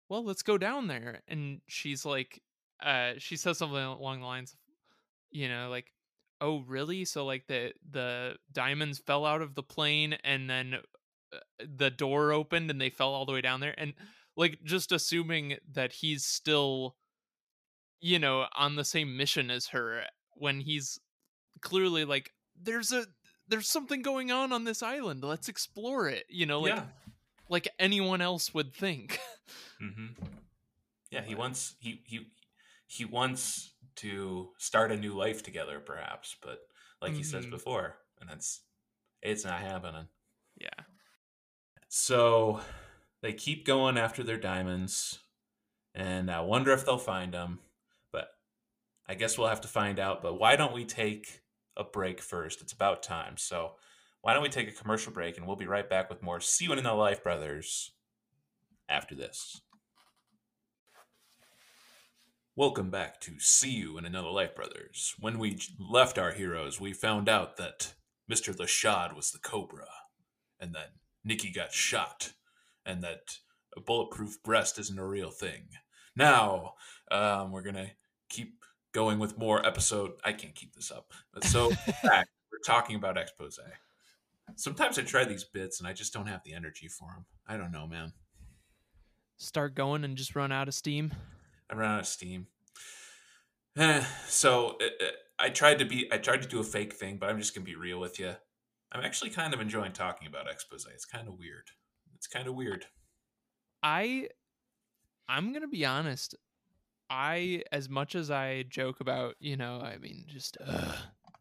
"Well, 0.08 0.24
let's 0.24 0.42
go 0.42 0.58
down 0.58 0.86
there." 0.86 1.22
And 1.28 1.60
she's 1.66 2.04
like 2.04 2.42
uh 2.82 3.12
she 3.18 3.36
says 3.36 3.58
something 3.58 3.78
along 3.78 4.20
the 4.20 4.26
lines 4.26 4.52
of 4.52 4.58
you 5.30 5.48
know, 5.48 5.68
like, 5.68 5.92
"Oh, 6.40 6.60
really? 6.66 7.04
So 7.04 7.24
like 7.24 7.46
the 7.46 7.72
the 7.90 8.36
diamonds 8.52 8.98
fell 8.98 9.26
out 9.26 9.42
of 9.42 9.54
the 9.54 9.62
plane 9.62 10.14
and 10.24 10.48
then 10.48 10.76
uh, 11.32 11.38
the 11.58 11.90
door 11.90 12.32
opened 12.32 12.70
and 12.70 12.80
they 12.80 12.90
fell 12.90 13.10
all 13.10 13.26
the 13.26 13.32
way 13.32 13.40
down 13.40 13.60
there." 13.60 13.74
And 13.78 13.94
like 14.36 14.58
just 14.64 14.92
assuming 14.92 15.56
that 15.72 15.92
he's 15.92 16.24
still 16.24 16.96
you 18.00 18.18
know, 18.18 18.46
on 18.56 18.76
the 18.76 18.84
same 18.84 19.16
mission 19.16 19.50
as 19.50 19.68
her 19.68 20.04
when 20.34 20.60
he's 20.60 21.00
clearly 21.60 22.04
like 22.04 22.32
there's 22.60 22.92
a 22.92 23.06
there's 23.48 23.68
something 23.68 24.02
going 24.02 24.30
on 24.30 24.52
on 24.52 24.64
this 24.64 24.82
island 24.82 25.24
let's 25.24 25.48
explore 25.48 26.08
it 26.08 26.24
you 26.28 26.46
know 26.46 26.60
like 26.60 26.74
yeah, 26.74 26.84
like 27.48 27.68
anyone 27.78 28.20
else 28.20 28.52
would 28.54 28.72
think 28.74 29.20
hmm 29.80 30.08
yeah. 31.10 31.22
He 31.22 31.34
wants 31.34 31.74
he 31.80 32.02
he 32.04 32.26
he 32.86 33.04
wants 33.04 33.72
to 33.96 34.50
start 34.58 34.92
a 34.92 34.96
new 34.96 35.14
life 35.14 35.42
together, 35.42 35.80
perhaps, 35.80 36.36
but 36.42 36.60
like 37.00 37.14
he 37.14 37.22
says 37.22 37.46
Mhm. 37.46 37.50
before, 37.50 37.96
and 38.20 38.30
it's 38.30 38.60
it's 39.22 39.44
not 39.44 39.60
happening. 39.60 40.08
yeah 40.60 40.84
So 41.88 42.60
they 43.22 43.32
keep 43.32 43.64
going 43.66 43.98
after 43.98 44.22
their 44.22 44.36
diamonds, 44.38 45.18
and 45.94 46.30
I 46.30 46.40
wonder 46.40 46.72
if 46.72 46.84
they'll 46.84 46.98
find 46.98 47.32
them. 47.34 47.60
But 48.12 48.30
I 49.08 49.14
guess 49.14 49.38
we'll 49.38 49.48
have 49.48 49.62
to 49.62 49.68
find 49.68 49.98
out. 49.98 50.22
But 50.22 50.38
why 50.38 50.56
don't 50.56 50.74
we 50.74 50.84
take 50.84 51.42
a 51.76 51.84
break 51.84 52.20
first? 52.20 52.60
It's 52.62 52.72
about 52.72 53.02
time. 53.02 53.36
So 53.36 53.76
why 54.20 54.32
don't 54.32 54.42
we 54.42 54.48
take 54.48 54.68
a 54.68 54.72
commercial 54.72 55.12
break, 55.12 55.36
and 55.36 55.46
we'll 55.46 55.56
be 55.56 55.66
right 55.66 55.88
back 55.88 56.10
with 56.10 56.22
more 56.22 56.40
See 56.40 56.64
You 56.64 56.72
in 56.72 56.82
the 56.82 56.92
Life 56.92 57.22
Brothers 57.22 57.92
after 58.88 59.14
this. 59.14 59.60
Welcome 62.56 62.90
back 62.90 63.20
to 63.20 63.38
See 63.38 63.70
You 63.70 63.98
in 63.98 64.04
Another 64.04 64.30
Life 64.30 64.56
Brothers. 64.56 65.14
When 65.20 65.38
we 65.38 65.58
left 65.78 66.18
our 66.18 66.32
heroes, 66.32 66.80
we 66.80 66.92
found 66.92 67.28
out 67.28 67.56
that 67.58 67.94
Mr. 68.30 68.54
LaShade 68.54 69.14
was 69.14 69.30
the 69.30 69.38
Cobra, 69.38 69.86
and 70.58 70.74
that 70.74 70.94
Nikki 71.24 71.52
got 71.52 71.72
shot, 71.72 72.32
and 72.84 73.02
that 73.04 73.38
a 73.76 73.80
bulletproof 73.80 74.42
breast 74.42 74.78
isn't 74.80 74.98
a 74.98 75.06
real 75.06 75.30
thing. 75.30 75.68
Now, 76.16 76.74
um, 77.12 77.52
we're 77.52 77.62
gonna 77.62 77.92
keep 78.28 78.64
going 78.92 79.20
with 79.20 79.38
more 79.38 79.64
episode. 79.64 80.12
I 80.24 80.32
can't 80.32 80.56
keep 80.56 80.74
this 80.74 80.90
up. 80.90 81.12
So, 81.42 81.70
back, 82.02 82.26
we're 82.50 82.58
talking 82.66 82.96
about 82.96 83.16
Exposé. 83.16 83.60
Sometimes 84.56 84.98
I 84.98 85.02
try 85.02 85.24
these 85.24 85.44
bits 85.44 85.78
and 85.80 85.88
I 85.88 85.92
just 85.92 86.12
don't 86.12 86.26
have 86.26 86.42
the 86.44 86.54
energy 86.54 86.88
for 86.88 87.08
them. 87.14 87.26
I 87.46 87.56
don't 87.56 87.72
know, 87.72 87.86
man. 87.86 88.12
start 89.36 89.74
going 89.74 90.04
and 90.04 90.16
just 90.16 90.34
run 90.34 90.50
out 90.52 90.68
of 90.68 90.74
steam 90.74 91.12
I 91.70 91.74
ran 91.74 91.90
out 91.92 92.00
of 92.00 92.06
steam. 92.06 92.46
Eh, 93.76 94.02
so 94.26 94.76
uh, 94.80 95.04
uh, 95.04 95.10
I 95.38 95.50
tried 95.50 95.78
to 95.80 95.84
be, 95.84 96.08
I 96.10 96.18
tried 96.18 96.42
to 96.42 96.48
do 96.48 96.58
a 96.60 96.64
fake 96.64 96.94
thing, 96.94 97.18
but 97.18 97.28
I'm 97.28 97.38
just 97.38 97.54
gonna 97.54 97.64
be 97.64 97.76
real 97.76 98.00
with 98.00 98.18
you. 98.18 98.34
I'm 98.90 99.04
actually 99.04 99.30
kind 99.30 99.52
of 99.54 99.60
enjoying 99.60 99.92
talking 99.92 100.26
about 100.26 100.46
Exposé. 100.46 100.86
It's 100.94 101.04
kind 101.04 101.28
of 101.28 101.34
weird. 101.38 101.68
It's 102.16 102.26
kind 102.26 102.48
of 102.48 102.54
weird. 102.54 102.86
i 103.82 104.28
i'm 105.28 105.52
gonna 105.52 105.68
be 105.68 105.84
honest 105.84 106.34
i 107.10 107.62
as 107.70 107.88
much 107.88 108.14
as 108.16 108.28
i 108.30 108.64
joke 108.68 108.98
about 109.00 109.36
you 109.38 109.56
know 109.56 109.78
i 109.80 109.96
mean 109.98 110.24
just 110.26 110.56
uh 110.66 110.94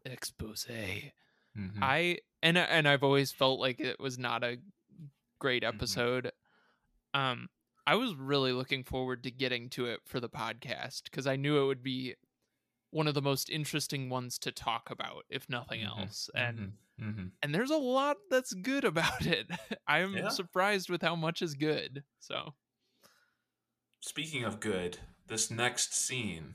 Exposé 0.06 1.12
Mhm. 1.58 1.78
I 1.82 2.18
and 2.42 2.58
I- 2.58 2.62
and 2.64 2.86
I've 2.88 3.02
always 3.02 3.32
felt 3.32 3.58
like 3.60 3.80
it 3.80 3.98
was 3.98 4.16
not 4.18 4.44
a 4.44 4.58
great 5.40 5.62
Mhm. 5.64 5.68
episode. 5.74 6.32
Um 7.14 7.48
I 7.86 7.94
was 7.94 8.14
really 8.14 8.52
looking 8.52 8.84
forward 8.84 9.22
to 9.24 9.30
getting 9.30 9.70
to 9.70 9.86
it 9.86 10.00
for 10.04 10.20
the 10.20 10.28
podcast 10.28 11.10
cuz 11.10 11.26
I 11.26 11.36
knew 11.36 11.62
it 11.62 11.66
would 11.66 11.82
be 11.82 12.14
one 12.90 13.06
of 13.08 13.14
the 13.14 13.22
most 13.22 13.50
interesting 13.50 14.08
ones 14.08 14.38
to 14.38 14.52
talk 14.52 14.90
about 14.90 15.24
if 15.28 15.48
nothing 15.48 15.80
Mhm, 15.80 15.86
else. 15.86 16.30
And 16.34 16.58
mhm, 16.98 17.14
mhm. 17.14 17.32
and 17.42 17.54
there's 17.54 17.70
a 17.70 17.76
lot 17.76 18.16
that's 18.30 18.52
good 18.54 18.84
about 18.92 19.26
it. 19.26 19.50
I'm 19.86 20.14
Yeah. 20.16 20.28
surprised 20.28 20.88
with 20.90 21.02
how 21.02 21.16
much 21.16 21.42
is 21.42 21.54
good. 21.54 22.04
So, 22.18 22.54
Speaking 24.00 24.44
of 24.44 24.60
good, 24.60 24.98
this 25.26 25.50
next 25.50 25.92
scene 25.92 26.54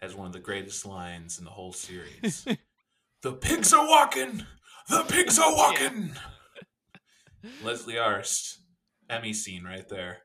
has 0.00 0.14
one 0.16 0.26
of 0.26 0.32
the 0.32 0.40
greatest 0.40 0.84
lines 0.84 1.38
in 1.38 1.44
the 1.44 1.52
whole 1.52 1.72
series. 1.72 2.44
the 3.22 3.32
pigs 3.32 3.72
are 3.72 3.86
walking. 3.86 4.46
The 4.88 5.04
pigs 5.04 5.38
are 5.38 5.54
walking. 5.54 6.12
Leslie 7.62 7.98
Arzt, 7.98 8.60
Emmy 9.08 9.32
scene 9.32 9.64
right 9.64 9.88
there. 9.88 10.18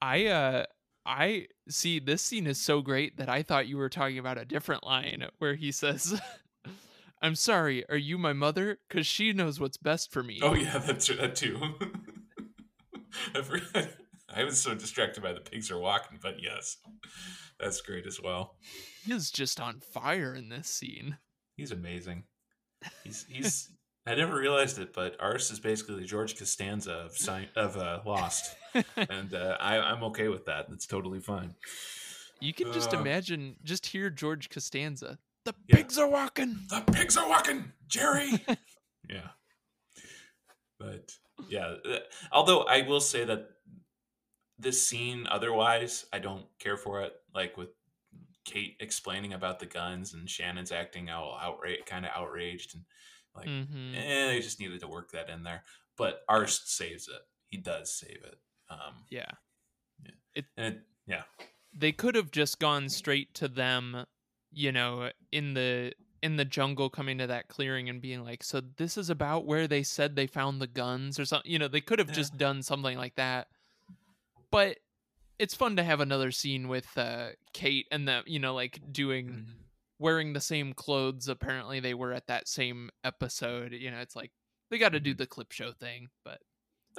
I 0.00 0.26
uh 0.26 0.64
I 1.06 1.46
see 1.68 1.98
this 1.98 2.22
scene 2.22 2.46
is 2.46 2.60
so 2.60 2.82
great 2.82 3.16
that 3.16 3.28
I 3.28 3.42
thought 3.42 3.68
you 3.68 3.76
were 3.76 3.88
talking 3.88 4.18
about 4.18 4.38
a 4.38 4.44
different 4.44 4.84
line 4.84 5.26
where 5.38 5.54
he 5.54 5.72
says 5.72 6.20
I'm 7.22 7.34
sorry, 7.34 7.84
are 7.90 7.96
you 7.96 8.16
my 8.16 8.32
mother? 8.32 8.78
Cuz 8.88 9.06
she 9.06 9.32
knows 9.32 9.60
what's 9.60 9.76
best 9.76 10.10
for 10.12 10.22
me. 10.22 10.40
Oh 10.42 10.54
yeah, 10.54 10.78
that's 10.78 11.08
that 11.08 11.36
too. 11.36 11.58
I 13.34 13.42
forgot- 13.42 13.88
I 14.32 14.44
was 14.44 14.60
so 14.60 14.76
distracted 14.76 15.24
by 15.24 15.32
the 15.32 15.40
pigs 15.40 15.72
are 15.72 15.78
walking, 15.78 16.20
but 16.22 16.36
yes, 16.40 16.76
that's 17.58 17.80
great 17.80 18.06
as 18.06 18.20
well. 18.22 18.56
He 19.04 19.12
is 19.12 19.32
just 19.32 19.58
on 19.58 19.80
fire 19.80 20.32
in 20.36 20.50
this 20.50 20.68
scene. 20.68 21.18
He's 21.60 21.72
amazing. 21.72 22.24
He's 23.04 23.26
he's. 23.28 23.68
I 24.06 24.14
never 24.14 24.34
realized 24.34 24.78
it, 24.78 24.94
but 24.94 25.14
Arzt 25.20 25.52
is 25.52 25.60
basically 25.60 25.96
the 26.00 26.06
George 26.06 26.38
Costanza 26.38 26.92
of 27.10 27.28
of 27.54 27.76
uh, 27.76 28.00
Lost, 28.06 28.56
and 28.96 29.34
uh, 29.34 29.58
I, 29.60 29.78
I'm 29.78 30.02
okay 30.04 30.28
with 30.28 30.46
that. 30.46 30.68
It's 30.72 30.86
totally 30.86 31.20
fine. 31.20 31.54
You 32.40 32.54
can 32.54 32.72
just 32.72 32.94
Uh, 32.94 32.98
imagine 33.00 33.56
just 33.62 33.84
hear 33.86 34.08
George 34.08 34.48
Costanza. 34.48 35.18
The 35.44 35.54
Yeah. 35.68 35.76
pigs 35.76 35.98
are 35.98 36.08
walking. 36.08 36.60
The 36.70 36.80
pigs 36.92 37.18
are 37.18 37.28
walking, 37.28 37.72
Jerry. 37.88 38.30
yeah, 39.08 39.28
but 40.78 41.12
yeah. 41.50 41.74
uh, 41.84 41.98
Although 42.32 42.62
I 42.62 42.80
will 42.88 43.00
say 43.02 43.24
that 43.26 43.50
this 44.58 44.86
scene, 44.86 45.26
otherwise, 45.30 46.06
I 46.10 46.20
don't 46.20 46.46
care 46.58 46.78
for 46.78 47.02
it. 47.02 47.12
Like 47.34 47.58
with 47.58 47.68
Kate 48.50 48.76
explaining 48.80 49.32
about 49.32 49.58
the 49.60 49.66
guns 49.66 50.14
and 50.14 50.28
Shannon's 50.28 50.72
acting 50.72 51.08
all 51.10 51.38
outraged, 51.40 51.86
kind 51.86 52.04
of 52.04 52.10
outraged, 52.14 52.74
and 52.74 52.84
like, 53.34 53.46
Mhm. 53.48 53.94
eh, 53.94 54.26
they 54.26 54.40
just 54.40 54.58
needed 54.58 54.80
to 54.80 54.88
work 54.88 55.12
that 55.12 55.30
in 55.30 55.42
there. 55.42 55.64
But 55.96 56.24
Arzt 56.28 56.74
saves 56.76 57.06
it. 57.08 57.22
He 57.48 57.58
does 57.58 57.92
save 57.92 58.24
it. 58.24 58.40
Um, 58.68 59.06
Yeah. 59.08 59.30
and 60.56 60.76
it, 60.76 60.82
yeah, 61.06 61.24
they 61.72 61.92
could 61.92 62.14
have 62.14 62.30
just 62.30 62.58
gone 62.58 62.88
straight 62.88 63.32
to 63.34 63.48
them 63.48 64.06
you 64.52 64.72
know 64.72 65.10
in 65.30 65.54
the 65.54 65.92
in 66.22 66.36
the 66.36 66.44
jungle 66.44 66.90
coming 66.90 67.18
to 67.18 67.26
that 67.28 67.46
clearing 67.48 67.88
and 67.88 68.00
being 68.02 68.24
like 68.24 68.42
so 68.42 68.60
this 68.60 68.96
is 68.98 69.10
about 69.10 69.46
where 69.46 69.68
they 69.68 69.82
said 69.82 70.16
they 70.16 70.26
found 70.26 70.60
the 70.60 70.66
guns 70.66 71.18
or 71.20 71.24
something 71.24 71.50
you 71.50 71.58
know 71.58 71.68
they 71.68 71.80
could 71.80 71.98
have 72.00 72.08
Yeah. 72.08 72.14
just 72.14 72.36
done 72.36 72.62
something 72.62 72.98
like 72.98 73.14
that 73.14 73.48
but 74.50 74.78
it's 75.40 75.54
fun 75.54 75.74
to 75.76 75.82
have 75.82 76.00
another 76.00 76.30
scene 76.30 76.68
with 76.68 76.86
uh 76.98 77.28
kate 77.52 77.86
and 77.90 78.06
the 78.06 78.22
you 78.26 78.38
know 78.38 78.54
like 78.54 78.80
doing 78.92 79.28
Mhm. 79.28 79.54
wearing 79.98 80.32
the 80.34 80.40
same 80.40 80.72
clothes 80.74 81.28
apparently 81.28 81.80
they 81.80 81.94
were 81.94 82.12
at 82.12 82.26
that 82.28 82.46
same 82.46 82.90
episode 83.04 83.72
you 83.72 83.90
know 83.90 83.98
it's 84.00 84.14
like 84.14 84.32
they 84.70 84.78
got 84.78 84.92
to 84.92 85.00
do 85.00 85.14
Mhm. 85.14 85.18
the 85.18 85.26
clip 85.26 85.50
show 85.52 85.72
thing 85.72 86.08
but 86.24 86.40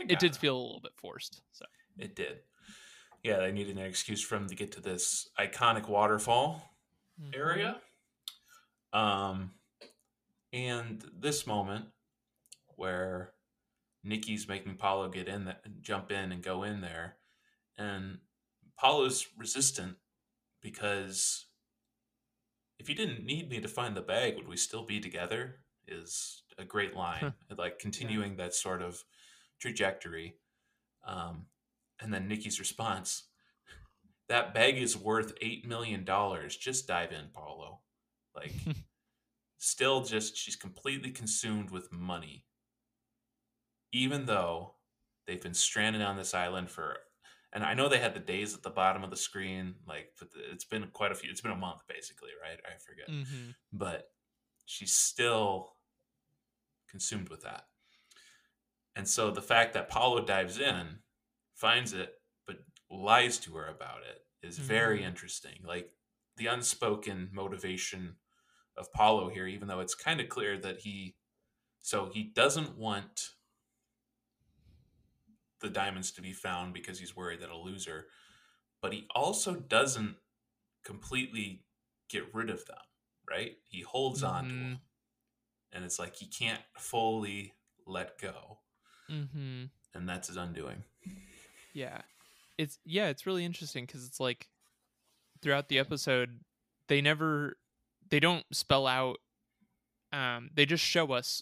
it 0.10 0.20
did 0.20 0.36
feel 0.36 0.58
a 0.58 0.62
little 0.62 0.82
bit 0.82 0.94
forced 0.98 1.42
so 1.52 1.66
It 1.98 2.16
did. 2.16 2.40
Yeah, 3.24 3.38
they 3.38 3.52
needed 3.52 3.78
an 3.78 3.86
excuse 3.86 4.22
for 4.24 4.36
them 4.36 4.48
to 4.48 4.56
get 4.56 4.72
to 4.72 4.82
this 4.82 5.30
iconic 5.38 5.88
waterfall 5.88 6.76
Mhm. 7.22 7.36
area. 7.36 7.82
Um, 8.94 9.52
and 10.54 11.02
this 11.14 11.46
moment 11.46 11.86
where 12.76 13.34
Nikki's 14.04 14.48
making 14.48 14.78
Paulo 14.78 15.10
get 15.10 15.28
in, 15.28 15.46
that, 15.46 15.82
jump 15.82 16.12
in 16.12 16.32
and 16.32 16.42
go 16.42 16.64
in 16.64 16.82
there, 16.82 17.18
and 17.78 18.20
Apollo's 18.82 19.28
resistant 19.38 19.96
because 20.60 21.46
if 22.80 22.90
you 22.90 22.96
didn't 22.96 23.24
need 23.24 23.48
me 23.48 23.60
to 23.60 23.68
find 23.68 23.96
the 23.96 24.02
bag, 24.02 24.36
would 24.36 24.48
we 24.48 24.58
still 24.58 24.84
be 24.84 25.00
together? 25.00 25.60
Is 25.88 26.42
a 26.58 26.66
great 26.66 26.96
line. 26.96 27.34
like 27.58 27.78
continuing 27.78 28.38
that 28.38 28.56
sort 28.56 28.82
of 28.82 29.04
trajectory. 29.60 30.36
Um, 31.06 31.46
and 32.00 32.12
then 32.12 32.28
Nikki's 32.28 32.60
response 32.60 33.26
that 34.30 34.54
bag 34.54 34.78
is 34.78 34.98
worth 34.98 35.38
$8 35.40 35.66
million. 35.66 36.08
Just 36.48 36.88
dive 36.88 37.12
in, 37.12 37.26
Paulo. 37.34 37.82
Like, 38.34 38.54
still 39.58 40.06
just, 40.06 40.38
she's 40.38 40.56
completely 40.56 41.12
consumed 41.12 41.70
with 41.70 41.92
money. 41.92 42.46
Even 43.92 44.26
though 44.26 44.76
they've 45.28 45.42
been 45.42 45.54
stranded 45.54 46.02
on 46.02 46.16
this 46.16 46.34
island 46.34 46.72
for, 46.72 46.96
and 47.54 47.64
I 47.64 47.74
know 47.74 47.90
they 47.90 48.00
had 48.00 48.14
the 48.14 48.20
days 48.20 48.54
at 48.54 48.64
the 48.64 48.70
bottom 48.70 49.04
of 49.04 49.10
the 49.10 49.18
screen, 49.18 49.76
like, 49.88 50.14
but 50.20 50.30
it's 50.52 50.66
been 50.66 50.88
quite 50.94 51.12
a 51.12 51.16
few, 51.16 51.30
it's 51.30 51.42
been 51.42 51.52
a 51.52 51.56
month 51.56 51.82
basically, 51.88 52.30
right? 52.42 52.60
I 52.66 52.78
forget. 52.80 53.10
Mm-hmm. 53.10 53.52
But 53.74 54.12
she's 54.66 54.94
still 54.94 55.76
consumed 56.90 57.30
with 57.30 57.42
that. 57.44 57.68
And 58.96 59.08
so 59.08 59.32
the 59.32 59.42
fact 59.42 59.74
that 59.74 59.90
Paulo 59.90 60.24
dives 60.24 60.60
in, 60.60 61.00
finds 61.56 61.94
it, 61.94 62.16
but 62.46 62.58
lies 62.90 63.38
to 63.40 63.56
her 63.56 63.68
about 63.68 64.04
it 64.04 64.26
is 64.46 64.58
very 64.58 65.00
Mhm. 65.00 65.06
interesting. 65.06 65.64
Like 65.64 65.96
the 66.38 66.48
unspoken 66.48 67.30
motivation 67.32 68.18
of 68.76 68.92
Paulo 68.94 69.30
here, 69.30 69.48
even 69.48 69.68
though 69.68 69.80
it's 69.80 69.96
kind 69.96 70.20
of 70.20 70.30
clear 70.30 70.58
that 70.58 70.80
he, 70.80 71.18
so 71.82 72.10
he 72.10 72.24
doesn't 72.24 72.78
want 72.78 73.36
the 75.62 75.70
diamonds 75.70 76.12
to 76.14 76.22
be 76.22 76.34
found 76.34 76.74
because 76.74 77.00
he's 77.00 77.16
worried 77.16 77.40
that 77.42 77.50
he'll 77.50 77.64
lose 77.64 77.86
her, 77.86 78.08
but 78.82 78.94
he 78.94 79.08
also 79.16 79.56
doesn't 79.56 80.16
completely 80.84 81.64
get 82.10 82.34
rid 82.34 82.50
of 82.50 82.66
them, 82.66 82.78
right? 83.30 83.58
He 83.70 83.82
holds 83.82 84.24
on 84.24 84.46
to 84.46 84.50
Mhm. 84.54 84.60
them. 84.60 84.82
And 85.72 85.86
it's 85.86 86.00
like 86.00 86.16
he 86.16 86.26
can't 86.28 86.62
fully 86.78 87.54
let 87.86 88.18
go. 88.18 88.60
Mm-hmm. 89.10 89.66
And 89.94 90.10
that's 90.10 90.28
his 90.28 90.38
undoing. 90.38 90.84
Yeah. 91.74 92.02
It's 92.58 92.80
yeah, 92.84 93.08
it's 93.08 93.26
really 93.26 93.46
interesting 93.46 93.86
because 93.86 94.06
it's 94.06 94.20
like 94.20 94.50
throughout 95.42 95.70
the 95.70 95.80
episode, 95.80 96.44
they 96.88 97.02
never 97.02 97.58
they 98.10 98.20
don't 98.20 98.46
spell 98.54 98.88
out 98.88 99.18
um 100.12 100.50
they 100.54 100.66
just 100.66 100.84
show 100.84 101.12
us 101.14 101.42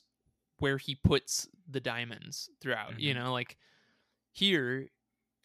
where 0.59 0.77
he 0.77 0.93
puts 0.93 1.47
the 1.67 1.79
diamonds 1.79 2.49
throughout. 2.61 2.99
You 2.99 3.13
Mhm. 3.13 3.17
know, 3.23 3.33
like 3.33 3.57
here 4.33 4.89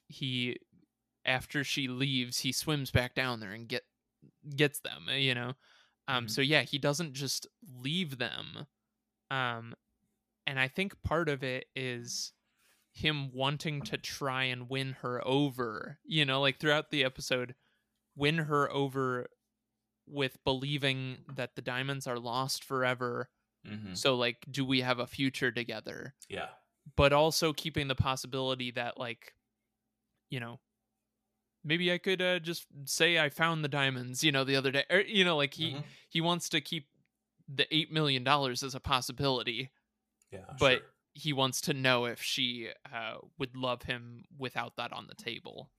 he 0.08 0.58
after 1.24 1.64
she 1.64 1.88
leaves, 1.88 2.40
he 2.40 2.52
swims 2.52 2.90
back 2.90 3.14
down 3.14 3.40
there 3.40 3.52
and 3.52 3.68
get 3.68 3.82
gets 4.56 4.80
them, 4.80 5.08
uh, 5.08 5.12
you 5.14 5.34
know. 5.34 5.54
Um 6.08 6.26
Mhm. 6.26 6.30
so 6.30 6.40
yeah, 6.42 6.62
he 6.62 6.78
doesn't 6.78 7.14
just 7.14 7.46
leave 7.62 8.18
them. 8.18 8.66
Um 9.30 9.74
and 10.46 10.58
I 10.60 10.68
think 10.68 11.02
part 11.02 11.28
of 11.28 11.42
it 11.44 11.66
is 11.76 12.32
him 12.92 13.32
wanting 13.32 13.82
to 13.82 13.98
try 13.98 14.44
and 14.44 14.68
win 14.70 14.92
her 15.02 15.26
over, 15.26 16.00
you 16.04 16.24
know, 16.24 16.40
like 16.40 16.60
throughout 16.60 16.90
the 16.90 17.04
episode, 17.04 17.54
win 18.16 18.38
her 18.38 18.70
over 18.70 19.28
with 20.06 20.42
believing 20.44 21.24
that 21.34 21.56
the 21.56 21.62
diamonds 21.62 22.06
are 22.06 22.18
lost 22.18 22.64
forever. 22.64 23.30
Mm-hmm. 23.66 23.94
So, 23.94 24.16
like, 24.16 24.44
do 24.50 24.64
we 24.64 24.82
have 24.82 24.98
a 24.98 25.06
future 25.06 25.50
together? 25.50 26.14
Yeah. 26.28 26.48
But 26.96 27.12
also 27.12 27.52
keeping 27.52 27.88
the 27.88 27.94
possibility 27.94 28.70
that, 28.72 28.98
like, 28.98 29.34
you 30.30 30.38
know, 30.38 30.60
maybe 31.64 31.90
I 31.92 31.98
could 31.98 32.20
uh, 32.20 32.38
just 32.40 32.66
say 32.84 33.18
I 33.18 33.30
found 33.30 33.64
the 33.64 33.68
diamonds, 33.68 34.22
you 34.22 34.30
know, 34.32 34.44
the 34.44 34.56
other 34.56 34.70
day. 34.70 34.84
Or, 34.90 35.00
you 35.00 35.24
know, 35.24 35.36
like 35.36 35.54
he 35.54 35.72
Mhm. 35.72 35.84
he 36.08 36.20
wants 36.20 36.48
to 36.50 36.60
keep 36.60 36.88
the 37.48 37.66
eight 37.74 37.90
million 37.92 38.22
dollars 38.24 38.62
as 38.62 38.74
a 38.74 38.80
possibility. 38.80 39.70
Yeah. 40.32 40.56
but 40.58 40.78
sure. 40.78 40.90
he 41.12 41.32
wants 41.32 41.60
to 41.60 41.72
know 41.74 42.06
if 42.06 42.20
she 42.20 42.70
uh, 42.92 43.18
would 43.38 43.56
love 43.56 43.82
him 43.84 44.24
without 44.36 44.74
that 44.76 44.92
on 44.92 45.06
the 45.06 45.14
table. 45.14 45.70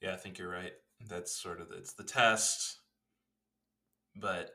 Yeah, 0.00 0.14
I 0.14 0.16
think 0.16 0.36
you're 0.38 0.50
right. 0.50 0.72
That's 1.08 1.30
sort 1.32 1.60
of 1.60 1.70
it's 1.70 1.92
the 1.92 2.02
test. 2.02 2.80
But 4.16 4.50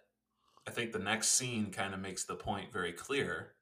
I 0.68 0.72
think 0.72 0.92
the 0.92 1.00
next 1.00 1.30
scene 1.30 1.72
kind 1.72 1.94
of 1.94 2.02
makes 2.02 2.26
the 2.26 2.36
point 2.36 2.74
very 2.74 2.92
clear 2.92 3.53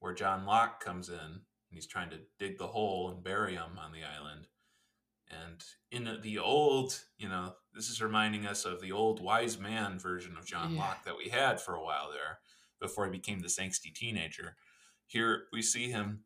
where 0.00 0.14
John 0.14 0.46
Locke 0.46 0.82
comes 0.82 1.08
in 1.08 1.14
and 1.18 1.40
he's 1.70 1.86
trying 1.86 2.10
to 2.10 2.20
dig 2.38 2.58
the 2.58 2.66
hole 2.68 3.10
and 3.10 3.22
bury 3.22 3.54
him 3.54 3.78
on 3.78 3.92
the 3.92 4.04
island. 4.04 4.46
And 5.30 5.62
in 5.90 6.20
the 6.22 6.38
old, 6.38 6.98
you 7.18 7.28
know, 7.28 7.54
this 7.74 7.90
is 7.90 8.00
reminding 8.00 8.46
us 8.46 8.64
of 8.64 8.80
the 8.80 8.92
old 8.92 9.20
wise 9.20 9.58
man 9.58 9.98
version 9.98 10.36
of 10.38 10.46
John 10.46 10.74
Yeah. 10.74 10.80
Locke 10.80 11.04
that 11.04 11.18
we 11.18 11.28
had 11.28 11.60
for 11.60 11.74
a 11.74 11.84
while 11.84 12.10
there 12.10 12.38
before 12.80 13.04
he 13.04 13.10
became 13.10 13.40
this 13.40 13.58
angsty 13.58 13.92
teenager. 13.94 14.56
Here 15.06 15.44
we 15.52 15.62
see 15.62 15.90
him 15.90 16.24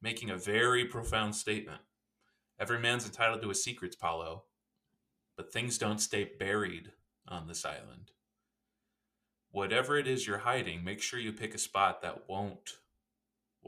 making 0.00 0.30
a 0.30 0.36
very 0.36 0.84
profound 0.84 1.34
statement. 1.34 1.80
Every 2.60 2.78
man's 2.78 3.06
entitled 3.06 3.42
to 3.42 3.48
his 3.48 3.62
secrets, 3.62 3.96
Paulo, 3.96 4.44
but 5.36 5.52
things 5.52 5.78
don't 5.78 6.00
stay 6.00 6.30
buried 6.38 6.92
on 7.26 7.46
this 7.46 7.64
island. 7.64 8.12
Whatever 9.50 9.96
it 9.96 10.06
is 10.06 10.26
you're 10.26 10.38
hiding, 10.38 10.84
make 10.84 11.00
sure 11.00 11.18
you 11.18 11.32
pick 11.32 11.54
a 11.54 11.58
spot 11.58 12.02
that 12.02 12.28
won't 12.28 12.78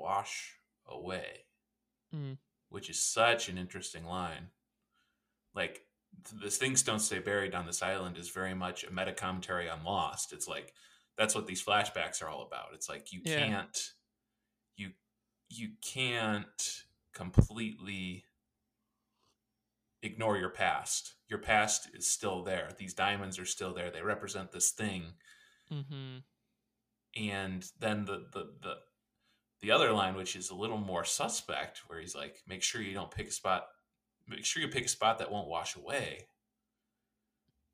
wash 0.01 0.55
away. 0.87 1.45
Mm. 2.15 2.39
Which 2.69 2.89
is 2.91 3.01
such 3.03 3.49
an 3.49 3.59
interesting 3.59 4.05
line. 4.05 4.49
Like, 5.55 5.83
th- 6.29 6.43
the 6.43 6.51
things 6.51 6.83
don't 6.83 7.01
stay 7.01 7.19
buried 7.19 7.55
on 7.55 7.67
this 7.67 7.83
island 7.83 8.17
is 8.17 8.29
very 8.31 8.55
much 8.55 8.85
a 8.85 8.93
meta 8.93 9.13
commentary 9.13 9.69
on 9.69 9.85
Lost. 9.85 10.33
It's 10.33 10.49
like, 10.49 10.73
that's 11.19 11.35
what 11.35 11.47
these 11.47 11.63
flashbacks 11.65 12.23
are 12.23 12.29
all 12.29 12.43
about. 12.43 12.69
It's 12.75 12.89
like, 12.89 13.13
you 13.13 13.21
Yeah. 13.25 13.47
can't, 13.47 13.93
you, 14.77 14.91
you 15.49 15.71
can't 15.83 16.83
completely 17.13 18.25
ignore 20.03 20.39
your 20.39 20.51
past. 20.51 21.15
Your 21.29 21.41
past 21.41 21.91
is 21.93 22.09
still 22.09 22.43
there. 22.43 22.71
These 22.79 22.95
diamonds 22.95 23.39
are 23.39 23.45
still 23.45 23.75
there. 23.75 23.91
They 23.91 24.03
represent 24.03 24.53
this 24.53 24.71
thing. 24.71 25.13
Mm-hmm. 25.73 26.19
And 27.23 27.67
then 27.81 28.05
the 28.05 28.27
the 28.33 28.53
the 28.63 28.75
the 29.63 29.71
other 29.71 29.93
line, 29.93 30.15
which 30.15 30.37
is 30.37 30.51
a 30.51 30.55
little 30.55 30.79
more 30.79 31.05
suspect, 31.05 31.83
where 31.87 32.01
he's 32.01 32.15
like, 32.15 32.43
"Make 32.47 32.63
sure 32.63 32.81
you 32.81 32.95
don't 32.95 33.11
pick 33.11 33.29
a 33.29 33.33
spot. 33.33 33.69
Make 34.27 34.45
sure 34.45 34.63
you 34.63 34.69
pick 34.69 34.87
a 34.87 34.89
spot 34.89 35.19
that 35.19 35.31
won't 35.31 35.49
wash 35.49 35.77
away." 35.77 36.29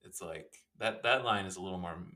It's 0.03 0.21
like 0.21 0.65
that. 0.79 1.03
That 1.03 1.25
line 1.25 1.47
is 1.47 1.57
a 1.57 1.63
little 1.63 1.79
more 1.79 2.07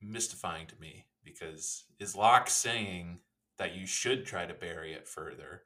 mystifying 0.00 0.66
to 0.68 0.80
me 0.80 1.06
because 1.24 1.84
is 1.98 2.16
Locke 2.16 2.48
saying 2.48 3.20
that 3.58 3.74
you 3.74 3.86
should 3.86 4.26
try 4.26 4.46
to 4.46 4.54
bury 4.54 4.92
it 4.92 5.08
further, 5.08 5.64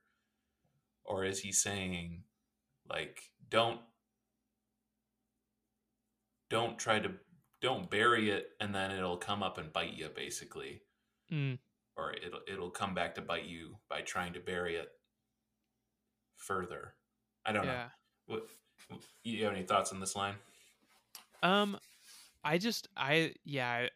or 1.04 1.24
is 1.24 1.40
he 1.40 1.52
saying 1.52 2.24
like 2.88 3.32
don't 3.48 3.80
don't 6.50 6.78
try 6.78 6.98
to 6.98 7.12
don't 7.60 7.90
bury 7.90 8.30
it 8.30 8.50
and 8.60 8.74
then 8.74 8.90
it'll 8.90 9.16
come 9.16 9.42
up 9.42 9.58
and 9.58 9.72
bite 9.72 9.94
you 9.94 10.08
basically 10.14 10.82
Mm. 11.32 11.58
Or 11.96 12.12
it'll 12.14 12.40
it'll 12.48 12.70
come 12.70 12.94
back 12.94 13.14
to 13.14 13.20
bite 13.20 13.44
you 13.44 13.76
by 13.88 14.00
trying 14.02 14.32
to 14.32 14.40
bury 14.40 14.76
it 14.76 14.88
further 16.36 16.94
i 17.46 17.52
don't 17.52 17.64
Yeah. 17.64 17.88
know 18.28 18.34
what 18.34 18.46
you 19.22 19.44
have 19.44 19.52
any 19.54 19.64
thoughts 19.64 19.92
on 19.92 20.00
this 20.00 20.16
line 20.16 20.34
Um, 21.42 21.78
I 22.42 22.58
just 22.58 22.88
I 22.96 23.34
yeah 23.44 23.88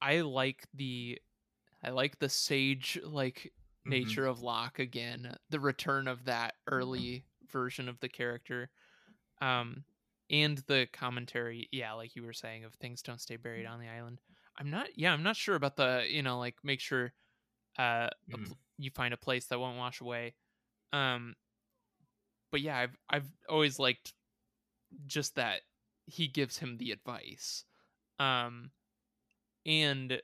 I, 0.00 0.16
I 0.16 0.20
like 0.20 0.66
the 0.74 1.18
I 1.82 1.90
like 1.90 2.18
the 2.18 2.28
sage 2.28 2.98
like 3.04 3.52
Mhm. 3.86 3.90
nature 3.90 4.26
of 4.26 4.42
Locke 4.42 4.78
again. 4.78 5.34
The 5.50 5.60
return 5.60 6.08
of 6.08 6.24
that 6.24 6.54
early 6.66 7.24
version 7.50 7.88
of 7.88 8.00
the 8.00 8.08
character. 8.08 8.70
Um 9.40 9.84
and 10.30 10.58
the 10.66 10.86
commentary, 10.92 11.68
yeah, 11.72 11.92
like 11.94 12.14
you 12.16 12.22
were 12.22 12.34
saying 12.34 12.64
of 12.64 12.74
things 12.74 13.00
don't 13.02 13.20
stay 13.20 13.36
buried 13.36 13.64
on 13.66 13.80
the 13.80 13.88
island. 13.88 14.20
I'm 14.58 14.70
not 14.70 14.88
yeah, 14.98 15.12
I'm 15.12 15.22
not 15.22 15.36
sure 15.36 15.54
about 15.54 15.76
the, 15.76 16.06
you 16.08 16.22
know, 16.22 16.38
like 16.38 16.56
make 16.64 16.80
sure 16.80 17.14
uh 17.78 18.10
a 18.32 18.38
Mhm. 18.38 18.44
pl- 18.44 18.58
you 18.78 18.90
find 18.90 19.14
a 19.14 19.18
place 19.18 19.46
that 19.48 19.60
won't 19.60 19.78
wash 19.78 20.00
away. 20.02 20.36
Um 20.92 21.36
but 22.50 22.60
yeah, 22.60 22.78
I've 22.78 22.96
I've 23.08 23.30
always 23.48 23.78
liked 23.78 24.14
just 25.06 25.36
that 25.36 25.62
he 26.06 26.28
gives 26.28 26.58
him 26.58 26.78
the 26.78 26.92
advice. 26.92 27.64
Um 28.18 28.72
and 29.66 30.22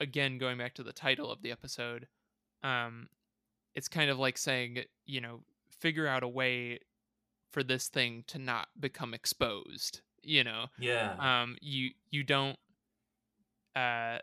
again 0.00 0.38
going 0.38 0.58
back 0.58 0.74
to 0.76 0.84
the 0.84 0.92
title 0.92 1.30
of 1.32 1.42
the 1.42 1.52
episode, 1.52 2.08
um 2.62 3.08
it's 3.74 3.88
kind 3.88 4.10
of 4.10 4.18
like 4.18 4.38
saying, 4.38 4.84
you 5.06 5.20
know, 5.20 5.44
figure 5.70 6.06
out 6.08 6.22
a 6.24 6.28
way 6.28 6.80
for 7.52 7.62
this 7.64 7.88
thing 7.88 8.24
to 8.28 8.38
not 8.38 8.68
become 8.80 9.14
exposed, 9.14 10.02
you 10.22 10.44
know. 10.44 10.66
yeah 10.76 11.16
Um 11.18 11.56
you 11.62 11.90
you 12.10 12.24
don't 12.24 12.58
uh 13.76 14.18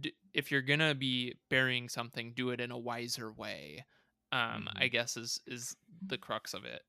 d- 0.00 0.14
if 0.34 0.50
you're 0.50 0.62
going 0.62 0.78
to 0.80 0.94
be 0.94 1.34
burying 1.50 1.88
something, 1.88 2.32
do 2.34 2.50
it 2.50 2.60
in 2.60 2.70
a 2.70 2.78
wiser 2.78 3.30
way. 3.32 3.84
Um 4.32 4.68
I 4.74 4.84
Mhm. 4.86 4.92
guess 4.92 5.16
is 5.16 5.40
is 5.46 5.76
the 6.06 6.18
crux 6.18 6.54
of 6.54 6.64
it. 6.64 6.82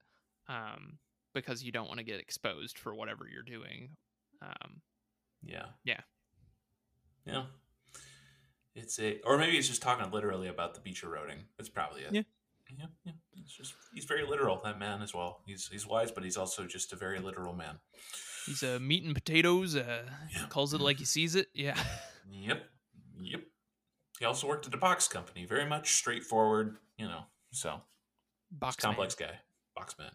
Um 0.48 0.98
because 1.34 1.64
you 1.64 1.72
don't 1.72 1.88
want 1.88 1.98
to 1.98 2.04
get 2.04 2.20
exposed 2.20 2.78
for 2.78 2.94
whatever 2.96 3.28
you're 3.28 3.42
doing. 3.44 3.98
Um, 4.42 4.82
Yeah. 5.42 5.66
Yeah. 5.84 6.02
Yeah. 7.26 7.46
It's 8.76 9.00
a, 9.00 9.20
or 9.22 9.38
maybe 9.38 9.58
it's 9.58 9.68
just 9.68 9.82
talking 9.82 10.10
literally 10.12 10.48
about 10.48 10.74
the 10.76 10.80
beach 10.82 11.04
eroding. 11.04 11.40
That's 11.58 11.70
probably 11.70 12.02
it. 12.04 12.14
Yeah. 12.14 12.22
Yeah. 12.78 12.86
Yeah. 13.06 13.12
It's 13.42 13.54
just 13.56 13.74
he's 13.94 14.06
very 14.06 14.26
literal. 14.26 14.62
That 14.64 14.80
man 14.80 15.02
as 15.02 15.14
well. 15.14 15.42
He's 15.46 15.68
he's 15.68 15.86
wise, 15.88 16.12
but 16.12 16.24
he's 16.24 16.38
also 16.38 16.66
just 16.66 16.94
a 16.94 16.96
very 16.96 17.20
literal 17.20 17.54
man. 17.54 17.80
He's 18.46 18.64
uh, 18.64 18.80
meat 18.82 19.04
and 19.04 19.14
potatoes. 19.14 19.76
Uh, 19.76 20.10
Yeah. 20.34 20.48
calls 20.48 20.74
it 20.74 20.82
like 20.82 20.98
he 20.98 21.06
sees 21.06 21.36
it. 21.36 21.48
Yeah. 21.54 21.78
Yep. 22.32 22.64
Yep. 23.22 23.42
He 24.20 24.26
also 24.26 24.48
worked 24.48 24.66
at 24.66 24.74
a 24.74 24.78
box 24.78 25.08
company. 25.08 25.46
Very 25.46 25.66
much 25.68 25.94
straightforward. 25.94 26.78
You 26.98 27.08
know. 27.08 27.24
So 27.52 27.82
Box 28.52 28.76
complex 28.78 29.14
guy, 29.16 29.40
Boxman. 29.78 30.12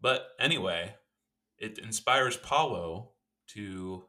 But 0.00 0.28
anyway, 0.38 0.94
it 1.58 1.78
inspires 1.78 2.36
Paulo 2.36 3.10
to 3.48 4.04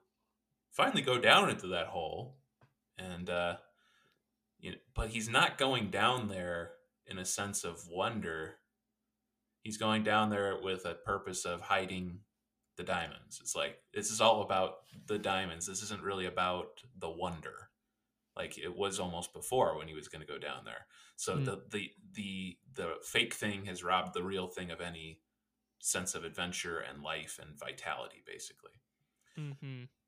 finally 0.72 1.02
go 1.02 1.18
down 1.18 1.50
into 1.50 1.68
that 1.68 1.88
hole, 1.88 2.38
and 2.98 3.30
uh, 3.30 3.56
you 4.60 4.72
know, 4.72 4.78
but 4.94 5.10
he's 5.10 5.30
not 5.30 5.58
going 5.58 5.90
down 5.90 6.28
there 6.28 6.72
in 7.08 7.18
a 7.18 7.26
sense 7.26 7.64
of 7.64 7.88
wonder. 7.90 8.58
He's 9.62 9.78
going 9.78 10.04
down 10.04 10.30
there 10.30 10.58
with 10.62 10.86
a 10.86 10.94
purpose 10.94 11.44
of 11.46 11.62
hiding 11.62 12.20
the 12.78 12.84
diamonds. 12.84 13.40
It's 13.42 13.56
like 13.56 13.78
this 13.94 14.12
is 14.12 14.22
all 14.22 14.42
about 14.42 14.78
the 15.08 15.18
diamonds. 15.20 15.66
This 15.66 15.82
isn't 15.84 16.04
really 16.04 16.26
about 16.26 16.82
the 17.00 17.10
wonder, 17.10 17.70
like 18.36 18.58
it 18.58 18.76
was 18.76 19.00
almost 19.00 19.34
before 19.34 19.78
when 19.78 19.88
he 19.88 19.94
was 19.94 20.08
going 20.08 20.22
to 20.22 20.28
go 20.32 20.38
down 20.38 20.66
there. 20.66 20.88
So 21.16 21.36
Hmm. 21.36 21.44
the, 21.46 21.62
the 21.70 21.92
the 22.14 22.58
the 22.74 22.96
fake 23.04 23.34
thing 23.34 23.66
has 23.66 23.84
robbed 23.84 24.14
the 24.14 24.24
real 24.24 24.48
thing 24.48 24.72
of 24.72 24.82
any 24.82 25.22
sense 25.80 26.16
of 26.16 26.24
adventure 26.24 26.80
and 26.80 27.04
life 27.04 27.40
and 27.42 27.58
vitality, 27.58 28.24
basically. 28.26 28.72
Mm-hmm. 29.38 29.66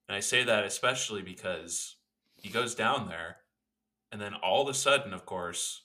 And 0.09 0.15
I 0.15 0.19
say 0.21 0.43
that 0.43 0.63
especially 0.65 1.21
because 1.21 1.97
he 2.35 2.49
goes 2.49 2.75
down 2.75 3.07
there, 3.07 3.37
and 4.11 4.19
then 4.21 4.33
all 4.33 4.61
of 4.63 4.69
a 4.69 4.73
sudden, 4.73 5.13
of 5.13 5.25
course, 5.25 5.83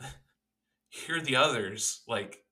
hear 0.88 1.20
the 1.20 1.36
others 1.36 2.02
like 2.08 2.42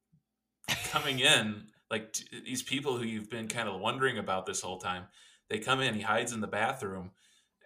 coming 0.90 1.18
in, 1.18 1.68
like 1.91 2.12
t- 2.12 2.26
these 2.45 2.62
people 2.62 2.97
who 2.97 3.05
you've 3.05 3.30
been 3.30 3.49
kind 3.49 3.68
of 3.68 3.80
wondering 3.80 4.18
about 4.18 4.47
this 4.47 4.61
whole 4.61 4.78
time. 4.78 5.05
They 5.49 5.59
come 5.59 5.80
in, 5.80 5.95
he 5.95 6.03
hides 6.03 6.32
in 6.32 6.41
the 6.41 6.47
bathroom, 6.47 7.12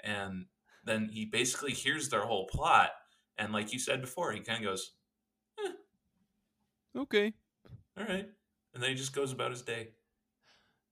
and 0.04 0.46
then 0.84 1.08
he 1.12 1.24
basically 1.24 1.72
hears 1.72 2.08
their 2.08 2.22
whole 2.22 2.46
plot. 2.46 2.90
And 3.38 3.52
like 3.52 3.72
you 3.72 3.78
said 3.78 4.00
before, 4.00 4.32
he 4.32 4.40
kind 4.40 4.58
of 4.64 4.70
goes, 4.70 4.92
Okay. 6.96 7.32
all 7.98 8.04
right. 8.04 8.28
And 8.74 8.82
then 8.82 8.90
he 8.90 8.94
just 8.96 9.14
goes 9.14 9.32
about 9.32 9.50
his 9.50 9.62
day. 9.62 9.88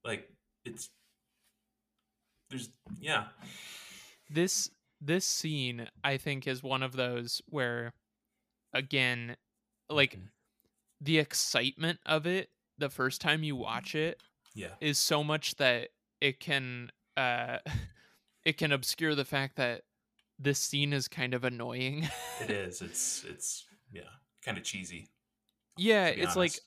Like, 0.04 0.28
it's. 0.64 0.90
There's. 2.48 2.70
Yeah. 3.00 3.26
this 4.28 4.70
this 5.00 5.24
scene 5.24 5.88
i 6.04 6.16
think 6.18 6.46
is 6.46 6.62
one 6.62 6.82
of 6.82 6.92
those 6.92 7.40
where 7.46 7.94
again 8.74 9.36
like 9.88 10.16
Mhm. 10.16 10.28
the 11.00 11.18
excitement 11.18 12.00
of 12.04 12.26
it 12.26 12.50
the 12.80 12.90
first 12.90 13.20
time 13.20 13.42
you 13.44 13.54
watch 13.56 13.94
it 13.94 14.20
Yeah. 14.54 14.74
is 14.80 14.98
so 14.98 15.22
much 15.22 15.54
that 15.56 15.90
it 16.20 16.40
can 16.40 16.90
uh 17.16 17.58
it 18.44 18.56
can 18.58 18.72
obscure 18.72 19.14
the 19.14 19.24
fact 19.24 19.56
that 19.56 19.82
this 20.38 20.58
scene 20.58 20.92
is 20.92 21.06
kind 21.08 21.34
of 21.34 21.44
annoying 21.44 22.08
It 22.40 22.50
is. 22.50 22.80
It's, 22.82 23.24
it's, 23.28 23.66
yeah, 23.92 24.02
kind 24.44 24.56
of 24.58 24.64
cheesy. 24.64 25.08
yeah 25.76 26.06
it's 26.06 26.36
like 26.36 26.58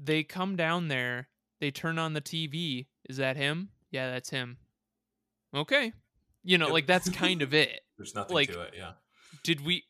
they 0.00 0.22
come 0.22 0.56
down 0.56 0.88
there 0.88 1.28
they 1.60 1.70
turn 1.70 1.98
on 1.98 2.12
the 2.14 2.20
tv 2.20 2.86
is 3.08 3.16
that 3.18 3.36
him 3.36 3.68
yeah 3.90 4.10
that's 4.10 4.30
him 4.30 4.56
okay 5.54 5.92
you 6.44 6.58
know 6.58 6.66
Yep. 6.66 6.72
like 6.72 6.86
that's 6.86 7.08
kind 7.10 7.42
of 7.42 7.52
it 7.64 7.80
There's 7.98 8.14
nothing 8.14 8.34
like- 8.34 8.52
to 8.52 8.60
it. 8.62 8.74
Yeah. 8.76 8.92
did 9.42 9.64
we 9.64 9.84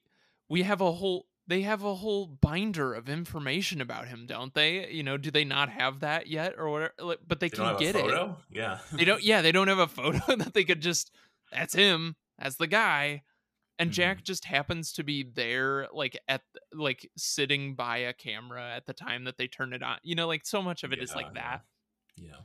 we 0.48 0.62
have 0.62 0.80
a 0.80 0.92
whole 0.92 1.26
they 1.46 1.62
have 1.62 1.82
a 1.82 1.96
whole 1.96 2.26
binder 2.26 2.94
of 2.94 3.08
information 3.08 3.80
about 3.80 4.08
him 4.08 4.26
don't 4.26 4.54
they 4.54 4.88
you 4.90 5.02
know 5.02 5.16
do 5.16 5.30
they 5.30 5.44
not 5.44 5.68
have 5.68 6.00
that 6.00 6.26
yet 6.28 6.54
or 6.56 6.70
whatever 6.70 6.92
like, 7.00 7.18
but 7.26 7.40
they, 7.40 7.48
They 7.48 7.56
can 7.56 7.76
get 7.78 7.96
it? 7.96 8.04
Yeah. 8.50 8.78
they 8.92 9.04
don't 9.04 9.22
yeah 9.24 9.42
they 9.42 9.52
don't 9.52 9.68
have 9.68 9.78
a 9.78 9.86
photo 9.88 10.36
that 10.36 10.54
they 10.54 10.64
could 10.64 10.80
just 10.80 11.10
that's 11.50 11.74
him 11.74 12.16
that's 12.38 12.56
the 12.56 12.66
guy 12.66 13.22
and 13.78 13.90
Mm-hmm. 13.90 13.94
jack 13.94 14.22
just 14.22 14.44
happens 14.44 14.92
to 14.92 15.02
be 15.02 15.22
there 15.24 15.88
like 15.92 16.16
at 16.28 16.42
like 16.72 17.10
sitting 17.16 17.74
by 17.74 17.96
a 17.98 18.12
camera 18.12 18.74
at 18.76 18.86
the 18.86 18.92
time 18.92 19.24
that 19.24 19.38
they 19.38 19.48
turn 19.48 19.72
it 19.72 19.82
on 19.82 19.96
you 20.02 20.14
know 20.14 20.26
like 20.28 20.44
so 20.46 20.62
much 20.62 20.84
of 20.84 20.92
it 20.92 21.02
is 21.02 21.10
Yeah, 21.10 21.16
like 21.16 21.26
yeah. 21.34 21.40
that 21.42 21.60
Yeah. 22.16 22.36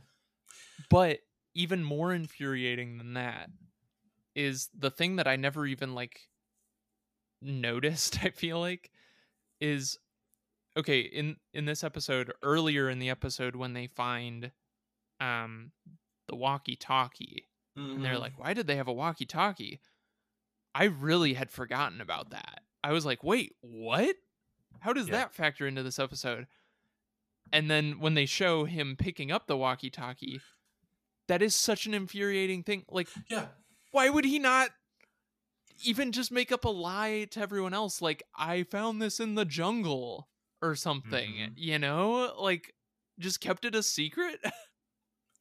but 0.89 1.19
even 1.53 1.83
more 1.83 2.13
infuriating 2.13 2.97
than 2.97 3.13
that 3.13 3.49
is 4.35 4.69
the 4.77 4.91
thing 4.91 5.15
that 5.17 5.27
I 5.27 5.35
never 5.35 5.65
even 5.65 5.95
like 5.95 6.21
noticed, 7.41 8.19
I 8.23 8.29
feel 8.29 8.59
like, 8.59 8.91
is 9.59 9.97
okay, 10.77 10.99
in 11.01 11.37
in 11.53 11.65
this 11.65 11.83
episode, 11.83 12.31
earlier 12.43 12.89
in 12.89 12.99
the 12.99 13.09
episode 13.09 13.55
when 13.55 13.73
they 13.73 13.87
find 13.87 14.51
um 15.19 15.71
the 16.27 16.35
walkie-talkie 16.35 17.47
and 17.75 18.03
they're 18.03 18.15
Mhm. 18.15 18.19
like, 18.19 18.37
"Why 18.39 18.53
did 18.53 18.67
they 18.67 18.75
have 18.75 18.87
a 18.87 18.93
walkie-talkie?" 18.93 19.79
I 20.75 20.85
really 20.85 21.33
had 21.35 21.49
forgotten 21.51 22.01
about 22.01 22.29
that. 22.31 22.63
I 22.83 22.91
was 22.91 23.05
like, 23.05 23.23
"Wait, 23.23 23.53
what? 23.61 24.15
How 24.81 24.93
does 24.93 25.07
Yeah. 25.07 25.13
that 25.13 25.33
factor 25.33 25.65
into 25.67 25.83
this 25.83 25.99
episode?" 25.99 26.47
And 27.53 27.71
then 27.71 27.99
when 27.99 28.13
they 28.13 28.25
show 28.25 28.65
him 28.65 28.95
picking 28.97 29.31
up 29.31 29.47
the 29.47 29.57
walkie-talkie, 29.57 30.41
that 31.27 31.41
is 31.41 31.55
such 31.55 31.85
an 31.85 31.93
infuriating 31.93 32.63
thing. 32.63 32.83
Like, 32.89 33.07
yeah. 33.29 33.47
why 33.91 34.09
would 34.09 34.25
he 34.25 34.37
not 34.37 34.71
even 35.83 36.11
just 36.11 36.31
make 36.31 36.51
up 36.51 36.65
a 36.65 36.69
lie 36.69 37.27
to 37.31 37.39
everyone 37.39 37.73
else 37.73 38.01
like 38.01 38.23
I 38.35 38.63
found 38.63 39.01
this 39.01 39.19
in 39.19 39.35
the 39.35 39.45
jungle 39.45 40.27
or 40.61 40.75
something, 40.75 41.33
Mhm. 41.33 41.53
you 41.55 41.79
know? 41.79 42.33
Like 42.39 42.73
just 43.19 43.41
kept 43.41 43.65
it 43.65 43.75
a 43.75 43.83
secret? 43.83 44.39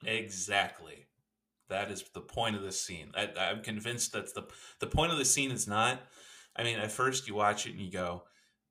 Exactly. 0.05 1.07
That 1.69 1.91
is 1.91 2.05
the 2.15 2.21
point 2.21 2.55
of 2.55 2.63
this 2.63 2.81
scene. 2.81 3.13
I, 3.17 3.29
I'm 3.39 3.63
convinced 3.63 4.13
that's 4.13 4.33
the 4.33 4.45
the 4.79 4.87
point 4.87 5.11
of 5.13 5.19
the 5.19 5.25
scene 5.25 5.51
is 5.51 5.67
not. 5.67 6.01
I 6.55 6.63
mean, 6.63 6.79
at 6.79 6.93
first 6.93 7.27
you 7.27 7.35
watch 7.35 7.67
it 7.67 7.73
and 7.73 7.81
you 7.81 7.91
go. 7.91 8.25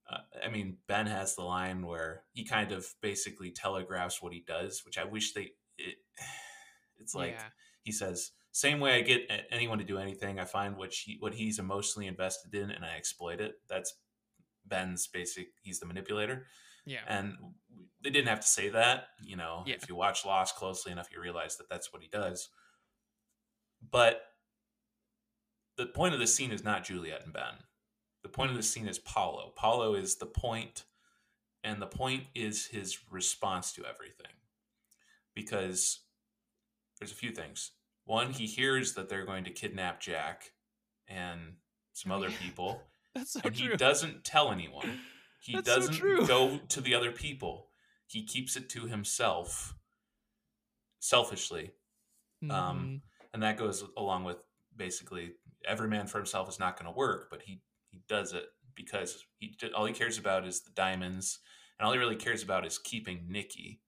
Uh, 0.09 0.19
I 0.45 0.49
mean, 0.49 0.77
Ben 0.87 1.07
has 1.07 1.35
the 1.35 1.41
line 1.41 1.85
where 1.85 2.23
he 2.33 2.45
kind 2.45 2.71
of 2.71 2.87
basically 3.01 3.51
telegraphs 3.51 4.21
what 4.21 4.33
he 4.33 4.43
does, 4.47 4.83
which 4.85 4.97
I 4.97 5.03
wish 5.03 5.33
they. 5.33 5.53
It, 5.77 5.95
it's 6.99 7.15
like 7.15 7.31
yeah. 7.31 7.47
he 7.81 7.91
says, 7.91 8.31
"Same 8.55 8.79
way 8.79 8.95
I 8.95 9.01
get 9.01 9.29
anyone 9.51 9.79
to 9.79 9.83
do 9.83 9.97
anything, 9.97 10.39
I 10.39 10.45
find 10.45 10.77
what 10.77 10.93
he 10.93 11.17
what 11.19 11.33
he's 11.33 11.59
emotionally 11.59 12.07
invested 12.07 12.55
in, 12.55 12.71
and 12.71 12.85
I 12.85 12.95
exploit 12.95 13.41
it." 13.41 13.55
That's 13.67 13.93
Ben's 14.65 15.07
basic. 15.07 15.49
He's 15.61 15.79
the 15.79 15.85
manipulator 15.85 16.47
Yeah. 16.85 17.03
and 17.07 17.37
they 18.01 18.09
didn't 18.11 18.29
have 18.29 18.39
to 18.41 18.47
say 18.47 18.69
that 18.69 19.09
you 19.21 19.35
know 19.35 19.63
Yeah. 19.65 19.75
if 19.75 19.89
you 19.89 19.95
watch 19.95 20.23
lost 20.25 20.55
closely 20.55 20.91
enough 20.91 21.11
you 21.11 21.19
realize 21.19 21.57
that 21.57 21.67
that's 21.69 21.91
what 21.91 22.01
he 22.01 22.07
does 22.07 22.49
but 23.81 24.21
the 25.75 25.87
point 25.87 26.13
of 26.13 26.19
the 26.19 26.27
scene 26.27 26.51
is 26.51 26.63
not 26.63 26.83
juliet 26.83 27.23
and 27.23 27.33
ben 27.33 27.63
the 28.21 28.29
point 28.29 28.51
of 28.51 28.57
the 28.57 28.63
scene 28.63 28.87
is 28.87 28.99
paulo 28.99 29.51
paulo 29.55 29.95
is 29.95 30.17
the 30.17 30.25
point 30.27 30.85
and 31.63 31.81
the 31.81 31.87
point 31.87 32.27
is 32.35 32.67
his 32.67 32.99
response 33.11 33.73
to 33.73 33.85
everything 33.85 34.33
because 35.33 36.01
there's 36.99 37.11
a 37.11 37.15
few 37.15 37.31
things 37.31 37.71
one 38.05 38.31
he 38.31 38.45
hears 38.45 38.93
that 38.93 39.09
they're 39.09 39.25
going 39.25 39.43
to 39.43 39.49
kidnap 39.51 39.99
jack 39.99 40.51
and 41.07 41.39
some 41.93 42.11
other 42.11 42.29
people 42.29 42.81
That's 43.15 43.31
so 43.33 43.41
and 43.43 43.55
true. 43.55 43.69
he 43.71 43.77
doesn't 43.77 44.23
tell 44.23 44.51
anyone 44.51 44.99
he 45.41 45.53
That's 45.53 45.67
doesn't 45.67 45.93
true. 45.95 46.25
go 46.25 46.59
to 46.69 46.81
the 46.81 46.95
other 46.95 47.11
people 47.11 47.67
he 48.07 48.23
keeps 48.23 48.55
it 48.55 48.69
to 48.69 48.85
himself 48.87 49.75
selfishly 50.99 51.71
um, 52.49 52.51
Mhm. 52.51 53.01
and 53.33 53.43
that 53.43 53.57
goes 53.57 53.83
along 53.97 54.23
with 54.23 54.37
basically 54.75 55.33
every 55.65 55.87
man 55.87 56.07
for 56.07 56.17
himself 56.17 56.49
is 56.49 56.59
not 56.59 56.77
going 56.77 56.91
to 56.91 56.97
work 56.97 57.29
but 57.29 57.41
he 57.43 57.61
he 57.89 58.01
does 58.07 58.33
it 58.33 58.45
because 58.75 59.23
he 59.37 59.55
all 59.73 59.85
he 59.85 59.93
cares 59.93 60.17
about 60.17 60.45
is 60.45 60.61
the 60.61 60.71
diamonds 60.71 61.39
and 61.79 61.85
all 61.85 61.93
he 61.93 61.99
really 61.99 62.15
cares 62.15 62.43
about 62.43 62.65
is 62.65 62.77
keeping 62.77 63.25
nikki 63.29 63.81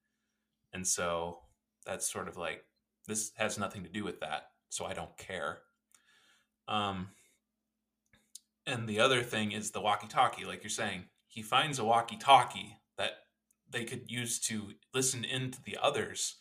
and 0.72 0.86
so 0.86 1.40
that's 1.84 2.10
sort 2.10 2.26
of 2.28 2.36
like 2.36 2.64
this 3.08 3.32
has 3.36 3.58
nothing 3.58 3.82
to 3.82 3.88
do 3.88 4.04
with 4.04 4.20
that 4.20 4.50
so 4.68 4.84
i 4.84 4.92
don't 4.92 5.16
care. 5.16 5.58
Um 6.68 7.08
and 8.66 8.86
the 8.86 9.00
other 9.00 9.22
thing 9.22 9.52
is 9.52 9.70
the 9.70 9.80
walkie-talkie 9.80 10.44
like 10.44 10.62
you're 10.62 10.70
saying. 10.70 11.04
He 11.26 11.40
finds 11.42 11.78
a 11.78 11.84
walkie-talkie 11.84 12.76
that 12.98 13.12
they 13.70 13.84
could 13.84 14.10
use 14.10 14.38
to 14.40 14.72
listen 14.92 15.24
in 15.24 15.50
to 15.50 15.62
the 15.64 15.78
others 15.82 16.36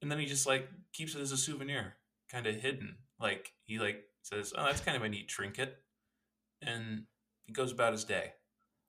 and 0.00 0.10
then 0.12 0.18
he 0.18 0.26
just 0.26 0.46
like 0.46 0.68
keeps 0.92 1.14
it 1.14 1.20
as 1.20 1.32
a 1.32 1.36
souvenir 1.36 1.96
kind 2.30 2.46
of 2.46 2.56
hidden. 2.56 2.96
Like 3.18 3.52
he 3.64 3.78
like 3.78 4.04
says 4.22 4.52
oh 4.56 4.64
that's 4.64 4.80
kind 4.80 4.96
of 4.96 5.02
a 5.02 5.08
neat 5.08 5.28
trinket 5.28 5.78
and 6.60 7.04
he 7.46 7.52
goes 7.52 7.72
about 7.72 7.92
his 7.92 8.04
day. 8.04 8.34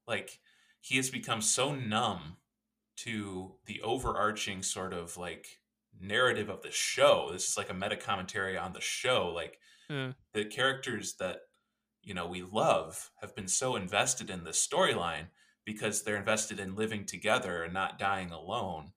Like 0.08 0.40
he 0.82 0.98
has 0.98 1.10
become 1.10 1.42
so 1.42 1.74
numb 1.74 2.38
to 2.98 3.54
the 3.66 3.82
overarching 3.82 4.62
sort 4.62 4.94
of 4.94 5.16
like 5.16 5.59
narrative 6.00 6.50
of 6.50 6.62
the 6.62 6.72
show. 6.72 7.30
This 7.32 7.50
is 7.50 7.58
like 7.58 7.70
a 7.70 7.74
meta 7.74 7.96
commentary 7.96 8.58
on 8.58 8.74
the 8.74 8.82
show. 8.82 9.32
Like 9.34 9.60
Uh, 9.90 10.14
the 10.34 10.46
characters 10.46 11.16
that 11.16 11.38
you 12.04 12.14
know 12.14 12.28
we 12.28 12.44
love 12.44 13.12
have 13.22 13.36
been 13.36 13.48
so 13.48 13.76
invested 13.76 14.30
in 14.30 14.44
this 14.44 14.66
storyline 14.66 15.28
because 15.66 16.04
they're 16.04 16.18
invested 16.18 16.60
in 16.60 16.76
living 16.76 17.06
together 17.06 17.64
and 17.64 17.74
not 17.74 18.00
dying 18.00 18.32
alone. 18.32 18.94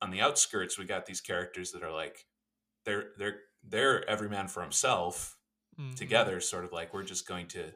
On 0.00 0.10
the 0.10 0.20
outskirts, 0.20 0.78
we 0.78 0.84
got 0.84 1.06
these 1.06 1.20
characters 1.20 1.72
that 1.72 1.82
are 1.82 1.92
like 1.92 2.26
they're 2.84 3.12
they're 3.18 3.40
they're 3.62 4.08
every 4.08 4.28
man 4.28 4.48
for 4.48 4.62
himself 4.62 5.36
mhm. 5.78 5.94
together, 5.94 6.40
sort 6.40 6.64
of 6.64 6.72
like 6.72 6.92
we're 6.92 7.02
just 7.02 7.26
going 7.26 7.48
to 7.48 7.72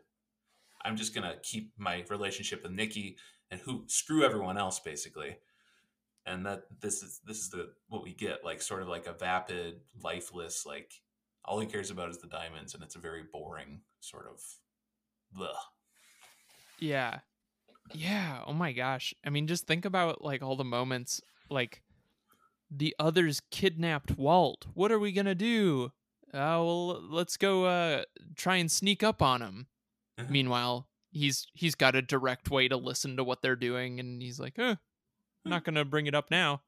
I'm 0.85 0.97
just 0.97 1.15
gonna 1.15 1.37
keep 1.43 1.73
my 1.79 2.05
relationship 2.09 2.63
with 2.63 2.73
Nikki 2.73 3.17
and 3.51 3.61
who 3.61 3.85
screw 3.87 4.25
everyone 4.25 4.59
else 4.59 4.79
basically. 4.81 5.39
And 6.29 6.45
that 6.47 6.65
this 6.81 7.03
is 7.03 7.21
this 7.27 7.39
is 7.39 7.51
the 7.51 7.71
what 7.89 8.03
we 8.03 8.13
get, 8.13 8.45
like 8.45 8.61
sort 8.63 8.83
of 8.83 8.89
like 8.89 9.07
a 9.07 9.13
vapid, 9.13 9.81
lifeless, 10.03 10.67
like 10.67 10.93
all 11.45 11.59
he 11.61 11.67
cares 11.67 11.91
about 11.91 12.11
is 12.11 12.19
the 12.19 12.29
diamonds, 12.29 12.75
and 12.75 12.83
it's 12.83 12.97
a 12.97 13.01
very 13.01 13.23
boring 13.33 13.81
sort 14.01 14.27
of 14.27 14.41
Ugh. 15.41 15.57
Yeah. 16.79 17.19
Yeah. 17.95 18.43
Oh 18.47 18.53
my 18.53 18.73
gosh. 18.73 19.15
I 19.25 19.31
mean, 19.31 19.47
just 19.47 19.67
think 19.67 19.85
about 19.85 20.23
like 20.23 20.43
all 20.43 20.57
the 20.57 20.65
moments 20.65 21.21
like 21.51 21.83
the 22.71 22.95
others 22.99 23.41
kidnapped 23.51 24.17
Walt. 24.19 24.67
What 24.75 24.93
are 24.93 24.99
we 24.99 25.13
going 25.13 25.27
to 25.27 25.35
do? 25.35 25.93
Uh, 26.33 26.61
well, 26.61 27.01
let's 27.09 27.37
go 27.39 27.65
uh 27.65 28.03
try 28.37 28.57
and 28.57 28.71
sneak 28.71 29.03
up 29.03 29.23
on 29.23 29.41
him. 29.41 29.67
Mhm. 30.21 30.31
Meanwhile, 30.31 30.89
he's 31.11 31.47
he's 31.55 31.75
got 31.75 31.95
a 31.97 32.03
direct 32.03 32.51
way 32.51 32.69
to 32.69 32.77
listen 32.77 33.17
to 33.17 33.25
what 33.25 33.41
they're 33.41 33.57
doing 33.57 33.99
and 33.99 34.21
he's 34.21 34.39
like, 34.39 34.59
"Eh, 34.59 34.77
not 35.49 35.65
going 35.65 35.75
to 35.75 35.85
bring 35.85 36.07
it 36.07 36.15
up 36.15 36.31
now." 36.31 36.63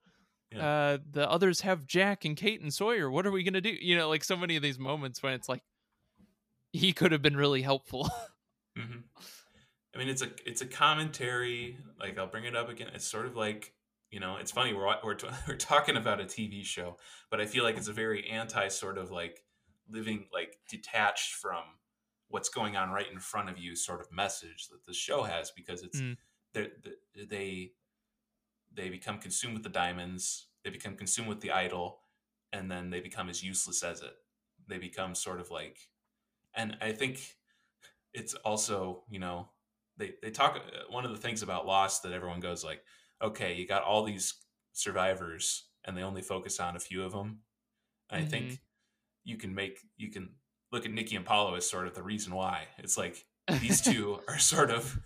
Yeah. 0.53 0.67
Uh 0.67 0.99
the 1.11 1.31
others 1.31 1.61
have 1.61 1.87
Jack 1.87 2.25
and 2.25 2.37
Kate 2.37 2.61
and 2.61 2.75
Sawyer. 2.75 3.11
What 3.11 3.27
are 3.27 3.31
we 3.31 3.43
going 3.45 3.55
to 3.55 3.61
do? 3.61 3.71
You 3.71 3.97
know, 3.97 4.09
like 4.09 4.25
so 4.25 4.37
many 4.37 4.57
of 4.57 4.63
these 4.63 4.79
moments 4.79 5.23
when 5.23 5.33
it's 5.33 5.49
like 5.49 5.63
he 6.73 6.93
could 6.93 7.13
have 7.13 7.23
been 7.23 7.37
really 7.37 7.63
helpful. 7.63 8.11
hmm 8.77 8.99
I 9.95 9.99
mean, 9.99 10.09
it's 10.09 10.23
a 10.23 10.31
it's 10.47 10.61
a 10.63 10.67
commentary. 10.67 11.77
Like 11.99 12.19
I'll 12.19 12.29
bring 12.29 12.45
it 12.45 12.55
up 12.55 12.69
again. 12.69 12.89
It's 12.95 13.07
sort 13.07 13.27
of 13.27 13.37
like 13.37 13.73
you 14.11 14.19
know, 14.21 14.37
it's 14.37 14.51
funny 14.51 14.73
we're 14.73 14.87
we're, 15.05 15.17
we're 15.49 15.57
talking 15.57 15.97
about 15.97 16.21
a 16.21 16.25
TV 16.25 16.65
show, 16.65 16.97
but 17.31 17.41
I 17.41 17.47
feel 17.47 17.65
like 17.65 17.77
it's 17.77 17.89
a 17.89 17.93
very 17.93 18.29
anti 18.29 18.69
sort 18.69 18.99
of 18.99 19.11
like 19.11 19.43
living 19.89 20.27
like 20.33 20.59
detached 20.69 21.35
from 21.35 21.63
what's 22.29 22.49
going 22.49 22.77
on 22.77 22.91
right 22.91 23.11
in 23.13 23.19
front 23.19 23.51
of 23.51 23.59
you 23.59 23.75
sort 23.75 24.01
of 24.01 24.13
message 24.13 24.69
that 24.71 24.85
the 24.87 24.95
show 24.95 25.25
has 25.25 25.51
because 25.51 25.83
it's 25.83 26.01
Mm. 26.01 26.17
they 27.29 27.73
they 28.75 28.89
become 28.89 29.19
consumed 29.19 29.55
with 29.55 29.63
the 29.63 29.69
diamonds, 29.69 30.49
they 30.65 30.71
become 30.71 30.97
consumed 30.97 31.29
with 31.29 31.41
the 31.41 31.53
idol, 31.53 32.01
and 32.53 32.71
then 32.71 32.91
they 32.91 33.01
become 33.01 33.29
as 33.29 33.43
useless 33.43 33.83
as 33.83 34.03
it. 34.03 34.15
They 34.69 34.79
become 34.79 35.15
sort 35.15 35.41
of 35.41 35.51
like, 35.51 35.79
and 36.55 36.77
I 36.81 36.93
think 36.93 37.37
it's 38.13 38.35
also 38.35 39.05
you 39.11 39.19
know 39.19 39.49
they 39.97 40.15
they 40.23 40.31
talk 40.31 40.57
uh, 40.57 40.93
one 40.93 41.05
of 41.05 41.11
the 41.13 41.19
things 41.19 41.43
about 41.43 41.67
Lost 41.67 42.03
that 42.03 42.13
everyone 42.13 42.41
goes 42.41 42.65
like, 42.65 42.83
okay, 43.23 43.55
you 43.55 43.67
got 43.67 43.83
all 43.83 44.03
these 44.03 44.35
survivors 44.73 45.67
and 45.85 45.97
they 45.97 46.03
only 46.03 46.23
focus 46.23 46.61
on 46.61 46.77
a 46.77 46.81
few 46.81 47.03
of 47.05 47.13
them. 47.13 47.41
And 48.11 48.25
I 48.25 48.27
think 48.27 48.61
you 49.25 49.37
can 49.37 49.55
make 49.55 49.79
you 49.97 50.11
can 50.11 50.31
look 50.73 50.85
at 50.85 50.93
Nikki 50.93 51.17
and 51.17 51.25
Paulo 51.25 51.55
as 51.55 51.69
sort 51.69 51.87
of 51.87 51.95
the 51.95 52.03
reason 52.03 52.35
why. 52.35 52.65
It's 52.79 52.99
like 52.99 53.25
these 53.61 53.81
two 53.83 54.21
are 54.29 54.39
sort 54.39 54.71
of 54.71 54.99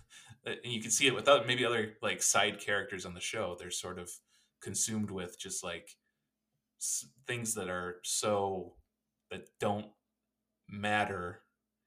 and 0.45 0.71
you 0.73 0.81
can 0.81 0.91
see 0.91 1.07
it 1.07 1.15
without 1.15 1.47
maybe 1.47 1.65
other 1.65 1.93
like 2.01 2.21
side 2.21 2.59
characters 2.59 3.05
on 3.05 3.13
the 3.13 3.19
show. 3.21 3.55
They're 3.59 3.71
sort 3.71 3.97
of 3.99 4.09
consumed 4.61 5.11
with 5.11 5.39
just 5.39 5.63
like 5.63 5.89
s- 6.79 7.07
things 7.27 7.53
that 7.55 7.69
are 7.69 7.97
so 8.03 8.75
that 9.31 9.47
don't 9.59 9.87
matter 10.69 11.41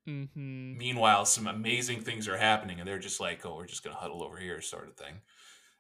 Mm-hmm. 0.09 0.79
meanwhile 0.79 1.27
some 1.27 1.47
amazing 1.47 2.01
things 2.01 2.29
are 2.29 2.39
happening 2.39 2.79
and 2.81 2.89
they're 2.89 2.99
just 2.99 3.21
like 3.21 3.45
oh 3.45 3.57
we're 3.57 3.67
just 3.67 3.85
gonna 3.85 3.95
huddle 3.95 4.23
over 4.25 4.39
here 4.39 4.63
sort 4.63 4.89
of 4.89 4.97
thing 4.97 5.13
Um, 5.13 5.21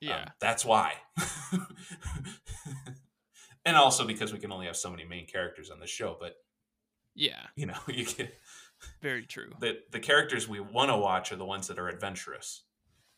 Yeah. 0.02 0.28
that's 0.38 0.66
why 0.66 0.92
and 3.64 3.74
also 3.74 4.06
because 4.06 4.30
we 4.32 4.38
can 4.38 4.52
only 4.52 4.66
have 4.66 4.76
so 4.76 4.90
many 4.90 5.04
main 5.04 5.26
characters 5.26 5.70
on 5.70 5.80
the 5.80 5.86
show 5.86 6.14
but 6.20 6.34
yeah. 7.14 7.40
you 7.56 7.64
know 7.64 7.78
you 7.88 8.04
get 8.04 8.34
Very 9.00 9.22
true. 9.24 9.50
the, 9.60 9.78
the 9.92 10.00
characters 10.00 10.46
we 10.46 10.60
want 10.60 10.90
to 10.90 10.96
watch 10.98 11.32
are 11.32 11.36
the 11.36 11.46
ones 11.46 11.66
that 11.68 11.78
are 11.78 11.88
adventurous 11.88 12.64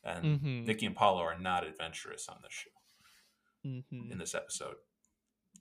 and 0.04 0.40
hmm 0.40 0.64
nikki 0.64 0.86
and 0.86 0.96
paulo 0.96 1.20
are 1.20 1.38
not 1.38 1.66
adventurous 1.66 2.28
on 2.28 2.36
this 2.42 2.52
show 2.52 2.70
hmm 3.64 4.10
in 4.10 4.18
this 4.18 4.34
episode 4.34 4.76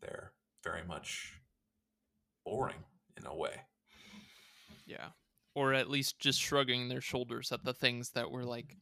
they're 0.01 0.31
very 0.63 0.83
much 0.85 1.33
boring 2.45 2.83
in 3.17 3.25
a 3.25 3.35
way 3.35 3.61
Yeah. 4.85 5.09
Or 5.55 5.73
at 5.73 5.89
least 5.89 6.19
just 6.19 6.39
shrugging 6.39 6.87
their 6.89 7.01
shoulders 7.01 7.51
at 7.51 7.63
the 7.65 7.73
things 7.73 8.11
that 8.11 8.31
were 8.31 8.45
like, 8.45 8.77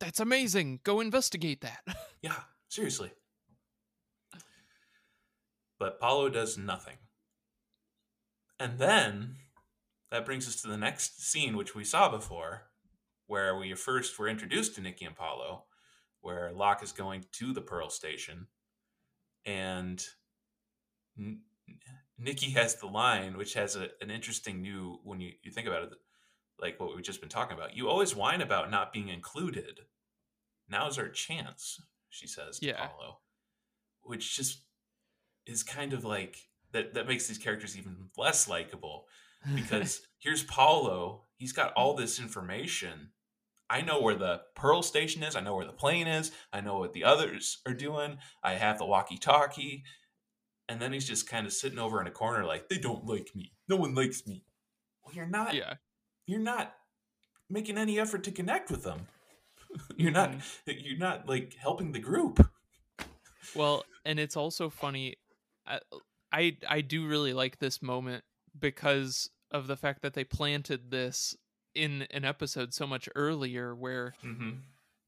that's 0.00 0.18
amazing. 0.20 0.80
Go 0.82 1.00
investigate 1.00 1.60
that. 1.60 1.80
Yeah, 2.22 2.40
seriously. 2.68 3.12
But 5.78 6.00
Paulo 6.00 6.28
does 6.28 6.56
nothing. 6.58 6.96
And 8.58 8.78
then 8.78 9.36
that 10.10 10.24
brings 10.24 10.46
us 10.48 10.56
to 10.62 10.68
the 10.68 10.76
next 10.78 11.22
scene, 11.22 11.56
which 11.56 11.74
we 11.74 11.84
saw 11.84 12.08
before, 12.10 12.70
where 13.26 13.56
we 13.56 13.74
first 13.74 14.18
were 14.18 14.28
introduced 14.28 14.74
to 14.74 14.80
Nikki 14.80 15.04
and 15.04 15.16
Paulo, 15.16 15.64
where 16.20 16.52
Locke 16.52 16.82
is 16.82 16.92
going 16.92 17.24
to 17.32 17.52
the 17.52 17.60
Pearl 17.60 17.88
Station. 17.90 18.46
And 19.46 20.04
N- 21.18 21.40
Nikki 22.18 22.50
has 22.52 22.76
the 22.76 22.86
line, 22.86 23.36
which 23.36 23.54
has 23.54 23.76
a, 23.76 23.88
an 24.00 24.10
interesting 24.10 24.62
new, 24.62 24.98
when 25.04 25.20
you, 25.20 25.32
you 25.42 25.50
think 25.50 25.66
about 25.66 25.82
it, 25.84 25.90
like 26.60 26.78
what 26.78 26.94
we've 26.94 27.04
just 27.04 27.20
been 27.20 27.28
talking 27.28 27.56
about. 27.56 27.76
You 27.76 27.88
always 27.88 28.14
whine 28.14 28.40
about 28.40 28.70
not 28.70 28.92
being 28.92 29.08
included. 29.08 29.80
Now's 30.68 30.98
our 30.98 31.08
chance, 31.08 31.80
she 32.08 32.26
says 32.26 32.58
to 32.58 32.66
Yeah. 32.66 32.86
Paulo, 32.86 33.18
which 34.02 34.36
just 34.36 34.62
is 35.46 35.62
kind 35.62 35.92
of 35.92 36.04
like 36.04 36.36
that. 36.72 36.94
That 36.94 37.08
makes 37.08 37.26
these 37.26 37.38
characters 37.38 37.76
even 37.76 38.08
less 38.16 38.48
likable 38.48 39.06
because 39.54 40.00
here's 40.18 40.42
Paulo. 40.42 41.23
He's 41.36 41.52
got 41.52 41.72
all 41.74 41.94
this 41.94 42.18
information. 42.20 43.10
I 43.70 43.80
know 43.80 44.00
where 44.00 44.14
the 44.14 44.42
Pearl 44.54 44.82
Station 44.82 45.22
is. 45.22 45.34
I 45.36 45.40
know 45.40 45.56
where 45.56 45.66
the 45.66 45.72
plane 45.72 46.06
is. 46.06 46.30
I 46.52 46.60
know 46.60 46.78
what 46.78 46.92
the 46.92 47.04
others 47.04 47.58
are 47.66 47.74
doing. 47.74 48.18
I 48.42 48.54
have 48.54 48.78
the 48.78 48.84
walkie-talkie, 48.86 49.84
and 50.68 50.80
then 50.80 50.92
he's 50.92 51.08
just 51.08 51.28
kind 51.28 51.46
of 51.46 51.52
sitting 51.52 51.78
over 51.78 52.00
in 52.00 52.06
a 52.06 52.10
corner, 52.10 52.44
like 52.44 52.68
they 52.68 52.78
don't 52.78 53.04
like 53.06 53.30
me. 53.34 53.52
No 53.68 53.76
one 53.76 53.94
likes 53.94 54.26
me. 54.26 54.44
Well, 55.04 55.14
you're 55.14 55.26
not. 55.26 55.54
yeah. 55.54 55.74
You're 56.26 56.40
not 56.40 56.74
making 57.50 57.76
any 57.78 57.98
effort 57.98 58.24
to 58.24 58.30
connect 58.30 58.70
with 58.70 58.84
them. 58.84 59.06
you're 59.96 60.12
not. 60.12 60.32
Mhm. 60.32 60.42
You're 60.66 60.98
not 60.98 61.28
like 61.28 61.54
helping 61.58 61.92
the 61.92 61.98
group. 61.98 62.46
Well, 63.54 63.84
and 64.04 64.18
it's 64.18 64.36
also 64.36 64.70
funny. 64.70 65.16
I, 65.66 65.80
I 66.32 66.56
I 66.68 66.80
do 66.80 67.06
really 67.06 67.32
like 67.32 67.58
this 67.58 67.82
moment 67.82 68.24
because 68.58 69.30
of 69.54 69.66
the 69.68 69.76
fact 69.76 70.02
that 70.02 70.12
they 70.12 70.24
planted 70.24 70.90
this 70.90 71.34
in 71.74 72.02
an 72.10 72.24
episode 72.26 72.74
so 72.74 72.86
much 72.86 73.08
earlier, 73.14 73.74
where 73.74 74.12
Mm-hmm. 74.22 74.50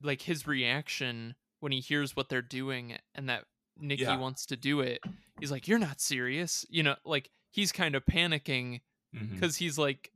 like 0.02 0.22
his 0.22 0.46
reaction 0.46 1.34
when 1.60 1.72
he 1.72 1.80
hears 1.80 2.16
what 2.16 2.28
they're 2.30 2.40
doing 2.42 2.96
and 3.14 3.28
that 3.28 3.44
Nikki 3.78 4.02
Yeah. 4.04 4.16
wants 4.18 4.46
to 4.46 4.56
do 4.56 4.80
it, 4.80 5.00
he's 5.40 5.50
like, 5.50 5.68
"You're 5.68 5.78
not 5.78 6.00
serious," 6.00 6.64
you 6.70 6.82
know, 6.82 6.96
like 7.04 7.30
he's 7.50 7.72
kind 7.72 7.94
of 7.94 8.04
panicking 8.06 8.80
Mm-hmm. 9.14 9.34
because 9.34 9.56
he's 9.56 9.78
like, 9.78 10.10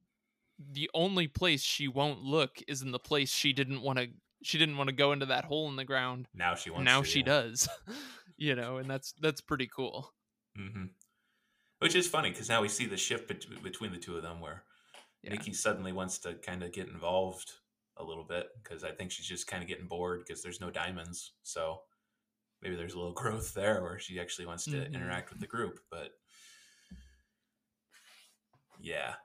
the 0.59 0.91
only 0.93 1.27
place 1.27 1.63
she 1.63 1.89
won't 1.89 2.23
look 2.23 2.61
is 2.69 2.83
in 2.83 2.91
the 2.93 2.99
place 2.99 3.31
she 3.31 3.53
didn't 3.53 3.81
want 3.83 3.99
to. 3.99 4.09
She 4.43 4.59
didn't 4.59 4.77
want 4.77 4.89
to 4.89 4.95
go 4.97 5.13
into 5.13 5.27
that 5.27 5.45
hole 5.45 5.69
in 5.69 5.77
the 5.77 5.85
ground. 5.85 6.27
Now 6.35 6.55
she 6.55 6.71
wants. 6.71 6.85
now 6.85 7.01
to, 7.03 7.07
she 7.09 7.19
yeah. 7.21 7.25
does, 7.27 7.69
you 8.37 8.55
know, 8.55 8.77
and 8.79 8.89
that's 8.91 9.13
that's 9.21 9.41
pretty 9.41 9.69
cool. 9.75 10.13
hmm 10.57 10.87
Which 11.81 11.95
is 11.95 12.07
funny 12.09 12.31
because 12.31 12.49
now 12.49 12.61
we 12.63 12.69
see 12.69 12.87
the 12.87 12.97
shift 12.97 13.27
bet- 13.29 13.63
between 13.63 13.91
the 13.93 13.99
two 13.99 14.17
of 14.17 14.23
them, 14.23 14.41
where 14.41 14.65
Yeah. 15.23 15.31
Nikki 15.31 15.53
suddenly 15.53 15.93
wants 15.93 16.19
to 16.21 16.35
kind 16.37 16.63
of 16.63 16.73
get 16.73 16.89
involved 16.89 17.53
a 17.97 18.05
little 18.05 18.25
bit 18.25 18.49
because 18.63 18.85
I 18.85 18.93
think 18.93 19.11
she's 19.11 19.27
just 19.27 19.47
kind 19.47 19.63
of 19.63 19.69
getting 19.69 19.87
bored 19.89 20.21
because 20.21 20.43
there's 20.43 20.61
no 20.61 20.71
diamonds. 20.71 21.33
So 21.43 21.83
maybe 22.63 22.77
there's 22.77 22.95
a 22.95 22.99
little 22.99 23.13
growth 23.23 23.53
there 23.55 23.83
where 23.83 23.99
she 23.99 24.21
actually 24.21 24.47
wants 24.47 24.65
to 24.65 24.71
Mhm. 24.73 24.95
interact 24.95 25.31
with 25.31 25.41
the 25.41 25.47
group. 25.47 25.81
But 25.91 26.13
yeah, 28.79 29.17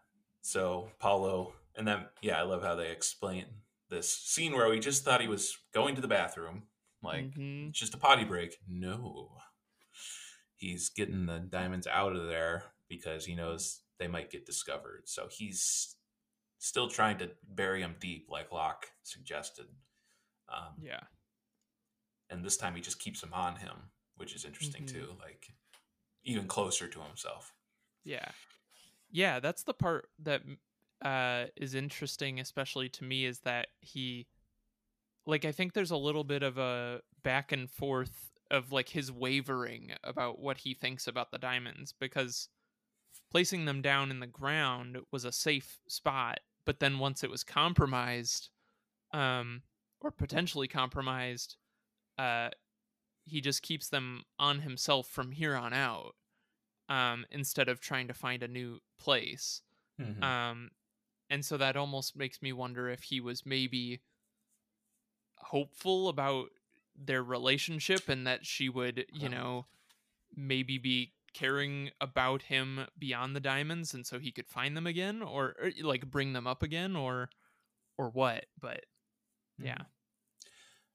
so 0.42 0.92
Paulo, 1.00 1.54
and 1.76 1.88
then 1.88 2.10
yeah, 2.22 2.40
I 2.40 2.44
love 2.44 2.64
how 2.64 2.76
they 2.76 2.92
explain 2.92 3.46
this 3.90 4.12
scene 4.12 4.54
where 4.54 4.70
we 4.70 4.80
just 4.80 5.04
thought 5.04 5.22
he 5.22 5.28
was 5.28 5.58
going 5.74 5.96
to 5.96 6.02
the 6.02 6.08
bathroom, 6.08 6.68
like 7.02 7.32
Mhm. 7.32 7.70
it's 7.70 7.80
just 7.80 7.94
a 7.94 7.98
potty 7.98 8.24
break. 8.26 8.58
No. 8.68 9.42
He's 10.66 10.90
getting 10.90 11.28
the 11.28 11.40
diamonds 11.40 11.86
out 11.86 12.16
of 12.16 12.28
there 12.28 12.64
because 12.90 13.26
he 13.26 13.36
knows 13.36 13.82
they 14.00 14.08
might 14.08 14.32
get 14.32 14.46
discovered. 14.48 15.04
So 15.06 15.28
he's 15.30 15.96
still 16.58 16.90
trying 16.90 17.20
to 17.20 17.30
bury 17.48 17.82
them 17.82 17.96
deep, 18.00 18.28
like 18.32 18.52
Locke 18.52 18.88
suggested. 19.04 19.68
Um, 20.50 20.74
yeah, 20.82 21.02
and 22.30 22.44
this 22.44 22.58
time 22.58 22.76
he 22.76 22.82
just 22.82 23.00
keeps 23.00 23.22
them 23.22 23.34
on 23.34 23.58
him, 23.58 23.92
which 24.16 24.34
is 24.34 24.46
interesting 24.46 24.86
Mhm. 24.86 24.92
too. 24.92 25.18
Like 25.20 25.48
even 26.24 26.48
closer 26.48 26.88
to 26.88 27.02
himself. 27.02 27.54
Yeah. 28.04 28.32
Yeah, 29.12 29.40
that's 29.40 29.64
the 29.64 29.74
part 29.74 30.10
that 30.20 30.42
uh 31.02 31.48
is 31.56 31.76
interesting 31.76 32.40
especially 32.40 32.90
to 32.90 33.04
me 33.04 33.26
is 33.26 33.42
that 33.42 33.68
he 33.82 34.28
like 35.28 35.46
I 35.46 35.52
think 35.52 35.74
there's 35.74 35.92
a 35.92 35.98
little 35.98 36.24
bit 36.24 36.42
of 36.42 36.58
a 36.58 37.02
back 37.22 37.52
and 37.52 37.70
forth 37.70 38.32
of 38.52 38.72
like 38.72 38.90
his 38.90 39.12
wavering 39.12 39.94
about 40.04 40.40
what 40.40 40.60
he 40.60 40.74
thinks 40.74 41.08
about 41.08 41.32
the 41.32 41.40
diamonds 41.40 41.94
because 41.94 42.50
placing 43.32 43.66
them 43.66 43.82
down 43.82 44.12
in 44.12 44.20
the 44.20 44.28
ground 44.28 45.00
was 45.12 45.26
a 45.26 45.32
safe 45.32 45.80
spot, 45.88 46.40
but 46.66 46.80
then 46.80 47.00
once 47.00 47.24
it 47.24 47.30
was 47.30 47.44
compromised 47.44 48.50
um 49.14 49.64
or 50.02 50.12
potentially 50.12 50.68
compromised 50.68 51.58
uh 52.18 52.50
he 53.26 53.42
just 53.42 53.62
keeps 53.62 53.90
them 53.90 54.24
on 54.40 54.60
himself 54.62 55.08
from 55.08 55.32
here 55.32 55.56
on 55.56 55.74
out 55.74 56.16
um, 56.90 57.26
instead 57.32 57.70
of 57.70 57.80
trying 57.80 58.08
to 58.08 58.14
find 58.14 58.44
a 58.44 58.48
new 58.48 58.80
place. 59.00 59.62
Mhm. 59.98 60.22
Um, 60.24 60.72
and 61.30 61.46
so 61.46 61.58
that 61.58 61.78
almost 61.78 62.16
makes 62.16 62.42
me 62.42 62.54
wonder 62.54 62.90
if 62.90 63.04
he 63.04 63.22
was 63.22 63.46
maybe 63.46 64.02
hopeful 65.38 66.10
about 66.10 66.50
their 66.96 67.24
relationship 67.24 68.08
and 68.10 68.26
that 68.28 68.46
she 68.46 68.70
would, 68.70 69.06
you 69.14 69.28
Oh. 69.28 69.32
know, 69.32 69.66
maybe 70.36 70.78
be 70.78 71.14
caring 71.34 71.92
about 72.00 72.44
him 72.44 72.88
beyond 72.98 73.36
the 73.36 73.40
diamonds 73.42 73.94
and 73.94 74.06
so 74.08 74.20
he 74.20 74.32
could 74.32 74.48
find 74.48 74.76
them 74.78 74.88
again 74.88 75.22
or, 75.22 75.56
or 75.62 75.72
like 75.82 76.10
bring 76.10 76.32
them 76.34 76.48
up 76.48 76.64
again 76.64 76.96
or 76.96 77.30
or 77.98 78.10
what 78.10 78.46
but 78.60 78.86
yeah 79.60 79.84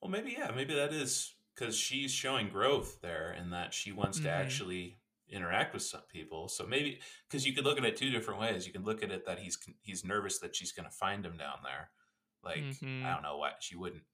Well, 0.01 0.11
maybe 0.11 0.33
yeah, 0.39 0.51
maybe 0.55 0.75
that 0.75 0.93
is 0.95 1.35
because 1.55 1.77
she's 1.77 2.11
showing 2.11 2.49
growth 2.49 3.01
there, 3.03 3.33
and 3.33 3.53
that 3.53 3.75
she 3.75 3.93
wants 3.93 4.19
to 4.21 4.29
Mhm. 4.29 4.33
actually 4.33 4.99
interact 5.29 5.75
with 5.75 5.83
some 5.83 6.03
people. 6.09 6.49
So 6.49 6.67
maybe 6.67 7.01
because 7.29 7.47
you 7.47 7.53
could 7.53 7.65
look 7.65 7.77
at 7.79 7.85
it 7.85 7.97
two 7.97 8.11
different 8.11 8.41
ways. 8.41 8.67
You 8.67 8.73
can 8.73 8.83
look 8.85 9.03
at 9.03 9.11
it 9.11 9.27
that 9.27 9.39
he's 9.41 9.59
he's 9.83 10.05
nervous 10.05 10.39
that 10.39 10.57
she's 10.57 10.73
going 10.73 10.89
to 10.89 10.95
find 10.97 11.25
him 11.25 11.37
down 11.37 11.59
there. 11.63 11.91
Like 12.43 12.61
Mhm. 12.61 13.05
I 13.05 13.13
don't 13.13 13.23
know 13.23 13.37
why 13.37 13.53
she 13.61 13.77
wouldn't. 13.77 14.05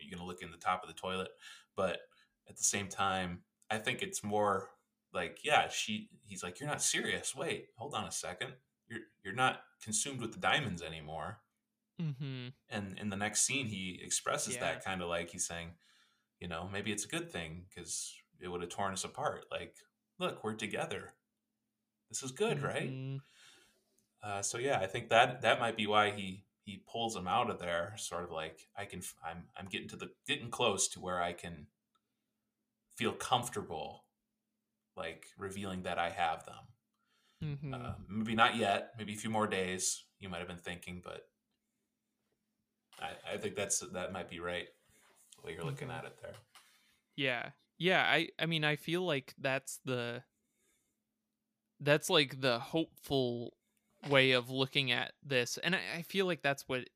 You're 0.00 0.16
going 0.16 0.24
to 0.24 0.26
look 0.26 0.42
in 0.42 0.50
the 0.50 0.56
top 0.56 0.82
of 0.82 0.88
the 0.88 0.94
toilet, 0.94 1.30
but 1.76 1.98
at 2.48 2.56
the 2.56 2.64
same 2.64 2.88
time, 2.88 3.40
I 3.70 3.78
think 3.78 4.02
it's 4.02 4.24
more 4.24 4.68
like 5.12 5.40
yeah, 5.44 5.68
she. 5.68 6.10
He's 6.24 6.42
like, 6.42 6.60
you're 6.60 6.68
not 6.68 6.82
serious. 6.82 7.34
Wait, 7.34 7.68
hold 7.76 7.94
on 7.94 8.04
a 8.04 8.12
second. 8.12 8.52
You're 8.88 9.00
you're 9.24 9.34
not 9.34 9.60
consumed 9.82 10.20
with 10.20 10.32
the 10.32 10.40
diamonds 10.40 10.82
anymore 10.82 11.38
mm-hmm. 12.00 12.48
and 12.68 12.98
in 12.98 13.10
the 13.10 13.16
next 13.16 13.42
scene 13.42 13.66
he 13.66 14.00
expresses 14.02 14.54
Yeah. 14.54 14.60
that 14.60 14.84
kind 14.84 15.02
of 15.02 15.08
like 15.08 15.30
he's 15.30 15.46
saying 15.46 15.72
you 16.40 16.48
know 16.48 16.68
maybe 16.72 16.92
it's 16.92 17.04
a 17.04 17.08
good 17.08 17.30
thing 17.30 17.66
because 17.68 18.14
it 18.40 18.48
would 18.48 18.60
have 18.60 18.70
torn 18.70 18.92
us 18.92 19.04
apart 19.04 19.46
like 19.50 19.76
look 20.18 20.42
we're 20.42 20.54
together 20.54 21.14
this 22.08 22.22
is 22.22 22.32
good 22.32 22.62
right 22.62 22.90
Mhm. 22.90 23.20
uh, 24.22 24.42
so 24.42 24.58
yeah 24.58 24.78
i 24.80 24.86
think 24.86 25.10
that 25.10 25.42
that 25.42 25.60
might 25.60 25.76
be 25.76 25.86
why 25.86 26.10
he 26.10 26.44
he 26.68 26.82
pulls 26.86 27.16
him 27.16 27.26
out 27.26 27.48
of 27.48 27.58
there 27.58 27.94
sort 27.96 28.22
of 28.24 28.30
like 28.30 28.68
i 28.76 28.84
can 28.84 29.00
i'm 29.24 29.44
i'm 29.56 29.66
getting 29.66 29.88
to 29.88 29.96
the 29.96 30.10
getting 30.26 30.50
close 30.50 30.86
to 30.86 31.00
where 31.00 31.22
i 31.22 31.32
can 31.32 31.66
feel 32.94 33.12
comfortable 33.12 34.04
like 34.96 35.24
revealing 35.38 35.82
that 35.82 35.98
i 35.98 36.10
have 36.10 36.44
them 36.44 36.64
Mhm. 37.42 37.72
uh, 37.74 37.94
maybe 38.08 38.34
not 38.34 38.56
yet 38.56 38.92
maybe 38.98 39.14
a 39.14 39.16
few 39.16 39.30
more 39.30 39.46
days 39.46 40.04
you 40.18 40.28
might 40.28 40.38
have 40.40 40.48
been 40.48 40.58
thinking 40.58 41.00
but 41.02 41.22
i, 43.00 43.34
I 43.34 43.36
think 43.38 43.54
that's 43.56 43.78
that 43.78 44.12
might 44.12 44.28
be 44.28 44.40
right 44.40 44.66
the 45.36 45.46
way 45.46 45.54
you're 45.54 45.64
looking 45.64 45.88
Mhm. 45.88 45.98
at 45.98 46.04
it 46.04 46.16
there 46.20 46.34
Yeah. 47.16 47.50
Yeah, 47.78 48.02
I 48.02 48.28
I 48.38 48.46
mean 48.46 48.64
I 48.64 48.76
feel 48.76 49.02
like 49.06 49.34
that's 49.38 49.78
the 49.84 50.22
that's 51.80 52.10
like 52.10 52.40
the 52.40 52.58
hopeful 52.58 53.56
way 54.06 54.32
of 54.32 54.50
looking 54.50 54.92
at 54.92 55.12
this. 55.22 55.58
And 55.58 55.74
I, 55.74 55.80
I 55.96 56.02
feel 56.02 56.26
like 56.26 56.42
that's 56.42 56.68
what 56.68 56.88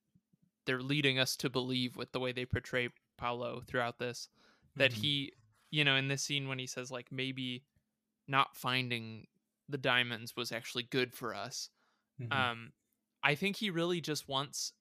they're 0.66 0.82
leading 0.82 1.18
us 1.18 1.36
to 1.38 1.50
believe 1.50 1.96
with 1.96 2.12
the 2.12 2.20
way 2.20 2.32
they 2.32 2.46
portray 2.46 2.90
Paulo 3.18 3.62
throughout 3.66 3.98
this. 3.98 4.28
That 4.76 4.92
Mhm. 4.92 5.02
he 5.02 5.32
you 5.70 5.84
know, 5.84 5.96
in 5.96 6.08
this 6.08 6.22
scene 6.22 6.48
when 6.48 6.58
he 6.58 6.66
says 6.66 6.90
like 6.90 7.10
maybe 7.12 7.64
not 8.28 8.56
finding 8.56 9.26
the 9.68 9.78
diamonds 9.78 10.36
was 10.36 10.52
actually 10.52 10.84
good 10.84 11.14
for 11.14 11.34
us. 11.34 11.70
Mhm. 12.18 12.30
Um 12.30 12.72
I 13.22 13.34
think 13.36 13.56
he 13.56 13.70
really 13.70 14.00
just 14.00 14.28
wants 14.28 14.72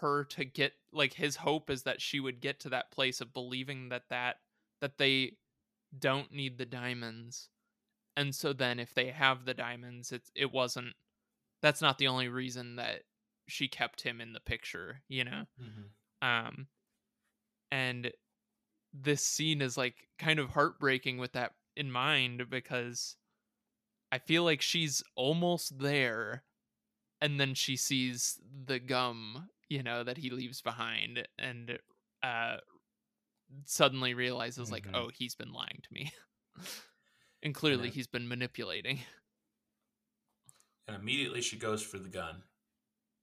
her 0.00 0.24
to 0.24 0.44
get 0.44 0.72
like 0.92 1.14
his 1.14 1.36
hope 1.36 1.68
is 1.70 1.82
that 1.82 2.00
she 2.00 2.20
would 2.20 2.40
get 2.40 2.60
to 2.60 2.68
that 2.70 2.90
place 2.90 3.20
of 3.20 3.32
believing 3.32 3.88
that 3.88 4.04
that 4.10 4.36
that 4.80 4.98
they 4.98 5.36
don't 5.98 6.32
need 6.32 6.58
the 6.58 6.66
diamonds 6.66 7.50
and 8.16 8.34
so 8.34 8.52
then 8.52 8.78
if 8.78 8.94
they 8.94 9.08
have 9.10 9.44
the 9.44 9.54
diamonds 9.54 10.12
it 10.12 10.22
it 10.34 10.52
wasn't 10.52 10.94
that's 11.60 11.80
not 11.82 11.98
the 11.98 12.08
only 12.08 12.28
reason 12.28 12.76
that 12.76 13.02
she 13.48 13.68
kept 13.68 14.02
him 14.02 14.20
in 14.20 14.32
the 14.32 14.40
picture 14.40 15.02
you 15.08 15.24
know 15.24 15.44
Mhm. 15.60 15.90
um 16.26 16.66
and 17.70 18.12
this 18.92 19.22
scene 19.22 19.62
is 19.62 19.76
like 19.76 20.08
kind 20.18 20.38
of 20.38 20.50
heartbreaking 20.50 21.18
with 21.18 21.32
that 21.32 21.52
in 21.76 21.90
mind 21.90 22.48
because 22.50 23.16
i 24.10 24.18
feel 24.18 24.44
like 24.44 24.60
she's 24.60 25.02
almost 25.16 25.78
there 25.78 26.44
and 27.20 27.40
then 27.40 27.54
she 27.54 27.76
sees 27.76 28.38
the 28.66 28.78
gum 28.78 29.48
you 29.68 29.82
know 29.82 30.04
that 30.04 30.18
he 30.18 30.28
leaves 30.30 30.60
behind 30.60 31.26
and 31.38 31.78
uh 32.22 32.56
suddenly 33.64 34.14
realizes 34.14 34.70
like 34.70 34.86
Mhm. 34.86 34.94
oh 34.94 35.10
he's 35.14 35.34
been 35.34 35.52
lying 35.52 35.80
to 35.82 35.92
me 35.92 36.12
and 37.42 37.54
clearly 37.54 37.90
he's 37.90 38.06
been 38.06 38.28
manipulating. 38.28 39.00
And 40.88 40.96
immediately 40.96 41.40
she 41.40 41.56
goes 41.56 41.82
for 41.82 41.98
the 41.98 42.08
gun. 42.08 42.42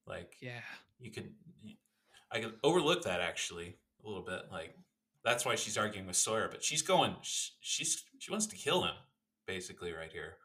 Like 0.08 0.36
yeah. 0.42 0.62
you 1.00 1.12
can 1.12 1.32
you- 1.64 1.76
i 2.32 2.40
can 2.40 2.54
overlook 2.64 3.04
that 3.04 3.22
actually 3.22 3.76
a 4.04 4.08
little 4.08 4.22
bit 4.24 4.44
like 4.52 4.76
that's 5.24 5.46
why 5.46 5.56
she's 5.56 5.80
arguing 5.80 6.06
with 6.06 6.16
sawyer 6.16 6.48
but 6.48 6.64
she's 6.64 6.84
going 6.84 7.16
sh- 7.24 7.50
she's 7.60 8.04
she 8.20 8.30
wants 8.30 8.46
to 8.46 8.56
kill 8.56 8.84
him 8.84 8.94
basically 9.48 9.92
right 9.94 10.12
here 10.12 10.36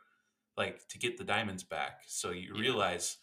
like 0.56 0.86
to 0.88 0.98
get 0.98 1.18
the 1.18 1.24
diamonds 1.24 1.62
back. 1.62 2.00
So 2.06 2.30
you 2.30 2.54
Yeah. 2.54 2.60
realize 2.60 3.18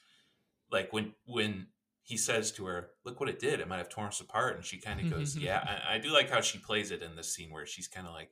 like 0.71 0.93
when 0.93 1.13
when 1.25 1.67
he 2.03 2.17
says 2.17 2.51
to 2.53 2.65
her 2.65 2.89
look 3.03 3.19
what 3.19 3.29
it 3.29 3.39
did 3.39 3.59
it 3.59 3.67
might 3.67 3.77
have 3.77 3.89
torn 3.89 4.07
us 4.09 4.21
apart 4.21 4.55
and 4.55 4.63
she 4.65 4.77
kind 4.77 4.99
of 4.99 5.09
goes 5.11 5.35
yeah 5.37 5.79
I, 5.89 5.95
I 5.95 5.97
do 5.99 6.09
like 6.11 6.29
how 6.29 6.41
she 6.41 6.57
plays 6.59 6.91
it 6.91 7.01
in 7.01 7.15
this 7.15 7.33
scene 7.33 7.51
where 7.51 7.65
she's 7.65 7.87
kind 7.87 8.05
of 8.07 8.13
like 8.13 8.29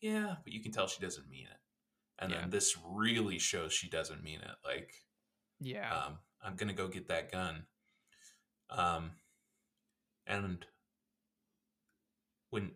yeah 0.00 0.36
but 0.44 0.52
you 0.52 0.60
can 0.62 0.72
tell 0.72 0.86
she 0.86 1.00
doesn't 1.02 1.28
mean 1.28 1.46
it 1.46 1.58
and 2.18 2.30
Yeah. 2.32 2.40
then 2.40 2.50
this 2.50 2.76
really 2.84 3.38
shows 3.38 3.72
she 3.72 3.88
doesn't 3.88 4.22
mean 4.22 4.40
it 4.40 4.56
like 4.64 4.92
yeah 5.60 5.92
um, 5.92 6.18
I'm 6.42 6.54
gonna 6.56 6.72
go 6.72 6.86
get 6.88 7.08
that 7.08 7.32
gun. 7.32 7.64
Um, 8.70 9.10
and 10.26 10.64
when 12.50 12.72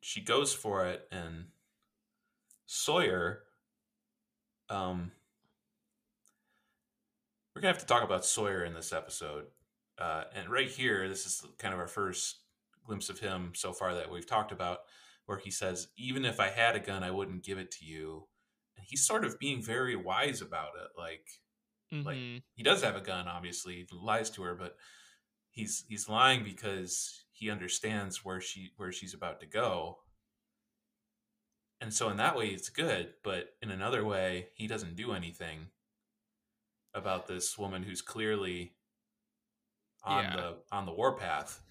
she 0.00 0.20
goes 0.20 0.52
for 0.52 0.86
it, 0.86 1.08
and 1.10 1.46
Sawyer, 2.66 3.44
um, 4.68 5.10
we're 7.54 7.62
gonna 7.62 7.72
have 7.72 7.80
to 7.80 7.86
talk 7.86 8.02
about 8.02 8.24
Sawyer 8.26 8.64
in 8.64 8.74
this 8.74 8.92
episode. 8.92 9.46
Uh, 9.98 10.24
and 10.34 10.50
right 10.50 10.68
here, 10.68 11.08
this 11.08 11.24
is 11.24 11.46
kind 11.58 11.72
of 11.72 11.80
our 11.80 11.88
first 11.88 12.40
glimpse 12.84 13.08
of 13.08 13.18
him 13.20 13.52
so 13.54 13.72
far 13.72 13.94
that 13.94 14.10
we've 14.10 14.26
talked 14.26 14.52
about, 14.52 14.80
where 15.26 15.38
he 15.38 15.50
says, 15.50 15.88
"Even 15.96 16.24
if 16.24 16.40
I 16.40 16.48
had 16.50 16.76
a 16.76 16.80
gun, 16.80 17.02
I 17.04 17.10
wouldn't 17.12 17.44
give 17.44 17.58
it 17.58 17.70
to 17.72 17.84
you." 17.84 18.28
And 18.76 18.86
he's 18.88 19.06
sort 19.06 19.24
of 19.24 19.38
being 19.38 19.62
very 19.62 19.96
wise 19.96 20.40
about 20.42 20.76
it, 20.76 20.90
like 20.98 21.28
like 22.04 22.20
Mhm. 22.20 22.42
he 22.54 22.62
does 22.62 22.82
have 22.82 22.96
a 22.96 23.00
gun 23.00 23.28
obviously 23.28 23.76
he 23.76 23.86
lies 23.96 24.30
to 24.30 24.42
her 24.42 24.54
but 24.54 24.76
he's 25.50 25.84
he's 25.88 26.08
lying 26.08 26.44
because 26.44 27.26
he 27.32 27.50
understands 27.50 28.24
where 28.24 28.40
she 28.40 28.72
where 28.76 28.92
she's 28.92 29.14
about 29.14 29.40
to 29.40 29.46
go 29.46 30.00
and 31.80 31.92
so 31.92 32.08
in 32.08 32.16
that 32.16 32.36
way 32.36 32.48
it's 32.48 32.68
good 32.68 33.14
but 33.22 33.56
in 33.62 33.70
another 33.70 34.04
way 34.04 34.48
he 34.54 34.66
doesn't 34.66 34.96
do 34.96 35.12
anything 35.12 35.70
about 36.94 37.26
this 37.28 37.56
woman 37.58 37.82
who's 37.84 38.02
clearly 38.02 38.74
on 40.02 40.30
Yeah. 40.30 40.32
the 40.32 40.62
on 40.70 40.86
the 40.86 40.92
warpath 40.92 41.62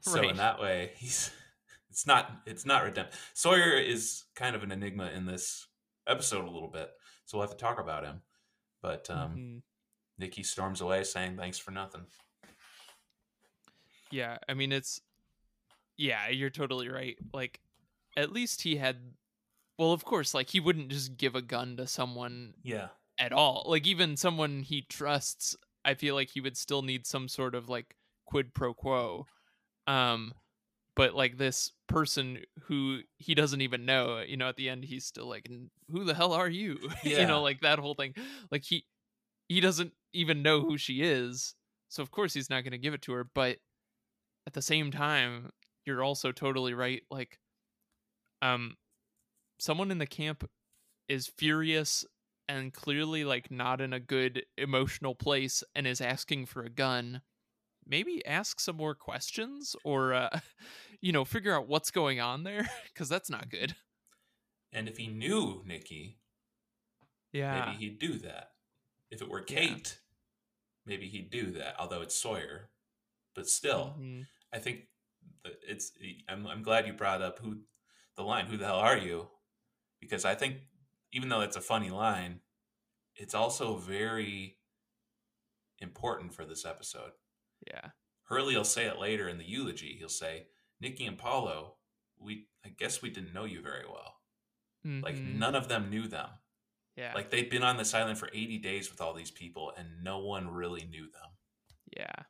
so 0.00 0.28
Right. 0.28 0.28
in 0.28 0.36
that 0.36 0.60
way 0.60 0.92
he's 0.96 1.30
it's 1.98 2.06
not 2.06 2.30
it's 2.46 2.64
not 2.64 2.84
redemptive 2.84 3.18
sawyer 3.34 3.72
is 3.72 4.22
kind 4.36 4.54
of 4.54 4.62
an 4.62 4.70
enigma 4.70 5.10
in 5.16 5.26
this 5.26 5.66
episode 6.06 6.44
a 6.46 6.50
little 6.50 6.68
bit 6.70 6.90
so 7.24 7.36
we'll 7.36 7.44
have 7.46 7.56
to 7.56 7.60
talk 7.60 7.80
about 7.80 8.04
him 8.04 8.20
but 8.82 9.10
um 9.10 9.34
Mhm. 9.36 9.62
Nikki 10.16 10.44
storms 10.44 10.80
away 10.80 11.02
saying 11.04 11.36
thanks 11.36 11.58
for 11.58 11.70
nothing. 11.72 12.06
Yeah, 14.10 14.38
I 14.48 14.54
mean 14.54 14.72
it's 14.72 15.00
yeah, 15.96 16.28
you're 16.28 16.50
totally 16.50 16.88
right. 16.88 17.16
Like 17.32 17.60
at 18.16 18.32
least 18.32 18.62
he 18.62 18.76
had 18.76 18.96
well, 19.78 19.92
of 19.92 20.04
course, 20.04 20.34
like 20.34 20.50
he 20.50 20.58
wouldn't 20.60 20.88
just 20.90 21.16
give 21.16 21.34
a 21.36 21.42
gun 21.42 21.76
to 21.76 21.86
someone 21.86 22.54
Yeah. 22.64 22.88
at 23.18 23.32
all. 23.32 23.64
Like 23.66 23.86
even 23.86 24.16
someone 24.16 24.62
he 24.62 24.82
trusts, 24.82 25.56
I 25.84 25.94
feel 25.94 26.14
like 26.16 26.30
he 26.30 26.40
would 26.40 26.56
still 26.56 26.82
need 26.82 27.06
some 27.06 27.28
sort 27.28 27.54
of 27.54 27.68
like 27.68 27.96
quid 28.24 28.54
pro 28.54 28.74
quo. 28.74 29.26
Um 29.86 30.34
but 30.98 31.14
like 31.14 31.38
this 31.38 31.72
person 31.86 32.40
who 32.64 33.00
he 33.18 33.34
doesn't 33.34 33.62
even 33.62 33.86
know 33.86 34.18
you 34.20 34.36
know 34.36 34.48
at 34.48 34.56
the 34.56 34.68
end 34.68 34.84
he's 34.84 35.06
still 35.06 35.28
like 35.28 35.46
"N- 35.48 35.70
who 35.90 36.04
the 36.04 36.14
hell 36.14 36.34
are 36.34 36.48
you? 36.50 36.78
You 37.04 37.24
know 37.26 37.40
like 37.42 37.60
that 37.60 37.78
whole 37.78 37.94
thing. 37.94 38.14
Like 38.50 38.64
he 38.64 38.84
he 39.48 39.60
doesn't 39.60 39.94
even 40.12 40.42
know 40.42 40.60
who 40.60 40.76
she 40.78 41.02
is 41.02 41.54
so 41.88 42.02
of 42.02 42.10
course 42.10 42.34
he's 42.34 42.50
not 42.50 42.62
going 42.64 42.72
to 42.72 42.78
give 42.78 42.94
it 42.94 43.02
to 43.02 43.12
her 43.12 43.24
but 43.34 43.58
at 44.46 44.54
the 44.54 44.62
same 44.62 44.90
time 44.90 45.50
you're 45.86 46.02
also 46.02 46.32
totally 46.32 46.74
right 46.74 47.02
like 47.10 47.38
um 48.42 48.76
someone 49.58 49.90
in 49.90 49.98
the 49.98 50.06
camp 50.06 50.48
is 51.08 51.26
furious 51.26 52.04
and 52.48 52.72
clearly 52.72 53.24
like 53.24 53.50
not 53.50 53.80
in 53.80 53.92
a 53.92 54.00
good 54.00 54.44
emotional 54.56 55.14
place 55.14 55.62
and 55.74 55.86
is 55.86 56.00
asking 56.00 56.46
for 56.46 56.62
a 56.64 56.70
gun 56.70 57.22
maybe 57.88 58.24
ask 58.26 58.60
some 58.60 58.76
more 58.76 58.94
questions 58.94 59.74
or 59.84 60.12
uh 60.14 60.38
you 61.00 61.12
know 61.12 61.24
figure 61.24 61.54
out 61.54 61.66
what's 61.68 61.90
going 61.90 62.20
on 62.20 62.44
there 62.44 62.68
because 62.92 63.08
that's 63.08 63.30
not 63.30 63.48
good 63.50 63.74
And 64.72 64.86
if 64.88 64.98
he 64.98 65.06
knew 65.08 65.62
Nikki, 65.66 66.18
yeah 67.32 67.64
maybe 67.66 67.76
he'd 67.78 67.98
do 67.98 68.18
that. 68.18 68.52
If 69.10 69.22
it 69.22 69.28
were 69.30 69.40
Yeah. 69.48 69.60
Kate, 69.60 69.98
maybe 70.84 71.08
he'd 71.08 71.30
do 71.30 71.50
that. 71.52 71.76
Although 71.78 72.02
it's 72.02 72.14
Sawyer, 72.14 72.68
but 73.34 73.48
still, 73.48 73.96
Mhm. 73.98 74.26
I 74.52 74.58
think 74.58 74.88
it's. 75.66 75.92
I'm, 76.28 76.46
I'm 76.46 76.62
glad 76.62 76.86
you 76.86 76.92
brought 76.92 77.22
up 77.22 77.38
who 77.38 77.62
the 78.16 78.22
line. 78.22 78.46
Who 78.46 78.56
the 78.58 78.66
hell 78.66 78.78
are 78.78 78.98
you? 78.98 79.28
Because 80.00 80.24
I 80.26 80.34
think 80.34 80.58
even 81.12 81.28
though 81.30 81.40
it's 81.40 81.56
a 81.56 81.60
funny 81.62 81.88
line, 81.90 82.40
it's 83.16 83.34
also 83.34 83.76
very 83.76 84.58
important 85.78 86.34
for 86.34 86.44
this 86.44 86.64
episode. 86.66 87.12
Yeah 87.66 87.90
Hurley 88.24 88.56
will 88.56 88.64
say 88.64 88.86
it 88.86 88.98
later 88.98 89.26
in 89.28 89.38
the 89.38 89.48
eulogy. 89.48 89.96
He'll 89.98 90.08
say, 90.10 90.48
"Nikki 90.80 91.06
and 91.06 91.16
Paulo, 91.18 91.76
we 92.18 92.48
I 92.64 92.68
guess 92.68 93.00
we 93.00 93.08
didn't 93.10 93.32
know 93.32 93.44
you 93.44 93.62
very 93.62 93.86
well. 93.86 94.20
Like 94.84 95.16
Mhm. 95.16 95.36
none 95.36 95.54
of 95.54 95.68
them 95.68 95.90
knew 95.90 96.06
them. 96.08 96.30
yeah 96.96 97.12
Like 97.14 97.30
they'd 97.30 97.48
been 97.50 97.62
on 97.62 97.76
this 97.76 97.94
island 97.94 98.18
for 98.18 98.28
80 98.32 98.58
days 98.58 98.90
with 98.90 99.00
all 99.00 99.12
these 99.14 99.30
people, 99.30 99.72
and 99.76 100.02
no 100.02 100.18
one 100.18 100.48
really 100.48 100.84
knew 100.84 101.10
them. 101.10 101.30
yeah 101.96 102.24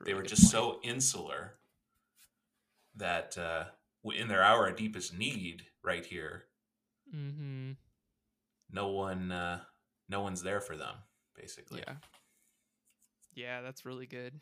a 0.00 0.04
They 0.04 0.14
were 0.14 0.22
just 0.22 0.42
point. 0.42 0.50
so 0.52 0.80
insular 0.82 1.58
that 2.96 3.36
uh, 3.38 3.66
in 4.04 4.28
their 4.28 4.42
hour 4.42 4.66
of 4.68 4.76
deepest 4.76 5.12
need, 5.14 5.66
right 5.82 6.04
here, 6.04 6.48
mm-hmm. 7.14 7.72
no 8.70 8.88
one, 8.88 9.30
uh, 9.32 9.64
no 10.08 10.20
one's 10.22 10.42
there 10.42 10.60
for 10.60 10.76
them, 10.76 10.96
basically. 11.34 11.82
yeah 11.86 11.96
yeah 13.34 13.60
that's 13.60 13.84
really 13.84 14.06
good 14.06 14.40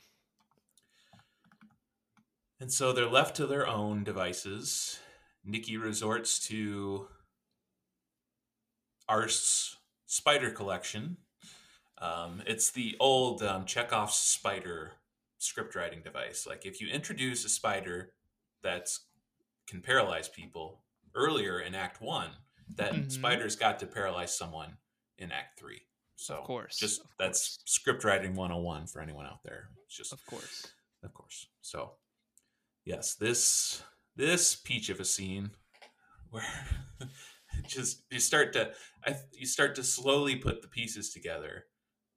And 2.60 2.72
so 2.72 2.92
they're 2.92 3.06
left 3.08 3.36
to 3.36 3.46
their 3.46 3.66
own 3.66 4.04
devices. 4.04 4.98
Nikki 5.44 5.76
resorts 5.76 6.38
to 6.48 7.08
Arzt's 9.10 9.76
spider 10.06 10.50
collection. 10.50 11.16
Um, 11.98 12.42
it's 12.46 12.70
the 12.70 12.96
old 13.00 13.42
um, 13.42 13.66
Chekhov's 13.66 14.14
spider 14.14 14.92
script 15.38 15.74
writing 15.74 16.00
device. 16.02 16.46
Like 16.46 16.64
if 16.64 16.80
you 16.80 16.88
introduce 16.88 17.44
a 17.44 17.48
spider 17.48 18.12
that 18.62 18.88
can 19.66 19.80
paralyze 19.82 20.28
people 20.28 20.80
earlier 21.14 21.60
in 21.60 21.74
Act 21.74 22.00
One, 22.00 22.30
that 22.76 22.92
Mhm. 22.94 23.12
spider's 23.12 23.56
got 23.56 23.78
to 23.80 23.86
paralyze 23.86 24.36
someone 24.36 24.78
in 25.18 25.30
Act 25.32 25.58
Three. 25.58 25.82
So 26.16 26.36
of 26.38 26.44
course 26.44 26.78
just 26.78 27.00
of 27.02 27.08
that's 27.18 27.56
course, 27.56 27.62
script 27.66 28.04
writing 28.04 28.34
101 28.34 28.86
for 28.86 29.00
anyone 29.02 29.26
out 29.26 29.42
there. 29.42 29.68
It's 29.84 29.96
just 29.96 30.12
of 30.12 30.24
course 30.26 30.66
of 31.02 31.12
course. 31.12 31.48
So, 31.60 31.96
yes, 32.84 33.14
this 33.14 33.82
this 34.16 34.54
peach 34.54 34.88
of 34.88 35.00
a 35.00 35.04
scene 35.04 35.50
where 36.30 36.44
just 37.66 38.02
you 38.10 38.20
start 38.20 38.52
to 38.54 38.72
I, 39.06 39.16
you 39.32 39.46
start 39.46 39.74
to 39.76 39.82
slowly 39.82 40.36
put 40.36 40.62
the 40.62 40.68
pieces 40.68 41.12
together, 41.12 41.64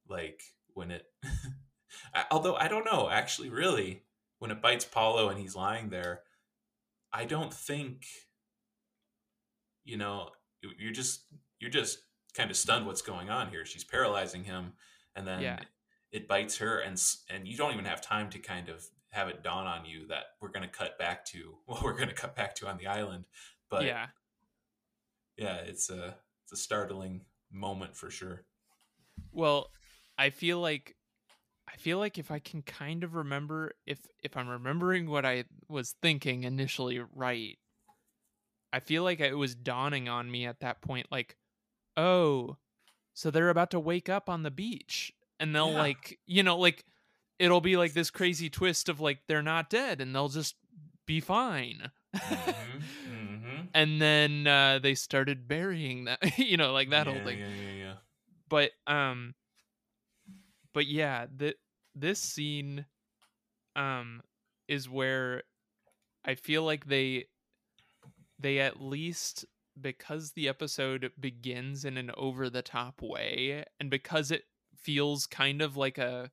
like 0.08 0.42
when 0.74 0.92
it. 0.92 1.06
I- 2.14 2.26
although 2.32 2.56
I 2.56 2.68
don't 2.68 2.86
know, 2.86 3.10
actually, 3.10 3.50
really, 3.50 4.04
when 4.40 4.52
it 4.52 4.62
bites 4.62 4.86
Paulo 4.86 5.30
and 5.30 5.40
he's 5.40 5.56
lying 5.56 5.90
there, 5.90 6.22
I 7.12 7.26
don't 7.26 7.54
think. 7.54 8.06
You 9.84 9.98
know, 9.98 10.32
you- 10.62 10.74
you're 10.78 10.92
just 10.94 11.26
you're 11.60 11.72
just 11.72 12.00
kind 12.34 12.52
of 12.52 12.58
stunned 12.58 12.86
what's 12.86 13.02
going 13.02 13.30
on 13.30 13.50
here. 13.50 13.66
She's 13.66 13.84
paralyzing 13.84 14.44
him, 14.44 14.74
and 15.16 15.26
then 15.28 15.42
Yeah. 15.42 15.60
it 16.12 16.28
bites 16.28 16.58
her 16.58 16.80
and 16.80 16.94
s- 16.94 17.24
and 17.30 17.48
you 17.48 17.58
don't 17.58 17.74
even 17.74 17.86
have 17.86 18.02
time 18.02 18.30
to 18.32 18.40
kind 18.40 18.70
of 18.70 18.86
have 19.12 19.28
it 19.30 19.44
dawn 19.44 19.66
on 19.66 19.86
you 19.86 20.08
that 20.08 20.24
we're 20.42 20.50
going 20.50 20.68
to 20.68 20.78
cut 20.78 20.98
back 21.00 21.26
to 21.26 21.56
what 21.66 21.84
we're 21.84 21.96
going 21.96 22.10
to 22.10 22.16
cut 22.16 22.36
back 22.36 22.56
to 22.56 22.68
on 22.68 22.78
the 22.78 22.88
island 22.88 23.26
but 23.70 23.84
yeah, 23.84 24.08
yeah 25.38 25.56
it's 25.58 25.90
a 25.90 26.16
it's 26.44 26.54
a 26.54 26.64
startling 26.64 27.22
moment 27.52 27.96
for 27.96 28.10
sure. 28.10 28.44
Well, 29.32 29.70
I 30.18 30.30
feel 30.30 30.60
like 30.60 30.96
I 31.68 31.76
feel 31.76 32.00
like 32.00 32.18
if 32.18 32.32
I 32.32 32.40
can 32.40 32.62
kind 32.62 33.04
of 33.04 33.16
remember 33.16 33.74
if 33.86 34.00
if 34.24 34.38
I'm 34.38 34.48
remembering 34.48 35.10
what 35.10 35.26
I 35.26 35.46
was 35.68 35.96
thinking 36.02 36.44
initially 36.44 37.00
right, 37.14 37.58
I 38.72 38.80
feel 38.80 39.04
like 39.04 39.20
it 39.20 39.38
was 39.38 39.56
dawning 39.56 40.08
on 40.08 40.30
me 40.32 40.46
at 40.46 40.62
that 40.62 40.82
point 40.82 41.08
like, 41.12 41.36
oh, 41.96 42.58
so 43.14 43.32
they're 43.32 43.50
about 43.50 43.72
to 43.72 43.80
wake 43.80 44.10
up 44.10 44.30
on 44.30 44.44
the 44.44 44.52
beach. 44.52 45.14
And 45.40 45.54
they'll 45.54 45.72
Yeah. 45.72 45.82
like, 45.82 46.20
you 46.26 46.44
know, 46.44 46.58
like 46.58 46.84
it'll 47.40 47.62
be 47.62 47.78
like 47.78 47.94
this 47.94 48.10
crazy 48.10 48.50
twist 48.50 48.90
of 48.90 49.00
like 49.00 49.20
they're 49.28 49.42
not 49.42 49.70
dead 49.70 50.02
and 50.02 50.14
they'll 50.16 50.30
just 50.30 50.56
be 51.06 51.20
fine. 51.20 51.92
Mhm, 52.16 52.54
mhm. 53.10 53.68
and 53.74 54.02
then 54.02 54.48
uh, 54.48 54.80
they 54.80 54.96
started 54.96 55.48
burying 55.48 56.06
that, 56.06 56.20
you 56.40 56.58
know, 56.58 56.74
like 56.74 56.90
that 56.90 57.08
yeah, 57.08 57.14
whole 57.14 57.24
thing 57.24 57.40
yeah 57.40 57.46
yeah 57.46 57.86
yeah 57.86 57.94
but 58.50 58.72
um 58.88 59.34
but 60.74 60.88
yeah 60.88 61.26
the 61.36 61.56
this 61.96 62.20
scene 62.20 62.86
um 63.76 64.22
is 64.68 64.90
where 64.90 65.44
i 66.26 66.36
feel 66.36 66.64
like 66.64 66.86
they 66.86 67.26
they 68.40 68.60
at 68.60 68.82
least 68.82 69.46
because 69.80 70.32
the 70.32 70.48
episode 70.48 71.12
begins 71.20 71.86
in 71.86 71.98
an 71.98 72.12
over 72.18 72.50
the 72.50 72.62
top 72.62 73.02
way 73.02 73.64
and 73.80 73.90
because 73.90 74.32
it 74.32 74.44
feels 74.76 75.26
kind 75.26 75.62
of 75.62 75.76
like 75.76 75.98
a 75.98 76.32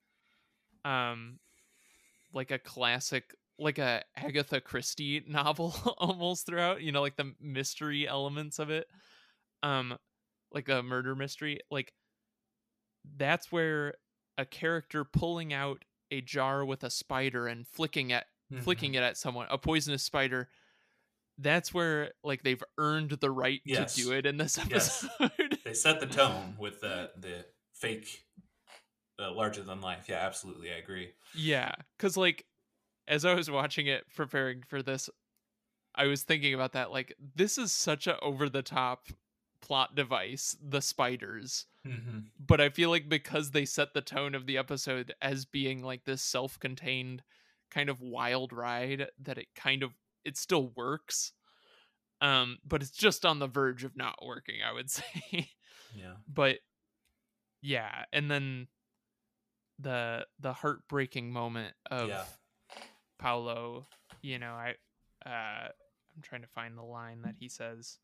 um 0.85 1.39
like 2.33 2.51
a 2.51 2.59
classic 2.59 3.35
like 3.59 3.79
a 3.79 4.03
agatha 4.17 4.61
christie 4.61 5.23
novel 5.29 5.75
almost 5.99 6.47
throughout 6.47 6.83
you 6.83 6.93
know 6.93 7.01
like 7.01 7.17
the 7.17 7.33
mystery 7.41 8.07
elements 8.09 8.59
of 8.59 8.71
it 8.71 8.87
um 9.63 9.97
like 10.53 10.69
a 10.69 10.83
murder 10.83 11.15
mystery 11.15 11.59
like 11.71 11.93
that's 13.17 13.53
where 13.53 13.95
a 14.39 14.45
character 14.45 15.05
pulling 15.05 15.53
out 15.53 15.85
a 16.11 16.21
jar 16.21 16.65
with 16.65 16.83
a 16.85 16.91
spider 16.91 17.47
and 17.47 17.67
flicking 17.67 18.13
at 18.13 18.25
flicking 18.63 18.95
it 18.95 19.03
at 19.03 19.17
someone 19.17 19.47
a 19.51 19.59
poisonous 19.59 20.03
spider 20.03 20.49
that's 21.39 21.75
where 21.75 22.13
like 22.23 22.43
they've 22.45 22.63
earned 22.79 23.11
the 23.11 23.31
right 23.31 23.61
Yes. 23.65 23.95
to 23.95 24.03
do 24.03 24.13
it 24.13 24.27
in 24.27 24.37
this 24.37 24.59
Yes. 24.71 25.05
episode 25.21 25.59
they 25.65 25.75
set 25.75 25.99
the 25.99 26.07
tone 26.07 26.55
with 26.59 26.81
the 26.81 27.11
the 27.17 27.45
fake 27.73 28.25
uh, 29.19 29.33
larger 29.33 29.63
than 29.63 29.81
life 29.81 30.07
yeah 30.09 30.25
absolutely 30.25 30.71
i 30.71 30.77
agree 30.77 31.13
yeah 31.35 31.73
cuz 31.99 32.17
like 32.17 32.47
as 33.07 33.25
i 33.25 33.35
was 33.35 33.51
watching 33.51 33.87
it 33.87 34.05
preparing 34.15 34.63
for 34.63 34.83
this 34.83 35.09
i 35.95 36.07
was 36.07 36.23
thinking 36.23 36.55
about 36.55 36.73
that 36.73 36.91
like 36.91 37.15
this 37.37 37.59
is 37.59 37.73
such 37.73 38.07
a 38.07 38.19
over 38.21 38.49
the 38.49 38.63
top 38.63 39.09
plot 39.61 39.95
device 39.95 40.57
the 40.63 40.83
spiders 40.83 41.67
mm-hmm. 41.87 42.19
but 42.39 42.61
I 42.61 42.69
feel 42.69 42.91
like 42.91 43.09
because 43.09 43.51
they 43.51 43.65
set 43.65 43.95
the 43.95 44.03
tone 44.03 44.35
of 44.35 44.47
the 44.47 44.59
episode 44.59 45.15
as 45.23 45.47
being 45.47 45.83
like 45.83 46.05
this 46.05 46.21
self-contained 46.21 47.23
kind 47.71 47.89
of 47.89 48.01
wild 48.01 48.53
ride 48.53 49.09
that 49.23 49.39
it 49.39 49.49
kind 49.55 49.83
of 49.83 49.93
it 50.25 50.37
still 50.37 50.71
works. 50.77 51.33
Um 52.21 52.59
but 52.67 52.83
it's 52.83 52.91
just 52.91 53.25
on 53.25 53.39
the 53.39 53.47
verge 53.47 53.85
of 53.85 53.97
not 53.97 54.17
working, 54.25 54.57
I 54.67 54.73
would 54.73 54.91
say. 54.91 55.49
yeah 55.95 56.15
but 56.29 56.59
yeah, 57.63 58.05
and 58.13 58.31
then 58.31 58.69
the 59.79 60.27
the 60.39 60.53
heartbreaking 60.53 61.31
moment 61.33 61.75
of 61.91 62.09
Yeah. 62.09 62.25
Paulo, 63.19 63.87
you 64.23 64.39
know, 64.39 64.53
I 64.53 64.75
uh 65.27 65.69
I'm 66.17 66.23
trying 66.23 66.43
to 66.43 66.49
find 66.49 66.77
the 66.79 66.83
line 66.83 67.23
that 67.23 67.35
he 67.39 67.49
says. 67.49 67.99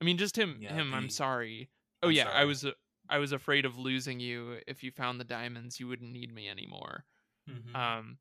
I 0.00 0.04
mean 0.04 0.18
just 0.18 0.36
him 0.36 0.58
Yeah, 0.60 0.74
him 0.74 0.94
I'm 0.94 1.10
sorry. 1.10 1.70
Oh 2.02 2.08
I'm 2.08 2.14
yeah, 2.14 2.28
I 2.28 2.44
was 2.44 2.64
uh, 2.64 2.72
I 3.08 3.18
was 3.18 3.32
afraid 3.32 3.64
of 3.64 3.76
losing 3.78 4.20
you. 4.20 4.58
If 4.66 4.82
you 4.82 4.90
found 4.90 5.20
the 5.20 5.24
diamonds, 5.24 5.78
you 5.78 5.86
wouldn't 5.88 6.12
need 6.12 6.32
me 6.34 6.48
anymore. 6.48 7.04
Mhm. 7.48 7.74
Um, 7.76 8.18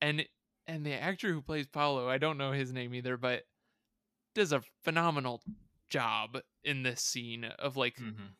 and 0.00 0.26
and 0.66 0.84
the 0.84 0.94
actor 0.94 1.32
who 1.32 1.42
plays 1.42 1.66
Paulo, 1.66 2.08
I 2.08 2.18
don't 2.18 2.38
know 2.38 2.52
his 2.52 2.72
name 2.72 2.94
either, 2.94 3.16
but 3.16 3.44
does 4.34 4.52
a 4.52 4.62
phenomenal 4.82 5.42
job 5.88 6.38
in 6.64 6.82
this 6.82 7.00
scene 7.02 7.44
of 7.44 7.76
like 7.76 7.96
Mhm. 7.96 8.34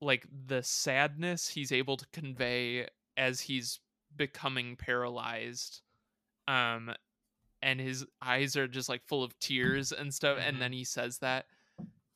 Like 0.00 0.26
the 0.46 0.62
sadness 0.62 1.48
he's 1.48 1.72
able 1.72 1.96
to 1.96 2.06
convey 2.12 2.88
as 3.16 3.40
he's 3.42 3.80
becoming 4.16 4.76
paralyzed. 4.76 5.82
Um, 6.48 6.92
and 7.62 7.78
his 7.80 8.06
eyes 8.22 8.56
are 8.56 8.66
just 8.68 8.88
like 8.88 9.04
full 9.06 9.22
of 9.22 9.38
tears 9.40 9.92
and 9.92 10.12
stuff 10.14 10.38
Mhm. 10.38 10.48
and 10.48 10.62
then 10.62 10.72
he 10.72 10.84
says 10.84 11.18
that 11.18 11.46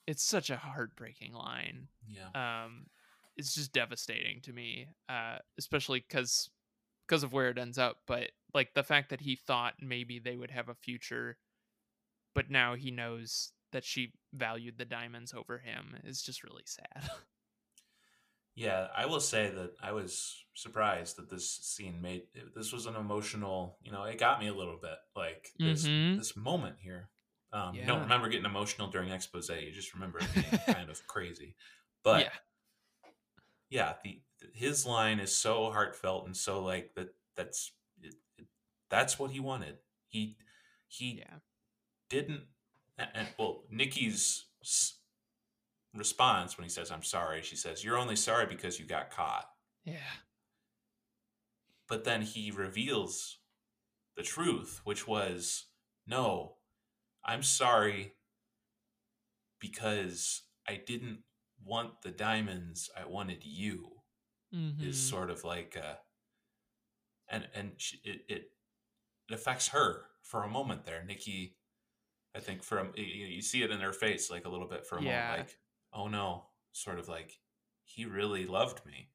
it's 0.06 0.23
such 0.23 0.48
a 0.51 0.56
heartbreaking 0.56 1.32
line 1.35 1.89
Yeah. 2.09 2.28
um 2.65 2.86
it's 3.36 3.55
just 3.55 3.73
devastating 3.73 4.40
to 4.43 4.52
me 4.52 4.86
uh 5.09 5.39
especially 5.59 6.01
because 6.01 6.48
because 7.06 7.23
of 7.23 7.32
where 7.35 7.51
it 7.51 7.59
ends 7.59 7.77
up 7.78 7.98
but 8.06 8.31
like 8.55 8.73
the 8.74 8.82
fact 8.82 9.11
that 9.11 9.20
he 9.20 9.36
thought 9.36 9.74
maybe 9.82 10.19
they 10.19 10.36
would 10.36 10.51
have 10.51 10.69
a 10.70 10.74
future 10.74 11.36
but 12.35 12.51
now 12.51 12.74
he 12.74 12.90
knows 12.90 13.52
that 13.73 13.85
she 13.85 14.12
valued 14.32 14.78
the 14.78 14.85
diamonds 14.86 15.35
over 15.35 15.59
him 15.59 15.94
is 16.05 16.23
just 16.23 16.43
really 16.43 16.65
sad 16.66 17.11
Yeah, 18.55 18.89
I 18.97 19.06
will 19.06 19.20
say 19.20 19.51
that 19.51 19.72
I 19.82 19.93
was 19.93 20.44
surprised 20.55 21.16
that 21.16 21.28
this 21.28 21.51
scene 21.51 22.01
made 22.01 22.22
this 22.55 22.72
was 22.72 22.86
an 22.86 22.94
emotional. 22.94 23.78
You 23.82 23.90
know, 23.90 24.05
it 24.05 24.18
got 24.18 24.39
me 24.40 24.47
a 24.47 24.55
little 24.55 24.78
bit 24.81 24.97
like 25.16 25.51
this 25.59 25.86
Mhm. 25.86 26.18
this 26.18 26.36
moment 26.36 26.76
here. 26.81 27.10
Um, 27.52 27.74
You 27.74 27.85
don't 27.85 28.02
remember 28.02 28.28
getting 28.28 28.47
emotional 28.47 28.89
during 28.89 29.10
exposé. 29.10 29.64
You 29.64 29.72
just 29.72 29.94
remember 29.94 30.18
it 30.18 30.32
being 30.35 30.44
kind 30.66 30.90
of 30.90 31.05
crazy. 31.06 31.56
But 32.02 32.22
yeah 32.24 32.31
yeah, 33.70 33.94
the 34.02 34.20
his 34.52 34.86
line 34.86 35.20
is 35.20 35.35
so 35.35 35.70
heartfelt 35.70 36.26
and 36.26 36.36
so 36.36 36.62
like 36.62 36.94
that. 36.94 37.09
That's 37.36 37.72
it, 38.01 38.14
it, 38.39 38.47
that's 38.90 39.18
what 39.18 39.32
he 39.32 39.40
wanted. 39.40 39.78
He 40.06 40.36
he 40.86 41.18
yeah 41.18 41.39
didn't. 42.09 42.44
And, 42.97 43.09
and 43.14 43.28
well, 43.39 43.64
Nikki's 43.70 44.47
response 45.95 46.57
when 46.57 46.65
he 46.65 46.71
says, 46.71 46.91
"I'm 46.91 47.03
sorry," 47.03 47.43
she 47.43 47.57
says, 47.57 47.85
"You're 47.85 47.99
only 47.99 48.16
sorry 48.16 48.47
because 48.47 48.79
you 48.79 48.87
got 48.87 49.11
caught." 49.11 49.49
yeah 49.85 49.99
but 51.89 52.05
then 52.05 52.23
he 52.23 52.51
reveals 52.51 53.39
the 54.16 54.23
truth, 54.23 54.81
which 54.85 55.07
was 55.07 55.66
no, 56.07 56.57
I'm 57.25 57.43
sorry 57.43 58.15
because 59.61 60.43
I 60.69 60.77
didn't 60.85 61.21
want 61.62 62.03
the 62.03 62.11
diamonds, 62.11 62.91
I 62.99 63.05
wanted 63.07 63.45
you. 63.45 63.91
Mhm. 64.53 64.83
Is 64.83 64.99
sort 65.01 65.31
of 65.31 65.43
like, 65.45 65.77
uh, 65.77 65.97
and 67.29 67.49
and 67.55 67.73
she, 67.77 67.99
it, 68.05 68.25
it 68.29 68.43
it 69.29 69.35
affects 69.35 69.69
her 69.69 70.07
for 70.23 70.43
a 70.45 70.49
moment 70.49 70.85
there. 70.85 71.03
Nikki, 71.05 71.57
I 72.35 72.41
think 72.41 72.62
from 72.62 72.93
you, 72.97 73.05
you 73.05 73.43
see 73.43 73.62
it 73.62 73.71
in 73.71 73.81
her 73.81 73.93
face 73.93 74.31
like 74.31 74.45
a 74.45 74.49
little 74.49 74.69
bit 74.69 74.87
for 74.87 74.99
a 74.99 75.03
Yeah. 75.03 75.27
moment, 75.29 75.39
like 75.49 75.59
oh 75.95 76.09
no, 76.09 76.45
sort 76.73 76.99
of 76.99 77.09
like 77.09 77.39
he 77.85 78.05
really 78.05 78.47
loved 78.47 78.85
me 78.87 79.09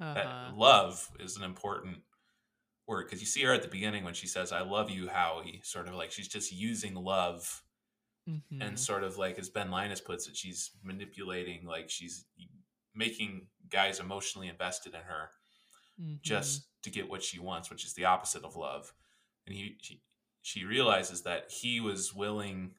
uh-huh. 0.00 0.14
that 0.14 0.56
love 0.56 1.08
is 1.20 1.36
an 1.36 1.42
important 1.42 1.98
word 2.86 3.06
because 3.06 3.20
you 3.20 3.26
see 3.26 3.42
her 3.44 3.52
at 3.52 3.62
the 3.62 3.68
beginning 3.68 4.02
when 4.04 4.12
she 4.12 4.26
says 4.26 4.50
i 4.52 4.60
love 4.60 4.90
you 4.90 5.08
howie 5.08 5.60
sort 5.62 5.86
of 5.88 5.94
like 5.94 6.10
she's 6.10 6.28
just 6.28 6.52
using 6.52 6.94
love 6.94 7.62
Mhm. 8.28 8.60
and 8.60 8.78
sort 8.78 9.02
of 9.04 9.16
like 9.18 9.38
as 9.38 9.48
ben 9.48 9.70
linus 9.70 10.00
puts 10.00 10.28
it 10.28 10.36
she's 10.36 10.70
manipulating 10.82 11.64
like 11.64 11.88
she's 11.90 12.26
making 12.94 13.46
guys 13.70 13.98
emotionally 14.00 14.48
invested 14.48 14.94
in 14.94 15.00
her 15.00 15.30
Mhm. 16.00 16.20
just 16.22 16.66
to 16.82 16.90
get 16.90 17.08
what 17.08 17.22
she 17.22 17.38
wants 17.38 17.70
which 17.70 17.84
is 17.84 17.94
the 17.94 18.04
opposite 18.04 18.44
of 18.44 18.54
love 18.56 18.92
and 19.46 19.54
he 19.56 19.76
she, 19.80 20.02
she 20.42 20.64
realizes 20.64 21.22
that 21.22 21.50
he 21.50 21.80
was 21.80 22.12
willing 22.14 22.74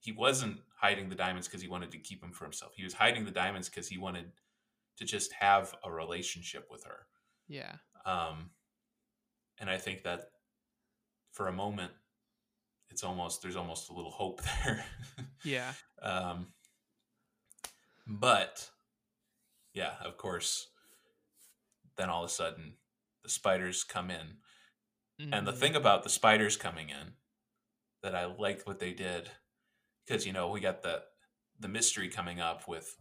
he 0.00 0.12
wasn't 0.12 0.60
hiding 0.80 1.08
the 1.08 1.14
diamonds 1.14 1.48
because 1.48 1.60
he 1.62 1.68
wanted 1.68 1.90
to 1.92 1.98
keep 1.98 2.20
them 2.20 2.32
for 2.32 2.44
himself. 2.44 2.72
He 2.76 2.84
was 2.84 2.94
hiding 2.94 3.24
the 3.24 3.30
diamonds 3.30 3.68
because 3.68 3.88
he 3.88 3.98
wanted 3.98 4.30
to 4.96 5.04
just 5.04 5.32
have 5.32 5.74
a 5.84 5.90
relationship 5.90 6.68
with 6.70 6.84
her. 6.84 7.06
Yeah. 7.48 7.76
Um, 8.04 8.50
and 9.58 9.68
I 9.68 9.76
think 9.76 10.04
that 10.04 10.30
for 11.32 11.48
a 11.48 11.52
moment, 11.52 11.92
it's 12.90 13.02
almost 13.04 13.42
there's 13.42 13.56
almost 13.56 13.90
a 13.90 13.92
little 13.92 14.10
hope 14.10 14.40
there. 14.64 14.84
yeah. 15.44 15.72
Um, 16.00 16.48
but 18.06 18.68
yeah, 19.74 19.94
of 20.04 20.16
course, 20.16 20.68
then 21.96 22.08
all 22.08 22.24
of 22.24 22.30
a 22.30 22.32
sudden 22.32 22.74
the 23.22 23.28
spiders 23.28 23.84
come 23.84 24.10
in, 24.10 24.38
and 25.32 25.46
the 25.46 25.52
Mhm. 25.52 25.58
thing 25.58 25.74
about 25.76 26.04
the 26.04 26.08
spiders 26.08 26.56
coming 26.56 26.88
in 26.90 27.16
that 28.02 28.14
I 28.14 28.24
liked 28.26 28.66
what 28.66 28.78
they 28.78 28.92
did 28.94 29.30
because 30.08 30.26
you 30.26 30.32
know 30.32 30.48
we 30.48 30.60
got 30.60 30.82
the 30.82 31.02
the 31.60 31.68
mystery 31.68 32.08
coming 32.08 32.40
up 32.40 32.68
with 32.68 32.96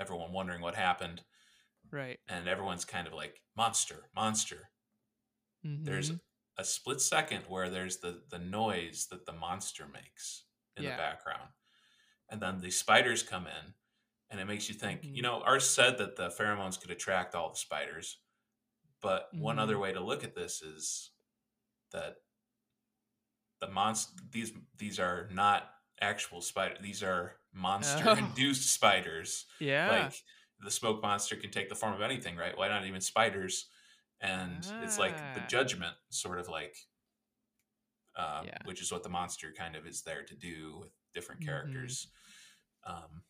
everyone 0.00 0.32
wondering 0.32 0.60
what 0.62 0.74
happened, 0.74 1.24
right 1.92 2.20
and 2.28 2.48
everyone's 2.48 2.84
kind 2.84 3.06
of 3.06 3.12
like 3.12 3.42
monster, 3.56 4.10
monster. 4.14 4.70
there's 5.84 6.10
Mhm. 6.10 6.20
a 6.58 6.64
split 6.64 7.00
second 7.00 7.44
where 7.48 7.68
there's 7.70 7.98
the 7.98 8.24
the 8.30 8.38
noise 8.38 9.06
that 9.10 9.26
the 9.26 9.32
monster 9.32 9.86
makes 9.86 10.44
in 10.76 10.84
Yeah. 10.84 10.90
the 10.92 10.96
background 10.96 11.50
and 12.30 12.40
then 12.40 12.60
the 12.60 12.70
spiders 12.70 13.22
come 13.22 13.46
in 13.46 13.74
and 14.30 14.40
it 14.40 14.44
makes 14.46 14.68
you 14.68 14.74
think 14.74 15.08
you 15.12 15.22
Mhm. 15.22 15.22
know 15.22 15.42
Arzt 15.42 15.74
said 15.74 15.98
that 15.98 16.16
the 16.16 16.28
pheromones 16.30 16.80
could 16.80 16.90
attract 16.90 17.34
all 17.34 17.50
the 17.50 17.56
spiders 17.58 18.20
but 19.02 19.30
one 19.38 19.58
other 19.58 19.76
Mhm. 19.76 19.80
way 19.80 19.92
to 19.92 20.00
look 20.00 20.24
at 20.24 20.34
this 20.34 20.62
is 20.62 21.12
that 21.92 22.16
the 23.60 23.68
monster 23.68 24.22
these 24.30 24.52
these 24.76 24.98
are 25.00 25.28
not 25.30 25.75
actual 26.00 26.40
spider 26.40 26.74
these 26.82 27.02
are 27.02 27.36
monster 27.52 28.10
induced 28.18 28.70
spiders 28.72 29.46
yeah 29.60 29.88
like 29.90 30.22
the 30.60 30.70
smoke 30.70 31.02
monster 31.02 31.36
can 31.36 31.50
take 31.50 31.68
the 31.68 31.74
form 31.74 31.94
of 31.94 32.00
anything 32.02 32.36
right 32.36 32.56
why 32.56 32.68
not 32.68 32.84
even 32.86 33.00
spiders 33.00 33.68
and 34.20 34.66
it's 34.82 34.98
like 34.98 35.18
the 35.34 35.40
Ah. 35.40 35.46
judgment 35.48 35.94
sort 36.10 36.38
of 36.38 36.48
like 36.48 36.76
um, 38.18 38.46
Yeah. 38.46 38.58
which 38.64 38.80
is 38.80 38.90
what 38.90 39.02
the 39.02 39.08
monster 39.10 39.52
kind 39.56 39.76
of 39.76 39.86
is 39.86 40.02
there 40.02 40.22
to 40.22 40.34
do 40.34 40.78
with 40.80 40.90
different 41.12 41.40
Mhm. 41.42 41.46
characters 41.46 42.08
um, 42.86 43.22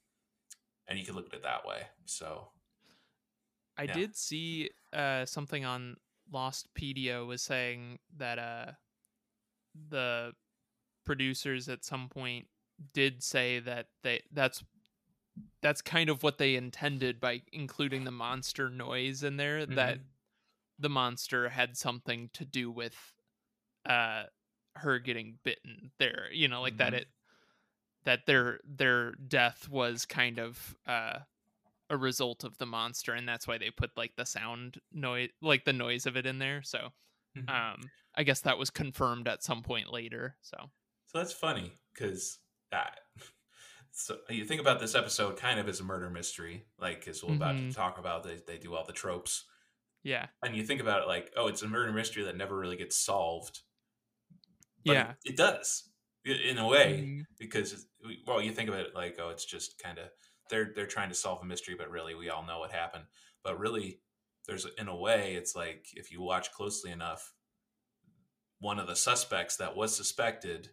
and 0.88 0.98
you 0.98 1.04
can 1.04 1.14
look 1.14 1.26
at 1.26 1.34
it 1.34 1.42
that 1.42 1.66
way 1.66 1.82
so 2.04 2.48
I 3.78 3.86
Yeah. 3.86 3.92
did 3.92 4.16
see 4.16 4.70
uh, 4.92 5.26
something 5.26 5.64
on 5.64 5.96
Lostpedia 6.32 7.26
was 7.26 7.42
saying 7.42 7.98
that 8.16 8.38
uh, 8.38 8.72
the 9.88 10.32
producers 11.04 11.68
at 11.68 11.84
some 11.84 12.08
point 12.08 12.48
did 12.92 13.22
say 13.22 13.58
that 13.60 13.88
they 14.02 14.22
that's 14.32 14.62
that's 15.62 15.82
kind 15.82 16.08
of 16.08 16.22
what 16.22 16.38
they 16.38 16.54
intended 16.54 17.20
by 17.20 17.42
including 17.52 18.04
the 18.04 18.10
monster 18.10 18.68
noise 18.70 19.22
in 19.22 19.36
there 19.36 19.66
that 19.66 19.98
Mhm. 19.98 20.04
the 20.78 20.88
monster 20.88 21.48
had 21.48 21.76
something 21.76 22.28
to 22.34 22.44
do 22.44 22.70
with 22.70 23.14
uh 23.86 24.24
her 24.76 24.98
getting 24.98 25.38
bitten 25.42 25.92
there 25.98 26.28
you 26.32 26.48
know 26.48 26.60
like 26.60 26.76
that 26.76 26.92
Mhm. 26.92 26.96
it 26.98 27.08
that 28.04 28.26
their 28.26 28.60
their 28.64 29.12
death 29.12 29.68
was 29.68 30.04
kind 30.06 30.38
of 30.38 30.76
uh 30.86 31.20
a 31.88 31.96
result 31.96 32.44
of 32.44 32.58
the 32.58 32.66
monster 32.66 33.12
and 33.14 33.28
that's 33.28 33.46
why 33.46 33.58
they 33.58 33.70
put 33.70 33.96
like 33.96 34.14
the 34.16 34.26
sound 34.26 34.80
noise 34.92 35.30
like 35.40 35.64
the 35.64 35.72
noise 35.72 36.04
of 36.06 36.16
it 36.16 36.26
in 36.26 36.38
there 36.38 36.62
so 36.62 36.92
Mhm. 37.36 37.48
um 37.48 37.90
i 38.16 38.22
guess 38.22 38.40
that 38.40 38.58
was 38.58 38.70
confirmed 38.70 39.28
at 39.28 39.42
some 39.42 39.62
point 39.62 39.92
later 39.92 40.36
so 40.42 40.70
so 41.06 41.18
that's 41.18 41.32
funny 41.32 41.72
because 41.94 42.38
so 43.92 44.18
you 44.28 44.44
think 44.44 44.60
about 44.60 44.78
this 44.80 44.94
episode 44.94 45.36
kind 45.38 45.58
of 45.58 45.68
as 45.68 45.80
a 45.80 45.84
murder 45.84 46.10
mystery 46.10 46.66
like 46.78 47.06
as 47.08 47.22
we're 47.24 47.34
about 47.34 47.56
to 47.56 47.62
Mhm. 47.62 47.74
talk 47.74 47.98
about 47.98 48.22
they, 48.24 48.36
they 48.46 48.58
do 48.58 48.74
all 48.74 48.84
the 48.84 48.92
tropes. 48.92 49.44
Yeah. 50.02 50.28
And 50.42 50.54
you 50.54 50.64
think 50.64 50.80
about 50.80 51.02
it 51.02 51.08
like 51.08 51.32
oh 51.36 51.46
it's 51.48 51.62
a 51.62 51.68
murder 51.68 51.92
mystery 51.92 52.24
that 52.24 52.36
never 52.36 52.56
really 52.56 52.76
gets 52.76 52.96
solved. 52.96 53.60
But 54.84 54.92
yeah. 54.92 55.10
it, 55.24 55.30
it 55.32 55.36
does 55.36 55.90
in 56.24 56.58
a 56.58 56.66
way 56.66 57.00
Mhm. 57.02 57.24
because 57.38 57.86
well 58.26 58.42
you 58.42 58.52
think 58.52 58.68
of 58.68 58.74
it 58.74 58.94
like 58.94 59.18
oh 59.18 59.30
it's 59.30 59.44
just 59.44 59.78
kind 59.78 59.98
of 59.98 60.10
they're 60.50 60.72
they're 60.74 60.86
trying 60.86 61.08
to 61.08 61.14
solve 61.14 61.42
a 61.42 61.44
mystery 61.46 61.74
but 61.74 61.90
really 61.90 62.14
we 62.14 62.28
all 62.30 62.44
know 62.44 62.58
what 62.60 62.72
happened. 62.72 63.06
But 63.42 63.58
really 63.58 64.02
there's 64.46 64.66
in 64.78 64.88
a 64.88 64.96
way 64.96 65.34
it's 65.34 65.56
like 65.56 65.88
if 65.94 66.12
you 66.12 66.20
watch 66.20 66.52
closely 66.52 66.90
enough 66.92 67.32
one 68.58 68.78
of 68.78 68.86
the 68.86 68.96
suspects 68.96 69.56
that 69.56 69.74
was 69.76 69.94
suspected 69.96 70.70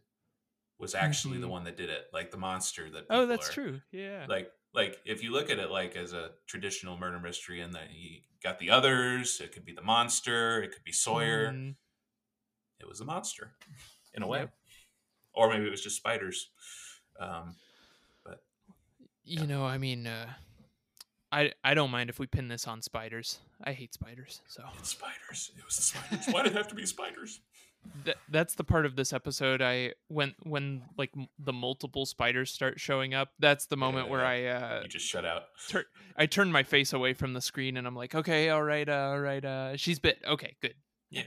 was 0.80 0.96
actually 0.96 1.38
the 1.38 1.48
Mhm. 1.48 1.52
one 1.52 1.64
that 1.66 1.78
did 1.78 1.90
it 1.90 2.08
like 2.14 2.32
the 2.32 2.38
monster 2.38 2.90
that 2.90 3.06
oh 3.10 3.26
that's 3.26 3.50
are- 3.50 3.54
true 3.54 3.82
yeah. 3.92 4.26
like 4.28 4.52
like 4.74 5.00
if 5.06 5.24
you 5.24 5.32
look 5.32 5.50
at 5.50 5.60
it 5.60 5.70
like 5.70 5.96
as 5.96 6.14
a 6.14 6.32
traditional 6.48 6.98
murder 6.98 7.20
mystery 7.20 7.62
and 7.62 7.74
that 7.74 7.92
you 7.94 8.22
got 8.42 8.60
the 8.60 8.70
others 8.70 9.40
it 9.40 9.52
could 9.54 9.64
be 9.66 9.72
the 9.74 9.82
monster 9.82 10.62
it 10.64 10.72
could 10.74 10.84
be 10.84 10.92
sawyer. 10.92 11.50
Mhm. 11.52 11.76
it 12.80 12.88
was 12.88 13.00
the 13.00 13.06
monster 13.06 13.56
in 14.14 14.24
a 14.24 14.28
way. 14.28 14.40
Yep. 14.40 14.54
or 15.34 15.50
maybe 15.50 15.66
it 15.66 15.72
was 15.72 15.82
just 15.84 15.96
spiders 15.98 16.50
um 17.20 17.56
but 18.26 18.44
you 19.24 19.46
know 19.48 19.66
i 19.66 19.78
mean 19.78 20.06
uh 20.08 20.34
i 21.32 21.52
i 21.64 21.74
don't 21.74 21.92
mind 21.92 22.10
if 22.10 22.20
we 22.20 22.28
pin 22.28 22.48
this 22.48 22.68
on 22.68 22.82
spiders. 22.82 23.40
I 23.64 23.72
hate 23.74 23.94
spiders 23.94 24.42
so. 24.48 24.64
It's 24.80 24.90
spiders. 24.90 25.52
It 25.58 25.64
was 25.64 25.78
the 25.78 25.82
spiders. 25.84 26.28
Why 26.34 26.44
did 26.44 26.52
it 26.52 26.58
have 26.58 26.68
to 26.68 26.76
be 26.76 26.86
spiders 26.86 27.40
Th- 28.06 28.18
that's 28.30 28.56
the 28.56 28.64
part 28.64 28.86
of 28.86 28.96
this 28.96 29.14
episode 29.14 29.62
I 29.62 29.94
when 30.08 30.36
when 30.44 30.84
like 30.98 31.12
m- 31.18 31.28
the 31.40 31.54
multiple 31.54 32.06
spiders 32.06 32.52
start 32.52 32.80
showing 32.80 33.14
up. 33.14 33.30
That's 33.40 33.66
the 33.68 33.78
moment 33.78 34.10
where 34.10 34.26
I 34.26 34.46
uh 34.46 34.80
you 34.84 34.90
just 34.90 35.06
shut 35.08 35.26
out 35.26 35.44
tur- 35.70 35.86
I 36.18 36.26
turn 36.26 36.52
my 36.52 36.64
face 36.64 36.92
away 36.94 37.14
from 37.14 37.34
the 37.34 37.42
screen 37.42 37.78
and 37.78 37.86
I'm 37.88 37.96
like, 37.96 38.14
okay, 38.16 38.50
all 38.50 38.64
right, 38.64 38.88
uh, 38.88 39.10
all 39.12 39.20
right, 39.20 39.44
uh, 39.44 39.78
she's 39.78 40.00
bit. 40.00 40.20
Okay, 40.28 40.56
good. 40.62 40.76
Yeah. 41.10 41.24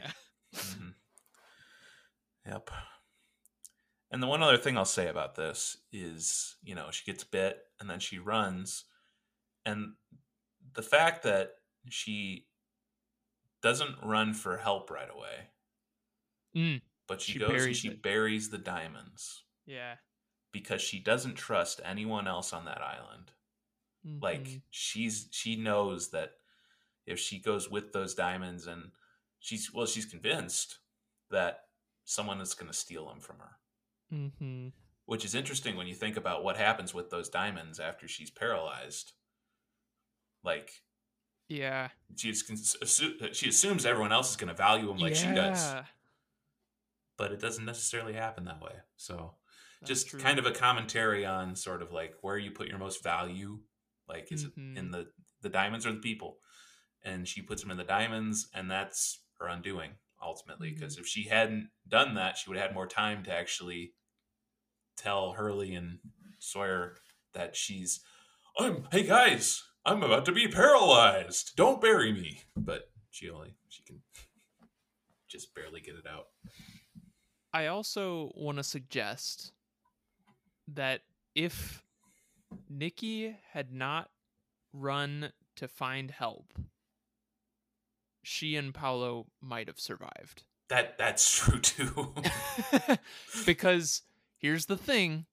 Yeah. 0.52 0.60
Mhm. 0.60 0.94
Yep. 2.46 2.70
And 4.12 4.22
the 4.22 4.28
one 4.28 4.40
other 4.42 4.56
thing 4.56 4.78
I'll 4.78 4.84
say 4.84 5.08
about 5.08 5.34
this 5.34 5.78
is, 5.92 6.54
you 6.62 6.74
know, 6.76 6.90
she 6.92 7.04
gets 7.10 7.24
bit 7.24 7.58
and 7.80 7.90
then 7.90 7.98
she 7.98 8.18
runs. 8.20 8.84
And 9.64 9.94
the 10.74 10.82
fact 10.82 11.24
that 11.24 11.54
she 11.90 12.46
doesn't 13.62 13.96
run 14.02 14.32
for 14.32 14.58
help 14.58 14.90
right 14.92 15.08
away, 15.12 15.48
Mm, 16.56 16.80
but 17.06 17.20
she, 17.20 17.32
She 17.32 17.38
goes 17.38 17.64
and 17.66 17.76
she 17.76 17.88
it. 17.88 18.02
buries 18.02 18.48
the 18.50 18.58
diamonds 18.58 19.44
yeah. 19.66 19.96
because 20.52 20.80
she 20.80 20.98
doesn't 20.98 21.34
trust 21.34 21.80
anyone 21.84 22.26
else 22.26 22.52
on 22.52 22.64
that 22.64 22.80
island. 22.80 23.32
Like 24.22 24.44
Mhm. 24.44 24.62
she's 24.70 25.28
she 25.32 25.56
knows 25.56 26.10
that 26.10 26.34
if 27.06 27.18
she 27.18 27.38
goes 27.40 27.68
with 27.70 27.92
those 27.92 28.14
diamonds 28.14 28.66
and 28.66 28.92
she's 29.40 29.72
well, 29.72 29.86
she's 29.86 30.06
convinced 30.06 30.78
that 31.30 31.64
someone 32.04 32.40
is 32.40 32.54
going 32.54 32.70
to 32.70 32.76
steal 32.76 33.06
them 33.08 33.20
from 33.20 33.38
her. 33.40 33.56
Mm-hmm. 34.12 34.68
which 35.06 35.24
is 35.24 35.34
interesting 35.34 35.76
when 35.76 35.86
you 35.88 35.94
think 35.94 36.16
about 36.16 36.42
what 36.44 36.56
happens 36.56 36.94
with 36.94 37.10
those 37.10 37.28
diamonds 37.28 37.78
after 37.80 38.06
she's 38.08 38.30
paralyzed. 38.30 39.12
Like 40.42 40.70
Yeah. 41.48 41.90
she's 42.16 42.42
cons- 42.42 42.76
she 43.32 43.48
assumes 43.48 43.84
everyone 43.86 44.12
else 44.12 44.30
is 44.30 44.36
going 44.36 44.48
to 44.48 44.54
value 44.54 44.86
them 44.86 44.98
like 44.98 45.14
she 45.16 45.26
does, 45.26 45.64
Yeah, 45.72 45.84
but 47.16 47.32
it 47.32 47.40
doesn't 47.40 47.64
necessarily 47.64 48.12
happen 48.14 48.44
that 48.44 48.60
way. 48.62 48.72
So 48.96 49.34
that's 49.80 49.88
just 49.88 50.08
true. 50.08 50.20
kind 50.20 50.38
of 50.38 50.46
a 50.46 50.52
commentary 50.52 51.24
on 51.24 51.56
sort 51.56 51.82
of 51.82 51.92
like 51.92 52.14
where 52.22 52.38
you 52.38 52.50
put 52.50 52.68
your 52.68 52.78
most 52.78 53.02
value. 53.02 53.60
Like 54.08 54.30
is 54.32 54.44
Mhm. 54.44 54.76
it 54.76 54.78
in 54.78 54.90
the 54.90 55.06
the 55.42 55.48
diamonds 55.48 55.86
or 55.86 55.92
the 55.92 55.98
people? 56.00 56.38
And 57.04 57.26
she 57.28 57.42
puts 57.42 57.62
them 57.62 57.70
in 57.70 57.76
the 57.76 57.84
diamonds, 57.84 58.48
and 58.54 58.70
that's 58.70 59.22
her 59.38 59.46
undoing 59.46 59.92
ultimately. 60.20 60.72
Because 60.72 60.98
if 60.98 61.06
she 61.06 61.24
hadn't 61.24 61.70
done 61.86 62.14
that, 62.14 62.36
she 62.36 62.48
would 62.50 62.56
have 62.58 62.68
had 62.68 62.74
more 62.74 62.86
time 62.88 63.22
to 63.24 63.32
actually 63.32 63.92
tell 64.96 65.32
Hurley 65.32 65.74
and 65.74 65.98
Sawyer 66.38 66.96
that 67.34 67.54
she's, 67.54 68.00
I'm, 68.58 68.88
hey 68.90 69.02
guys, 69.06 69.62
I'm 69.84 70.02
about 70.02 70.24
to 70.24 70.32
be 70.32 70.48
paralyzed. 70.48 71.52
Don't 71.54 71.80
bury 71.80 72.12
me. 72.12 72.42
But 72.56 72.90
she 73.10 73.28
only, 73.30 73.54
she 73.68 73.82
can 73.82 74.02
just 75.28 75.54
barely 75.54 75.80
get 75.80 75.94
it 75.96 76.06
out. 76.10 76.26
I 77.56 77.68
also 77.68 78.32
want 78.34 78.58
to 78.58 78.62
suggest 78.62 79.52
that 80.68 81.00
if 81.34 81.82
Nikki 82.68 83.34
had 83.52 83.72
not 83.72 84.10
run 84.74 85.32
to 85.54 85.66
find 85.66 86.10
help, 86.10 86.52
she 88.22 88.56
and 88.56 88.74
Paulo 88.74 89.28
might 89.40 89.68
have 89.68 89.80
survived. 89.80 90.42
That 90.68 90.98
that's 90.98 91.34
true 91.38 91.58
too. 91.60 92.12
because 93.46 94.02
here's 94.36 94.66
the 94.66 94.76
thing 94.76 95.24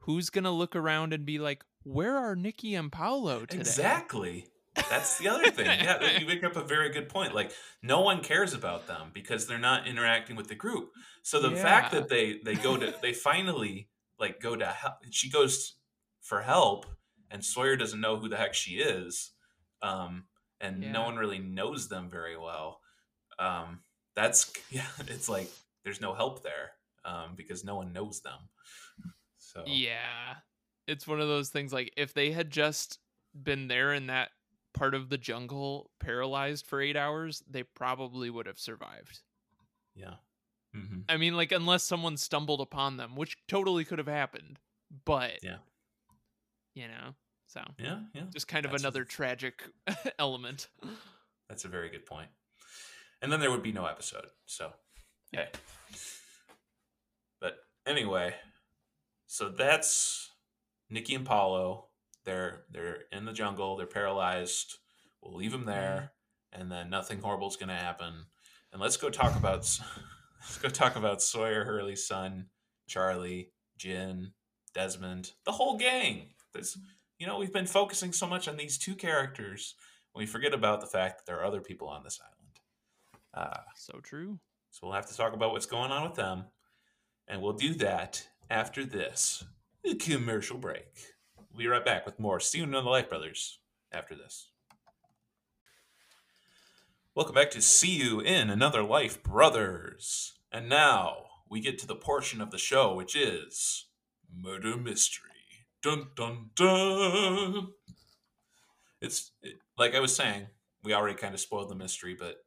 who's 0.00 0.30
going 0.30 0.42
to 0.42 0.50
look 0.50 0.74
around 0.74 1.12
and 1.12 1.24
be 1.24 1.38
like, 1.38 1.62
where 1.84 2.16
are 2.16 2.34
Nikki 2.34 2.74
and 2.74 2.90
Paulo 2.90 3.46
today? 3.46 3.60
exactly. 3.60 4.48
That's 4.90 5.18
the 5.18 5.28
other 5.28 5.50
thing. 5.50 5.66
Yeah, 5.66 6.18
you 6.18 6.26
make 6.26 6.42
up 6.42 6.56
a 6.56 6.64
very 6.64 6.90
good 6.90 7.08
point. 7.08 7.34
Like 7.34 7.52
no 7.82 8.00
one 8.00 8.22
cares 8.22 8.54
about 8.54 8.86
them 8.86 9.10
because 9.12 9.46
they're 9.46 9.58
not 9.58 9.86
interacting 9.86 10.36
with 10.36 10.48
the 10.48 10.54
group. 10.54 10.90
So 11.22 11.40
the 11.40 11.56
fact 11.56 11.92
that 11.92 12.08
they 12.08 12.40
they 12.44 12.54
go 12.54 12.76
to 12.76 12.94
they 13.00 13.12
finally 13.12 13.88
like 14.18 14.40
go 14.40 14.56
to 14.56 14.66
help. 14.66 14.94
She 15.10 15.30
goes 15.30 15.74
for 16.20 16.42
help, 16.42 16.86
and 17.30 17.44
Sawyer 17.44 17.76
doesn't 17.76 18.00
know 18.00 18.16
who 18.16 18.28
the 18.28 18.36
heck 18.36 18.54
she 18.54 18.76
is, 18.76 19.32
um, 19.82 20.24
and 20.60 20.92
no 20.92 21.02
one 21.02 21.16
really 21.16 21.38
knows 21.38 21.88
them 21.88 22.10
very 22.10 22.36
well. 22.36 22.80
Um, 23.38 23.80
that's 24.16 24.52
yeah. 24.70 24.86
It's 25.06 25.28
like 25.28 25.50
there's 25.84 26.00
no 26.00 26.14
help 26.14 26.42
there 26.42 26.72
um, 27.04 27.34
because 27.36 27.64
no 27.64 27.76
one 27.76 27.92
knows 27.92 28.20
them. 28.22 28.38
So 29.38 29.62
Yeah. 29.66 30.34
It's 30.86 31.06
one 31.06 31.20
of 31.20 31.28
those 31.28 31.48
things 31.48 31.72
like 31.72 31.92
if 31.96 32.12
they 32.12 32.32
had 32.32 32.50
just 32.50 32.98
been 33.40 33.68
there 33.68 33.94
in 33.94 34.08
that 34.08 34.30
part 34.74 34.94
of 34.94 35.08
the 35.08 35.16
jungle 35.18 35.90
paralyzed 36.00 36.66
for 36.66 36.80
8 36.80 36.96
hours, 36.96 37.42
they 37.48 37.62
probably 37.62 38.28
would 38.28 38.46
have 38.46 38.58
survived. 38.58 39.20
yeah. 39.94 40.14
hmm 40.74 41.00
I 41.08 41.16
mean 41.16 41.36
like 41.36 41.52
unless 41.52 41.84
someone 41.84 42.16
stumbled 42.16 42.60
upon 42.60 42.96
them, 42.96 43.16
which 43.16 43.36
totally 43.48 43.84
could 43.84 43.98
have 43.98 44.08
happened. 44.08 44.58
But 45.04 45.42
Yeah. 45.42 45.58
You 46.74 46.88
know. 46.88 47.14
So, 47.46 47.62
Yeah, 47.78 48.00
yeah. 48.14 48.22
just 48.32 48.48
kind 48.48 48.64
of 48.64 48.72
That's 48.72 48.82
a- 48.82 48.86
another 48.86 49.04
tragic 49.04 49.62
element. 50.18 50.68
That's 51.48 51.64
a 51.64 51.68
very 51.68 51.88
good 51.88 52.04
point. 52.04 52.28
And 53.22 53.30
then 53.30 53.38
there 53.40 53.50
would 53.52 53.62
be 53.62 53.70
no 53.72 53.86
episode. 53.86 54.26
So, 54.46 54.72
Yeah. 55.32 55.44
hey. 55.44 55.98
But 57.40 57.58
anyway, 57.86 58.34
so 59.26 59.48
that's 59.50 60.30
Nikki 60.90 61.14
and 61.14 61.24
Paulo. 61.24 61.86
They're 62.24 62.64
they're 62.70 63.02
in 63.12 63.24
the 63.24 63.32
jungle. 63.32 63.76
They're 63.76 63.86
paralyzed. 63.86 64.78
We'll 65.22 65.36
leave 65.36 65.52
them 65.52 65.64
there, 65.64 66.12
and 66.52 66.70
then 66.70 66.90
nothing 66.90 67.20
horrible 67.20 67.48
is 67.48 67.56
going 67.56 67.68
to 67.68 67.74
happen. 67.74 68.12
And 68.72 68.80
let's 68.80 68.96
go 68.96 69.10
talk 69.10 69.36
about 69.36 69.60
let's 70.40 70.58
go 70.58 70.68
talk 70.68 70.96
about 70.96 71.22
Sawyer 71.22 71.64
Hurley's 71.64 72.06
Sun, 72.06 72.46
Charlie, 72.88 73.50
Jin, 73.78 74.32
Desmond, 74.74 75.32
the 75.44 75.52
whole 75.52 75.78
gang. 75.78 76.30
There's 76.52 76.76
you 77.18 77.26
know 77.26 77.38
we've 77.38 77.52
been 77.52 77.66
focusing 77.66 78.12
so 78.12 78.26
much 78.26 78.48
on 78.48 78.56
these 78.56 78.78
two 78.78 78.94
characters 78.94 79.74
we 80.14 80.26
forget 80.26 80.54
about 80.54 80.80
the 80.80 80.86
fact 80.86 81.18
that 81.18 81.26
there 81.26 81.40
are 81.40 81.44
other 81.44 81.60
people 81.60 81.88
on 81.88 82.04
this 82.04 82.20
island. 82.20 83.50
Uh, 83.52 83.62
so 83.74 83.98
true. 84.02 84.38
so 84.70 84.86
we'll 84.86 84.94
have 84.94 85.08
to 85.08 85.16
talk 85.16 85.32
about 85.32 85.52
what's 85.52 85.66
going 85.66 85.90
on 85.90 86.04
with 86.04 86.14
them. 86.14 86.44
And 87.26 87.42
we'll 87.42 87.54
do 87.54 87.74
that 87.74 88.28
after 88.48 88.84
this 88.84 89.44
commercial 89.98 90.58
break. 90.58 91.13
We'll 91.54 91.60
be 91.60 91.68
right 91.68 91.84
back 91.84 92.04
with 92.04 92.18
more 92.18 92.40
Steven 92.40 92.74
and 92.74 92.84
the 92.84 92.90
Life 92.90 93.08
Brothers 93.08 93.60
after 93.92 94.16
this. 94.16 94.50
Welcome 97.14 97.36
back 97.36 97.52
to 97.52 97.62
See 97.62 97.92
You 97.94 98.18
in 98.18 98.50
Another 98.50 98.82
Life 98.82 99.22
Brothers. 99.22 100.32
And 100.50 100.68
now 100.68 101.26
we 101.48 101.60
get 101.60 101.78
to 101.78 101.86
the 101.86 101.94
portion 101.94 102.40
of 102.40 102.50
the 102.50 102.58
show 102.58 102.92
which 102.92 103.14
is 103.14 103.86
Murder 104.36 104.76
Mystery. 104.76 105.30
Dun 105.80 106.08
dun 106.16 106.50
dun. 106.56 107.68
It's 109.00 109.30
it, 109.40 109.58
like 109.78 109.94
I 109.94 110.00
was 110.00 110.16
saying, 110.16 110.46
we 110.82 110.92
already 110.92 111.14
kind 111.16 111.34
of 111.34 111.40
spoiled 111.40 111.68
the 111.70 111.76
mystery, 111.76 112.16
but 112.18 112.38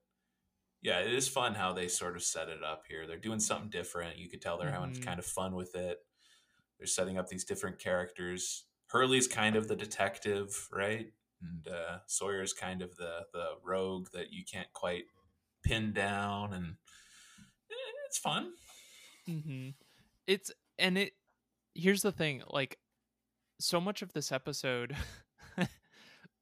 yeah, 0.81 0.99
it 0.99 1.13
is 1.13 1.29
fun 1.29 1.53
how 1.55 1.71
they 1.71 1.87
sort 1.87 2.17
of 2.17 2.23
set 2.23 2.49
it 2.49 2.61
up 2.61 2.83
here. 2.89 3.07
They're 3.07 3.15
doing 3.17 3.39
something 3.39 3.69
different. 3.69 4.17
You 4.17 4.27
could 4.27 4.41
tell 4.41 4.57
they're 4.57 4.69
having 4.69 4.95
Mhm. 4.95 5.05
kind 5.05 5.17
of 5.19 5.25
fun 5.25 5.55
with 5.55 5.75
it. 5.75 6.05
They're 6.77 6.87
setting 6.87 7.17
up 7.17 7.29
these 7.29 7.45
different 7.45 7.79
characters. 7.79 8.65
Hurley's 8.87 9.27
kind 9.27 9.55
of 9.55 9.67
the 9.67 9.75
detective, 9.75 10.67
right? 10.71 11.07
And 11.41 11.67
uh, 11.67 11.99
Sawyer's 12.07 12.53
kind 12.53 12.81
of 12.81 12.95
the 12.95 13.25
the 13.33 13.45
rogue 13.63 14.07
that 14.13 14.31
you 14.31 14.43
can't 14.51 14.71
quite 14.73 15.03
pin 15.63 15.93
down, 15.93 16.53
and 16.53 16.75
eh, 17.69 17.93
it's 18.07 18.17
fun. 18.17 18.53
hmm 19.27 19.69
It's 20.25 20.51
and 20.79 20.97
it. 20.97 21.13
Here's 21.75 22.01
the 22.01 22.11
thing, 22.11 22.41
like, 22.49 22.79
so 23.59 23.79
much 23.79 24.01
of 24.01 24.13
this 24.13 24.31
episode 24.31 24.95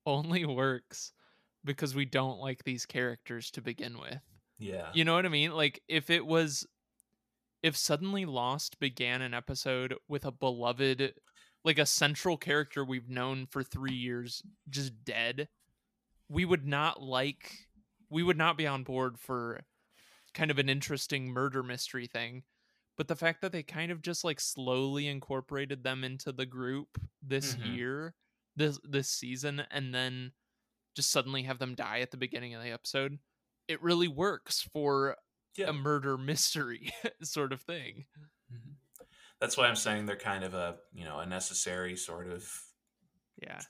only 0.06 0.46
works 0.46 1.12
because 1.66 1.94
we 1.94 2.06
don't 2.06 2.40
like 2.40 2.64
these 2.64 2.86
characters 2.86 3.52
to 3.52 3.62
begin 3.62 4.00
with. 4.00 4.20
Yeah, 4.60 4.92
You 4.94 5.04
know 5.04 5.14
what 5.16 5.26
I 5.26 5.30
mean? 5.30 5.52
Like, 5.52 5.82
if 5.90 6.10
it 6.10 6.26
was, 6.26 6.66
if 7.62 7.76
suddenly 7.76 8.24
Lost 8.26 8.80
began 8.80 9.22
an 9.22 9.34
episode 9.34 9.96
with 10.08 10.24
a 10.24 10.32
beloved, 10.32 11.14
like 11.66 11.80
a 11.80 11.86
central 11.86 12.38
character 12.38 12.86
we've 12.86 13.10
known 13.10 13.48
for 13.48 13.64
three 13.64 13.96
years 13.96 14.42
just 14.70 15.04
dead, 15.04 15.50
we 16.30 16.46
would 16.46 16.66
not 16.66 17.02
like, 17.02 17.68
we 18.10 18.24
would 18.24 18.38
not 18.38 18.58
be 18.58 18.68
on 18.68 18.84
board 18.84 19.20
for 19.20 19.66
kind 20.34 20.52
of 20.52 20.60
an 20.60 20.70
interesting 20.70 21.28
murder 21.28 21.64
mystery 21.64 22.08
thing. 22.08 22.44
But 22.98 23.08
the 23.10 23.16
fact 23.16 23.42
that 23.42 23.52
they 23.52 23.64
kind 23.64 23.92
of 23.92 24.02
just 24.02 24.24
like 24.24 24.40
slowly 24.40 25.08
incorporated 25.08 25.84
them 25.84 26.04
into 26.04 26.32
the 26.32 26.46
group 26.46 27.02
this 27.22 27.56
Mhm. 27.56 27.76
year, 27.76 28.16
this 28.56 28.80
this 28.84 29.10
season, 29.10 29.62
and 29.72 29.94
then 29.94 30.34
just 30.96 31.12
suddenly 31.12 31.44
have 31.44 31.60
them 31.60 31.76
die 31.76 32.00
at 32.00 32.12
the 32.12 32.18
beginning 32.18 32.54
of 32.54 32.64
the 32.64 32.70
episode, 32.72 33.20
it 33.68 33.82
really 33.82 34.08
works 34.08 34.62
for 34.62 35.18
yeah. 35.58 35.70
a 35.70 35.74
murder 35.74 36.18
mystery 36.18 36.94
sort 37.24 37.52
of 37.52 37.62
thing. 37.62 38.06
Mhm. 38.52 38.76
That's 39.40 39.58
why 39.58 39.68
I'm 39.68 39.76
saying 39.76 40.06
they're 40.06 40.16
kind 40.16 40.44
of 40.44 40.54
a 40.54 40.78
you 40.94 41.06
know 41.06 41.20
a 41.20 41.26
necessary 41.26 41.96
sort 41.96 42.28
of 42.28 42.50
Yeah. 43.42 43.62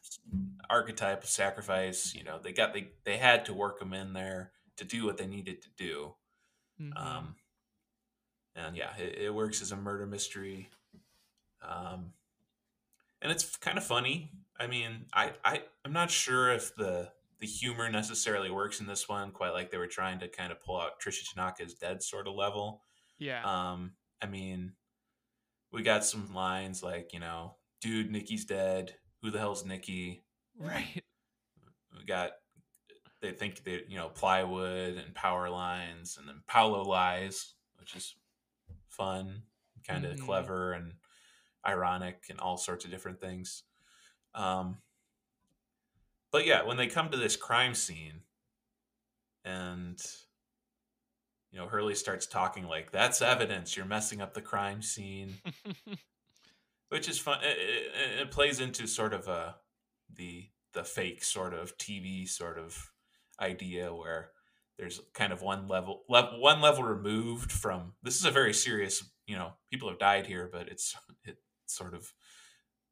archetype 0.70 1.24
of 1.24 1.30
sacrifice. 1.30 2.14
You 2.14 2.24
know, 2.24 2.40
they 2.40 2.54
got 2.54 2.74
they 2.74 2.92
they 3.04 3.18
had 3.18 3.46
to 3.46 3.54
work 3.54 3.80
them 3.80 3.94
in 3.94 4.14
there 4.14 4.52
to 4.78 4.84
do 4.86 5.06
what 5.06 5.18
they 5.18 5.26
needed 5.28 5.62
to 5.64 5.70
do. 5.78 6.16
Mhm. 6.80 6.98
Um, 6.98 7.36
and 8.56 8.76
yeah, 8.76 8.96
it, 8.98 9.18
it 9.18 9.30
works 9.34 9.62
as 9.62 9.72
a 9.72 9.76
murder 9.76 10.06
mystery. 10.06 10.70
Um, 11.62 12.14
and 13.22 13.32
it's 13.32 13.56
kind 13.58 13.78
of 13.78 13.84
funny. 13.84 14.32
I 14.60 14.68
mean, 14.68 15.08
I, 15.14 15.34
I 15.44 15.64
I'm 15.84 15.94
not 15.94 16.12
sure 16.12 16.52
if 16.54 16.76
the 16.76 17.12
the 17.40 17.48
humor 17.48 17.90
necessarily 17.90 18.50
works 18.50 18.80
in 18.80 18.86
this 18.88 19.10
one 19.10 19.32
quite 19.32 19.52
like 19.52 19.72
they 19.72 19.78
were 19.78 19.88
trying 19.88 20.20
to 20.20 20.28
kind 20.30 20.52
of 20.52 20.62
pull 20.62 20.80
out 20.80 21.02
Trisha 21.02 21.24
Tanaka's 21.34 21.74
dead 21.74 22.02
sort 22.02 22.28
of 22.28 22.36
level. 22.36 22.84
Yeah. 23.18 23.42
Um, 23.44 23.94
I 24.22 24.28
mean, 24.28 24.74
we 25.76 25.84
got 25.84 26.06
some 26.06 26.34
lines 26.34 26.82
like, 26.82 27.12
you 27.14 27.20
know, 27.20 27.56
dude, 27.82 28.10
Nikki's 28.10 28.46
dead. 28.46 28.96
Who 29.22 29.30
the 29.30 29.40
hell's 29.40 29.66
Nikki? 29.66 30.24
right. 30.58 31.04
We 31.98 32.06
got 32.06 32.32
they 33.22 33.32
think 33.32 33.64
that 33.64 33.90
you 33.90 33.98
know 33.98 34.10
plywood 34.10 34.98
and 34.98 35.14
power 35.16 35.50
lines, 35.50 36.18
and 36.18 36.28
then 36.28 36.42
Paulo 36.48 36.84
lies, 36.84 37.56
which 37.78 37.96
is 37.96 38.16
fun, 38.90 39.44
kind 39.88 40.06
of 40.06 40.16
Mhm. 40.18 40.26
clever 40.26 40.74
and 40.74 40.94
ironic, 41.66 42.26
and 42.30 42.40
all 42.40 42.58
sorts 42.58 42.86
of 42.86 42.92
different 42.92 43.20
things. 43.20 43.64
Um, 44.34 44.82
but 46.32 46.46
yeah, 46.46 46.64
when 46.64 46.78
they 46.78 46.88
come 46.88 47.10
to 47.10 47.18
this 47.18 47.36
crime 47.36 47.74
scene, 47.74 48.24
and 49.44 50.00
you 51.52 51.60
know 51.60 51.68
Hurley 51.68 51.96
starts 51.96 52.26
talking 52.26 52.66
like, 52.68 52.92
"That's 52.92 53.22
evidence. 53.22 53.76
You're 53.76 53.86
messing 53.86 54.22
up 54.22 54.34
the 54.34 54.42
crime 54.42 54.82
scene." 54.82 55.36
which 56.90 57.10
is 57.10 57.20
fun. 57.20 57.40
It, 57.44 57.58
it, 57.58 58.20
it 58.22 58.32
plays 58.32 58.60
into 58.60 58.88
sort 58.88 59.14
of 59.14 59.28
a 59.28 59.56
the 60.14 60.50
the 60.74 60.84
fake 60.84 61.24
sort 61.24 61.54
of 61.54 61.78
TV 61.78 62.28
sort 62.28 62.60
of 62.60 62.92
idea 63.40 63.94
where 63.94 64.32
there's 64.78 65.00
kind 65.14 65.32
of 65.32 65.42
one 65.42 65.68
level, 65.68 66.04
level 66.10 66.40
one 66.42 66.62
level 66.62 66.84
removed 66.84 67.52
from. 67.52 67.94
This 68.04 68.18
is 68.18 68.26
a 68.26 68.32
very 68.32 68.54
serious. 68.54 69.04
You 69.28 69.38
know, 69.38 69.54
people 69.72 69.90
have 69.90 70.00
died 70.00 70.28
here, 70.28 70.50
but 70.52 70.68
it's 70.70 70.96
it's 71.24 71.40
sort 71.68 71.94
of 71.94 72.14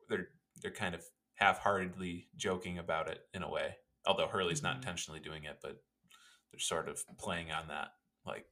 they're 0.10 0.30
they're 0.62 0.72
kind 0.72 0.96
of 0.96 1.04
half-heartedly 1.36 2.28
joking 2.36 2.78
about 2.78 3.10
it 3.10 3.20
in 3.34 3.44
a 3.44 3.50
way. 3.50 3.76
Although 4.06 4.28
Hurley's 4.28 4.62
not 4.64 4.76
Mhm. 4.76 4.80
intentionally 4.80 5.20
doing 5.20 5.44
it, 5.46 5.60
but 5.62 5.78
they're 6.52 6.60
sort 6.60 6.88
of 6.88 7.04
playing 7.18 7.52
on 7.52 7.68
that. 7.70 7.90
Like 8.26 8.46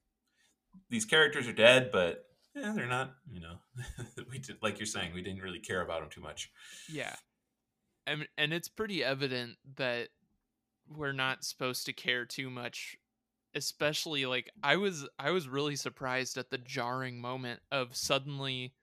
these 0.90 1.06
characters 1.06 1.48
are 1.48 1.54
dead, 1.54 1.90
but 1.92 2.26
eh, 2.56 2.72
they're 2.74 2.88
not. 2.88 3.14
You 3.32 3.42
know, 3.42 3.56
we 4.30 4.40
did 4.40 4.58
like 4.62 4.80
you're 4.80 4.86
saying, 4.86 5.14
we 5.14 5.22
didn't 5.22 5.42
really 5.42 5.60
care 5.60 5.82
about 5.82 6.02
them 6.02 6.10
too 6.10 6.22
much. 6.22 6.52
Yeah. 6.92 7.16
And 8.08 8.28
and 8.38 8.54
it's 8.54 8.70
pretty 8.70 9.04
evident 9.04 9.58
that 9.78 10.10
we're 10.88 11.14
not 11.14 11.44
supposed 11.46 11.86
to 11.86 11.94
care 11.94 12.26
too 12.26 12.50
much 12.50 12.98
especially 13.54 14.26
like 14.26 14.50
I 14.64 14.78
was 14.78 15.06
I 15.20 15.32
was 15.32 15.48
really 15.48 15.76
surprised 15.76 16.38
at 16.38 16.50
the 16.50 16.58
jarring 16.58 17.20
moment 17.20 17.60
of 17.70 17.96
suddenly 17.96 18.74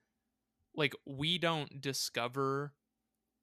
like 0.75 0.95
we 1.07 1.39
don't 1.39 1.81
discover 1.81 2.75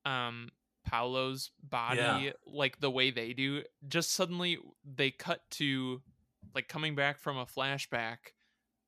um 0.05 0.49
Paulo's 0.87 1.49
body 1.63 1.97
Yeah. 1.99 2.31
like 2.45 2.79
the 2.79 2.91
way 2.91 3.09
they 3.09 3.33
do 3.33 3.63
just 3.87 4.13
suddenly 4.13 4.59
they 4.83 5.09
cut 5.09 5.41
to 5.51 6.01
like 6.55 6.67
coming 6.67 6.95
back 6.95 7.19
from 7.19 7.37
a 7.37 7.45
flashback 7.45 8.17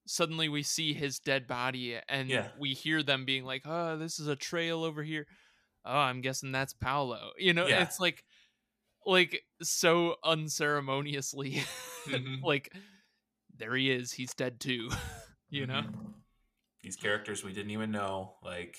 suddenly 0.08 0.48
we 0.48 0.64
see 0.64 0.94
his 0.94 1.20
dead 1.20 1.46
body 1.48 1.98
and 2.08 2.30
Yeah. 2.30 2.48
we 2.58 2.70
hear 2.70 3.04
them 3.04 3.26
being 3.26 3.44
like 3.44 3.64
oh 3.66 3.98
this 3.98 4.20
is 4.20 4.28
a 4.28 4.36
trail 4.38 4.84
over 4.84 5.04
here 5.04 5.28
oh 5.86 5.98
i'm 5.98 6.22
guessing 6.22 6.52
that's 6.54 6.74
paulo 6.74 7.32
you 7.38 7.54
know 7.54 7.68
Yeah. 7.68 7.82
it's 7.82 8.00
like 8.00 8.24
like 9.06 9.44
so 9.62 10.16
unceremoniously 10.24 11.62
Mhm. 12.08 12.42
like 12.42 12.74
there 13.58 13.76
he 13.76 13.92
is 13.92 14.14
he's 14.14 14.34
dead 14.34 14.60
too 14.62 14.90
you 15.50 15.68
know 15.68 15.82
Mhm. 15.82 16.14
these 16.82 16.96
characters 16.96 17.44
we 17.44 17.52
didn't 17.52 17.72
even 17.72 17.92
know 17.92 18.36
like 18.42 18.78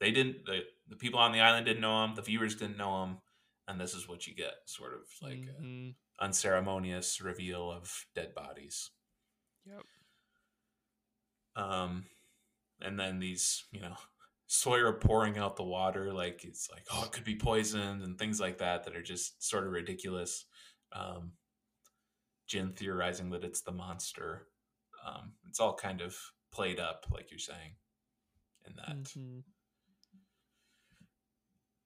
they 0.00 0.10
didn't 0.10 0.44
the, 0.44 0.60
the 0.88 0.96
people 0.96 1.18
on 1.18 1.32
the 1.32 1.40
island 1.40 1.64
didn't 1.64 1.80
know 1.80 2.04
him 2.04 2.14
the 2.14 2.20
viewers 2.22 2.54
didn't 2.56 2.76
know 2.76 3.04
him 3.04 3.18
and 3.68 3.80
this 3.80 3.94
is 3.94 4.06
what 4.06 4.26
you 4.26 4.34
get 4.34 4.52
sort 4.66 4.92
of 4.92 5.00
like 5.22 5.46
a 5.58 5.62
Mhm. 5.62 5.94
Unceremonious 6.20 7.20
reveal 7.20 7.70
of 7.70 8.06
dead 8.14 8.34
bodies 8.34 8.90
Yep. 9.66 9.82
um 11.56 12.04
and 12.80 12.98
then 12.98 13.18
these 13.18 13.64
you 13.72 13.80
know 13.80 13.94
sawyer 14.46 14.92
pouring 14.92 15.38
out 15.38 15.56
the 15.56 15.64
water 15.64 16.12
like 16.12 16.44
it's 16.44 16.68
like 16.70 16.84
oh 16.92 17.04
it 17.04 17.12
could 17.12 17.24
be 17.24 17.34
poisoned 17.36 18.02
and 18.02 18.16
things 18.18 18.38
like 18.40 18.58
that 18.58 18.84
that 18.84 18.94
are 18.94 19.02
just 19.02 19.42
sort 19.46 19.66
of 19.66 19.72
ridiculous 19.72 20.44
um 20.92 21.32
jin 22.46 22.72
theorizing 22.72 23.30
that 23.30 23.42
it's 23.44 23.62
the 23.62 23.72
monster 23.72 24.46
um 25.04 25.32
it's 25.48 25.58
all 25.58 25.74
kind 25.74 26.00
of 26.00 26.16
played 26.52 26.78
up 26.78 27.06
like 27.10 27.30
you're 27.30 27.38
saying 27.38 27.74
in 28.66 28.74
that 28.76 28.96
Mhm. 29.16 29.42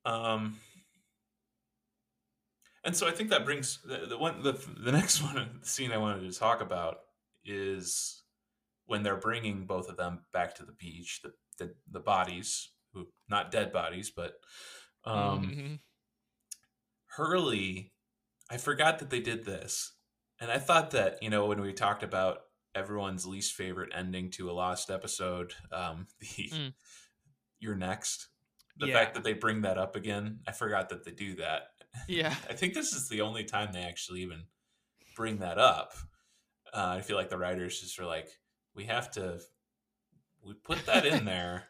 um 0.04 0.58
and 2.84 2.96
so 2.96 3.06
i 3.06 3.10
think 3.10 3.30
that 3.30 3.44
brings 3.44 3.78
the, 3.84 4.06
the 4.06 4.18
one 4.18 4.42
the, 4.42 4.52
the 4.82 4.92
next 4.92 5.22
one 5.34 5.58
the 5.60 5.66
scene 5.68 5.92
i 5.92 5.98
wanted 5.98 6.30
to 6.30 6.38
talk 6.38 6.60
about 6.60 6.98
is 7.44 8.22
when 8.86 9.02
they're 9.02 9.16
bringing 9.16 9.66
both 9.66 9.88
of 9.88 9.96
them 9.96 10.20
back 10.32 10.54
to 10.54 10.64
the 10.64 10.72
beach 10.72 11.20
the 11.22 11.32
the, 11.58 11.74
the 11.90 12.00
bodies 12.00 12.70
who 12.92 13.06
not 13.28 13.50
dead 13.50 13.72
bodies 13.72 14.10
but 14.10 14.34
um 15.04 15.52
Mhm. 15.54 15.78
hurley 17.16 17.92
i 18.50 18.56
forgot 18.56 18.98
that 18.98 19.10
they 19.10 19.20
did 19.20 19.44
this 19.44 19.92
and 20.40 20.50
i 20.50 20.58
thought 20.58 20.90
that 20.92 21.22
you 21.22 21.30
know 21.30 21.46
when 21.46 21.60
we 21.60 21.72
talked 21.72 22.02
about 22.02 22.38
everyone's 22.74 23.26
least 23.26 23.54
favorite 23.54 23.90
ending 23.94 24.30
to 24.30 24.50
a 24.50 24.52
lost 24.52 24.90
episode 24.90 25.54
um 25.72 26.06
the 26.20 26.26
Mm. 26.52 26.72
you're 27.58 27.74
next 27.74 28.28
the 28.78 28.86
Yeah. 28.86 28.94
fact 28.94 29.14
that 29.14 29.24
they 29.24 29.32
bring 29.34 29.62
that 29.62 29.76
up 29.78 29.96
again 29.96 30.40
i 30.46 30.52
forgot 30.52 30.88
that 30.90 31.04
they 31.04 31.10
do 31.10 31.34
that 31.36 31.68
yeah. 32.08 32.34
I 32.48 32.54
think 32.54 32.74
this 32.74 32.92
is 32.92 33.08
the 33.08 33.20
only 33.20 33.44
time 33.44 33.72
they 33.72 33.82
actually 33.82 34.22
even 34.22 34.44
bring 35.16 35.38
that 35.38 35.58
up. 35.58 35.92
Uh, 36.72 36.94
i 36.98 37.00
feel 37.00 37.16
like 37.16 37.28
the 37.30 37.36
writers 37.38 37.80
just 37.80 37.98
were 37.98 38.06
like 38.06 38.28
we 38.76 38.84
have 38.84 39.10
to 39.10 39.38
we 40.44 40.54
put 40.54 40.86
that 40.86 41.04
in 41.04 41.24
there. 41.34 41.64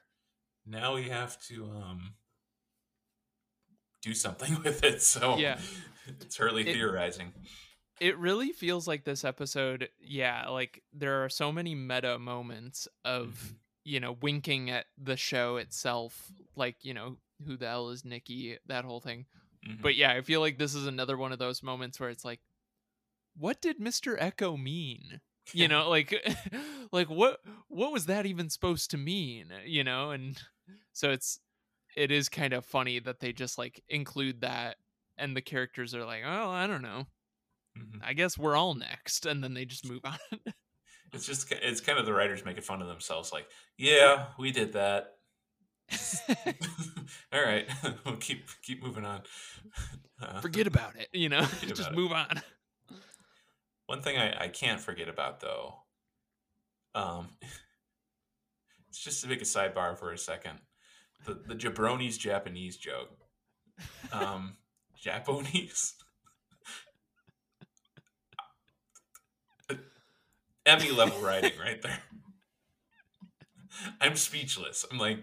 Now 0.66 0.94
we 0.94 1.08
have 1.08 1.40
to 1.48 1.64
um 1.64 2.14
do 4.02 4.14
something 4.14 4.62
with 4.64 4.84
it. 4.84 5.02
So 5.02 5.36
Yeah. 5.38 5.58
it's 6.20 6.36
hurley 6.36 6.68
It- 6.68 6.74
theorizing. 6.74 7.32
it 8.00 8.16
really 8.18 8.52
feels 8.52 8.88
like 8.88 9.04
this 9.04 9.24
episode 9.24 9.90
yeah 10.00 10.48
like 10.48 10.82
there 10.92 11.22
are 11.22 11.28
so 11.28 11.52
many 11.52 11.74
meta 11.74 12.18
moments 12.18 12.88
of 13.04 13.26
Mhm. 13.52 13.54
you 13.84 14.00
know 14.00 14.12
winking 14.22 14.70
at 14.70 14.86
the 14.96 15.16
show 15.18 15.56
itself 15.56 16.32
like 16.56 16.82
you 16.82 16.94
know 16.94 17.18
who 17.46 17.56
the 17.58 17.66
hell 17.68 17.90
is 17.90 18.02
nikki 18.04 18.56
that 18.66 18.86
whole 18.86 19.00
thing 19.00 19.26
Mhm. 19.66 19.82
but 19.82 19.94
yeah 19.94 20.10
i 20.12 20.20
feel 20.22 20.40
like 20.40 20.58
this 20.58 20.74
is 20.74 20.86
another 20.86 21.16
one 21.16 21.32
of 21.32 21.38
those 21.38 21.62
moments 21.62 22.00
where 22.00 22.10
it's 22.10 22.24
like 22.24 22.40
what 23.36 23.60
did 23.60 23.78
mr 23.78 24.18
eko 24.18 24.60
mean 24.60 25.20
you 25.52 25.68
know 25.68 25.88
like 25.88 26.14
like 26.92 27.08
what 27.10 27.40
what 27.68 27.92
was 27.92 28.06
that 28.06 28.26
even 28.26 28.48
supposed 28.50 28.90
to 28.90 28.96
mean 28.96 29.46
you 29.64 29.84
know 29.84 30.10
and 30.10 30.40
so 30.92 31.10
it's 31.10 31.40
it 31.96 32.10
is 32.10 32.28
kind 32.28 32.52
of 32.52 32.64
funny 32.64 32.98
that 33.00 33.20
they 33.20 33.32
just 33.32 33.58
like 33.58 33.82
include 33.88 34.40
that 34.42 34.76
and 35.18 35.36
the 35.36 35.42
characters 35.42 35.94
are 35.94 36.04
like 36.04 36.22
oh 36.26 36.50
i 36.50 36.66
don't 36.66 36.82
know 36.82 37.06
Mhm. 37.78 38.00
I 38.02 38.14
guess 38.14 38.36
we're 38.36 38.56
all 38.56 38.74
next, 38.74 39.26
and 39.26 39.44
then 39.44 39.54
they 39.54 39.64
just 39.64 39.88
move 39.88 40.00
on. 40.04 40.18
it's 41.12 41.24
just 41.24 41.52
it's 41.52 41.80
kind 41.80 42.00
of 42.00 42.04
the 42.04 42.12
writers 42.12 42.44
making 42.44 42.62
fun 42.64 42.82
of 42.82 42.88
themselves 42.88 43.32
like 43.32 43.46
yeah 43.78 44.26
we 44.40 44.50
did 44.50 44.72
that 44.72 45.19
all 47.32 47.42
right 47.42 47.66
we'll 48.04 48.16
keep 48.16 48.48
keep 48.62 48.82
moving 48.82 49.04
on 49.04 49.22
Uh, 50.22 50.38
Forget 50.40 50.66
about 50.66 50.96
it, 50.96 51.08
you 51.12 51.30
know. 51.30 51.40
Just 51.62 51.80
about 51.80 51.92
it. 51.92 51.96
move 51.96 52.12
on. 52.12 52.42
One 53.86 54.02
thing 54.02 54.18
I, 54.18 54.44
I 54.44 54.48
can't 54.48 54.78
forget 54.78 55.08
about 55.08 55.40
though, 55.40 55.76
um, 56.94 57.30
it's 58.88 59.02
just 59.02 59.22
to 59.22 59.28
make 59.28 59.40
a 59.40 59.44
sidebar 59.44 59.96
for 59.98 60.12
a 60.12 60.18
second. 60.18 60.58
The 61.24 61.40
the 61.46 61.54
jabronis 61.54 62.18
Japanese 62.18 62.76
joke. 62.76 63.16
Um, 64.12 64.56
Japanese. 65.00 65.94
Emmy 70.66 70.90
level 70.90 71.20
writing 71.20 71.52
right 71.58 71.80
there. 71.80 71.98
I'm 74.00 74.14
speechless. 74.16 74.84
I'm 74.92 74.98
like, 74.98 75.18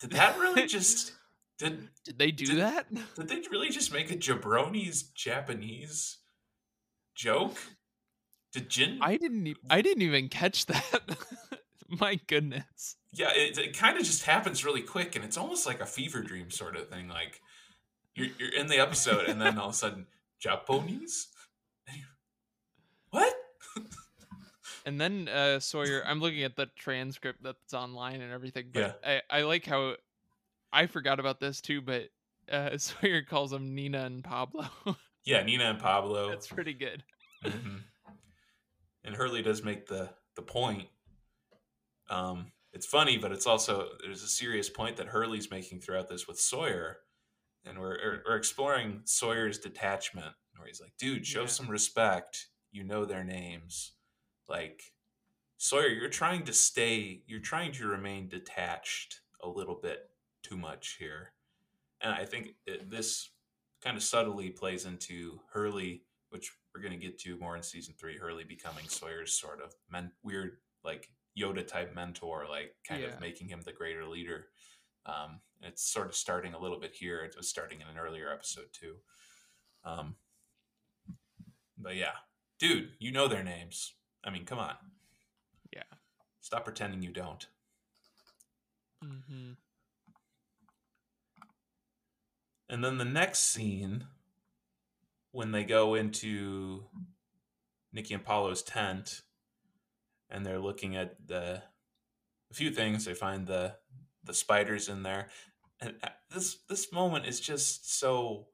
did 0.00 0.10
that 0.12 0.38
really 0.38 0.66
just 0.66 1.12
did 1.58 1.88
Did 2.04 2.18
they 2.18 2.30
do 2.30 2.46
Did- 2.46 2.58
that? 2.58 2.86
did 3.16 3.28
they 3.28 3.42
really 3.50 3.68
just 3.70 3.92
make 3.92 4.10
a 4.10 4.16
jabronis 4.16 5.12
Japanese 5.14 6.18
joke? 7.14 7.56
Did 8.52 8.68
Jin 8.70 8.98
I 9.02 9.16
didn't. 9.16 9.56
I 9.68 9.82
didn't 9.82 10.02
even 10.02 10.28
catch 10.28 10.66
that. 10.66 11.16
My 11.88 12.18
goodness. 12.26 12.96
yeah 13.12 13.30
it, 13.34 13.58
it 13.58 13.76
kind 13.76 13.96
of 13.98 14.04
just 14.04 14.22
happens 14.24 14.64
really 14.64 14.82
quick 14.82 15.16
and 15.16 15.24
it's 15.24 15.36
almost 15.38 15.66
like 15.66 15.80
a 15.80 15.86
fever 15.86 16.20
dream 16.22 16.50
sort 16.50 16.76
of 16.76 16.88
thing 16.88 17.08
like 17.08 17.40
you're, 18.14 18.28
you're 18.38 18.52
in 18.54 18.66
the 18.66 18.78
episode 18.78 19.26
and 19.26 19.40
then 19.40 19.56
all 19.58 19.68
of 19.68 19.74
a 19.74 19.76
sudden 19.76 20.06
japanese 20.38 21.28
what 23.10 23.34
And 24.88 24.98
then 25.00 25.28
uh, 25.28 25.60
Sawyer, 25.60 26.02
I'm 26.06 26.18
looking 26.20 26.42
at 26.44 26.56
the 26.56 26.66
transcript 26.76 27.42
that's 27.42 27.74
online 27.74 28.20
and 28.22 28.32
everything. 28.32 28.70
But 28.72 29.00
Yeah. 29.04 29.20
I, 29.30 29.38
I 29.38 29.42
like 29.42 29.66
how 29.66 29.96
I 30.72 30.86
forgot 30.86 31.20
about 31.20 31.40
this 31.40 31.60
too. 31.60 31.82
But 31.82 32.08
uh, 32.50 32.78
Sawyer 32.78 33.20
calls 33.22 33.50
them 33.50 33.74
Nina 33.74 34.04
and 34.06 34.24
Pablo. 34.24 34.66
yeah 35.26 35.42
nina 35.42 35.64
and 35.64 35.78
pablo 35.78 36.30
that's 36.30 36.46
pretty 36.46 36.72
good. 36.72 37.02
Mhm. 37.44 37.80
and 39.04 39.14
hurley 39.14 39.42
does 39.42 39.62
make 39.62 39.86
the 39.86 40.08
the 40.36 40.42
point 40.42 40.88
Um, 42.08 42.52
it's 42.72 42.86
funny, 42.86 43.18
but 43.18 43.32
it's 43.32 43.46
also 43.46 43.88
there's 44.02 44.22
a 44.22 44.28
serious 44.28 44.70
point 44.70 44.96
that 44.96 45.08
Hurley's 45.08 45.50
making 45.50 45.80
throughout 45.80 46.08
this 46.08 46.26
with 46.26 46.38
Sawyer, 46.40 46.98
and 47.66 47.78
we're 47.78 47.94
er, 47.96 48.22
we're 48.26 48.36
exploring 48.36 49.02
Sawyer's 49.04 49.58
detachment, 49.58 50.34
where 50.56 50.66
he's 50.66 50.80
like, 50.80 50.92
"Dude, 50.98 51.26
show 51.26 51.42
Yeah. 51.42 51.46
some 51.48 51.68
respect. 51.68 52.46
You 52.70 52.84
know 52.84 53.04
their 53.04 53.24
names. 53.24 53.92
Like 54.48 54.82
Sawyer, 55.58 55.88
you're 55.88 56.08
trying 56.08 56.44
to 56.44 56.52
stay. 56.52 57.22
You're 57.26 57.40
trying 57.40 57.72
to 57.72 57.86
remain 57.86 58.28
detached 58.28 59.20
a 59.42 59.48
little 59.48 59.74
bit 59.74 60.10
too 60.42 60.56
much 60.56 60.96
here." 60.98 61.32
And 62.00 62.12
I 62.14 62.24
think 62.24 62.54
it, 62.66 62.90
this 62.90 63.30
kind 63.82 63.96
of 63.96 64.02
subtly 64.02 64.50
plays 64.50 64.84
into 64.86 65.40
Hurley, 65.52 66.04
which 66.30 66.52
we're 66.74 66.80
going 66.82 66.98
to 66.98 67.04
get 67.06 67.18
to 67.20 67.36
more 67.38 67.56
in 67.56 67.62
season 67.62 67.94
three. 67.98 68.16
Hurley 68.16 68.44
becoming 68.44 68.88
Sawyer's 68.88 69.32
sort 69.32 69.60
of 69.60 69.74
men- 69.90 70.12
weird, 70.22 70.58
like 70.84 71.10
Yoda 71.38 71.66
type 71.66 71.94
mentor, 71.94 72.46
like 72.48 72.76
kind 72.86 73.02
Yeah. 73.02 73.08
of 73.14 73.20
making 73.20 73.48
him 73.48 73.60
the 73.62 73.72
greater 73.72 74.06
leader. 74.06 74.46
Um, 75.06 75.40
it's 75.62 75.82
sort 75.82 76.06
of 76.06 76.14
starting 76.14 76.54
a 76.54 76.58
little 76.58 76.78
bit 76.78 76.94
here. 76.94 77.22
It 77.24 77.34
was 77.36 77.48
starting 77.48 77.80
in 77.80 77.88
an 77.88 77.98
earlier 77.98 78.32
episode 78.32 78.68
too. 78.72 78.96
Um, 79.84 80.16
but 81.76 81.96
yeah, 81.96 82.14
dude, 82.58 82.90
you 82.98 83.10
know 83.12 83.28
their 83.28 83.44
names. 83.44 83.94
I 84.28 84.30
mean, 84.30 84.44
come 84.44 84.58
on, 84.58 84.76
Yeah. 85.72 85.84
stop 86.40 86.64
pretending 86.64 87.00
you 87.00 87.12
don't. 87.12 87.46
Mm-hmm. 89.02 89.52
And 92.68 92.84
then 92.84 92.98
the 92.98 93.06
next 93.06 93.38
scene, 93.38 94.06
when 95.32 95.52
they 95.52 95.64
go 95.64 95.94
into 95.94 96.84
Nikki 97.90 98.12
and 98.12 98.22
Paulo's 98.22 98.62
tent, 98.62 99.22
and 100.28 100.44
they're 100.44 100.58
looking 100.58 100.94
at 100.94 101.26
the 101.26 101.62
a 102.50 102.54
few 102.54 102.70
things, 102.70 103.06
they 103.06 103.14
find 103.14 103.46
the 103.46 103.76
the 104.24 104.34
spiders 104.34 104.90
in 104.90 105.04
there, 105.04 105.30
and 105.80 105.94
uh, 106.02 106.08
this 106.30 106.58
this 106.68 106.92
moment 106.92 107.24
is 107.24 107.40
just 107.40 107.98
so 107.98 108.48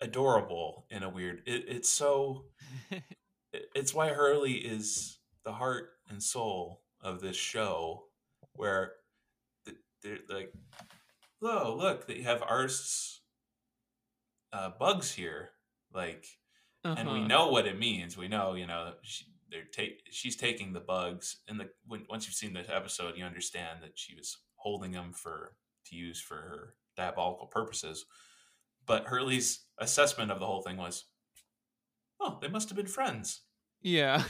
adorable 0.00 0.86
in 0.88 1.02
a 1.02 1.10
weird. 1.10 1.42
It, 1.46 1.64
it's 1.66 1.88
so. 1.88 2.44
it- 3.58 3.70
It's 3.74 3.94
why 3.94 4.08
Hurley 4.10 4.54
is 4.54 5.18
the 5.44 5.52
heart 5.52 5.90
and 6.08 6.22
soul 6.22 6.82
of 7.00 7.20
this 7.20 7.36
show, 7.36 8.08
where 8.52 8.94
they're 10.02 10.18
like 10.28 10.52
oh 11.42 11.74
look 11.76 12.06
they 12.06 12.22
have 12.22 12.40
arzt's 12.42 13.20
uh, 14.52 14.70
bugs 14.78 15.12
here 15.12 15.50
like 15.92 16.24
and 16.84 17.08
we 17.08 17.18
Uh-huh. 17.18 17.26
know 17.26 17.48
what 17.48 17.66
it 17.66 17.78
means. 17.78 18.16
We 18.16 18.28
know 18.28 18.54
you 18.54 18.66
know 18.66 18.94
she, 19.02 19.24
they're 19.50 19.64
take 19.64 20.02
she's 20.10 20.36
taking 20.36 20.72
the 20.72 20.80
bugs 20.80 21.38
and 21.48 21.58
the 21.58 21.68
when, 21.86 22.06
once 22.08 22.26
you've 22.26 22.34
seen 22.36 22.52
the 22.52 22.64
episode 22.74 23.16
you 23.16 23.24
understand 23.24 23.82
that 23.82 23.98
she 23.98 24.14
was 24.14 24.36
holding 24.56 24.92
them 24.92 25.12
for 25.12 25.56
to 25.86 25.96
use 25.96 26.20
for 26.20 26.36
her 26.36 26.74
diabolical 26.96 27.46
purposes. 27.48 28.06
But 28.86 29.06
hurley's 29.06 29.64
assessment 29.78 30.30
of 30.30 30.38
the 30.40 30.46
whole 30.46 30.62
thing 30.62 30.76
was 30.76 31.04
oh 32.20 32.38
they 32.40 32.48
must 32.48 32.68
have 32.68 32.76
been 32.76 32.86
friends 32.86 33.42
Yeah. 33.82 34.24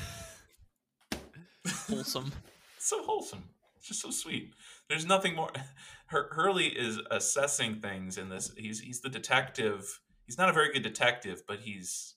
Wholesome. 1.87 2.33
so 2.79 3.03
wholesome. 3.05 3.45
It's 3.77 3.89
just 3.89 4.03
so 4.03 4.11
sweet. 4.11 4.53
There's 4.89 5.07
nothing 5.07 5.35
more. 5.35 5.51
Hur- 6.07 6.29
Hurley 6.33 6.67
is 6.67 6.99
assessing 7.11 7.81
things 7.81 8.19
in 8.19 8.29
this. 8.29 8.51
He's 8.57 8.81
he's 8.81 9.01
the 9.01 9.09
detective. 9.09 10.01
He's 10.27 10.39
not 10.39 10.49
a 10.49 10.53
very 10.53 10.73
good 10.73 10.83
detective, 10.83 11.43
but 11.47 11.61
he's 11.61 12.15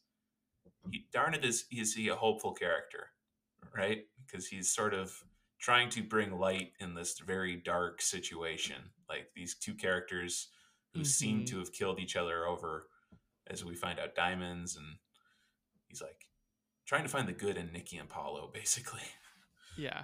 he, 0.92 1.06
darn 1.14 1.34
it 1.34 1.44
is 1.46 1.66
is 1.72 1.94
he 1.94 2.08
a 2.10 2.16
hopeful 2.16 2.54
character, 2.54 3.08
right? 3.76 4.04
Because 4.26 4.48
he's 4.48 4.70
sort 4.74 4.94
of 4.94 5.14
trying 5.60 5.90
to 5.90 6.02
bring 6.04 6.32
light 6.38 6.72
in 6.80 6.94
this 6.96 7.20
very 7.20 7.56
dark 7.56 8.02
situation. 8.02 8.78
Like 9.10 9.28
these 9.36 9.56
two 9.56 9.74
characters 9.74 10.48
who 10.94 11.04
seem 11.06 11.42
Mhm. 11.42 11.46
to 11.48 11.60
have 11.60 11.72
killed 11.72 12.00
each 12.00 12.16
other 12.16 12.46
over, 12.48 12.88
as 13.48 13.64
we 13.64 13.76
find 13.76 14.00
out, 14.00 14.16
diamonds, 14.16 14.76
and 14.76 14.86
he's 15.88 16.02
like 16.02 16.26
trying 16.92 17.04
to 17.04 17.10
find 17.10 17.26
the 17.26 17.32
good 17.32 17.56
in 17.56 17.72
Nikki 17.72 17.96
and 17.96 18.10
Paulo, 18.10 18.50
basically. 18.54 19.00
Yeah. 19.78 20.04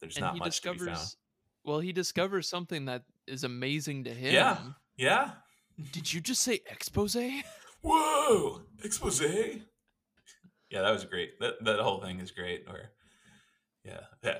There's 0.00 0.16
and 0.16 0.24
not 0.26 0.34
he 0.34 0.38
much 0.40 0.60
to 0.60 0.72
be 0.72 0.78
found. 0.78 0.88
discovers 0.88 1.16
well, 1.64 1.80
he 1.80 1.92
discovers 1.92 2.46
something 2.46 2.84
that 2.84 3.04
is 3.26 3.44
amazing 3.44 4.04
to 4.04 4.10
him. 4.10 4.34
Yeah. 4.34 4.58
Yeah. 4.98 5.30
Did 5.92 6.12
you 6.12 6.20
just 6.20 6.42
say 6.42 6.60
exposé? 6.70 7.42
Whoa! 7.82 8.62
Exposé. 8.82 9.62
Yeah, 10.70 10.82
that 10.82 10.90
was 10.90 11.04
great. 11.04 11.38
That 11.40 11.64
that 11.64 11.80
whole 11.80 12.00
thing 12.02 12.20
is 12.20 12.32
great. 12.32 12.64
Or 12.68 12.90
yeah, 13.84 14.00
yeah. 14.22 14.38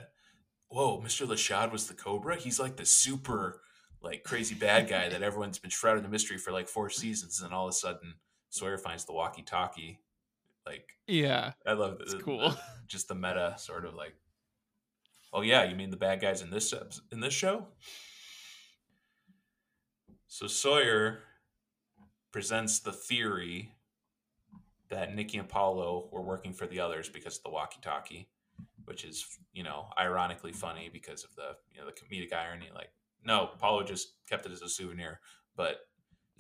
Whoa, 0.68 1.00
Mr. 1.00 1.26
LaShade 1.26 1.72
was 1.72 1.86
the 1.86 1.94
Cobra. 1.94 2.36
He's 2.36 2.60
like 2.60 2.76
the 2.76 2.84
super, 2.84 3.62
like 4.02 4.22
crazy 4.22 4.54
bad 4.54 4.88
guy 4.88 5.08
that 5.08 5.22
everyone's 5.22 5.58
been 5.58 5.70
shrouded 5.70 6.04
in 6.04 6.10
mystery 6.10 6.36
for 6.36 6.52
like 6.52 6.68
four 6.68 6.90
seasons, 6.90 7.40
and 7.40 7.48
then 7.48 7.56
all 7.56 7.66
of 7.66 7.70
a 7.70 7.72
sudden 7.72 8.14
Sawyer 8.50 8.76
finds 8.76 9.04
the 9.04 9.14
walkie-talkie. 9.14 10.00
Like, 10.68 10.88
Yeah. 11.06 11.52
I 11.66 11.72
love 11.72 11.98
this. 11.98 12.12
It's 12.12 12.22
cool. 12.22 12.54
just 12.86 13.08
the 13.08 13.14
meta 13.14 13.54
sort 13.56 13.86
of 13.86 13.94
like. 13.94 14.14
Oh 15.32 15.40
yeah, 15.42 15.64
you 15.64 15.74
mean 15.76 15.90
the 15.90 15.96
bad 15.96 16.20
guys 16.20 16.42
in 16.42 16.50
this 16.50 16.74
in 17.12 17.20
this 17.20 17.32
show? 17.34 17.66
So 20.26 20.46
Sawyer 20.46 21.20
presents 22.32 22.80
the 22.80 22.92
theory 22.92 23.72
that 24.90 25.14
Nikki 25.14 25.38
and 25.38 25.48
Paulo 25.48 26.08
were 26.12 26.22
working 26.22 26.52
for 26.52 26.66
the 26.66 26.80
others 26.80 27.08
because 27.08 27.36
of 27.38 27.42
the 27.42 27.50
walkie-talkie, 27.50 28.28
which 28.84 29.04
is 29.04 29.24
you 29.52 29.62
know 29.62 29.86
ironically 29.98 30.52
funny 30.52 30.90
because 30.92 31.24
of 31.24 31.34
the 31.34 31.56
you 31.72 31.80
know 31.80 31.86
the 31.86 31.92
comedic 31.92 32.32
irony. 32.34 32.68
Like, 32.74 32.90
no, 33.24 33.50
Paulo 33.58 33.82
just 33.82 34.08
kept 34.28 34.46
it 34.46 34.52
as 34.52 34.62
a 34.62 34.68
souvenir, 34.68 35.20
but 35.56 35.80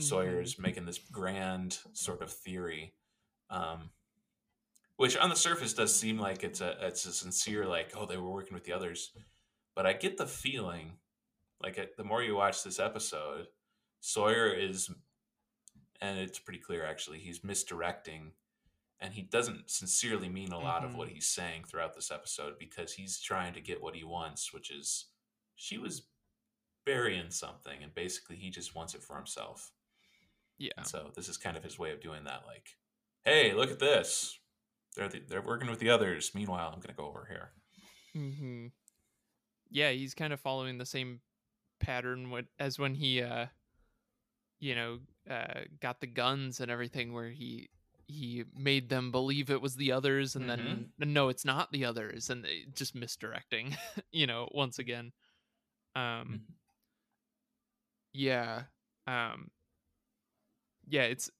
Sawyer 0.00 0.38
Mhm. 0.40 0.44
is 0.44 0.58
making 0.58 0.86
this 0.86 0.98
grand 0.98 1.78
sort 1.92 2.22
of 2.22 2.30
theory, 2.32 2.94
um, 3.50 3.90
which 4.98 5.16
on 5.16 5.30
the 5.30 5.36
surface 5.36 5.72
does 5.72 5.94
seem 5.98 6.18
like 6.18 6.44
it's 6.44 6.60
a 6.60 6.76
it's 6.86 7.06
a 7.06 7.12
sincere 7.12 7.64
like 7.64 7.92
oh 7.96 8.04
they 8.04 8.16
were 8.18 8.30
working 8.30 8.52
with 8.54 8.64
the 8.64 8.72
others, 8.72 9.12
but 9.74 9.86
I 9.86 9.94
get 9.94 10.18
the 10.18 10.26
feeling 10.26 10.98
like 11.62 11.96
the 11.96 12.04
more 12.04 12.22
you 12.22 12.34
watch 12.34 12.62
this 12.62 12.78
episode, 12.78 13.46
Sawyer 14.00 14.48
is, 14.52 14.90
and 16.00 16.18
it's 16.18 16.38
pretty 16.38 16.60
clear 16.60 16.84
actually 16.84 17.18
he's 17.18 17.42
misdirecting, 17.42 18.32
and 19.00 19.14
he 19.14 19.22
doesn't 19.22 19.70
sincerely 19.70 20.28
mean 20.28 20.52
a 20.52 20.58
lot 20.58 20.84
of 20.84 20.90
Mhm. 20.92 20.96
what 20.96 21.08
he's 21.08 21.28
saying 21.28 21.64
throughout 21.64 21.94
this 21.94 22.10
episode 22.10 22.58
because 22.58 22.92
he's 22.94 23.20
trying 23.20 23.54
to 23.54 23.60
get 23.60 23.80
what 23.80 23.96
he 23.96 24.04
wants, 24.04 24.52
which 24.52 24.70
is 24.70 25.06
she 25.56 25.78
was 25.78 26.02
burying 26.84 27.30
something, 27.30 27.82
and 27.82 27.94
basically 27.94 28.36
he 28.36 28.50
just 28.50 28.74
wants 28.74 28.94
it 28.94 29.02
for 29.02 29.16
himself. 29.16 29.72
Yeah. 30.58 30.82
So 30.82 31.12
this 31.14 31.28
is 31.28 31.36
kind 31.36 31.56
of 31.56 31.62
his 31.64 31.78
way 31.78 31.92
of 31.92 32.00
doing 32.00 32.24
that. 32.24 32.46
Like, 32.46 32.78
hey, 33.24 33.52
look 33.54 33.70
at 33.70 33.78
this. 33.78 34.38
They're 34.98 35.08
the, 35.08 35.22
they're 35.28 35.40
working 35.42 35.70
with 35.70 35.78
the 35.78 35.90
others. 35.90 36.32
Meanwhile, 36.34 36.66
I'm 36.74 36.80
going 36.80 36.88
to 36.88 37.00
go 37.00 37.06
over 37.06 37.24
here. 37.30 37.50
hmm 38.12 38.66
Yeah, 39.70 39.90
he's 39.92 40.12
kind 40.12 40.32
of 40.32 40.40
following 40.40 40.76
the 40.78 40.84
same 40.86 41.20
pattern 41.78 42.32
as 42.58 42.80
when 42.80 42.96
he, 42.96 43.22
uh, 43.22 43.46
you 44.58 44.74
know, 44.74 44.98
uh, 45.30 45.60
got 45.80 46.00
the 46.00 46.08
guns 46.08 46.58
and 46.58 46.68
everything, 46.68 47.12
where 47.12 47.30
he 47.30 47.68
he 48.08 48.42
made 48.56 48.88
them 48.88 49.12
believe 49.12 49.50
it 49.50 49.62
was 49.62 49.76
the 49.76 49.92
others, 49.92 50.34
and 50.34 50.48
then 50.50 50.88
no, 50.98 51.28
it's 51.28 51.44
not 51.44 51.70
the 51.70 51.84
others, 51.84 52.28
and 52.28 52.44
they- 52.44 52.64
just 52.74 52.96
misdirecting. 52.96 53.76
you 54.10 54.26
know, 54.26 54.48
once 54.52 54.80
again. 54.80 55.12
Um. 55.94 56.40
Yeah. 58.12 58.62
Um. 59.06 59.50
Yeah, 60.88 61.02
it's 61.02 61.30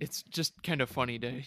it's 0.00 0.22
just 0.22 0.62
kind 0.62 0.80
of 0.80 0.88
funny 0.88 1.18
to 1.18 1.42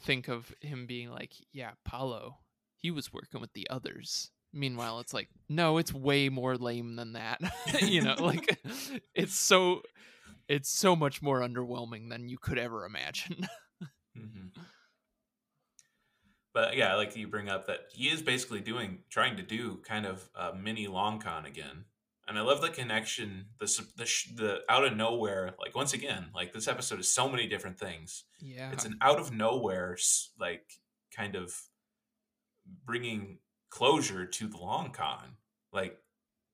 think 0.00 0.28
of 0.28 0.54
him 0.60 0.86
being 0.86 1.10
like, 1.10 1.32
yeah, 1.52 1.72
Paulo, 1.84 2.38
he 2.76 2.90
was 2.90 3.12
working 3.12 3.40
with 3.40 3.52
the 3.52 3.68
others. 3.70 4.30
Meanwhile, 4.52 5.00
it's 5.00 5.12
like, 5.12 5.28
no, 5.48 5.78
it's 5.78 5.92
way 5.92 6.28
more 6.28 6.56
lame 6.56 6.96
than 6.96 7.12
that. 7.12 7.40
you 7.82 8.02
know, 8.02 8.16
like 8.18 8.58
it's 9.14 9.34
so 9.38 9.82
it's 10.48 10.70
so 10.70 10.96
much 10.96 11.20
more 11.20 11.40
underwhelming 11.40 12.08
than 12.10 12.28
you 12.28 12.38
could 12.38 12.58
ever 12.58 12.84
imagine. 12.84 13.46
hmm 14.16 14.48
But 16.54 16.76
yeah, 16.76 16.94
like 16.94 17.14
you 17.14 17.28
bring 17.28 17.48
up 17.48 17.66
that 17.66 17.80
he 17.92 18.08
is 18.08 18.22
basically 18.22 18.60
doing, 18.60 19.00
trying 19.10 19.36
to 19.36 19.42
do 19.42 19.80
kind 19.86 20.06
of 20.06 20.28
a 20.34 20.54
mini 20.54 20.86
long 20.88 21.20
con 21.20 21.44
again. 21.44 21.84
And 22.28 22.38
I 22.38 22.42
love 22.42 22.60
the 22.60 22.68
connection, 22.68 23.46
the 23.58 23.66
the 23.96 24.04
the 24.36 24.60
out 24.68 24.84
of 24.84 24.94
nowhere. 24.96 25.54
Like 25.58 25.74
once 25.74 25.94
again, 25.94 26.26
like 26.34 26.52
this 26.52 26.68
episode 26.68 27.00
is 27.00 27.10
so 27.10 27.28
many 27.28 27.46
different 27.48 27.78
things. 27.78 28.24
yeah. 28.40 28.70
It's 28.70 28.84
an 28.84 28.98
out 29.00 29.18
of 29.18 29.32
nowhere, 29.32 29.96
like 30.38 30.70
kind 31.16 31.34
of 31.34 31.54
bringing 32.84 33.38
closure 33.70 34.26
to 34.26 34.46
the 34.46 34.58
long 34.58 34.90
con. 34.90 35.36
Like, 35.72 35.96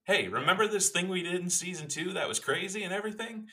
hey, 0.04 0.28
remember 0.28 0.68
this 0.68 0.90
thing 0.90 1.08
we 1.08 1.22
did 1.22 1.40
in 1.40 1.50
season 1.50 1.88
two 1.88 2.12
that 2.12 2.28
was 2.28 2.38
crazy 2.38 2.84
and 2.84 2.92
everything? 2.92 3.48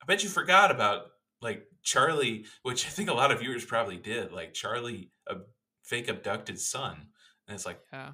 I 0.00 0.06
bet 0.06 0.22
you 0.22 0.28
forgot 0.28 0.70
about 0.70 1.06
like 1.40 1.66
Charlie, 1.82 2.44
which 2.62 2.86
I 2.86 2.90
think 2.90 3.10
a 3.10 3.14
lot 3.14 3.32
of 3.32 3.40
viewers 3.40 3.64
probably 3.64 3.96
did. 3.96 4.32
Like 4.32 4.54
Charlie, 4.54 5.10
a 5.26 5.36
fake 5.82 6.08
abducted 6.08 6.60
Sun, 6.60 7.08
and 7.48 7.54
it's 7.54 7.66
like 7.66 7.80
Yeah. 7.92 8.12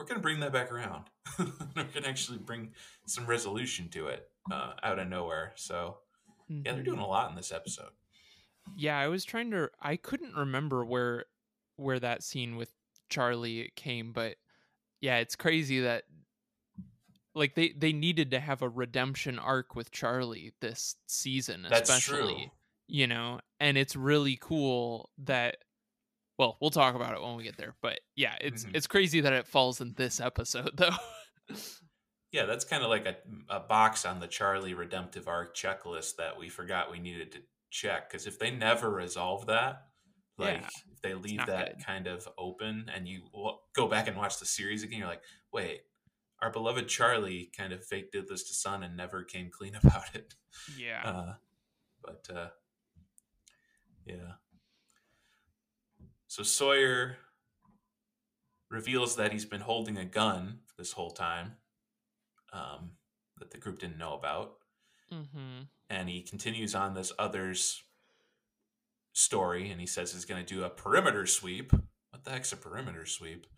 We're 0.00 0.06
gonna 0.06 0.20
bring 0.20 0.40
that 0.40 0.52
back 0.52 0.72
around. 0.72 1.04
we're 1.38 1.84
gonna 1.94 2.06
actually 2.08 2.38
bring 2.38 2.70
some 3.06 3.26
resolution 3.26 3.88
to 3.90 4.06
it 4.06 4.30
uh, 4.50 4.72
out 4.82 4.98
of 4.98 5.08
nowhere. 5.08 5.52
So 5.56 5.98
yeah, 6.48 6.72
they're 6.72 6.80
Mhm. 6.80 6.84
doing 6.86 6.98
a 7.00 7.06
lot 7.06 7.28
in 7.28 7.36
this 7.36 7.52
episode. 7.52 7.90
Yeah, 8.76 8.98
I 8.98 9.08
was 9.08 9.24
trying 9.26 9.50
to 9.50 9.70
I 9.80 9.96
couldn't 9.96 10.34
remember 10.34 10.84
where 10.84 11.26
where 11.76 12.00
that 12.00 12.22
scene 12.22 12.56
with 12.56 12.72
Charlie 13.10 13.72
came, 13.76 14.12
but 14.12 14.36
yeah, 15.02 15.18
it's 15.18 15.36
crazy 15.36 15.80
that 15.80 16.04
like 17.34 17.54
they 17.54 17.72
they 17.76 17.92
needed 17.92 18.30
to 18.30 18.40
have 18.40 18.62
a 18.62 18.68
redemption 18.68 19.38
arc 19.38 19.74
with 19.74 19.90
Charlie 19.90 20.52
this 20.60 20.96
season 21.06 21.66
That's 21.68 21.88
especially, 21.90 22.34
true. 22.34 22.50
you 22.88 23.06
know, 23.06 23.40
and 23.60 23.76
it's 23.76 23.94
really 23.96 24.38
cool 24.40 25.10
that 25.18 25.58
well, 26.40 26.56
we'll 26.60 26.70
talk 26.70 26.94
about 26.94 27.14
it 27.14 27.20
when 27.22 27.36
we 27.36 27.44
get 27.44 27.56
there, 27.58 27.74
but 27.82 28.00
yeah, 28.16 28.34
it's 28.40 28.64
Mhm. 28.64 28.74
it's 28.74 28.86
crazy 28.86 29.20
that 29.20 29.32
it 29.34 29.46
falls 29.46 29.80
in 29.82 29.92
this 29.94 30.20
episode 30.20 30.70
though. 30.76 30.96
Yeah, 32.32 32.46
that's 32.46 32.64
kind 32.64 32.82
of 32.82 32.88
like 32.88 33.06
a, 33.06 33.16
a 33.48 33.60
box 33.60 34.06
on 34.06 34.20
the 34.20 34.26
Charlie 34.26 34.72
redemptive 34.74 35.28
arc 35.28 35.54
checklist 35.54 36.16
that 36.16 36.38
we 36.38 36.48
forgot 36.48 36.90
we 36.90 36.98
needed 36.98 37.32
to 37.32 37.42
check. 37.70 38.08
Because 38.08 38.26
if 38.26 38.38
they 38.38 38.50
never 38.50 38.88
resolve 38.88 39.46
that, 39.46 39.88
like 40.38 40.60
Yeah, 40.62 40.68
if 40.92 41.02
they 41.02 41.14
leave 41.14 41.44
that 41.46 41.76
good. 41.76 41.84
kind 41.84 42.06
of 42.06 42.26
open 42.38 42.88
and 42.94 43.06
you 43.06 43.24
w- 43.32 43.58
go 43.74 43.86
back 43.88 44.08
and 44.08 44.16
watch 44.16 44.38
the 44.38 44.46
series 44.46 44.82
again, 44.82 45.00
you're 45.00 45.08
like, 45.08 45.22
wait, 45.52 45.82
our 46.40 46.50
beloved 46.50 46.88
Charlie 46.88 47.50
kind 47.54 47.72
of 47.74 47.84
fake 47.84 48.12
did 48.12 48.28
this 48.28 48.44
to 48.48 48.54
Sun 48.54 48.82
and 48.84 48.96
never 48.96 49.24
came 49.24 49.50
clean 49.50 49.74
about 49.82 50.14
it. 50.14 50.34
yeah. 50.78 51.02
Uh, 51.04 51.34
but 52.02 52.26
uh, 52.34 52.48
yeah. 54.06 54.34
So 56.30 56.44
Sawyer 56.44 57.16
reveals 58.70 59.16
that 59.16 59.32
he's 59.32 59.44
been 59.44 59.62
holding 59.62 59.98
a 59.98 60.04
gun 60.04 60.60
this 60.78 60.92
whole 60.92 61.10
time 61.10 61.56
um, 62.52 62.92
that 63.40 63.50
the 63.50 63.58
group 63.58 63.80
didn't 63.80 63.98
know 63.98 64.14
about. 64.14 64.52
mhm. 65.12 65.66
And 65.90 66.08
he 66.08 66.22
continues 66.22 66.76
on 66.76 66.94
this 66.94 67.12
other's 67.18 67.82
story 69.12 69.72
and 69.72 69.80
he 69.80 69.88
says 69.88 70.12
he's 70.12 70.24
going 70.24 70.44
to 70.44 70.54
do 70.54 70.62
a 70.62 70.70
perimeter 70.70 71.26
sweep. 71.26 71.72
What 71.72 72.22
the 72.22 72.30
heck's 72.30 72.52
a 72.52 72.56
perimeter 72.56 73.06
sweep? 73.06 73.48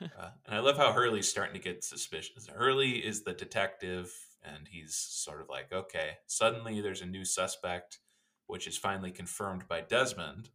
Uh, 0.00 0.30
and 0.46 0.54
I 0.54 0.60
love 0.60 0.76
how 0.76 0.92
Hurley's 0.92 1.28
starting 1.28 1.54
to 1.54 1.60
get 1.60 1.82
suspicious. 1.82 2.46
Hurley 2.46 3.04
is 3.04 3.22
the 3.24 3.32
detective, 3.32 4.14
and 4.44 4.68
he's 4.70 4.94
sort 4.94 5.40
of 5.40 5.48
like, 5.48 5.72
okay, 5.72 6.18
suddenly 6.28 6.80
there's 6.80 7.00
a 7.00 7.06
new 7.06 7.24
suspect, 7.24 7.98
which 8.46 8.68
is 8.68 8.78
finally 8.78 9.10
confirmed 9.10 9.66
by 9.66 9.80
Desmond, 9.80 10.50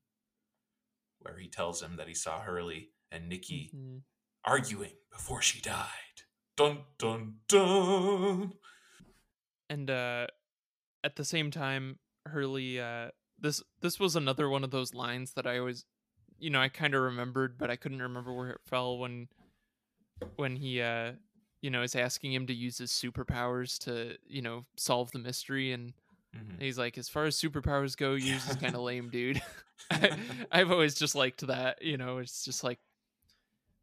where 1.19 1.37
he 1.37 1.47
tells 1.47 1.81
him 1.81 1.95
that 1.97 2.07
he 2.07 2.13
saw 2.13 2.41
Hurley 2.41 2.91
and 3.11 3.27
Nikki 3.29 3.71
Mhm. 3.75 4.01
arguing 4.45 4.93
before 5.11 5.41
she 5.41 5.61
died. 5.61 6.23
Dun 6.55 6.85
dun 6.97 7.39
dun. 7.47 8.53
and 9.69 9.89
uh 9.89 10.27
at 11.03 11.15
the 11.17 11.25
same 11.25 11.51
time 11.51 11.99
hurley 12.25 12.79
uh 12.79 13.09
this 13.39 13.61
this 13.81 13.99
was 13.99 14.15
another 14.15 14.49
one 14.49 14.63
of 14.63 14.71
those 14.71 14.93
lines 14.93 15.33
that 15.33 15.45
i 15.45 15.57
always 15.59 15.85
you 16.39 16.49
know 16.49 16.59
i 16.59 16.67
kind 16.69 16.95
of 16.95 17.01
remembered 17.01 17.57
but 17.57 17.69
i 17.69 17.75
couldn't 17.75 18.01
remember 18.01 18.33
where 18.33 18.49
it 18.49 18.61
fell 18.65 18.97
when 18.97 19.27
when 20.37 20.55
he 20.55 20.81
uh 20.81 21.11
you 21.61 21.69
know 21.69 21.83
is 21.83 21.95
asking 21.95 22.33
him 22.33 22.47
to 22.47 22.53
use 22.53 22.77
his 22.77 22.91
superpowers 22.91 23.77
to 23.77 24.17
you 24.27 24.41
know 24.41 24.65
solve 24.77 25.11
the 25.11 25.19
mystery 25.19 25.71
and 25.71 25.93
Mhm. 26.35 26.59
he's 26.61 26.77
like 26.77 26.97
as 26.97 27.07
far 27.09 27.25
as 27.25 27.39
superpowers 27.39 27.95
go 27.95 28.13
yours 28.15 28.47
is 28.47 28.55
kind 28.55 28.75
of 28.75 28.81
lame 28.89 29.09
dude 29.09 29.41
I, 29.91 30.17
i've 30.51 30.71
always 30.71 30.95
just 30.95 31.15
liked 31.15 31.45
that 31.47 31.81
you 31.81 31.97
know 31.97 32.17
it's 32.17 32.43
just 32.43 32.63
like 32.63 32.79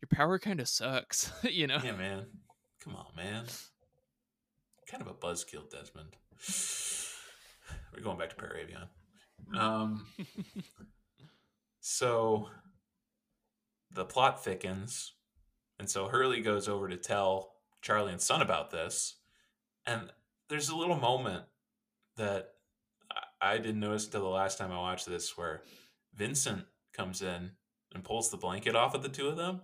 your 0.02 0.08
power 0.10 0.38
kind 0.38 0.60
of 0.60 0.68
sucks 0.68 1.32
you 1.44 1.66
know 1.66 1.78
Yeah, 1.82 1.92
man. 1.92 2.26
Come 2.84 2.96
on, 2.96 3.06
man. 3.16 3.44
Kind 4.86 5.02
of 5.02 5.08
a 5.08 5.14
buzzkill, 5.14 5.70
Desmond. 5.70 6.16
We're 7.94 8.02
going 8.02 8.18
back 8.18 8.28
to 8.28 8.36
Paravion. 8.36 8.88
Um, 9.58 10.06
so 11.80 12.48
the 13.90 14.04
plot 14.04 14.44
thickens, 14.44 15.12
and 15.78 15.88
so 15.88 16.08
Hurley 16.08 16.42
goes 16.42 16.68
over 16.68 16.88
to 16.88 16.98
tell 16.98 17.54
Charlie 17.80 18.12
and 18.12 18.20
Sun 18.20 18.42
about 18.42 18.70
this, 18.70 19.14
and 19.86 20.10
there's 20.50 20.68
a 20.68 20.76
little 20.76 20.96
moment 20.96 21.44
that 22.18 22.50
I, 23.40 23.54
I 23.54 23.56
didn't 23.58 23.80
notice 23.80 24.04
until 24.04 24.22
the 24.22 24.28
last 24.28 24.58
time 24.58 24.72
I 24.72 24.76
watched 24.76 25.06
this, 25.06 25.38
where 25.38 25.62
Vincent 26.16 26.64
comes 26.96 27.22
in 27.22 27.52
and 27.92 28.04
pulls 28.04 28.30
the 28.30 28.36
blanket 28.36 28.76
off 28.76 28.94
of 28.94 29.02
the 29.02 29.08
two 29.08 29.28
of 29.28 29.36
them, 29.36 29.62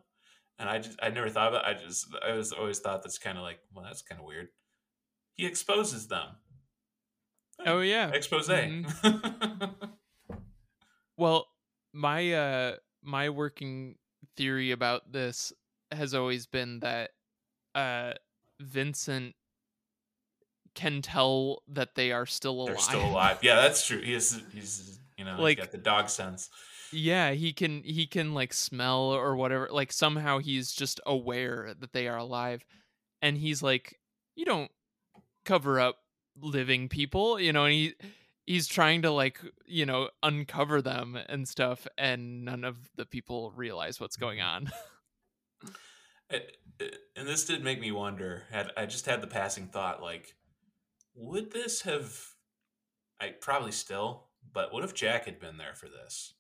and 0.59 0.68
I 0.68 0.78
just 0.78 0.98
I 1.02 1.10
never 1.10 1.28
thought 1.28 1.48
about. 1.48 1.68
It. 1.68 1.77
I 1.77 1.86
just 1.86 2.06
I 2.27 2.32
was 2.32 2.52
always 2.52 2.78
thought 2.78 3.02
that's 3.02 3.18
kind 3.18 3.36
of 3.39 3.43
like 3.44 3.59
well 3.74 3.85
that's 3.85 4.02
kind 4.02 4.20
of 4.20 4.27
weird. 4.27 4.48
He 5.35 5.47
exposes 5.47 6.09
them. 6.09 6.28
oh 7.66 7.81
yeah 7.81 8.10
Exposé. 8.10 8.85
Mhm. 8.85 9.74
Well, 11.16 11.47
my 11.93 12.32
uh 12.32 12.77
my 13.02 13.28
working 13.28 13.97
theory 14.39 14.70
about 14.70 15.12
this 15.12 15.52
has 15.93 16.14
always 16.14 16.47
been 16.47 16.81
that 16.81 17.10
uh 17.74 18.14
Vincent 18.60 19.35
can 20.74 21.02
tell 21.02 21.62
that 21.68 21.94
they 21.94 22.12
are 22.12 22.24
still 22.24 22.52
alive. 22.52 22.68
They're 22.68 22.78
still 22.78 23.05
alive. 23.05 23.39
Yeah, 23.43 23.56
that's 23.56 23.86
true. 23.86 24.01
He 24.01 24.14
is, 24.14 24.40
he's 24.52 24.98
you 25.20 25.26
know 25.26 25.36
Like- 25.38 25.59
he's 25.59 25.66
got 25.66 25.72
the 25.72 25.78
dog 25.78 26.09
sense. 26.09 26.48
Yeah, 26.92 27.32
he 27.32 27.52
can 27.52 27.82
he 27.84 28.06
can 28.06 28.34
like 28.34 28.52
smell 28.52 29.12
or 29.12 29.36
whatever. 29.36 29.68
Like 29.70 29.92
somehow 29.92 30.38
he's 30.38 30.72
just 30.72 30.98
aware 31.06 31.72
that 31.78 31.92
they 31.92 32.09
are 32.09 32.16
alive. 32.16 32.64
And 33.22 33.36
he's 33.36 33.62
like, 33.62 34.01
you 34.34 34.44
don't 34.44 34.70
cover 35.44 35.78
up 35.78 35.98
living 36.40 36.88
people, 36.88 37.38
you 37.38 37.52
know, 37.52 37.66
and 37.66 37.74
he 37.74 37.94
he's 38.47 38.66
trying 38.66 39.02
to 39.02 39.10
like, 39.10 39.40
you 39.66 39.86
know, 39.86 40.09
uncover 40.22 40.80
them 40.82 41.16
and 41.28 41.47
stuff 41.47 41.86
and 41.97 42.44
none 42.44 42.64
of 42.64 42.76
the 42.97 43.05
people 43.05 43.52
realize 43.55 44.01
what's 44.01 44.16
going 44.16 44.38
mm-hmm. 44.38 44.66
on. 44.66 44.72
It, 46.32 46.59
it- 46.78 46.97
and 47.16 47.26
this 47.26 47.44
did 47.44 47.64
make 47.64 47.80
me 47.80 47.90
wonder. 47.90 48.44
Had 48.52 48.70
I 48.76 48.86
just 48.86 49.05
had 49.05 49.20
the 49.20 49.26
passing 49.26 49.66
thought, 49.66 50.01
like, 50.01 50.36
would 51.16 51.51
this 51.51 51.82
have? 51.82 52.16
I 53.20 53.34
probably 53.38 53.72
still, 53.72 54.30
but 54.52 54.72
what 54.72 54.84
if 54.84 54.94
Jack 54.94 55.24
had 55.26 55.38
been 55.40 55.56
there 55.58 55.74
for 55.74 55.86
this? 55.88 56.34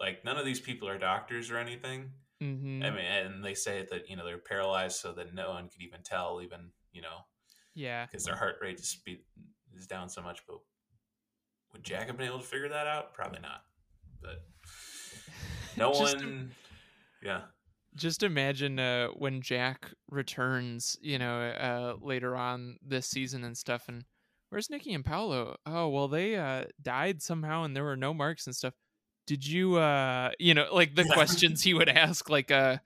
Like, 0.00 0.24
none 0.24 0.36
of 0.36 0.44
these 0.44 0.60
people 0.60 0.88
are 0.88 0.98
doctors 0.98 1.50
or 1.50 1.58
anything. 1.58 2.10
hmm 2.40 2.82
I 2.82 2.90
mean, 2.90 3.04
and 3.04 3.44
they 3.44 3.54
say 3.54 3.86
that 3.90 4.08
you 4.10 4.16
know 4.16 4.24
they're 4.24 4.38
paralyzed 4.38 4.96
so 4.96 5.12
that 5.12 5.34
no 5.34 5.50
one 5.50 5.68
could 5.68 5.82
even 5.82 6.02
tell, 6.02 6.40
even 6.42 6.70
you 6.92 7.02
know, 7.02 7.18
Yeah. 7.74 8.06
because 8.06 8.24
their 8.24 8.36
heart 8.36 8.56
rate 8.60 8.80
is 8.80 8.88
speed 8.88 9.20
is 9.76 9.86
down 9.86 10.08
so 10.08 10.22
much. 10.22 10.40
But 10.46 10.58
would 11.72 11.82
Jack 11.84 12.08
have 12.08 12.16
been 12.16 12.26
able 12.26 12.40
to 12.40 12.44
figure 12.46 12.68
that 12.68 12.86
out? 12.86 13.14
Probably 13.14 13.40
not. 13.40 13.62
But 14.20 14.44
no 15.76 15.90
one. 15.90 16.50
Yeah. 17.22 17.42
just 17.94 18.22
imagine 18.24 18.78
uh, 18.80 19.08
when 19.08 19.40
Jack 19.40 19.92
returns, 20.10 20.96
you 21.00 21.18
know, 21.18 21.40
uh, 21.40 21.94
later 22.04 22.34
on 22.34 22.76
this 22.84 23.06
season 23.06 23.44
and 23.44 23.56
stuff. 23.56 23.84
And 23.88 24.04
where's 24.52 24.68
Nikki 24.68 24.92
and 24.92 25.02
Paulo? 25.04 25.56
Oh, 25.64 25.88
well, 25.88 26.08
they 26.08 26.36
uh, 26.36 26.64
died 26.82 27.22
somehow, 27.22 27.64
and 27.64 27.74
there 27.74 27.84
were 27.84 27.96
no 27.96 28.12
marks 28.12 28.46
and 28.46 28.54
stuff. 28.54 28.74
Did 29.26 29.46
you, 29.46 29.76
uh, 29.76 30.32
you 30.38 30.52
know, 30.52 30.66
like 30.74 30.94
the 30.94 31.04
questions 31.04 31.62
he 31.62 31.72
would 31.72 31.88
ask, 31.88 32.28
like, 32.28 32.50
uh, 32.50 32.76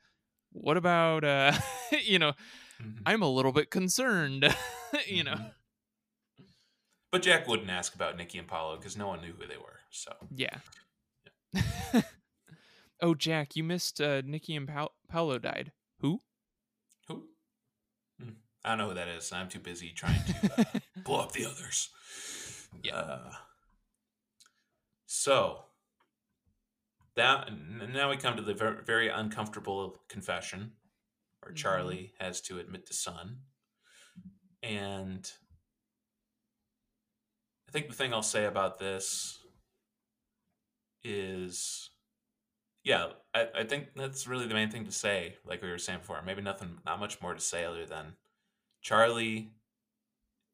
what 0.53 0.77
about, 0.77 1.25
uh, 1.25 1.53
you 2.05 2.19
know, 2.21 2.33
Mhm. 2.81 2.99
I'm 3.07 3.23
a 3.23 3.29
little 3.29 3.53
bit 3.53 3.71
concerned, 3.71 4.45
you 5.09 5.25
know. 5.25 5.33
Mhm. 5.35 5.53
But 7.11 7.23
Jack 7.23 7.49
wouldn't 7.49 7.71
ask 7.71 7.95
about 7.95 8.17
Nikki 8.19 8.39
and 8.39 8.47
Paulo 8.47 8.77
because 8.77 8.97
no 8.99 9.09
one 9.09 9.23
knew 9.23 9.33
who 9.33 9.47
they 9.47 9.57
were. 9.57 9.81
So 9.91 10.13
Yeah. 10.31 10.59
oh, 13.01 13.15
Jack, 13.15 13.57
you 13.57 13.65
missed 13.65 14.01
uh, 14.01 14.21
Nikki 14.25 14.55
and 14.55 14.69
pa- 14.69 14.91
Paulo 15.09 15.39
died. 15.39 15.73
Who? 16.01 16.21
I 18.67 18.71
don't 18.71 18.79
know 18.79 18.89
who 18.89 18.95
that 18.95 19.07
is. 19.09 19.33
I'm 19.33 19.49
too 19.49 19.61
busy 19.61 19.91
trying 19.91 20.21
to 20.25 20.51
uh, 20.59 20.65
blow 21.05 21.21
up 21.21 21.31
the 21.33 21.47
others. 21.47 21.89
Yeah. 22.83 22.97
Uh, 22.97 23.31
so 25.07 25.61
that 27.15 27.49
now 27.95 28.11
we 28.11 28.17
come 28.17 28.37
to 28.37 28.43
the 28.43 28.55
ver- 28.55 28.83
very 28.85 29.09
uncomfortable 29.09 30.03
confession, 30.09 30.73
where 31.41 31.53
Mhm. 31.53 31.57
Charlie 31.57 32.13
has 32.19 32.41
to 32.43 32.59
admit 32.59 32.87
to 32.87 32.93
Sun, 32.93 33.39
and 34.65 35.31
I 37.69 37.73
think 37.73 37.87
the 37.89 37.95
thing 37.95 38.13
I'll 38.13 38.23
say 38.23 38.47
about 38.47 38.79
this 38.81 39.39
is, 41.05 41.91
yeah, 42.83 43.13
I, 43.33 43.49
I 43.59 43.65
think 43.65 43.95
that's 43.95 44.27
really 44.27 44.47
the 44.49 44.55
main 44.55 44.71
thing 44.71 44.85
to 44.87 44.93
say. 44.93 45.37
Like 45.45 45.63
we 45.63 45.71
were 45.71 45.79
saying 45.79 46.01
before, 46.01 46.21
maybe 46.23 46.43
nothing, 46.43 46.79
not 46.85 46.99
much 47.01 47.21
more 47.23 47.33
to 47.35 47.41
say 47.41 47.65
other 47.65 47.87
than 47.87 48.17
Charlie. 48.87 49.51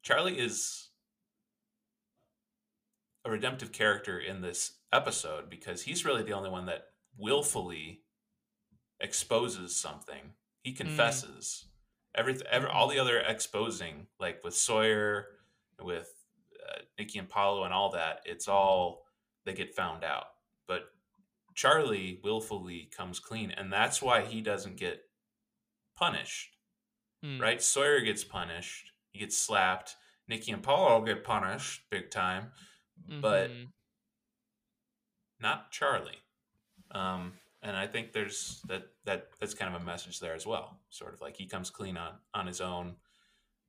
Charlie 0.01 0.39
is 0.39 0.89
a 3.23 3.29
redemptive 3.29 3.71
character 3.71 4.17
in 4.17 4.41
this 4.41 4.71
episode 4.91 5.51
because 5.51 5.83
he's 5.83 6.03
really 6.03 6.23
the 6.23 6.33
only 6.33 6.49
one 6.49 6.65
that 6.65 6.85
willfully 7.15 8.01
exposes 8.99 9.75
something. 9.75 10.31
He 10.63 10.71
confesses. 10.71 11.65
Everything, 12.15 12.47
every, 12.49 12.69
all 12.69 12.87
the 12.87 12.97
other 12.97 13.19
exposing, 13.19 14.07
like 14.19 14.43
with 14.43 14.55
Sawyer, 14.55 15.27
with 15.79 16.11
uh, 16.67 16.81
Nikki 16.97 17.19
and 17.19 17.29
Paulo, 17.29 17.65
and 17.65 17.73
all 17.73 17.91
that, 17.91 18.21
it's 18.25 18.47
all 18.47 19.05
they 19.45 19.53
get 19.53 19.75
found 19.75 20.03
out. 20.03 20.25
But 20.67 20.85
Charlie 21.53 22.19
willfully 22.23 22.89
comes 22.97 23.19
clean, 23.19 23.51
and 23.51 23.71
that's 23.71 24.01
why 24.01 24.21
he 24.21 24.41
doesn't 24.41 24.77
get 24.77 25.03
punished. 25.95 26.52
Mm. 27.23 27.39
Right? 27.41 27.61
Sawyer 27.61 28.01
gets 28.01 28.23
punished. 28.23 28.91
He 29.11 29.19
gets 29.19 29.37
slapped. 29.37 29.95
Nikki 30.27 30.51
and 30.51 30.61
Paulo 30.63 31.01
get 31.05 31.23
punished 31.23 31.81
big 31.89 32.09
time, 32.11 32.51
but 33.21 33.49
Mhm. 33.51 33.71
not 35.39 35.71
Charlie. 35.71 36.19
Um, 36.91 37.33
and 37.61 37.75
I 37.77 37.87
think 37.87 38.11
there's 38.13 38.61
that 38.63 38.87
that 39.05 39.29
that's 39.39 39.53
kind 39.53 39.73
of 39.73 39.81
a 39.81 39.85
message 39.85 40.19
there 40.19 40.33
as 40.33 40.45
well. 40.45 40.79
Sort 40.89 41.13
of 41.13 41.21
like 41.21 41.37
he 41.37 41.47
comes 41.47 41.69
clean 41.69 41.97
on 41.97 42.19
on 42.33 42.47
his 42.47 42.61
own, 42.61 42.95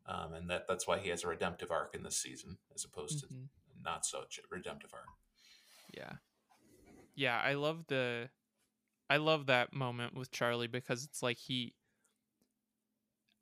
um, 0.07 0.35
and 0.35 0.51
that 0.51 0.67
that's 0.69 0.87
why 0.87 0.99
he 0.99 1.09
has 1.11 1.25
a 1.25 1.29
redemptive 1.29 1.71
arc 1.71 1.95
in 1.95 2.03
this 2.03 2.17
season 2.17 2.59
as 2.75 2.85
opposed 2.85 3.25
Mhm. 3.25 3.29
to 3.29 3.81
not 3.83 4.05
such 4.07 4.39
a 4.39 4.43
redemptive 4.51 4.93
arc. 4.95 5.09
Yeah. 5.93 6.19
Yeah, 7.15 7.41
I 7.41 7.55
love 7.55 7.87
the 7.87 8.31
I 9.11 9.19
love 9.19 9.47
that 9.47 9.73
moment 9.73 10.15
with 10.15 10.31
Charlie 10.31 10.67
because 10.67 11.05
it's 11.05 11.23
like 11.23 11.39
he 11.39 11.75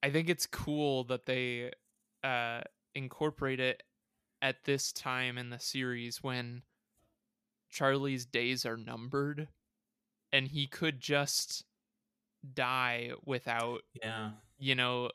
I 0.03 0.11
think 0.11 0.29
it's 0.29 0.47
cool 0.47 1.05
that 1.05 1.27
they 1.27 1.73
uh 2.25 2.63
incorporate 2.95 3.61
it 3.61 3.83
at 4.43 4.65
this 4.65 4.93
time 4.93 5.39
in 5.39 5.51
the 5.51 5.59
series 5.59 6.23
when 6.23 6.63
Charlie's 7.71 8.27
days 8.27 8.67
are 8.67 8.77
numbered 8.77 9.49
and 10.33 10.49
he 10.49 10.67
could 10.67 11.01
just 11.01 11.65
die 12.55 13.13
without 13.25 13.83
Yeah, 14.03 14.31
you 14.59 14.75
know 14.75 15.11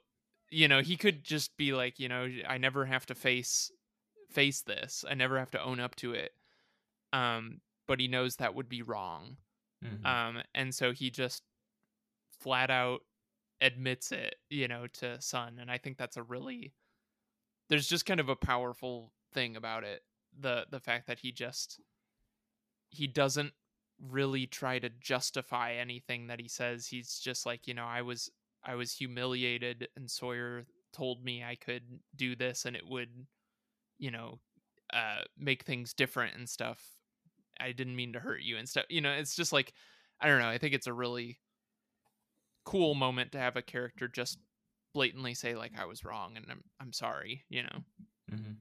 you 0.49 0.67
know 0.67 0.81
he 0.81 0.97
could 0.97 1.23
just 1.23 1.57
be 1.57 1.73
like 1.73 1.99
you 1.99 2.07
know 2.07 2.29
i 2.47 2.57
never 2.57 2.85
have 2.85 3.05
to 3.07 3.15
face 3.15 3.71
face 4.31 4.61
this. 4.61 5.05
I 5.09 5.13
never 5.15 5.39
have 5.39 5.51
to 5.51 5.63
own 5.63 5.79
up 5.79 5.95
to 5.97 6.13
it. 6.13 6.33
Um 7.13 7.61
but 7.87 7.99
he 7.99 8.07
knows 8.07 8.37
that 8.37 8.55
would 8.55 8.69
be 8.69 8.81
wrong. 8.81 9.37
Mhm. 9.83 10.05
um 10.05 10.43
and 10.55 10.73
so 10.75 10.91
he 10.93 11.09
just 11.11 11.43
flat 12.39 12.69
out 12.69 13.01
admits 13.61 14.11
it 14.11 14.35
you 14.49 14.67
know 14.67 14.85
to 14.87 15.19
Sun 15.21 15.57
and 15.59 15.71
i 15.71 15.77
think 15.77 15.97
that's 15.97 16.17
a 16.17 16.23
really 16.23 16.73
there's 17.69 17.87
just 17.87 18.05
kind 18.05 18.19
of 18.19 18.29
a 18.29 18.35
powerful 18.35 19.13
thing 19.33 19.55
about 19.55 19.83
it 19.83 20.01
the 20.39 20.65
the 20.69 20.79
fact 20.79 21.07
that 21.07 21.19
he 21.19 21.31
just 21.31 21.79
he 22.89 23.07
doesn't 23.07 23.53
really 23.99 24.45
try 24.45 24.79
to 24.79 24.89
justify 24.99 25.73
anything 25.73 26.27
that 26.27 26.39
he 26.39 26.47
says. 26.47 26.87
He's 26.87 27.19
just 27.19 27.45
like 27.45 27.67
you 27.67 27.73
know 27.73 27.85
i 27.85 28.01
was 28.01 28.29
i 28.63 28.75
was 28.75 28.93
humiliated 28.93 29.87
and 29.95 30.09
sawyer 30.09 30.65
told 30.93 31.23
me 31.23 31.43
i 31.43 31.55
could 31.55 31.83
do 32.15 32.35
this 32.35 32.65
and 32.65 32.75
it 32.75 32.87
would 32.87 33.09
you 33.99 34.11
know 34.11 34.39
uh 34.93 35.21
make 35.37 35.63
things 35.63 35.93
different 35.93 36.35
and 36.35 36.47
stuff. 36.49 36.81
I 37.59 37.71
didn't 37.71 37.95
mean 37.95 38.13
to 38.13 38.19
hurt 38.19 38.41
you 38.41 38.57
and 38.57 38.69
stuff 38.69 38.85
you 38.89 39.01
know 39.01 39.11
it's 39.11 39.35
just 39.35 39.51
like 39.51 39.73
i 40.21 40.27
don't 40.27 40.39
know 40.39 40.47
i 40.47 40.59
think 40.59 40.75
it's 40.75 40.87
a 40.87 40.93
really 40.93 41.39
cool 42.67 42.95
moment 42.95 43.31
to 43.31 43.37
have 43.39 43.55
a 43.55 43.61
character 43.61 44.07
just 44.07 44.39
blatantly 44.93 45.33
say 45.33 45.55
like 45.55 45.71
i 45.79 45.85
was 45.85 46.03
wrong 46.03 46.35
and 46.35 46.45
i'm 46.49 46.63
i'm 46.81 46.91
sorry 46.93 47.43
you 47.49 47.63
know 47.63 47.79
hmm 48.29 48.53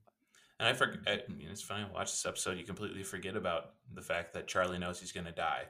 And 0.58 0.68
I 0.68 0.72
forget. 0.72 1.26
I 1.28 1.32
mean, 1.32 1.48
it's 1.50 1.60
funny. 1.60 1.84
Watch 1.92 2.12
this 2.12 2.24
episode. 2.24 2.56
You 2.56 2.64
completely 2.64 3.02
forget 3.02 3.36
about 3.36 3.74
the 3.92 4.00
fact 4.00 4.32
that 4.32 4.46
Charlie 4.46 4.78
knows 4.78 4.98
he's 4.98 5.12
going 5.12 5.26
to 5.26 5.32
die. 5.50 5.64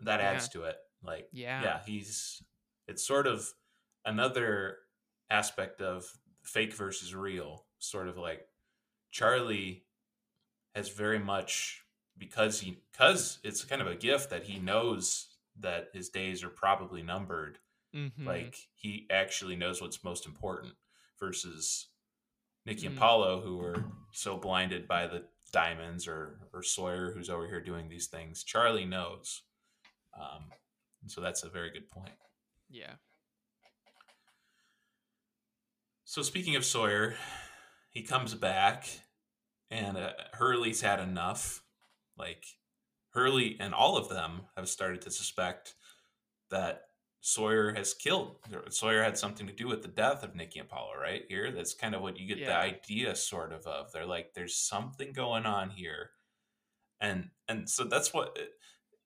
That 0.00 0.20
adds 0.20 0.50
to 0.50 0.64
it. 0.64 0.76
Like, 1.02 1.28
Yeah. 1.32 1.62
yeah, 1.62 1.80
he's. 1.86 2.42
It's 2.86 3.06
sort 3.06 3.26
of 3.26 3.48
another 4.04 4.76
aspect 5.30 5.80
of 5.80 6.04
fake 6.42 6.74
versus 6.74 7.14
real. 7.14 7.64
Sort 7.78 8.06
of 8.06 8.18
like 8.18 8.42
Charlie 9.10 9.86
has 10.74 10.90
very 10.90 11.18
much 11.18 11.82
because 12.18 12.60
he 12.60 12.82
because 12.92 13.38
it's 13.42 13.64
kind 13.64 13.80
of 13.80 13.88
a 13.88 13.94
gift 13.96 14.28
that 14.28 14.44
he 14.44 14.58
knows 14.58 15.28
that 15.60 15.88
his 15.94 16.10
days 16.10 16.44
are 16.44 16.50
probably 16.50 17.02
numbered 17.02 17.58
mm-hmm. 17.94 18.26
like 18.26 18.56
he 18.74 19.06
actually 19.10 19.56
knows 19.56 19.80
what's 19.80 20.04
most 20.04 20.26
important 20.26 20.74
versus 21.18 21.88
Nikki 22.66 22.86
and 22.86 22.96
Mm. 22.96 22.98
Paulo 22.98 23.40
who 23.40 23.60
are 23.60 23.84
so 24.12 24.36
blinded 24.36 24.86
by 24.86 25.06
the 25.06 25.24
diamonds 25.52 26.06
or 26.06 26.48
or 26.52 26.62
Sawyer 26.62 27.12
who's 27.12 27.30
over 27.30 27.46
here 27.46 27.60
doing 27.60 27.88
these 27.88 28.06
things. 28.06 28.44
Charlie 28.44 28.84
knows. 28.84 29.42
Um, 30.18 30.50
so 31.06 31.20
that's 31.20 31.42
a 31.44 31.48
very 31.48 31.70
good 31.70 31.88
point. 31.88 32.12
yeah 32.68 32.94
So 36.04 36.22
speaking 36.22 36.56
of 36.56 36.64
Sawyer, 36.64 37.16
he 37.90 38.02
comes 38.02 38.34
back 38.34 38.88
and 39.70 39.98
uh, 39.98 40.12
Hurley's 40.32 40.80
had 40.80 41.00
enough. 41.00 41.62
Like 42.16 42.44
Hurley 43.10 43.58
and 43.60 43.74
all 43.74 43.98
of 43.98 44.08
them 44.08 44.46
have 44.56 44.70
started 44.70 45.02
to 45.02 45.10
suspect 45.10 45.74
that 46.50 46.87
Sawyer 47.20 47.74
has 47.74 47.94
killed. 47.94 48.36
Sawyer 48.70 49.02
had 49.02 49.18
something 49.18 49.46
to 49.46 49.52
do 49.52 49.66
with 49.66 49.82
the 49.82 49.88
death 49.88 50.22
of 50.22 50.34
Nikki 50.34 50.60
and 50.60 50.68
Paulo, 50.68 50.92
right? 51.00 51.24
Here, 51.28 51.50
that's 51.50 51.74
kind 51.74 51.94
of 51.94 52.00
what 52.00 52.18
you 52.18 52.26
get 52.26 52.44
the 52.46 52.56
idea, 52.56 53.14
sort 53.16 53.52
of, 53.52 53.66
of. 53.66 53.92
They're 53.92 54.06
like, 54.06 54.34
there's 54.34 54.56
something 54.56 55.12
going 55.12 55.44
on 55.44 55.70
here, 55.70 56.10
and 57.00 57.30
and 57.48 57.68
so 57.68 57.84
that's 57.84 58.14
what 58.14 58.36
it, 58.38 58.50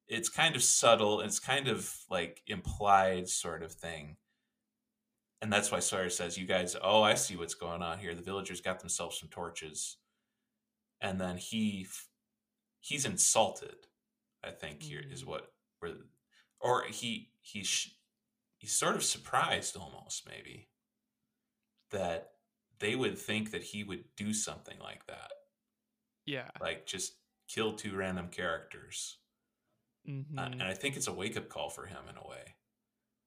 it's 0.09 0.29
kind 0.29 0.55
of 0.57 0.63
subtle. 0.63 1.21
It's 1.21 1.39
kind 1.39 1.69
of 1.69 1.91
like 2.11 2.43
implied, 2.47 3.29
sort 3.29 3.63
of 3.63 3.73
thing. 3.73 4.17
And 5.41 5.53
that's 5.53 5.73
why 5.73 5.81
Sawyer 5.81 6.11
says, 6.11 6.39
"You 6.39 6.47
guys, 6.47 6.77
oh, 6.81 7.03
I 7.03 7.15
see 7.15 7.35
what's 7.37 7.55
going 7.55 7.83
on 7.83 7.99
here. 7.99 8.15
The 8.15 8.23
villagers 8.23 8.61
got 8.61 8.79
themselves 8.81 9.19
some 9.19 9.29
torches." 9.31 9.97
And 11.01 11.21
then 11.21 11.37
he 11.39 11.87
he's 12.81 13.05
insulted. 13.07 13.87
I 14.45 14.51
think 14.51 14.83
here 14.83 15.03
is 15.11 15.25
Mm. 15.25 15.27
what 15.29 15.53
where 15.81 15.95
or 16.61 16.85
he 16.85 17.33
he's 17.41 17.67
sh- 17.67 17.89
he's 18.63 18.73
sort 18.73 18.95
of 18.95 19.03
surprised 19.03 19.77
almost 19.77 20.25
maybe 20.29 20.69
that 21.91 22.31
they 22.79 22.95
would 22.95 23.19
think 23.19 23.51
that 23.51 23.63
he 23.65 23.83
would 23.83 24.05
do 24.17 24.33
something 24.33 24.79
like 24.79 25.05
that. 25.09 25.33
yeah 26.27 26.49
Like 26.61 26.87
just 26.87 27.15
kill 27.49 27.73
two 27.75 27.97
random 27.97 28.29
characters. 28.29 29.19
mm-hmm. 30.09 30.39
Uh, 30.39 30.45
and 30.47 30.63
I 30.63 30.75
think 30.75 30.97
it's 30.97 31.09
a 31.09 31.13
wake-up 31.13 31.49
call 31.49 31.69
for 31.71 31.87
him 31.87 32.05
in 32.09 32.17
a 32.17 32.27
way 32.27 32.55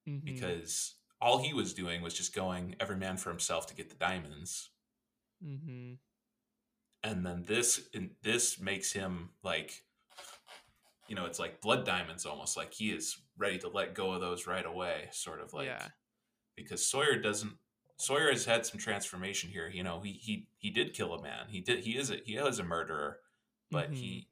Mhm. 0.07 0.23
because 0.23 0.95
all 1.19 1.39
he 1.39 1.53
was 1.53 1.73
doing 1.73 2.01
was 2.01 2.13
just 2.13 2.33
going 2.33 2.75
every 2.79 2.95
man 2.97 3.17
for 3.17 3.29
himself 3.29 3.67
to 3.67 3.75
get 3.75 3.89
the 3.89 3.95
diamonds. 3.97 4.69
Mm-hmm. 5.43 5.95
and 7.03 7.25
then 7.25 7.43
this 7.43 7.89
this 8.23 8.57
makes 8.59 8.93
him 8.93 9.31
like 9.43 9.84
you 11.07 11.15
know 11.15 11.26
it's 11.26 11.40
like 11.40 11.61
blood 11.61 11.86
diamonds 11.86 12.26
almost 12.26 12.57
like 12.57 12.73
he 12.73 12.90
is 12.91 13.18
ready 13.38 13.57
to 13.60 13.68
let 13.69 13.94
go 13.94 14.11
of 14.11 14.22
those 14.22 14.48
right 14.48 14.65
away 14.65 15.07
sort 15.11 15.40
of 15.41 15.53
like 15.53 15.68
Yeah. 15.68 15.88
because 16.56 16.86
sawyer 16.88 17.18
doesn't 17.18 17.53
sawyer 17.98 18.30
has 18.32 18.45
had 18.45 18.65
some 18.65 18.80
transformation 18.80 19.49
here 19.49 19.68
you 19.68 19.84
know 19.84 20.02
he 20.02 20.11
he 20.14 20.48
he 20.57 20.69
did 20.69 20.94
kill 20.94 21.14
a 21.14 21.22
man 21.22 21.48
he 21.49 21.61
did 21.61 21.84
he 21.84 21.98
is 21.98 22.10
a 22.11 22.18
he 22.26 22.36
is 22.36 22.60
a 22.60 22.64
murderer 22.64 23.19
but 23.72 23.91
Mhm. 23.91 23.95
he 23.95 24.30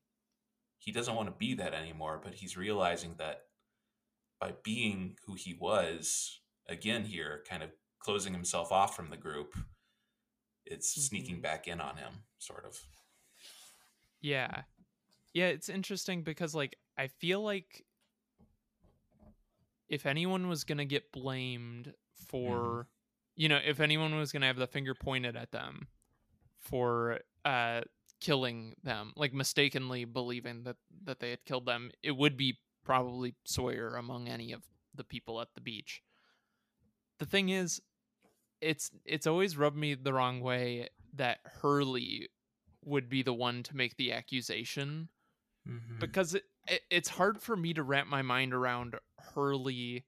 he 0.79 0.91
doesn't 0.91 1.15
want 1.15 1.27
to 1.29 1.35
be 1.35 1.53
that 1.55 1.73
anymore 1.73 2.19
but 2.23 2.33
he's 2.35 2.57
realizing 2.57 3.15
that 3.17 3.47
by 4.39 4.53
being 4.63 5.17
who 5.25 5.35
he 5.35 5.53
was 5.53 6.41
again 6.67 7.05
here 7.05 7.43
kind 7.47 7.63
of 7.63 7.71
closing 7.99 8.33
himself 8.33 8.71
off 8.71 8.95
from 8.95 9.09
the 9.09 9.17
group 9.17 9.55
it's 10.65 10.93
sneaking 10.93 11.37
Mhm. 11.37 11.41
back 11.41 11.67
in 11.67 11.79
on 11.79 11.97
him 11.97 12.23
sort 12.39 12.65
of 12.65 12.77
Yeah. 14.21 14.63
Yeah, 15.33 15.47
it's 15.47 15.69
interesting 15.69 16.21
because 16.21 16.53
like 16.53 16.77
I 16.97 17.07
feel 17.07 17.41
like 17.41 17.85
if 19.89 20.05
anyone 20.05 20.47
was 20.47 20.63
going 20.63 20.77
to 20.77 20.85
get 20.85 21.11
blamed 21.11 21.93
for 22.27 22.87
you 23.35 23.49
know, 23.49 23.59
if 23.65 23.79
anyone 23.79 24.15
was 24.15 24.31
going 24.31 24.41
to 24.41 24.47
have 24.47 24.57
the 24.57 24.67
finger 24.67 24.93
pointed 24.93 25.35
at 25.35 25.51
them 25.51 25.87
for 26.59 27.19
uh 27.45 27.81
killing 28.21 28.75
them, 28.83 29.11
like 29.15 29.33
mistakenly 29.33 30.05
believing 30.05 30.63
that 30.63 30.77
that 31.03 31.19
they 31.19 31.31
had 31.31 31.43
killed 31.45 31.65
them, 31.65 31.91
it 32.03 32.11
would 32.11 32.37
be 32.37 32.59
probably 32.85 33.35
Sawyer 33.45 33.95
among 33.95 34.27
any 34.27 34.51
of 34.51 34.61
the 34.93 35.03
people 35.03 35.41
at 35.41 35.47
the 35.55 35.61
beach. 35.61 36.01
The 37.17 37.25
thing 37.25 37.49
is 37.49 37.81
it's 38.61 38.91
it's 39.03 39.27
always 39.27 39.57
rubbed 39.57 39.77
me 39.77 39.95
the 39.95 40.13
wrong 40.13 40.41
way 40.41 40.89
that 41.15 41.39
Hurley 41.61 42.29
would 42.85 43.09
be 43.09 43.23
the 43.23 43.33
one 43.33 43.63
to 43.63 43.75
make 43.75 43.97
the 43.97 44.13
accusation 44.13 45.09
Mm-hmm. 45.67 45.99
because 45.99 46.33
it, 46.35 46.43
it 46.67 46.81
it's 46.89 47.09
hard 47.09 47.41
for 47.41 47.55
me 47.55 47.73
to 47.73 47.83
wrap 47.83 48.07
my 48.07 48.21
mind 48.21 48.53
around 48.53 48.95
Hurley 49.33 50.05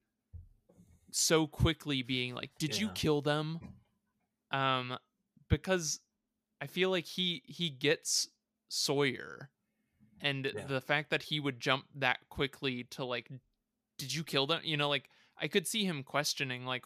so 1.12 1.48
quickly 1.48 2.02
being 2.02 2.36
like 2.36 2.52
did 2.60 2.78
you 2.78 2.90
kill 2.90 3.22
them 3.22 3.60
um 4.52 4.98
because 5.50 6.00
I 6.62 6.68
feel 6.68 6.90
like 6.90 7.06
he 7.06 7.44
he 7.46 7.70
gets 7.70 8.30
Sawyer 8.70 9.50
and 10.22 10.46
Yeah. 10.46 10.66
the 10.68 10.82
fact 10.82 11.10
that 11.12 11.24
he 11.24 11.40
would 11.40 11.60
jump 11.60 11.86
that 11.96 12.20
quickly 12.30 12.84
to 12.92 13.06
like 13.06 13.30
did 13.98 14.14
you 14.14 14.24
kill 14.24 14.48
them? 14.48 14.62
You 14.64 14.78
know, 14.78 14.90
like 14.90 15.10
I 15.42 15.48
could 15.48 15.68
see 15.68 15.86
him 15.86 16.04
questioning, 16.04 16.66
like, 16.66 16.86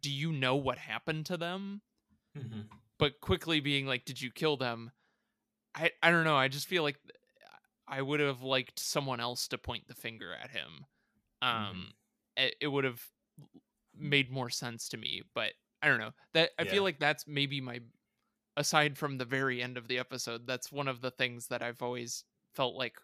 do 0.00 0.10
you 0.10 0.32
know 0.32 0.56
what 0.56 0.78
happened 0.78 1.26
to 1.26 1.36
them? 1.36 1.82
hmm 2.34 2.62
But 2.98 3.20
quickly 3.20 3.60
being 3.60 3.86
like, 3.86 4.04
did 4.04 4.20
you 4.20 4.30
kill 4.30 4.56
them? 4.56 4.92
I 5.74 5.90
I 6.02 6.10
don't 6.10 6.24
know. 6.24 6.36
I 6.36 6.48
just 6.48 6.66
feel 6.68 6.82
like 6.82 6.98
I 7.86 8.02
would 8.02 8.20
have 8.20 8.42
liked 8.42 8.78
someone 8.78 9.20
else 9.20 9.48
to 9.48 9.58
point 9.58 9.88
the 9.88 9.94
finger 9.94 10.32
at 10.34 10.50
him. 10.50 10.86
Um, 11.42 11.92
it, 12.36 12.56
it 12.60 12.68
would 12.68 12.84
have 12.84 13.02
made 13.94 14.30
more 14.30 14.50
sense 14.50 14.88
to 14.90 14.96
me. 14.96 15.22
But 15.34 15.54
I 15.82 15.88
don't 15.88 16.00
know. 16.00 16.12
That 16.34 16.52
I 16.58 16.64
Yeah. 16.64 16.70
feel 16.70 16.82
like 16.82 16.98
that's 16.98 17.26
maybe 17.26 17.60
my 17.60 17.80
aside 18.56 18.98
from 18.98 19.18
the 19.18 19.24
very 19.24 19.62
end 19.62 19.78
of 19.78 19.88
the 19.88 19.98
episode. 19.98 20.46
That's 20.46 20.72
one 20.72 20.88
of 20.88 21.00
the 21.02 21.12
things 21.12 21.48
that 21.48 21.62
I've 21.62 21.82
always 21.82 22.24
felt 22.54 22.76
like 22.76 22.98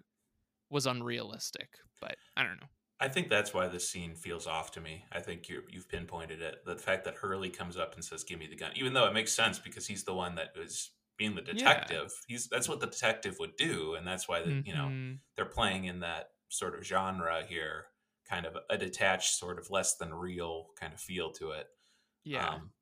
was 0.70 0.86
unrealistic. 0.86 1.78
But 2.00 2.18
I 2.36 2.44
don't 2.44 2.60
know. 2.60 2.68
I 2.98 3.08
think 3.08 3.28
that's 3.28 3.54
why 3.54 3.66
this 3.68 3.88
scene 3.88 4.14
feels 4.14 4.46
off 4.46 4.72
to 4.72 4.80
me. 4.80 5.06
I 5.10 5.20
think 5.20 5.48
you 5.48 5.64
you've 5.70 5.88
pinpointed 5.88 6.42
it. 6.42 6.64
The 6.66 6.76
fact 6.76 7.04
that 7.04 7.16
Hurley 7.16 7.50
comes 7.50 7.76
up 7.76 7.94
and 7.94 8.04
says, 8.04 8.24
"Give 8.24 8.38
me 8.38 8.46
the 8.46 8.56
gun," 8.56 8.72
even 8.76 8.92
though 8.92 9.06
it 9.06 9.14
makes 9.14 9.32
sense 9.32 9.58
because 9.58 9.86
he's 9.86 10.04
the 10.04 10.14
one 10.14 10.34
that 10.34 10.56
was 10.56 10.90
being 11.20 11.34
the 11.34 11.42
Yeah. 11.42 11.52
detective. 11.52 12.10
He's 12.26 12.48
that's 12.48 12.66
what 12.66 12.80
the 12.80 12.86
detective 12.86 13.36
would 13.38 13.54
do, 13.56 13.94
and 13.94 14.06
that's 14.06 14.26
why 14.26 14.40
the, 14.42 14.62
you 14.64 14.72
know 14.74 14.86
Mhm. 14.88 15.20
they're 15.36 15.44
playing 15.44 15.84
in 15.84 16.00
that 16.00 16.32
sort 16.48 16.74
of 16.74 16.82
genre 16.82 17.44
here, 17.46 17.88
kind 18.24 18.46
of 18.46 18.56
a 18.70 18.78
detached, 18.78 19.34
sort 19.34 19.58
of 19.58 19.68
less 19.70 19.96
than 19.96 20.14
real 20.14 20.70
kind 20.76 20.94
of 20.94 21.00
feel 21.00 21.30
to 21.32 21.50
it. 21.50 21.68
Yeah. 22.24 22.48
Um, 22.48 22.72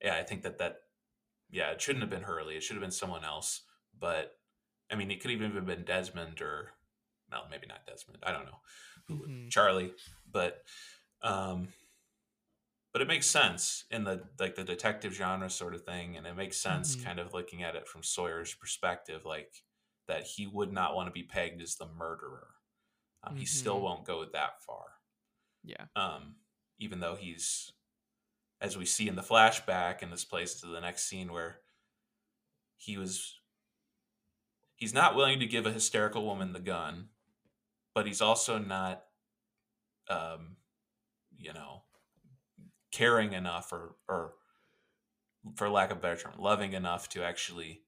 yeah, 0.00 0.14
I 0.16 0.22
think 0.22 0.42
that 0.44 0.58
that 0.58 0.82
yeah, 1.50 1.70
it 1.72 1.82
shouldn't 1.82 2.02
have 2.02 2.10
been 2.10 2.22
Hurley. 2.22 2.56
It 2.56 2.62
should 2.62 2.76
have 2.76 2.80
been 2.82 2.90
someone 2.92 3.24
else. 3.24 3.66
But 3.92 4.38
I 4.90 4.94
mean, 4.94 5.10
it 5.10 5.20
could 5.20 5.32
even 5.32 5.52
have 5.52 5.66
been 5.66 5.84
Desmond 5.84 6.40
or 6.40 6.74
well, 7.28 7.48
maybe 7.50 7.66
not 7.66 7.86
Desmond. 7.86 8.22
I 8.22 8.30
don't 8.30 8.44
know. 8.46 8.60
Mhm. 9.10 9.50
Charlie, 9.50 9.92
but 10.30 10.64
um 11.22 11.72
but 12.94 13.02
it 13.02 13.08
makes 13.08 13.26
sense 13.28 13.86
in 13.92 14.04
the 14.04 14.30
like 14.40 14.56
the 14.56 14.64
detective 14.64 15.14
genre 15.14 15.50
sort 15.50 15.74
of 15.76 15.84
thing 15.84 16.16
and 16.16 16.26
it 16.26 16.36
makes 16.36 16.58
sense 16.58 16.96
Mhm. 16.96 16.96
kind 16.96 17.20
of 17.20 17.34
looking 17.34 17.64
at 17.64 17.76
it 17.76 17.88
from 17.88 18.04
Sawyer's 18.04 18.54
perspective 18.54 19.26
like 19.26 19.64
that 20.08 20.24
he 20.24 20.46
would 20.48 20.72
not 20.72 20.96
want 20.96 21.08
to 21.08 21.12
be 21.12 21.24
pegged 21.24 21.62
as 21.62 21.76
the 21.76 21.88
murderer. 21.88 22.56
Um, 23.24 23.36
He 23.36 23.46
still 23.46 23.80
Mhm. 23.80 23.82
won't 23.82 24.06
go 24.06 24.24
that 24.26 24.62
far 24.64 25.00
yeah. 25.64 25.86
um, 25.96 26.36
even 26.78 27.00
though 27.00 27.14
he's, 27.16 27.72
as 28.60 28.76
we 28.76 28.86
see 28.86 29.08
in 29.08 29.16
the 29.16 29.22
flashback, 29.22 30.02
and 30.02 30.12
this 30.12 30.24
plays 30.24 30.56
to 30.56 30.66
the 30.66 30.80
next 30.80 31.04
scene 31.04 31.32
where 31.32 31.60
he 32.76 32.96
was, 32.96 33.40
he's 34.76 34.94
not 34.94 35.14
willing 35.14 35.40
to 35.40 35.46
give 35.46 35.66
a 35.66 35.72
hysterical 35.72 36.24
woman 36.24 36.52
the 36.52 36.60
gun, 36.60 37.10
but 37.94 38.06
he's 38.06 38.22
also 38.22 38.58
not, 38.58 39.06
um, 40.08 40.56
you 41.36 41.52
know, 41.54 41.83
caring 42.94 43.32
enough 43.32 43.72
or, 43.72 43.96
or 44.08 44.32
for 45.56 45.68
lack 45.68 45.90
of 45.90 45.98
a 45.98 46.00
better 46.00 46.16
term, 46.22 46.32
loving 46.38 46.72
enough 46.72 47.08
to 47.10 47.22
actually 47.24 47.82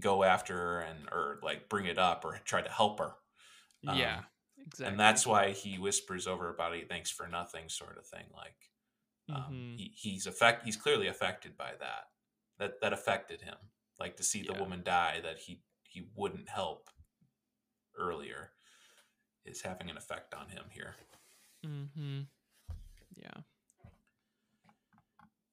go 0.00 0.22
after 0.24 0.56
her 0.56 0.80
and 0.80 1.08
or 1.12 1.38
like 1.42 1.68
bring 1.68 1.86
it 1.86 1.98
up 1.98 2.24
or 2.24 2.38
try 2.44 2.60
to 2.62 2.70
help 2.70 2.98
her. 2.98 3.12
Um, 3.86 3.98
yeah. 3.98 4.20
Exactly. 4.64 4.86
and 4.92 5.00
that's 5.00 5.26
why 5.26 5.50
he 5.50 5.76
whispers 5.76 6.26
over 6.28 6.44
her 6.44 6.52
body 6.52 6.84
thanks 6.88 7.10
for 7.10 7.26
nothing 7.26 7.68
sort 7.68 7.98
of 7.98 8.06
thing 8.06 8.26
like 8.36 8.70
um, 9.28 9.52
Mhm. 9.52 9.76
he, 9.76 9.92
he's 9.96 10.26
affect 10.26 10.64
he's 10.64 10.76
clearly 10.76 11.08
affected 11.08 11.56
by 11.56 11.72
that 11.80 12.04
that 12.60 12.80
that 12.80 12.92
affected 12.92 13.40
him 13.42 13.56
like 13.98 14.16
to 14.18 14.22
see 14.22 14.42
the 14.42 14.52
Yeah. 14.52 14.60
woman 14.60 14.82
die 14.84 15.18
that 15.24 15.38
he 15.38 15.62
he 15.82 16.06
wouldn't 16.14 16.48
help 16.48 16.90
earlier 17.98 18.52
is 19.44 19.62
having 19.62 19.90
an 19.90 19.96
effect 19.96 20.32
on 20.32 20.48
him 20.48 20.64
here 20.70 20.94
Mm-hmm. 21.66 22.20
Yeah. 23.16 23.40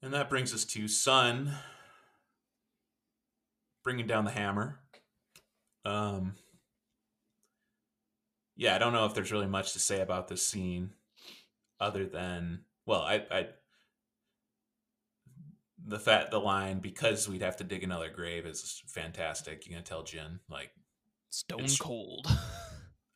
And 0.02 0.14
that 0.14 0.30
brings 0.30 0.54
us 0.54 0.64
to 0.66 0.88
sun 0.88 1.54
bringing 3.84 4.08
down 4.08 4.26
the 4.26 4.32
hammer 4.32 4.78
um 5.86 6.36
yeah 8.58 8.76
i 8.76 8.78
don't 8.78 8.92
know 8.94 9.06
if 9.06 9.14
there's 9.14 9.32
really 9.32 9.48
much 9.48 9.72
to 9.74 9.80
say 9.80 10.02
about 10.02 10.28
this 10.28 10.46
scene 10.46 10.92
other 11.80 12.06
than 12.06 12.60
well 12.86 13.02
i 13.02 13.24
i 13.32 13.48
the 15.88 15.98
fat 15.98 16.30
the 16.30 16.40
line 16.40 16.80
because 16.80 17.28
we'd 17.30 17.42
have 17.42 17.56
to 17.58 17.64
dig 17.64 17.84
another 17.84 18.10
grave 18.10 18.46
is 18.46 18.84
fantastic 18.88 19.66
You're 19.66 19.76
gonna 19.76 19.86
tell 19.86 20.04
Jin 20.04 20.40
like 20.50 20.72
Stone 21.30 21.60
It's- 21.62 21.78
cold. 21.78 22.28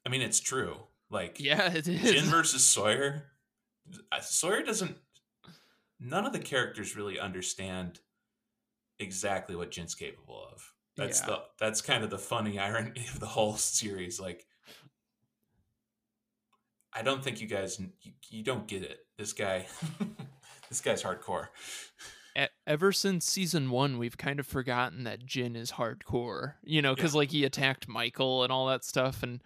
i 0.06 0.10
mean 0.10 0.22
it's 0.22 0.40
true 0.40 0.78
like 1.10 1.40
yeah, 1.40 1.72
it 1.74 1.88
is. 1.88 2.02
Jin 2.12 2.26
versus 2.26 2.64
Sawyer. 2.64 3.26
uh, 4.12 4.22
Sawyer 4.22 4.64
doesn't. 4.64 4.96
None 6.06 6.26
of 6.26 6.34
the 6.34 6.40
characters 6.40 6.96
really 6.96 7.18
understand 7.20 8.02
exactly 9.00 9.56
what 9.56 9.72
Jin's 9.72 9.96
capable 9.96 10.46
of. 10.52 10.74
That's 10.98 11.22
Yeah. 11.22 11.26
the 11.28 11.44
that's 11.60 11.82
kind 11.82 12.04
of 12.04 12.10
the 12.10 12.18
funny 12.20 12.60
irony 12.68 13.06
of 13.14 13.20
the 13.20 13.26
whole 13.28 13.56
series. 13.56 14.20
Like, 14.20 14.46
I 16.94 17.02
don't 17.02 17.24
think 17.24 17.42
you 17.42 17.48
guys 17.48 17.80
you, 17.80 18.12
you 18.30 18.44
don't 18.44 18.68
get 18.68 18.84
it. 18.84 19.00
This 19.18 19.34
guy, 19.34 19.68
this 20.70 20.82
guy's 20.82 21.04
hardcore. 21.04 21.48
Ever 22.66 22.92
since 22.92 23.26
season 23.26 23.70
one, 23.70 24.00
we've 24.00 24.18
kind 24.18 24.40
of 24.40 24.48
forgotten 24.48 25.04
that 25.04 25.24
Jin 25.26 25.56
is 25.56 25.74
hardcore. 25.74 26.54
You 26.64 26.82
know, 26.82 26.96
because 26.96 27.14
like 27.16 27.32
he 27.32 27.44
attacked 27.46 27.88
Michael 27.88 28.44
and 28.44 28.52
all 28.52 28.68
that 28.68 28.84
stuff, 28.84 29.22
and 29.24 29.42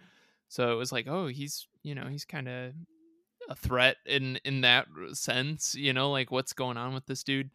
so 0.48 0.72
it 0.72 0.76
was 0.76 0.90
like, 0.92 1.06
oh, 1.06 1.26
he's 1.28 1.66
you 1.82 1.94
know 1.94 2.06
he's 2.06 2.24
kind 2.24 2.48
of 2.48 2.72
a 3.48 3.54
threat 3.54 3.96
in 4.06 4.36
in 4.44 4.60
that 4.62 4.86
sense. 5.12 5.74
You 5.74 5.92
know, 5.92 6.10
like 6.10 6.30
what's 6.30 6.52
going 6.52 6.76
on 6.76 6.94
with 6.94 7.06
this 7.06 7.22
dude? 7.24 7.50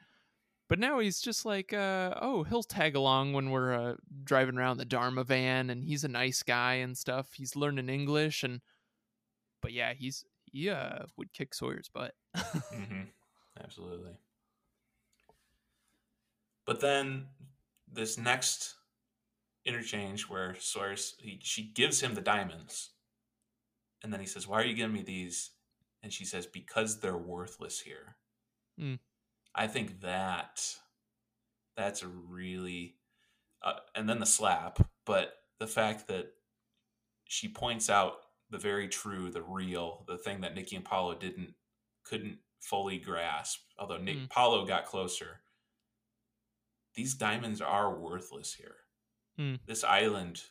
But 0.70 0.80
now 0.80 0.99
he's 0.99 1.22
just 1.22 1.45
like, 1.45 1.74
uh, 1.74 2.15
oh, 2.22 2.44
he'll 2.44 2.64
tag 2.64 2.95
along 2.95 3.34
when 3.34 3.52
we're 3.52 3.74
uh, 3.74 3.95
driving 4.24 4.57
around 4.57 4.78
the 4.78 4.86
Dharma 4.86 5.24
van, 5.24 5.70
and 5.70 5.84
he's 5.84 6.03
a 6.03 6.07
nice 6.07 6.41
guy 6.41 6.76
and 6.76 6.98
stuff. 6.98 7.34
He's 7.34 7.56
learning 7.56 7.90
English, 7.90 8.44
and 8.44 8.61
but 9.61 9.72
yeah, 9.72 9.94
he's 9.94 10.26
he 10.45 10.70
uh, 10.70 11.06
would 11.18 11.34
kick 11.34 11.53
Sawyer's 11.53 11.90
butt. 11.90 12.14
hmm 12.36 13.03
Absolutely. 13.64 14.14
But 16.65 16.80
then 16.80 17.28
this 17.91 18.18
next 18.18 18.76
interchange 19.65 20.30
where 20.30 20.56
Sawyer's 20.60 21.15
he, 21.20 21.40
she 21.44 21.64
gives 21.64 22.02
him 22.02 22.15
the 22.15 22.22
diamonds, 22.22 22.91
and 24.02 24.11
then 24.11 24.20
he 24.20 24.26
says, 24.26 24.48
"Why 24.48 24.61
are 24.61 24.65
you 24.65 24.76
giving 24.76 24.94
me 24.94 25.03
these?" 25.03 25.52
And 26.04 26.14
she 26.14 26.26
says, 26.26 26.46
"Because 26.46 27.00
they're 27.00 27.18
worthless 27.18 27.80
here." 27.80 28.18
Mm. 28.80 29.00
I 29.56 29.68
think 29.68 30.02
that 30.02 30.78
that's 31.76 32.04
a 32.04 32.08
really, 32.08 32.98
uh, 33.64 33.80
and 33.96 34.08
then 34.10 34.20
the 34.20 34.26
slap, 34.26 34.80
but 35.06 35.34
the 35.60 35.68
fact 35.68 36.08
that 36.08 36.34
she 37.26 37.48
points 37.48 37.90
out 37.90 38.18
the 38.50 38.58
very 38.58 38.88
true, 38.88 39.32
the 39.32 39.42
real, 39.42 40.04
the 40.08 40.18
thing 40.18 40.42
that 40.42 40.54
Nikki 40.56 40.76
and 40.76 40.86
Paulo 40.86 41.16
didn't 41.16 41.56
couldn't 42.04 42.40
fully 42.60 43.00
grasp. 43.00 43.62
Although 43.80 43.98
Nick 43.98 44.18
Mm. 44.18 44.30
Paulo 44.30 44.66
got 44.66 44.86
closer, 44.86 45.42
these 46.96 47.14
diamonds 47.16 47.62
are 47.62 47.98
worthless 47.98 48.54
here. 48.54 48.78
Mm. 49.40 49.60
This 49.66 49.84
island 49.84 50.44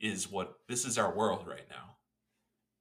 is 0.00 0.28
what 0.28 0.66
this 0.66 0.84
is 0.84 0.96
our 0.96 1.14
world 1.14 1.46
right 1.46 1.68
now, 1.68 1.98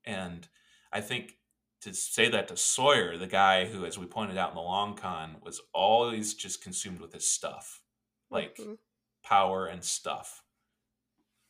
and 0.06 0.48
I 0.92 1.02
think 1.02 1.39
to 1.82 1.94
say 1.94 2.30
that 2.30 2.48
to 2.50 2.58
Sawyer, 2.58 3.18
the 3.18 3.28
guy 3.28 3.66
who, 3.66 3.86
as 3.86 3.98
we 3.98 4.06
pointed 4.06 4.38
out 4.38 4.50
in 4.50 4.56
the 4.56 4.62
long 4.62 4.96
con, 4.96 5.38
was 5.42 5.62
always 5.74 6.34
just 6.34 6.62
consumed 6.62 7.00
with 7.00 7.14
his 7.14 7.28
stuff, 7.28 7.82
like 8.30 8.58
Mhm. 8.58 8.78
power 9.24 9.68
and 9.68 9.84
stuff. 9.84 10.44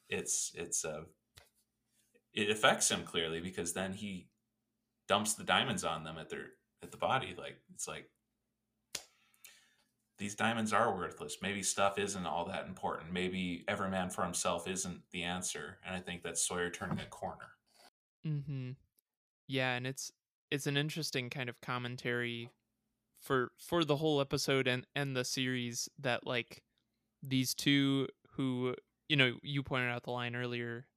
It's 0.10 0.52
it's 0.56 0.86
uh, 0.86 1.06
it 2.34 2.50
affects 2.50 2.90
him 2.92 3.04
clearly 3.06 3.42
because 3.42 3.74
then 3.74 3.94
he 3.94 4.30
dumps 5.08 5.34
the 5.34 5.44
diamonds 5.44 5.84
on 5.84 6.04
them 6.04 6.18
at 6.18 6.30
their 6.30 6.54
at 6.84 6.92
the 6.92 6.98
body. 6.98 7.36
Like 7.36 7.58
it's 7.74 7.88
like 7.88 8.12
these 10.18 10.36
diamonds 10.36 10.74
are 10.74 10.96
worthless. 10.96 11.38
Maybe 11.42 11.64
stuff 11.64 11.98
isn't 11.98 12.26
all 12.26 12.46
that 12.46 12.68
important. 12.68 13.14
Maybe 13.14 13.64
every 13.68 13.90
man 13.90 14.10
for 14.10 14.24
himself 14.24 14.68
isn't 14.68 15.02
the 15.12 15.24
answer. 15.24 15.80
And 15.86 15.96
I 15.96 16.02
think 16.02 16.24
that's 16.24 16.46
Sawyer 16.46 16.70
turning 16.70 17.00
a 17.00 17.06
corner. 17.06 17.56
Mm-hmm. 18.26 18.72
Yeah, 19.48 19.76
and 19.76 19.88
it's 19.88 20.12
it's 20.52 20.68
an 20.68 20.78
interesting 20.78 21.30
kind 21.30 21.50
of 21.50 21.60
commentary 21.62 22.50
for 23.22 23.52
for 23.58 23.84
the 23.84 23.98
whole 23.98 24.22
episode 24.22 24.68
and 24.68 24.86
and 24.96 25.16
the 25.16 25.26
series 25.26 25.90
that 26.00 26.26
like 26.26 26.64
these 27.22 27.54
two 27.54 28.08
who 28.32 28.74
you 29.10 29.16
know 29.18 29.34
you 29.44 29.62
pointed 29.64 29.90
out 29.92 30.04
the 30.04 30.12
line 30.12 30.36
earlier 30.36 30.88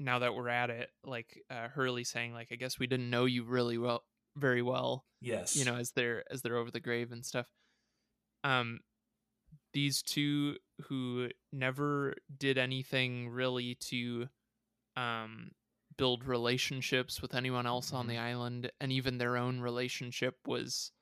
now 0.00 0.18
that 0.18 0.34
we're 0.34 0.48
at 0.48 0.70
it 0.70 0.90
like 1.04 1.40
uh 1.50 1.68
hurley 1.68 2.02
saying 2.04 2.32
like 2.32 2.48
i 2.50 2.56
guess 2.56 2.78
we 2.78 2.86
didn't 2.86 3.10
know 3.10 3.24
you 3.26 3.44
really 3.44 3.78
well 3.78 4.02
very 4.36 4.62
well 4.62 5.04
Yes. 5.20 5.54
you 5.56 5.64
know 5.64 5.76
as 5.76 5.92
they're 5.92 6.24
as 6.32 6.42
they're 6.42 6.56
over 6.56 6.70
the 6.70 6.80
grave 6.80 7.10
and 7.12 7.24
stuff 7.24 7.46
um 8.44 8.80
these 9.72 10.02
two 10.02 10.56
who 10.88 11.28
never 11.52 12.14
did 12.38 12.58
anything 12.58 13.28
really 13.28 13.74
to 13.76 14.28
um 14.96 15.50
build 15.98 16.24
relationships 16.24 17.20
with 17.20 17.34
anyone 17.34 17.66
else 17.66 17.92
on 17.92 18.06
the 18.06 18.16
island, 18.16 18.70
and 18.80 18.90
even 18.90 19.18
their 19.18 19.36
own 19.36 19.60
relationship 19.60 20.36
was 20.46 20.92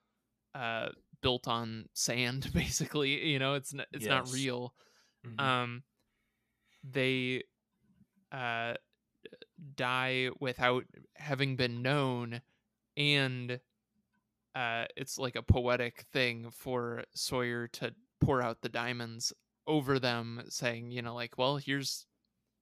uh, 0.55 0.89
built 1.23 1.47
on 1.47 1.89
sand. 1.95 2.51
Basically, 2.55 3.25
you 3.31 3.39
know, 3.39 3.55
it's 3.55 3.73
n- 3.73 3.87
it's 3.93 4.07
not 4.07 4.25
Yes. 4.25 4.33
real. 4.33 4.75
Mhm. 5.25 5.41
Um, 5.41 5.83
they 6.83 7.45
uh, 8.33 8.75
die 9.75 10.31
without 10.41 10.85
having 11.17 11.57
been 11.57 11.83
known, 11.83 12.41
and 12.97 13.61
uh, 14.55 14.85
it's 14.97 15.19
like 15.19 15.37
a 15.37 15.43
poetic 15.43 16.05
thing 16.13 16.51
for 16.51 17.05
Sawyer 17.15 17.69
to 17.69 17.95
pour 18.21 18.41
out 18.43 18.63
the 18.63 18.69
diamonds 18.69 19.33
over 19.67 19.99
them, 19.99 20.43
saying, 20.49 20.91
you 20.91 21.03
know, 21.03 21.15
like, 21.15 21.37
well, 21.37 21.57
here's 21.57 22.07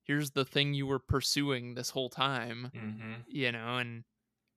here's 0.04 0.30
the 0.32 0.44
thing 0.44 0.74
you 0.74 0.86
were 0.86 0.98
pursuing 0.98 1.74
this 1.74 1.90
whole 1.90 2.08
time, 2.10 2.70
Mhm. 2.74 3.24
you 3.26 3.50
know, 3.52 3.78
and 3.78 4.04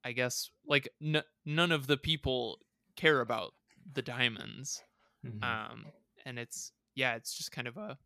I 0.03 0.11
guess 0.13 0.49
like 0.65 0.89
n- 1.01 1.23
none 1.45 1.71
of 1.71 1.87
the 1.87 1.97
people 1.97 2.59
care 2.95 3.19
about 3.21 3.53
the 3.93 4.01
diamonds 4.01 4.83
Mhm. 5.25 5.41
um 5.43 5.85
and 6.25 6.37
it's 6.39 6.71
yeah 6.95 7.15
it's 7.15 7.35
just 7.37 7.51
kind 7.51 7.67
of 7.67 7.77
a 7.77 7.97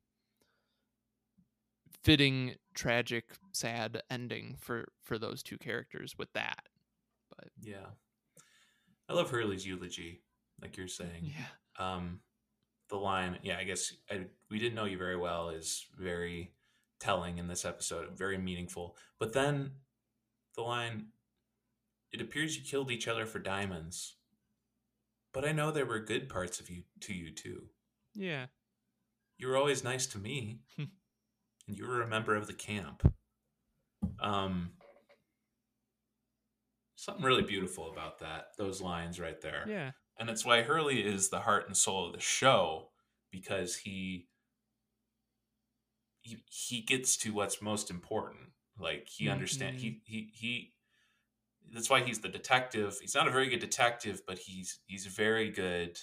fitting 2.04 2.56
tragic 2.74 3.26
sad 3.52 4.02
ending 4.10 4.56
for 4.60 4.88
for 5.04 5.18
those 5.18 5.44
two 5.44 5.58
characters 5.58 6.16
with 6.18 6.32
that 6.34 6.64
but 7.36 7.50
yeah. 7.62 7.88
I 9.10 9.14
love 9.14 9.30
Hurley's 9.30 9.66
eulogy, 9.66 10.22
like 10.62 10.78
you're 10.78 10.88
saying. 10.88 11.24
yeah 11.24 11.48
um 11.78 12.20
the 12.90 12.96
line 12.98 13.40
yeah 13.44 13.58
i 13.58 13.64
guess 13.64 13.94
I, 14.10 14.26
we 14.50 14.60
didn't 14.60 14.76
know 14.76 14.86
you 14.86 14.98
very 14.98 15.16
well 15.18 15.50
is 15.50 15.86
very 15.98 16.52
telling 17.02 17.38
in 17.38 17.48
this 17.48 17.66
episode 17.66 18.18
very 18.18 18.38
meaningful. 18.38 18.96
But 19.20 19.34
then 19.34 19.72
the 20.56 20.62
line 20.62 21.08
it 22.12 22.22
appears 22.22 22.58
you 22.58 22.64
killed 22.64 22.92
each 22.92 23.08
other 23.08 23.26
for 23.26 23.40
diamonds 23.40 24.18
but 25.34 25.46
i 25.46 25.52
know 25.52 25.72
there 25.72 25.86
were 25.86 26.00
good 26.00 26.28
parts 26.30 26.60
of 26.60 26.70
you 26.70 26.84
to 27.00 27.14
you 27.14 27.32
too. 27.32 27.64
Yeah. 28.14 28.48
You 29.38 29.48
were 29.48 29.58
always 29.58 29.84
nice 29.84 30.06
to 30.08 30.18
me 30.18 30.60
and 30.78 30.90
you 31.68 31.88
were 31.88 32.02
a 32.02 32.08
member 32.08 32.36
of 32.36 32.48
the 32.48 32.54
camp. 32.54 33.14
Um 34.20 34.72
something 36.96 37.24
really 37.24 37.44
beautiful 37.44 37.90
about 37.90 38.20
that 38.20 38.48
those 38.58 38.82
lines 38.82 39.20
right 39.20 39.40
there. 39.42 39.66
Yeah. 39.68 39.92
And 40.20 40.30
it's 40.30 40.46
why 40.46 40.62
Hurley 40.62 41.00
is 41.00 41.30
the 41.30 41.40
heart 41.40 41.66
and 41.68 41.76
soul 41.76 42.08
of 42.08 42.14
the 42.14 42.20
show 42.20 42.90
because 43.32 43.78
he 43.78 44.28
he, 46.22 46.44
he 46.50 46.82
gets 46.82 47.18
to 47.18 47.34
what's 47.34 47.62
most 47.62 47.90
important. 47.90 48.50
Like 48.80 49.08
he 49.08 49.30
understand 49.30 49.78
he 49.78 50.02
he 50.06 50.30
he 50.34 50.74
that's 51.74 51.90
why 51.90 52.02
he's 52.02 52.20
the 52.20 52.30
detective. 52.30 52.98
He's 53.00 53.16
not 53.16 53.28
a 53.28 53.32
very 53.32 53.50
good 53.50 53.60
detective, 53.60 54.22
but 54.26 54.40
he's 54.40 54.80
he's 54.86 55.06
very 55.06 55.50
good 55.50 56.00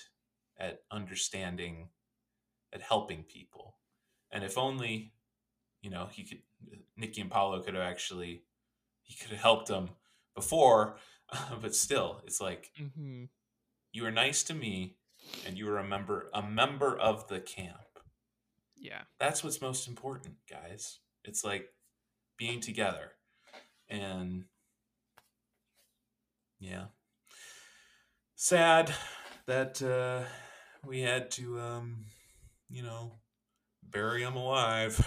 at 0.59 0.82
understanding 0.90 1.89
at 2.73 2.82
helping 2.82 3.24
people. 3.24 3.77
And 4.31 4.45
if 4.45 4.59
only 4.59 5.12
you 5.82 5.90
know, 5.90 6.09
he 6.11 6.24
could 6.24 6.43
Nikki 6.97 7.20
and 7.20 7.31
Paulo 7.31 7.61
could 7.62 7.74
have 7.74 7.82
actually 7.82 8.43
he 9.03 9.15
could 9.15 9.31
have 9.31 9.40
helped 9.40 9.69
them 9.69 9.90
before, 10.35 10.97
but 11.61 11.74
still, 11.74 12.20
it's 12.24 12.40
like 12.40 12.70
hmm 12.77 13.24
you 13.93 14.03
were 14.03 14.11
nice 14.11 14.43
to 14.45 14.55
me 14.55 14.97
and 15.47 15.57
you 15.57 15.66
were 15.66 15.78
a 15.78 15.85
member 15.85 16.28
a 16.35 16.43
member 16.43 16.97
of 16.97 17.27
the 17.28 17.40
camp 17.40 17.78
yeah. 18.80 19.02
That's 19.20 19.42
what's 19.44 19.60
most 19.60 19.88
important 19.88 20.36
guys. 20.50 20.98
It's 21.24 21.44
like 21.44 21.68
being 22.36 22.60
together. 22.60 23.12
And 23.88 24.44
yeah. 26.60 26.86
Sad 28.36 28.92
that 29.46 29.82
uh 29.82 30.24
we 30.86 31.00
had 31.00 31.30
to 31.32 31.59
um 31.60 32.05
you 32.68 32.82
know 32.82 33.12
bury 33.82 34.22
him 34.22 34.36
alive. 34.36 35.06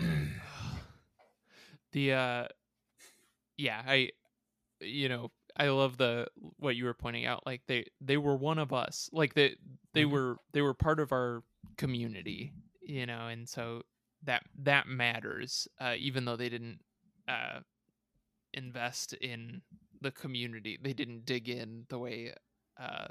The 1.92 2.12
uh 2.12 2.48
yeah 3.56 3.82
i 3.86 4.10
you 4.80 5.08
know 5.08 5.30
i 5.56 5.68
love 5.68 5.96
the 5.96 6.26
what 6.58 6.76
you 6.76 6.84
were 6.84 6.92
pointing 6.92 7.24
out 7.24 7.46
like 7.46 7.62
they 7.66 7.86
they 8.02 8.18
were 8.18 8.36
one 8.36 8.58
of 8.58 8.72
us. 8.74 9.08
Like 9.12 9.32
they 9.34 9.56
they 9.94 10.04
Mhm. 10.04 10.10
were 10.10 10.36
they 10.52 10.60
were 10.60 10.74
part 10.74 11.00
of 11.00 11.12
our 11.12 11.42
community 11.78 12.52
you 12.86 13.06
know 13.06 13.28
and 13.28 13.48
so 13.48 13.82
that 14.24 14.42
that 14.58 14.86
matters 14.86 15.68
uh 15.80 15.94
even 15.98 16.24
though 16.24 16.36
they 16.36 16.48
didn't 16.48 16.78
uh 17.28 17.60
invest 18.54 19.12
in 19.14 19.60
the 20.00 20.10
community 20.10 20.78
they 20.82 20.92
didn't 20.92 21.24
dig 21.26 21.48
in 21.48 21.84
the 21.88 21.98
way 21.98 22.32
uh 22.80 23.06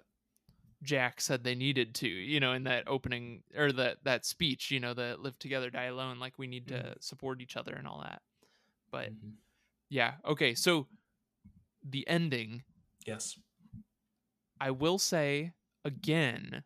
Jack 0.84 1.20
said 1.20 1.44
they 1.44 1.56
needed 1.56 1.96
to, 1.96 2.08
you 2.08 2.40
know, 2.40 2.54
in 2.54 2.66
that 2.66 2.84
opening 2.88 3.42
or 3.58 3.72
that 3.72 3.98
that 4.04 4.24
speech, 4.26 4.70
you 4.70 4.80
know, 4.80 4.94
the 4.94 5.16
live 5.18 5.40
together, 5.40 5.72
die 5.72 5.86
alone, 5.86 6.20
like 6.20 6.38
we 6.38 6.46
need 6.46 6.68
to 6.68 6.94
support 7.00 7.42
each 7.42 7.58
other 7.58 7.74
and 7.74 7.88
all 7.88 8.02
that. 8.02 8.22
But 8.92 9.12
Mhm. 9.12 9.38
yeah, 9.90 10.16
okay. 10.26 10.54
So 10.54 10.88
the 11.84 12.08
ending, 12.08 12.64
yes 13.08 13.40
I 14.60 14.72
will 14.72 15.00
say 15.00 15.54
again 15.84 16.64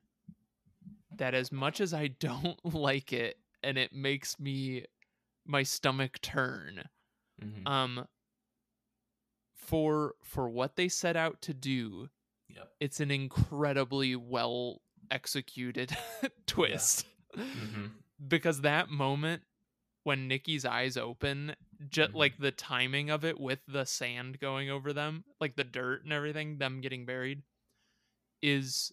that 1.19 1.33
as 1.33 1.51
much 1.51 1.79
as 1.79 1.93
I 1.93 2.07
don't 2.07 2.59
like 2.75 3.13
it 3.13 3.37
and 3.63 3.77
it 3.77 3.93
makes 3.93 4.39
me 4.39 4.85
my 5.45 5.63
stomach 5.63 6.19
turn, 6.21 6.83
Mhm. 7.41 7.67
um 7.67 8.07
for 9.55 10.15
for 10.23 10.49
what 10.49 10.75
they 10.75 10.87
set 10.89 11.15
out 11.15 11.41
to 11.43 11.53
do, 11.53 12.09
yep 12.49 12.71
it's 12.79 12.99
an 12.99 13.11
incredibly 13.11 14.15
well 14.15 14.81
executed 15.11 15.95
twist. 16.47 17.05
Mhm. 17.35 17.91
because 18.27 18.61
that 18.61 18.89
moment 18.89 19.43
when 20.03 20.27
Nikki's 20.27 20.65
eyes 20.65 20.97
open, 20.97 21.55
just 21.89 22.11
Mhm. 22.11 22.15
like 22.15 22.37
the 22.37 22.51
timing 22.51 23.09
of 23.09 23.23
it 23.25 23.39
with 23.39 23.59
the 23.67 23.85
sand 23.85 24.39
going 24.39 24.69
over 24.69 24.93
them, 24.93 25.23
like 25.39 25.55
the 25.55 25.63
dirt 25.63 26.03
and 26.03 26.11
everything, 26.13 26.57
them 26.57 26.81
getting 26.81 27.05
buried, 27.05 27.43
is 28.41 28.91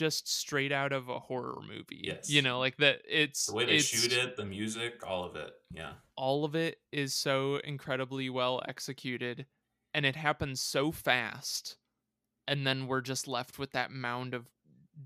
just 0.00 0.26
straight 0.26 0.72
out 0.72 0.94
of 0.94 1.10
a 1.10 1.18
horror 1.18 1.58
movie. 1.60 2.00
Yes. 2.04 2.30
You 2.30 2.40
know, 2.40 2.58
like 2.58 2.78
that 2.78 3.02
it's 3.06 3.44
the 3.44 3.54
way 3.54 3.66
they 3.66 3.76
it's, 3.76 3.84
shoot 3.84 4.14
it 4.14 4.34
the 4.38 4.46
music 4.46 5.06
all 5.06 5.24
of 5.24 5.36
it 5.36 5.50
yeah 5.70 5.92
all 6.16 6.46
of 6.46 6.54
it 6.54 6.78
is 6.90 7.12
so 7.12 7.56
incredibly 7.64 8.30
well 8.30 8.62
executed 8.66 9.44
and 9.92 10.06
it 10.06 10.16
happens 10.16 10.62
so 10.62 10.90
fast 10.90 11.76
and 12.48 12.66
then 12.66 12.86
we're 12.86 13.02
just 13.02 13.28
left 13.28 13.58
with 13.58 13.72
that 13.72 13.90
mound 13.90 14.32
of 14.32 14.48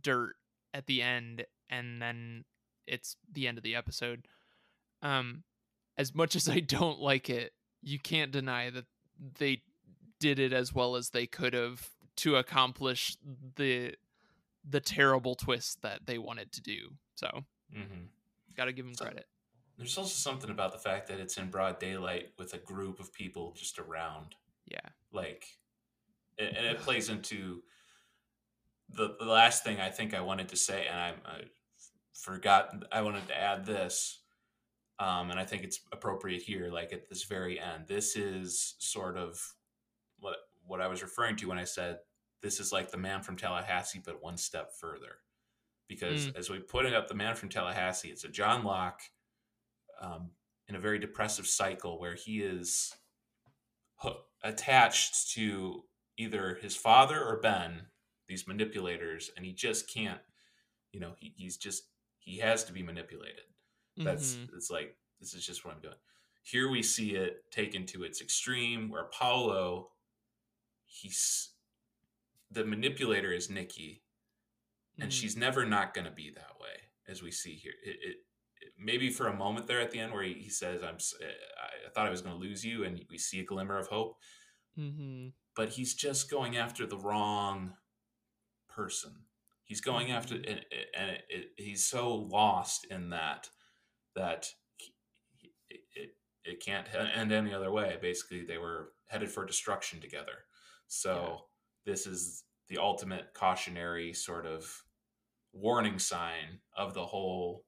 dirt 0.00 0.34
at 0.72 0.86
the 0.86 1.02
end 1.02 1.44
and 1.68 2.00
then 2.00 2.44
it's 2.86 3.16
the 3.32 3.48
end 3.48 3.58
of 3.58 3.64
the 3.64 3.74
episode 3.74 4.26
um 5.02 5.42
as 5.98 6.14
much 6.14 6.36
as 6.36 6.48
i 6.48 6.60
don't 6.60 7.00
like 7.00 7.28
it 7.28 7.52
you 7.82 7.98
can't 7.98 8.30
deny 8.30 8.70
that 8.70 8.86
they 9.38 9.60
did 10.20 10.38
it 10.38 10.52
as 10.52 10.72
well 10.72 10.96
as 10.96 11.10
they 11.10 11.26
could 11.26 11.52
have 11.52 11.90
to 12.16 12.36
accomplish 12.36 13.16
the 13.56 13.94
the 14.68 14.80
terrible 14.80 15.34
twist 15.34 15.82
that 15.82 16.06
they 16.06 16.18
wanted 16.18 16.52
to 16.52 16.60
do 16.62 16.90
so 17.14 17.44
mm-hmm. 17.74 18.04
gotta 18.56 18.72
give 18.72 18.84
them 18.86 18.94
So- 18.94 19.04
credit 19.04 19.26
There's 19.76 19.98
also 19.98 20.14
something 20.14 20.50
about 20.50 20.72
the 20.72 20.78
fact 20.78 21.08
that 21.08 21.20
it's 21.20 21.36
in 21.36 21.50
broad 21.50 21.78
daylight 21.78 22.30
with 22.38 22.54
a 22.54 22.58
group 22.58 23.00
of 23.00 23.12
people 23.12 23.52
just 23.56 23.78
around. 23.78 24.34
yeah 24.66 24.88
Like, 25.12 25.44
and 26.38 26.56
and 26.56 26.66
it 26.66 26.78
plays 26.80 27.08
into 27.08 27.62
the, 28.88 29.16
the 29.18 29.24
last 29.26 29.64
thing 29.64 29.80
I 29.80 29.90
think 29.90 30.14
I 30.14 30.20
wanted 30.20 30.48
to 30.50 30.56
say, 30.56 30.86
and 30.86 30.98
I, 30.98 31.08
I 31.26 31.40
forgot 32.12 32.84
I 32.92 33.02
wanted 33.02 33.26
to 33.28 33.36
add 33.36 33.64
this, 33.66 34.20
um, 34.98 35.30
and 35.30 35.40
I 35.40 35.44
think 35.44 35.64
it's 35.64 35.80
appropriate 35.90 36.42
here. 36.42 36.70
Like 36.70 36.92
at 36.92 37.08
this 37.08 37.24
very 37.24 37.58
end, 37.58 37.86
this 37.88 38.14
is 38.14 38.74
sort 38.78 39.16
of 39.16 39.40
what 40.20 40.36
what 40.66 40.80
I 40.80 40.86
was 40.86 41.02
referring 41.02 41.36
to 41.36 41.48
when 41.48 41.58
I 41.58 41.64
said 41.64 41.98
this 42.44 42.60
is 42.60 42.70
like 42.72 42.90
the 42.90 42.96
man 42.98 43.22
from 43.22 43.36
Tallahassee, 43.36 44.02
but 44.04 44.22
one 44.22 44.36
step 44.36 44.72
further. 44.78 45.16
Because 45.88 46.28
as 46.36 46.48
we 46.50 46.60
put 46.60 46.86
it 46.86 46.94
up, 46.94 47.08
the 47.08 47.14
man 47.14 47.34
from 47.34 47.48
Tallahassee, 47.48 48.10
it's 48.10 48.24
a 48.24 48.28
John 48.28 48.62
Locke 48.64 49.00
um, 50.00 50.30
in 50.68 50.76
a 50.76 50.80
very 50.80 50.98
depressive 50.98 51.46
cycle 51.46 51.98
where 51.98 52.14
he 52.14 52.40
is 52.42 52.94
attached 54.42 55.32
to 55.32 55.84
either 56.16 56.58
his 56.60 56.76
father 56.76 57.22
or 57.22 57.40
Ben, 57.40 57.86
these 58.28 58.46
manipulators, 58.46 59.30
and 59.36 59.44
he 59.44 59.52
just 59.52 59.88
can't, 59.88 60.20
you 60.92 61.00
know, 61.00 61.14
he, 61.18 61.32
he's 61.36 61.56
just, 61.56 61.84
he 62.18 62.38
has 62.38 62.64
to 62.64 62.72
be 62.72 62.82
manipulated. 62.82 63.44
That's, 63.96 64.34
Mhm. 64.34 64.54
it's 64.54 64.70
like, 64.70 64.96
this 65.20 65.34
is 65.34 65.46
just 65.46 65.64
what 65.64 65.74
I'm 65.74 65.80
doing. 65.80 65.94
Here 66.42 66.68
we 66.68 66.82
see 66.82 67.14
it 67.14 67.50
taken 67.50 67.86
to 67.86 68.04
its 68.04 68.20
extreme 68.20 68.90
where 68.90 69.04
Paulo, 69.04 69.92
he's, 70.84 71.50
the 72.55 72.64
manipulator 72.64 73.32
is 73.32 73.51
Nikki, 73.51 74.02
and 74.98 75.10
Mhm. 75.10 75.14
she's 75.14 75.36
never 75.36 75.64
not 75.66 75.93
going 75.94 76.05
to 76.06 76.10
be 76.10 76.31
that 76.31 76.59
way, 76.60 76.90
as 77.09 77.22
we 77.22 77.31
see 77.31 77.55
here. 77.56 77.74
It, 77.85 77.97
it, 78.02 78.16
it 78.60 78.72
maybe 78.78 79.10
for 79.10 79.26
a 79.26 79.36
moment 79.36 79.66
there 79.66 79.81
at 79.81 79.90
the 79.90 79.98
end 80.01 80.12
where 80.12 80.22
he, 80.22 80.35
he 80.35 80.48
says, 80.51 80.82
"I'm 80.82 80.97
I 81.86 81.90
thought 81.90 82.06
I 82.06 82.10
was 82.10 82.22
going 82.22 82.35
to 82.35 82.40
lose 82.40 82.64
you," 82.64 82.85
and 82.85 83.05
we 83.10 83.18
see 83.18 83.40
a 83.40 83.44
glimmer 83.44 83.78
of 83.78 83.89
hope. 83.89 84.18
Mm-hmm. 84.78 85.28
But 85.56 85.70
he's 85.70 85.94
just 85.94 86.31
going 86.31 86.56
after 86.56 86.86
the 86.86 86.98
wrong 86.98 87.76
person. 88.68 89.26
He's 89.64 89.81
going 89.81 90.10
after, 90.10 90.35
and, 90.35 90.64
and 90.97 91.10
it, 91.10 91.24
it, 91.28 91.47
he's 91.56 91.85
so 91.85 92.14
lost 92.14 92.86
in 92.90 93.10
that 93.10 93.48
that 94.14 94.48
he- 94.76 94.94
it 95.94 96.16
it 96.44 96.60
can't 96.60 96.86
end 96.94 97.32
any 97.32 97.55
other 97.55 97.70
way. 97.70 97.97
Basically, 98.01 98.44
they 98.44 98.59
were 98.59 98.93
headed 99.09 99.31
for 99.31 99.47
destruction 99.47 100.01
together. 100.01 100.47
So 100.89 101.48
this 101.85 102.06
is 102.06 102.44
the 102.69 102.78
ultimate 102.78 103.35
cautionary 103.35 104.12
sort 104.12 104.47
of 104.47 104.85
warning 105.52 105.98
sign 105.98 106.61
of 106.77 106.94
the 106.94 107.05
whole 107.06 107.65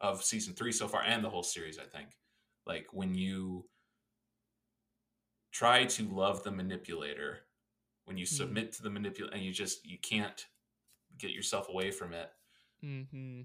of 0.00 0.22
season 0.24 0.54
three 0.54 0.72
so 0.72 0.88
far 0.88 1.02
and 1.02 1.24
the 1.24 1.30
whole 1.30 1.42
series. 1.42 1.78
I 1.78 1.84
think, 1.84 2.18
like 2.66 2.88
when 2.92 3.14
you 3.14 3.68
try 5.52 5.84
to 5.84 6.08
love 6.08 6.42
the 6.42 6.50
manipulator, 6.50 7.46
when 8.04 8.16
you 8.16 8.26
Mhm. 8.26 8.26
submit 8.26 8.72
to 8.72 8.82
the 8.82 8.90
manipulator, 8.90 9.34
and 9.34 9.44
you 9.44 9.52
just 9.52 9.84
you 9.86 9.98
can't 9.98 10.48
get 11.18 11.32
yourself 11.32 11.68
away 11.68 11.90
from 11.90 12.12
it 12.14 12.32
Mm-hmm. 12.82 13.42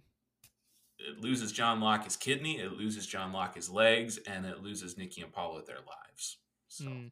it 0.99 1.19
loses 1.19 1.51
John 1.51 1.79
Locke 1.79 2.05
his 2.05 2.15
kidney, 2.17 2.59
it 2.59 2.73
loses 2.73 3.05
John 3.05 3.31
Locke 3.31 3.55
his 3.55 3.69
legs, 3.69 4.17
and 4.19 4.45
it 4.45 4.61
loses 4.61 4.97
Nikki 4.97 5.21
and 5.21 5.31
Paulo 5.31 5.61
their 5.61 5.81
lives. 5.81 6.39
So 6.67 6.85
Mm. 6.85 7.11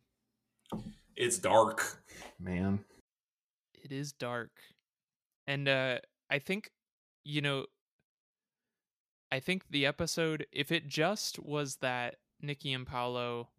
It's 1.15 1.37
dark, 1.37 2.01
man. 2.39 2.79
It 3.83 3.91
is 3.91 4.11
dark. 4.11 4.51
And 5.47 5.67
uh 5.67 5.99
I 6.29 6.39
think 6.39 6.71
you 7.23 7.41
know 7.41 7.65
I 9.31 9.39
think 9.39 9.63
the 9.69 9.85
episode 9.85 10.45
if 10.51 10.71
it 10.71 10.87
just 10.87 11.39
was 11.39 11.77
that 11.77 12.15
Nikki 12.41 12.73
and 12.73 12.85
Paulo 12.85 13.49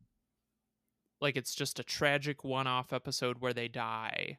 like 1.21 1.37
it's 1.37 1.55
just 1.55 1.79
a 1.79 1.85
tragic 1.85 2.45
one-off 2.45 2.93
episode 2.93 3.39
where 3.41 3.55
they 3.55 3.69
die 3.69 4.39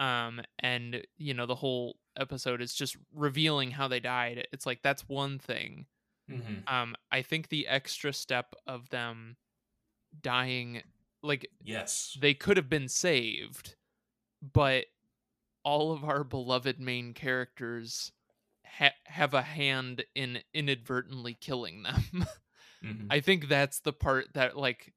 um 0.00 0.40
and 0.60 1.02
you 1.16 1.34
know 1.34 1.46
the 1.46 1.54
whole 1.56 1.96
episode 2.16 2.60
is 2.62 2.72
just 2.74 2.96
revealing 3.12 3.72
how 3.72 3.88
they 3.88 4.00
died 4.00 4.46
it's 4.52 4.66
like 4.66 4.80
that's 4.82 5.08
one 5.08 5.38
thing 5.38 5.86
Mm-hmm. 6.30 6.74
um 6.74 6.96
i 7.12 7.20
think 7.20 7.48
the 7.48 7.66
extra 7.66 8.10
step 8.12 8.54
of 8.66 8.88
them 8.88 9.36
dying 10.22 10.82
like 11.24 11.50
Yes. 11.62 12.16
they 12.20 12.34
could 12.34 12.56
have 12.56 12.68
been 12.68 12.88
saved, 12.88 13.76
but 14.42 14.86
all 15.64 15.92
of 15.92 16.04
our 16.04 16.22
beloved 16.24 16.78
main 16.78 17.14
characters 17.14 18.12
ha- 18.66 18.94
have 19.06 19.34
a 19.34 19.42
hand 19.42 20.04
in 20.14 20.42
inadvertently 20.52 21.34
killing 21.34 21.82
them. 21.82 22.26
Mhm. 22.84 23.06
I 23.08 23.20
think 23.20 23.48
that's 23.48 23.80
the 23.80 23.94
part 23.94 24.34
that 24.34 24.58
like 24.58 24.92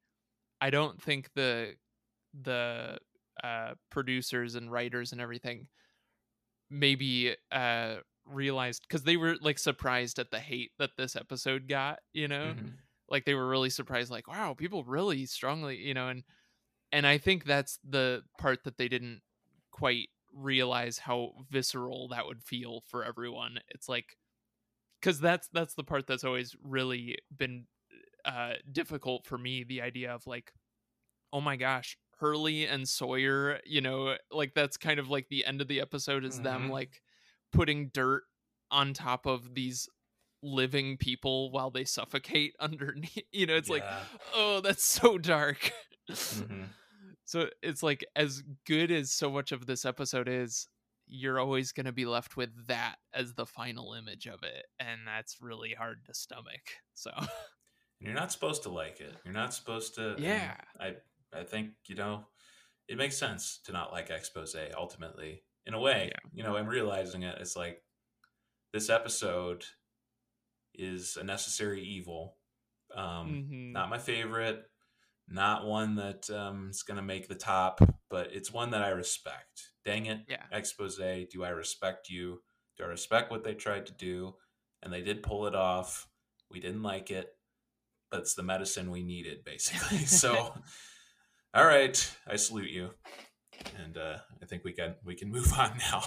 I 0.60 0.68
don't 0.70 1.00
think 1.02 1.32
the 1.34 1.76
the 2.38 2.98
uh 3.42 3.74
producers 3.90 4.54
and 4.56 4.70
writers 4.70 5.12
and 5.12 5.20
everything 5.22 5.68
maybe 6.70 7.34
uh 7.50 7.96
realized 8.26 8.86
cuz 8.90 9.04
they 9.04 9.16
were 9.16 9.36
like 9.40 9.58
surprised 9.58 10.18
at 10.18 10.30
the 10.30 10.38
hate 10.40 10.72
that 10.78 10.96
this 10.98 11.16
episode 11.16 11.66
got, 11.66 12.00
you 12.12 12.28
know? 12.28 12.54
Mhm. 12.54 12.72
Like 13.08 13.24
they 13.24 13.34
were 13.34 13.48
really 13.48 13.70
surprised 13.70 14.10
like 14.10 14.28
wow 14.28 14.54
people 14.54 14.84
really 14.84 15.26
strongly 15.26 15.76
you 15.76 15.94
know 15.94 16.08
and 16.08 16.24
and 16.92 17.06
i 17.06 17.18
think 17.18 17.44
that's 17.44 17.78
the 17.88 18.22
part 18.38 18.64
that 18.64 18.78
they 18.78 18.88
didn't 18.88 19.20
quite 19.72 20.08
realize 20.32 20.98
how 20.98 21.32
visceral 21.50 22.08
that 22.08 22.26
would 22.26 22.42
feel 22.42 22.82
for 22.86 23.04
everyone 23.04 23.58
it's 23.68 23.88
like 23.88 24.16
because 25.00 25.20
that's 25.20 25.48
that's 25.52 25.74
the 25.74 25.84
part 25.84 26.06
that's 26.06 26.24
always 26.24 26.56
really 26.62 27.16
been 27.36 27.66
uh 28.24 28.54
difficult 28.72 29.26
for 29.26 29.38
me 29.38 29.64
the 29.64 29.80
idea 29.82 30.12
of 30.12 30.26
like 30.26 30.52
oh 31.32 31.40
my 31.40 31.56
gosh 31.56 31.96
hurley 32.18 32.66
and 32.66 32.88
sawyer 32.88 33.60
you 33.64 33.80
know 33.80 34.16
like 34.30 34.54
that's 34.54 34.76
kind 34.76 34.98
of 34.98 35.08
like 35.08 35.28
the 35.28 35.44
end 35.44 35.60
of 35.60 35.68
the 35.68 35.80
episode 35.80 36.24
is 36.24 36.40
them 36.40 36.68
Mhm. 36.68 36.70
like 36.70 37.02
putting 37.52 37.88
dirt 37.90 38.24
on 38.70 38.92
top 38.92 39.26
of 39.26 39.54
these 39.54 39.88
living 40.42 40.96
people 40.96 41.50
while 41.50 41.70
they 41.70 41.84
suffocate 41.84 42.54
underneath 42.60 43.24
you 43.32 43.46
know 43.46 43.54
it's 43.56 43.68
like 43.68 43.84
oh 44.34 44.60
that's 44.60 44.84
so 44.84 45.18
dark 45.18 45.72
Mhm. 46.10 46.68
so 47.24 47.48
it's 47.62 47.82
like 47.82 48.04
as 48.16 48.42
good 48.66 48.90
as 48.90 49.12
so 49.12 49.30
much 49.30 49.52
of 49.52 49.66
this 49.66 49.84
episode 49.84 50.28
is 50.28 50.68
you're 51.06 51.38
always 51.40 51.72
going 51.72 51.86
to 51.86 51.92
be 51.92 52.04
left 52.06 52.36
with 52.36 52.50
that 52.68 52.96
as 53.12 53.34
the 53.34 53.46
final 53.46 53.94
image 53.94 54.26
of 54.26 54.42
it 54.42 54.66
and 54.78 55.00
that's 55.06 55.36
really 55.40 55.74
hard 55.74 56.04
to 56.06 56.14
stomach 56.14 56.62
so 56.94 57.10
You're 58.00 58.14
not 58.14 58.30
supposed 58.30 58.62
to 58.62 58.68
like 58.68 59.00
it. 59.00 59.12
You're 59.24 59.34
not 59.34 59.52
supposed 59.52 59.96
to. 59.96 60.14
Yeah. 60.18 60.54
I 60.78 60.94
I 61.36 61.42
think 61.42 61.70
you 61.88 61.96
know 61.96 62.26
it 62.86 62.96
makes 62.96 63.16
sense 63.18 63.58
to 63.64 63.72
not 63.72 63.90
like 63.90 64.08
exposé 64.10 64.72
ultimately 64.76 65.42
in 65.66 65.74
a 65.74 65.80
way. 65.80 66.12
Yeah. 66.12 66.30
You 66.32 66.44
know, 66.44 66.56
I'm 66.56 66.68
realizing 66.68 67.24
it. 67.24 67.36
It's 67.40 67.56
like 67.56 67.82
this 68.72 68.88
episode 68.88 69.64
is 70.78 71.16
a 71.16 71.24
necessary 71.24 71.82
evil. 71.82 72.36
Um, 72.94 73.46
Mhm. 73.50 73.72
Not 73.72 73.90
my 73.90 73.98
favorite. 73.98 74.64
Not 75.28 75.66
one 75.66 75.96
that 75.96 76.30
um, 76.30 76.70
is 76.70 76.82
going 76.82 76.96
to 76.96 77.02
make 77.02 77.28
the 77.28 77.34
top, 77.34 77.80
but 78.08 78.32
it's 78.32 78.50
one 78.50 78.70
that 78.70 78.82
I 78.82 78.88
respect. 78.90 79.72
Dang 79.84 80.06
it, 80.06 80.20
Yeah. 80.28 80.46
exposé. 80.52 81.28
Do 81.28 81.44
I 81.44 81.50
respect 81.50 82.08
you? 82.08 82.42
Do 82.78 82.84
I 82.84 82.86
respect 82.86 83.30
what 83.30 83.44
they 83.44 83.54
tried 83.54 83.86
to 83.86 83.92
do? 83.92 84.36
And 84.82 84.90
they 84.92 85.02
did 85.02 85.22
pull 85.22 85.46
it 85.46 85.54
off. 85.54 86.08
We 86.50 86.60
didn't 86.60 86.82
like 86.82 87.10
it, 87.10 87.36
but 88.10 88.20
it's 88.20 88.34
the 88.34 88.42
medicine 88.42 88.90
we 88.90 89.02
needed, 89.02 89.44
basically. 89.44 89.98
so, 90.06 90.54
all 91.52 91.66
right, 91.66 92.16
I 92.26 92.36
salute 92.36 92.70
you, 92.70 92.94
and 93.76 93.98
uh, 93.98 94.18
I 94.40 94.46
think 94.46 94.64
we 94.64 94.72
can 94.72 94.94
we 95.04 95.14
can 95.14 95.30
move 95.30 95.52
on 95.58 95.76
now. 95.78 96.04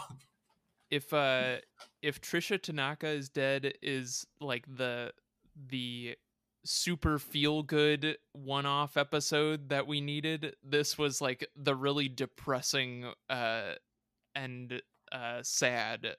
If 0.92 1.14
uh 1.14 1.58
if 2.02 2.22
Tricia 2.22 2.62
Tanaka 2.62 3.08
is 3.08 3.30
dead 3.30 3.74
is 3.82 4.26
like 4.40 4.66
the 4.68 5.14
the 5.56 6.16
super 6.64 7.18
feel 7.18 7.64
good 7.64 8.18
one-off 8.34 8.96
episode 8.96 9.70
that 9.70 9.88
we 9.88 10.00
needed 10.00 10.56
this 10.64 10.96
was 10.96 11.20
like 11.20 11.48
the 11.56 11.76
really 11.76 12.08
depressing 12.08 13.06
uh 13.32 13.74
and 14.36 14.80
uh 15.12 15.40
sad 15.42 16.16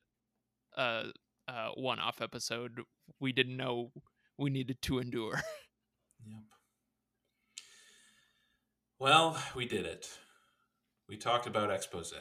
uh 0.77 1.05
uh 1.47 1.69
one-off 1.77 2.20
episode 2.20 2.81
we 3.20 3.31
didn't 3.31 3.57
know 3.57 3.93
we 4.36 4.51
needed 4.51 4.82
to 4.82 4.99
endure 4.99 5.40
Yep. 6.27 6.43
Well, 8.99 9.36
we 9.57 9.66
did 9.66 9.86
it. 9.86 10.09
We 11.09 11.16
talked 11.16 11.47
about 11.47 11.70
exposé, 11.70 12.20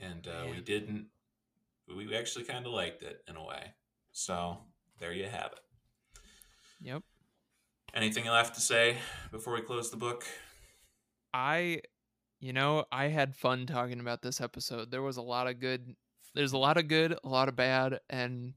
and 0.00 0.26
uh, 0.26 0.46
we 0.50 0.60
didn't. 0.60 1.06
We 1.96 2.14
actually 2.16 2.44
kind 2.44 2.66
of 2.66 2.72
liked 2.72 3.02
it 3.02 3.22
in 3.28 3.36
a 3.36 3.44
way. 3.44 3.74
So 4.12 4.58
there 4.98 5.12
you 5.12 5.26
have 5.26 5.52
it. 5.52 5.60
yep 6.80 7.02
Anything 7.94 8.26
you 8.26 8.30
left 8.30 8.54
to 8.54 8.60
say 8.60 8.98
before 9.30 9.54
we 9.54 9.62
close 9.62 9.90
the 9.90 9.96
book? 9.96 10.24
I, 11.32 11.80
you 12.38 12.52
know, 12.52 12.84
I 12.92 13.06
had 13.06 13.34
fun 13.34 13.66
talking 13.66 13.98
about 14.00 14.20
this 14.20 14.40
episode. 14.40 14.90
There 14.90 15.02
was 15.02 15.16
a 15.16 15.22
lot 15.22 15.46
of 15.46 15.58
good. 15.58 15.96
There's 16.34 16.52
a 16.52 16.58
lot 16.58 16.76
of 16.76 16.86
good, 16.86 17.16
a 17.24 17.28
lot 17.28 17.48
of 17.48 17.56
bad, 17.56 18.00
and 18.10 18.52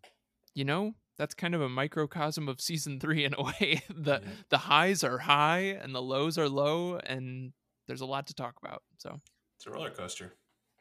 you 0.53 0.65
know 0.65 0.95
that's 1.17 1.33
kind 1.33 1.55
of 1.55 1.61
a 1.61 1.69
microcosm 1.69 2.49
of 2.49 2.59
season 2.59 2.99
three 2.99 3.23
in 3.23 3.33
a 3.33 3.43
way. 3.61 3.83
the 3.89 4.21
Yeah. 4.21 4.29
The 4.49 4.57
highs 4.57 5.03
are 5.03 5.19
high 5.19 5.77
and 5.81 5.95
the 5.95 6.01
lows 6.01 6.37
are 6.37 6.49
low, 6.49 6.97
and 6.97 7.53
there's 7.87 8.01
a 8.01 8.05
lot 8.05 8.27
to 8.27 8.33
talk 8.33 8.55
about. 8.61 8.83
So 8.97 9.21
It's 9.55 9.65
a 9.65 9.71
roller 9.71 9.91
coaster. 9.91 10.33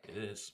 It 0.08 0.16
is. 0.16 0.52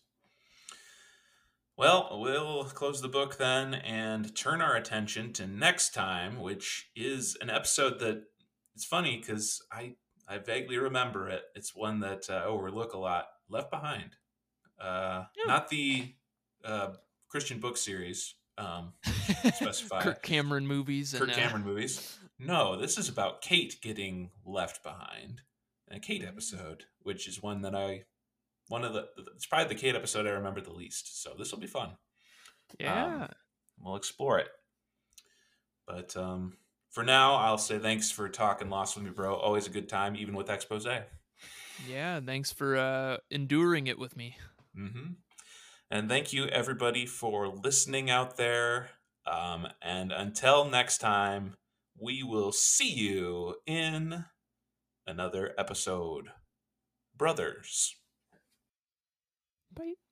Well, 1.79 2.19
we'll 2.21 2.65
close 2.65 3.03
the 3.03 3.09
book 3.09 3.37
then 3.37 3.75
and 3.75 4.35
turn 4.35 4.63
our 4.63 4.77
attention 4.77 5.33
to 5.35 5.47
next 5.47 5.93
time, 5.93 6.41
which 6.41 6.91
is 6.97 7.37
an 7.41 7.51
episode 7.51 7.99
that 8.01 8.23
it's 8.75 8.85
funny 8.85 9.19
because 9.19 9.63
I 9.71 9.95
I 10.29 10.39
vaguely 10.39 10.79
remember 10.79 11.29
it. 11.29 11.43
It's 11.55 11.75
one 11.75 12.01
that 12.01 12.29
uh, 12.31 12.35
I 12.35 12.45
overlook 12.45 12.95
a 12.95 12.99
lot. 12.99 13.27
Left 13.49 13.71
Behind, 13.71 14.11
uh, 14.81 15.25
Yeah. 15.37 15.45
not 15.47 15.69
the 15.69 16.15
uh, 16.65 16.95
Christian 17.29 17.61
book 17.61 17.77
series. 17.77 18.35
Um, 18.59 18.95
Specify. 19.55 20.03
Kirk 20.03 20.23
Cameron 20.23 20.67
movies 20.67 21.13
and 21.15 21.21
Kirk 21.21 21.31
uh, 21.31 21.35
Cameron 21.39 21.65
movies. 21.65 22.19
No, 22.39 22.77
this 22.77 22.99
is 22.99 23.09
about 23.09 23.43
Kate 23.43 23.77
getting 23.83 24.31
left 24.45 24.83
behind. 24.83 25.43
A 25.91 26.01
Kate 26.01 26.25
episode, 26.25 26.85
which 27.03 27.29
is 27.29 27.41
one 27.43 27.61
that 27.63 27.75
I, 27.75 28.05
one 28.69 28.85
of 28.85 28.93
the, 28.93 29.07
it's 29.35 29.47
probably 29.47 29.69
the 29.69 29.81
Kate 29.81 29.95
episode 29.95 30.27
I 30.27 30.31
remember 30.31 30.61
the 30.61 30.73
least. 30.73 31.23
So 31.23 31.33
this 31.39 31.53
will 31.53 31.61
be 31.61 31.67
fun. 31.67 31.91
yeah. 32.79 33.29
We'll 33.79 33.97
explore 33.97 34.39
it. 34.39 34.49
But 35.87 36.17
um, 36.17 36.55
for 36.91 37.05
now, 37.05 37.35
I'll 37.35 37.59
say 37.59 37.79
thanks 37.79 38.11
for 38.11 38.29
talking 38.29 38.71
Lost 38.71 38.97
with 38.97 39.05
me, 39.05 39.11
bro. 39.11 39.35
Always 39.35 39.67
a 39.67 39.71
good 39.71 39.89
time, 39.89 40.17
even 40.17 40.35
with 40.35 40.49
exposé. 40.49 41.05
yeah. 41.89 42.21
Thanks 42.21 42.53
for 42.53 42.77
uh, 42.77 43.19
enduring 43.31 43.87
it 43.87 43.99
with 43.99 44.17
me. 44.17 44.37
Mm-hmm. 44.77 45.13
And 45.91 46.09
thank 46.09 46.33
you, 46.33 46.47
everybody, 46.47 47.07
for 47.07 47.49
listening 47.49 48.11
out 48.11 48.37
there. 48.37 48.91
Um, 49.27 49.69
and 49.83 50.11
until 50.11 50.65
next 50.65 50.99
time, 50.99 51.55
we 52.01 52.23
will 52.23 52.53
see 52.53 52.93
you 52.93 53.57
in 53.67 54.25
another 55.07 55.55
episode. 55.59 56.29
Brothers. 57.17 57.95
Bye. 59.77 60.06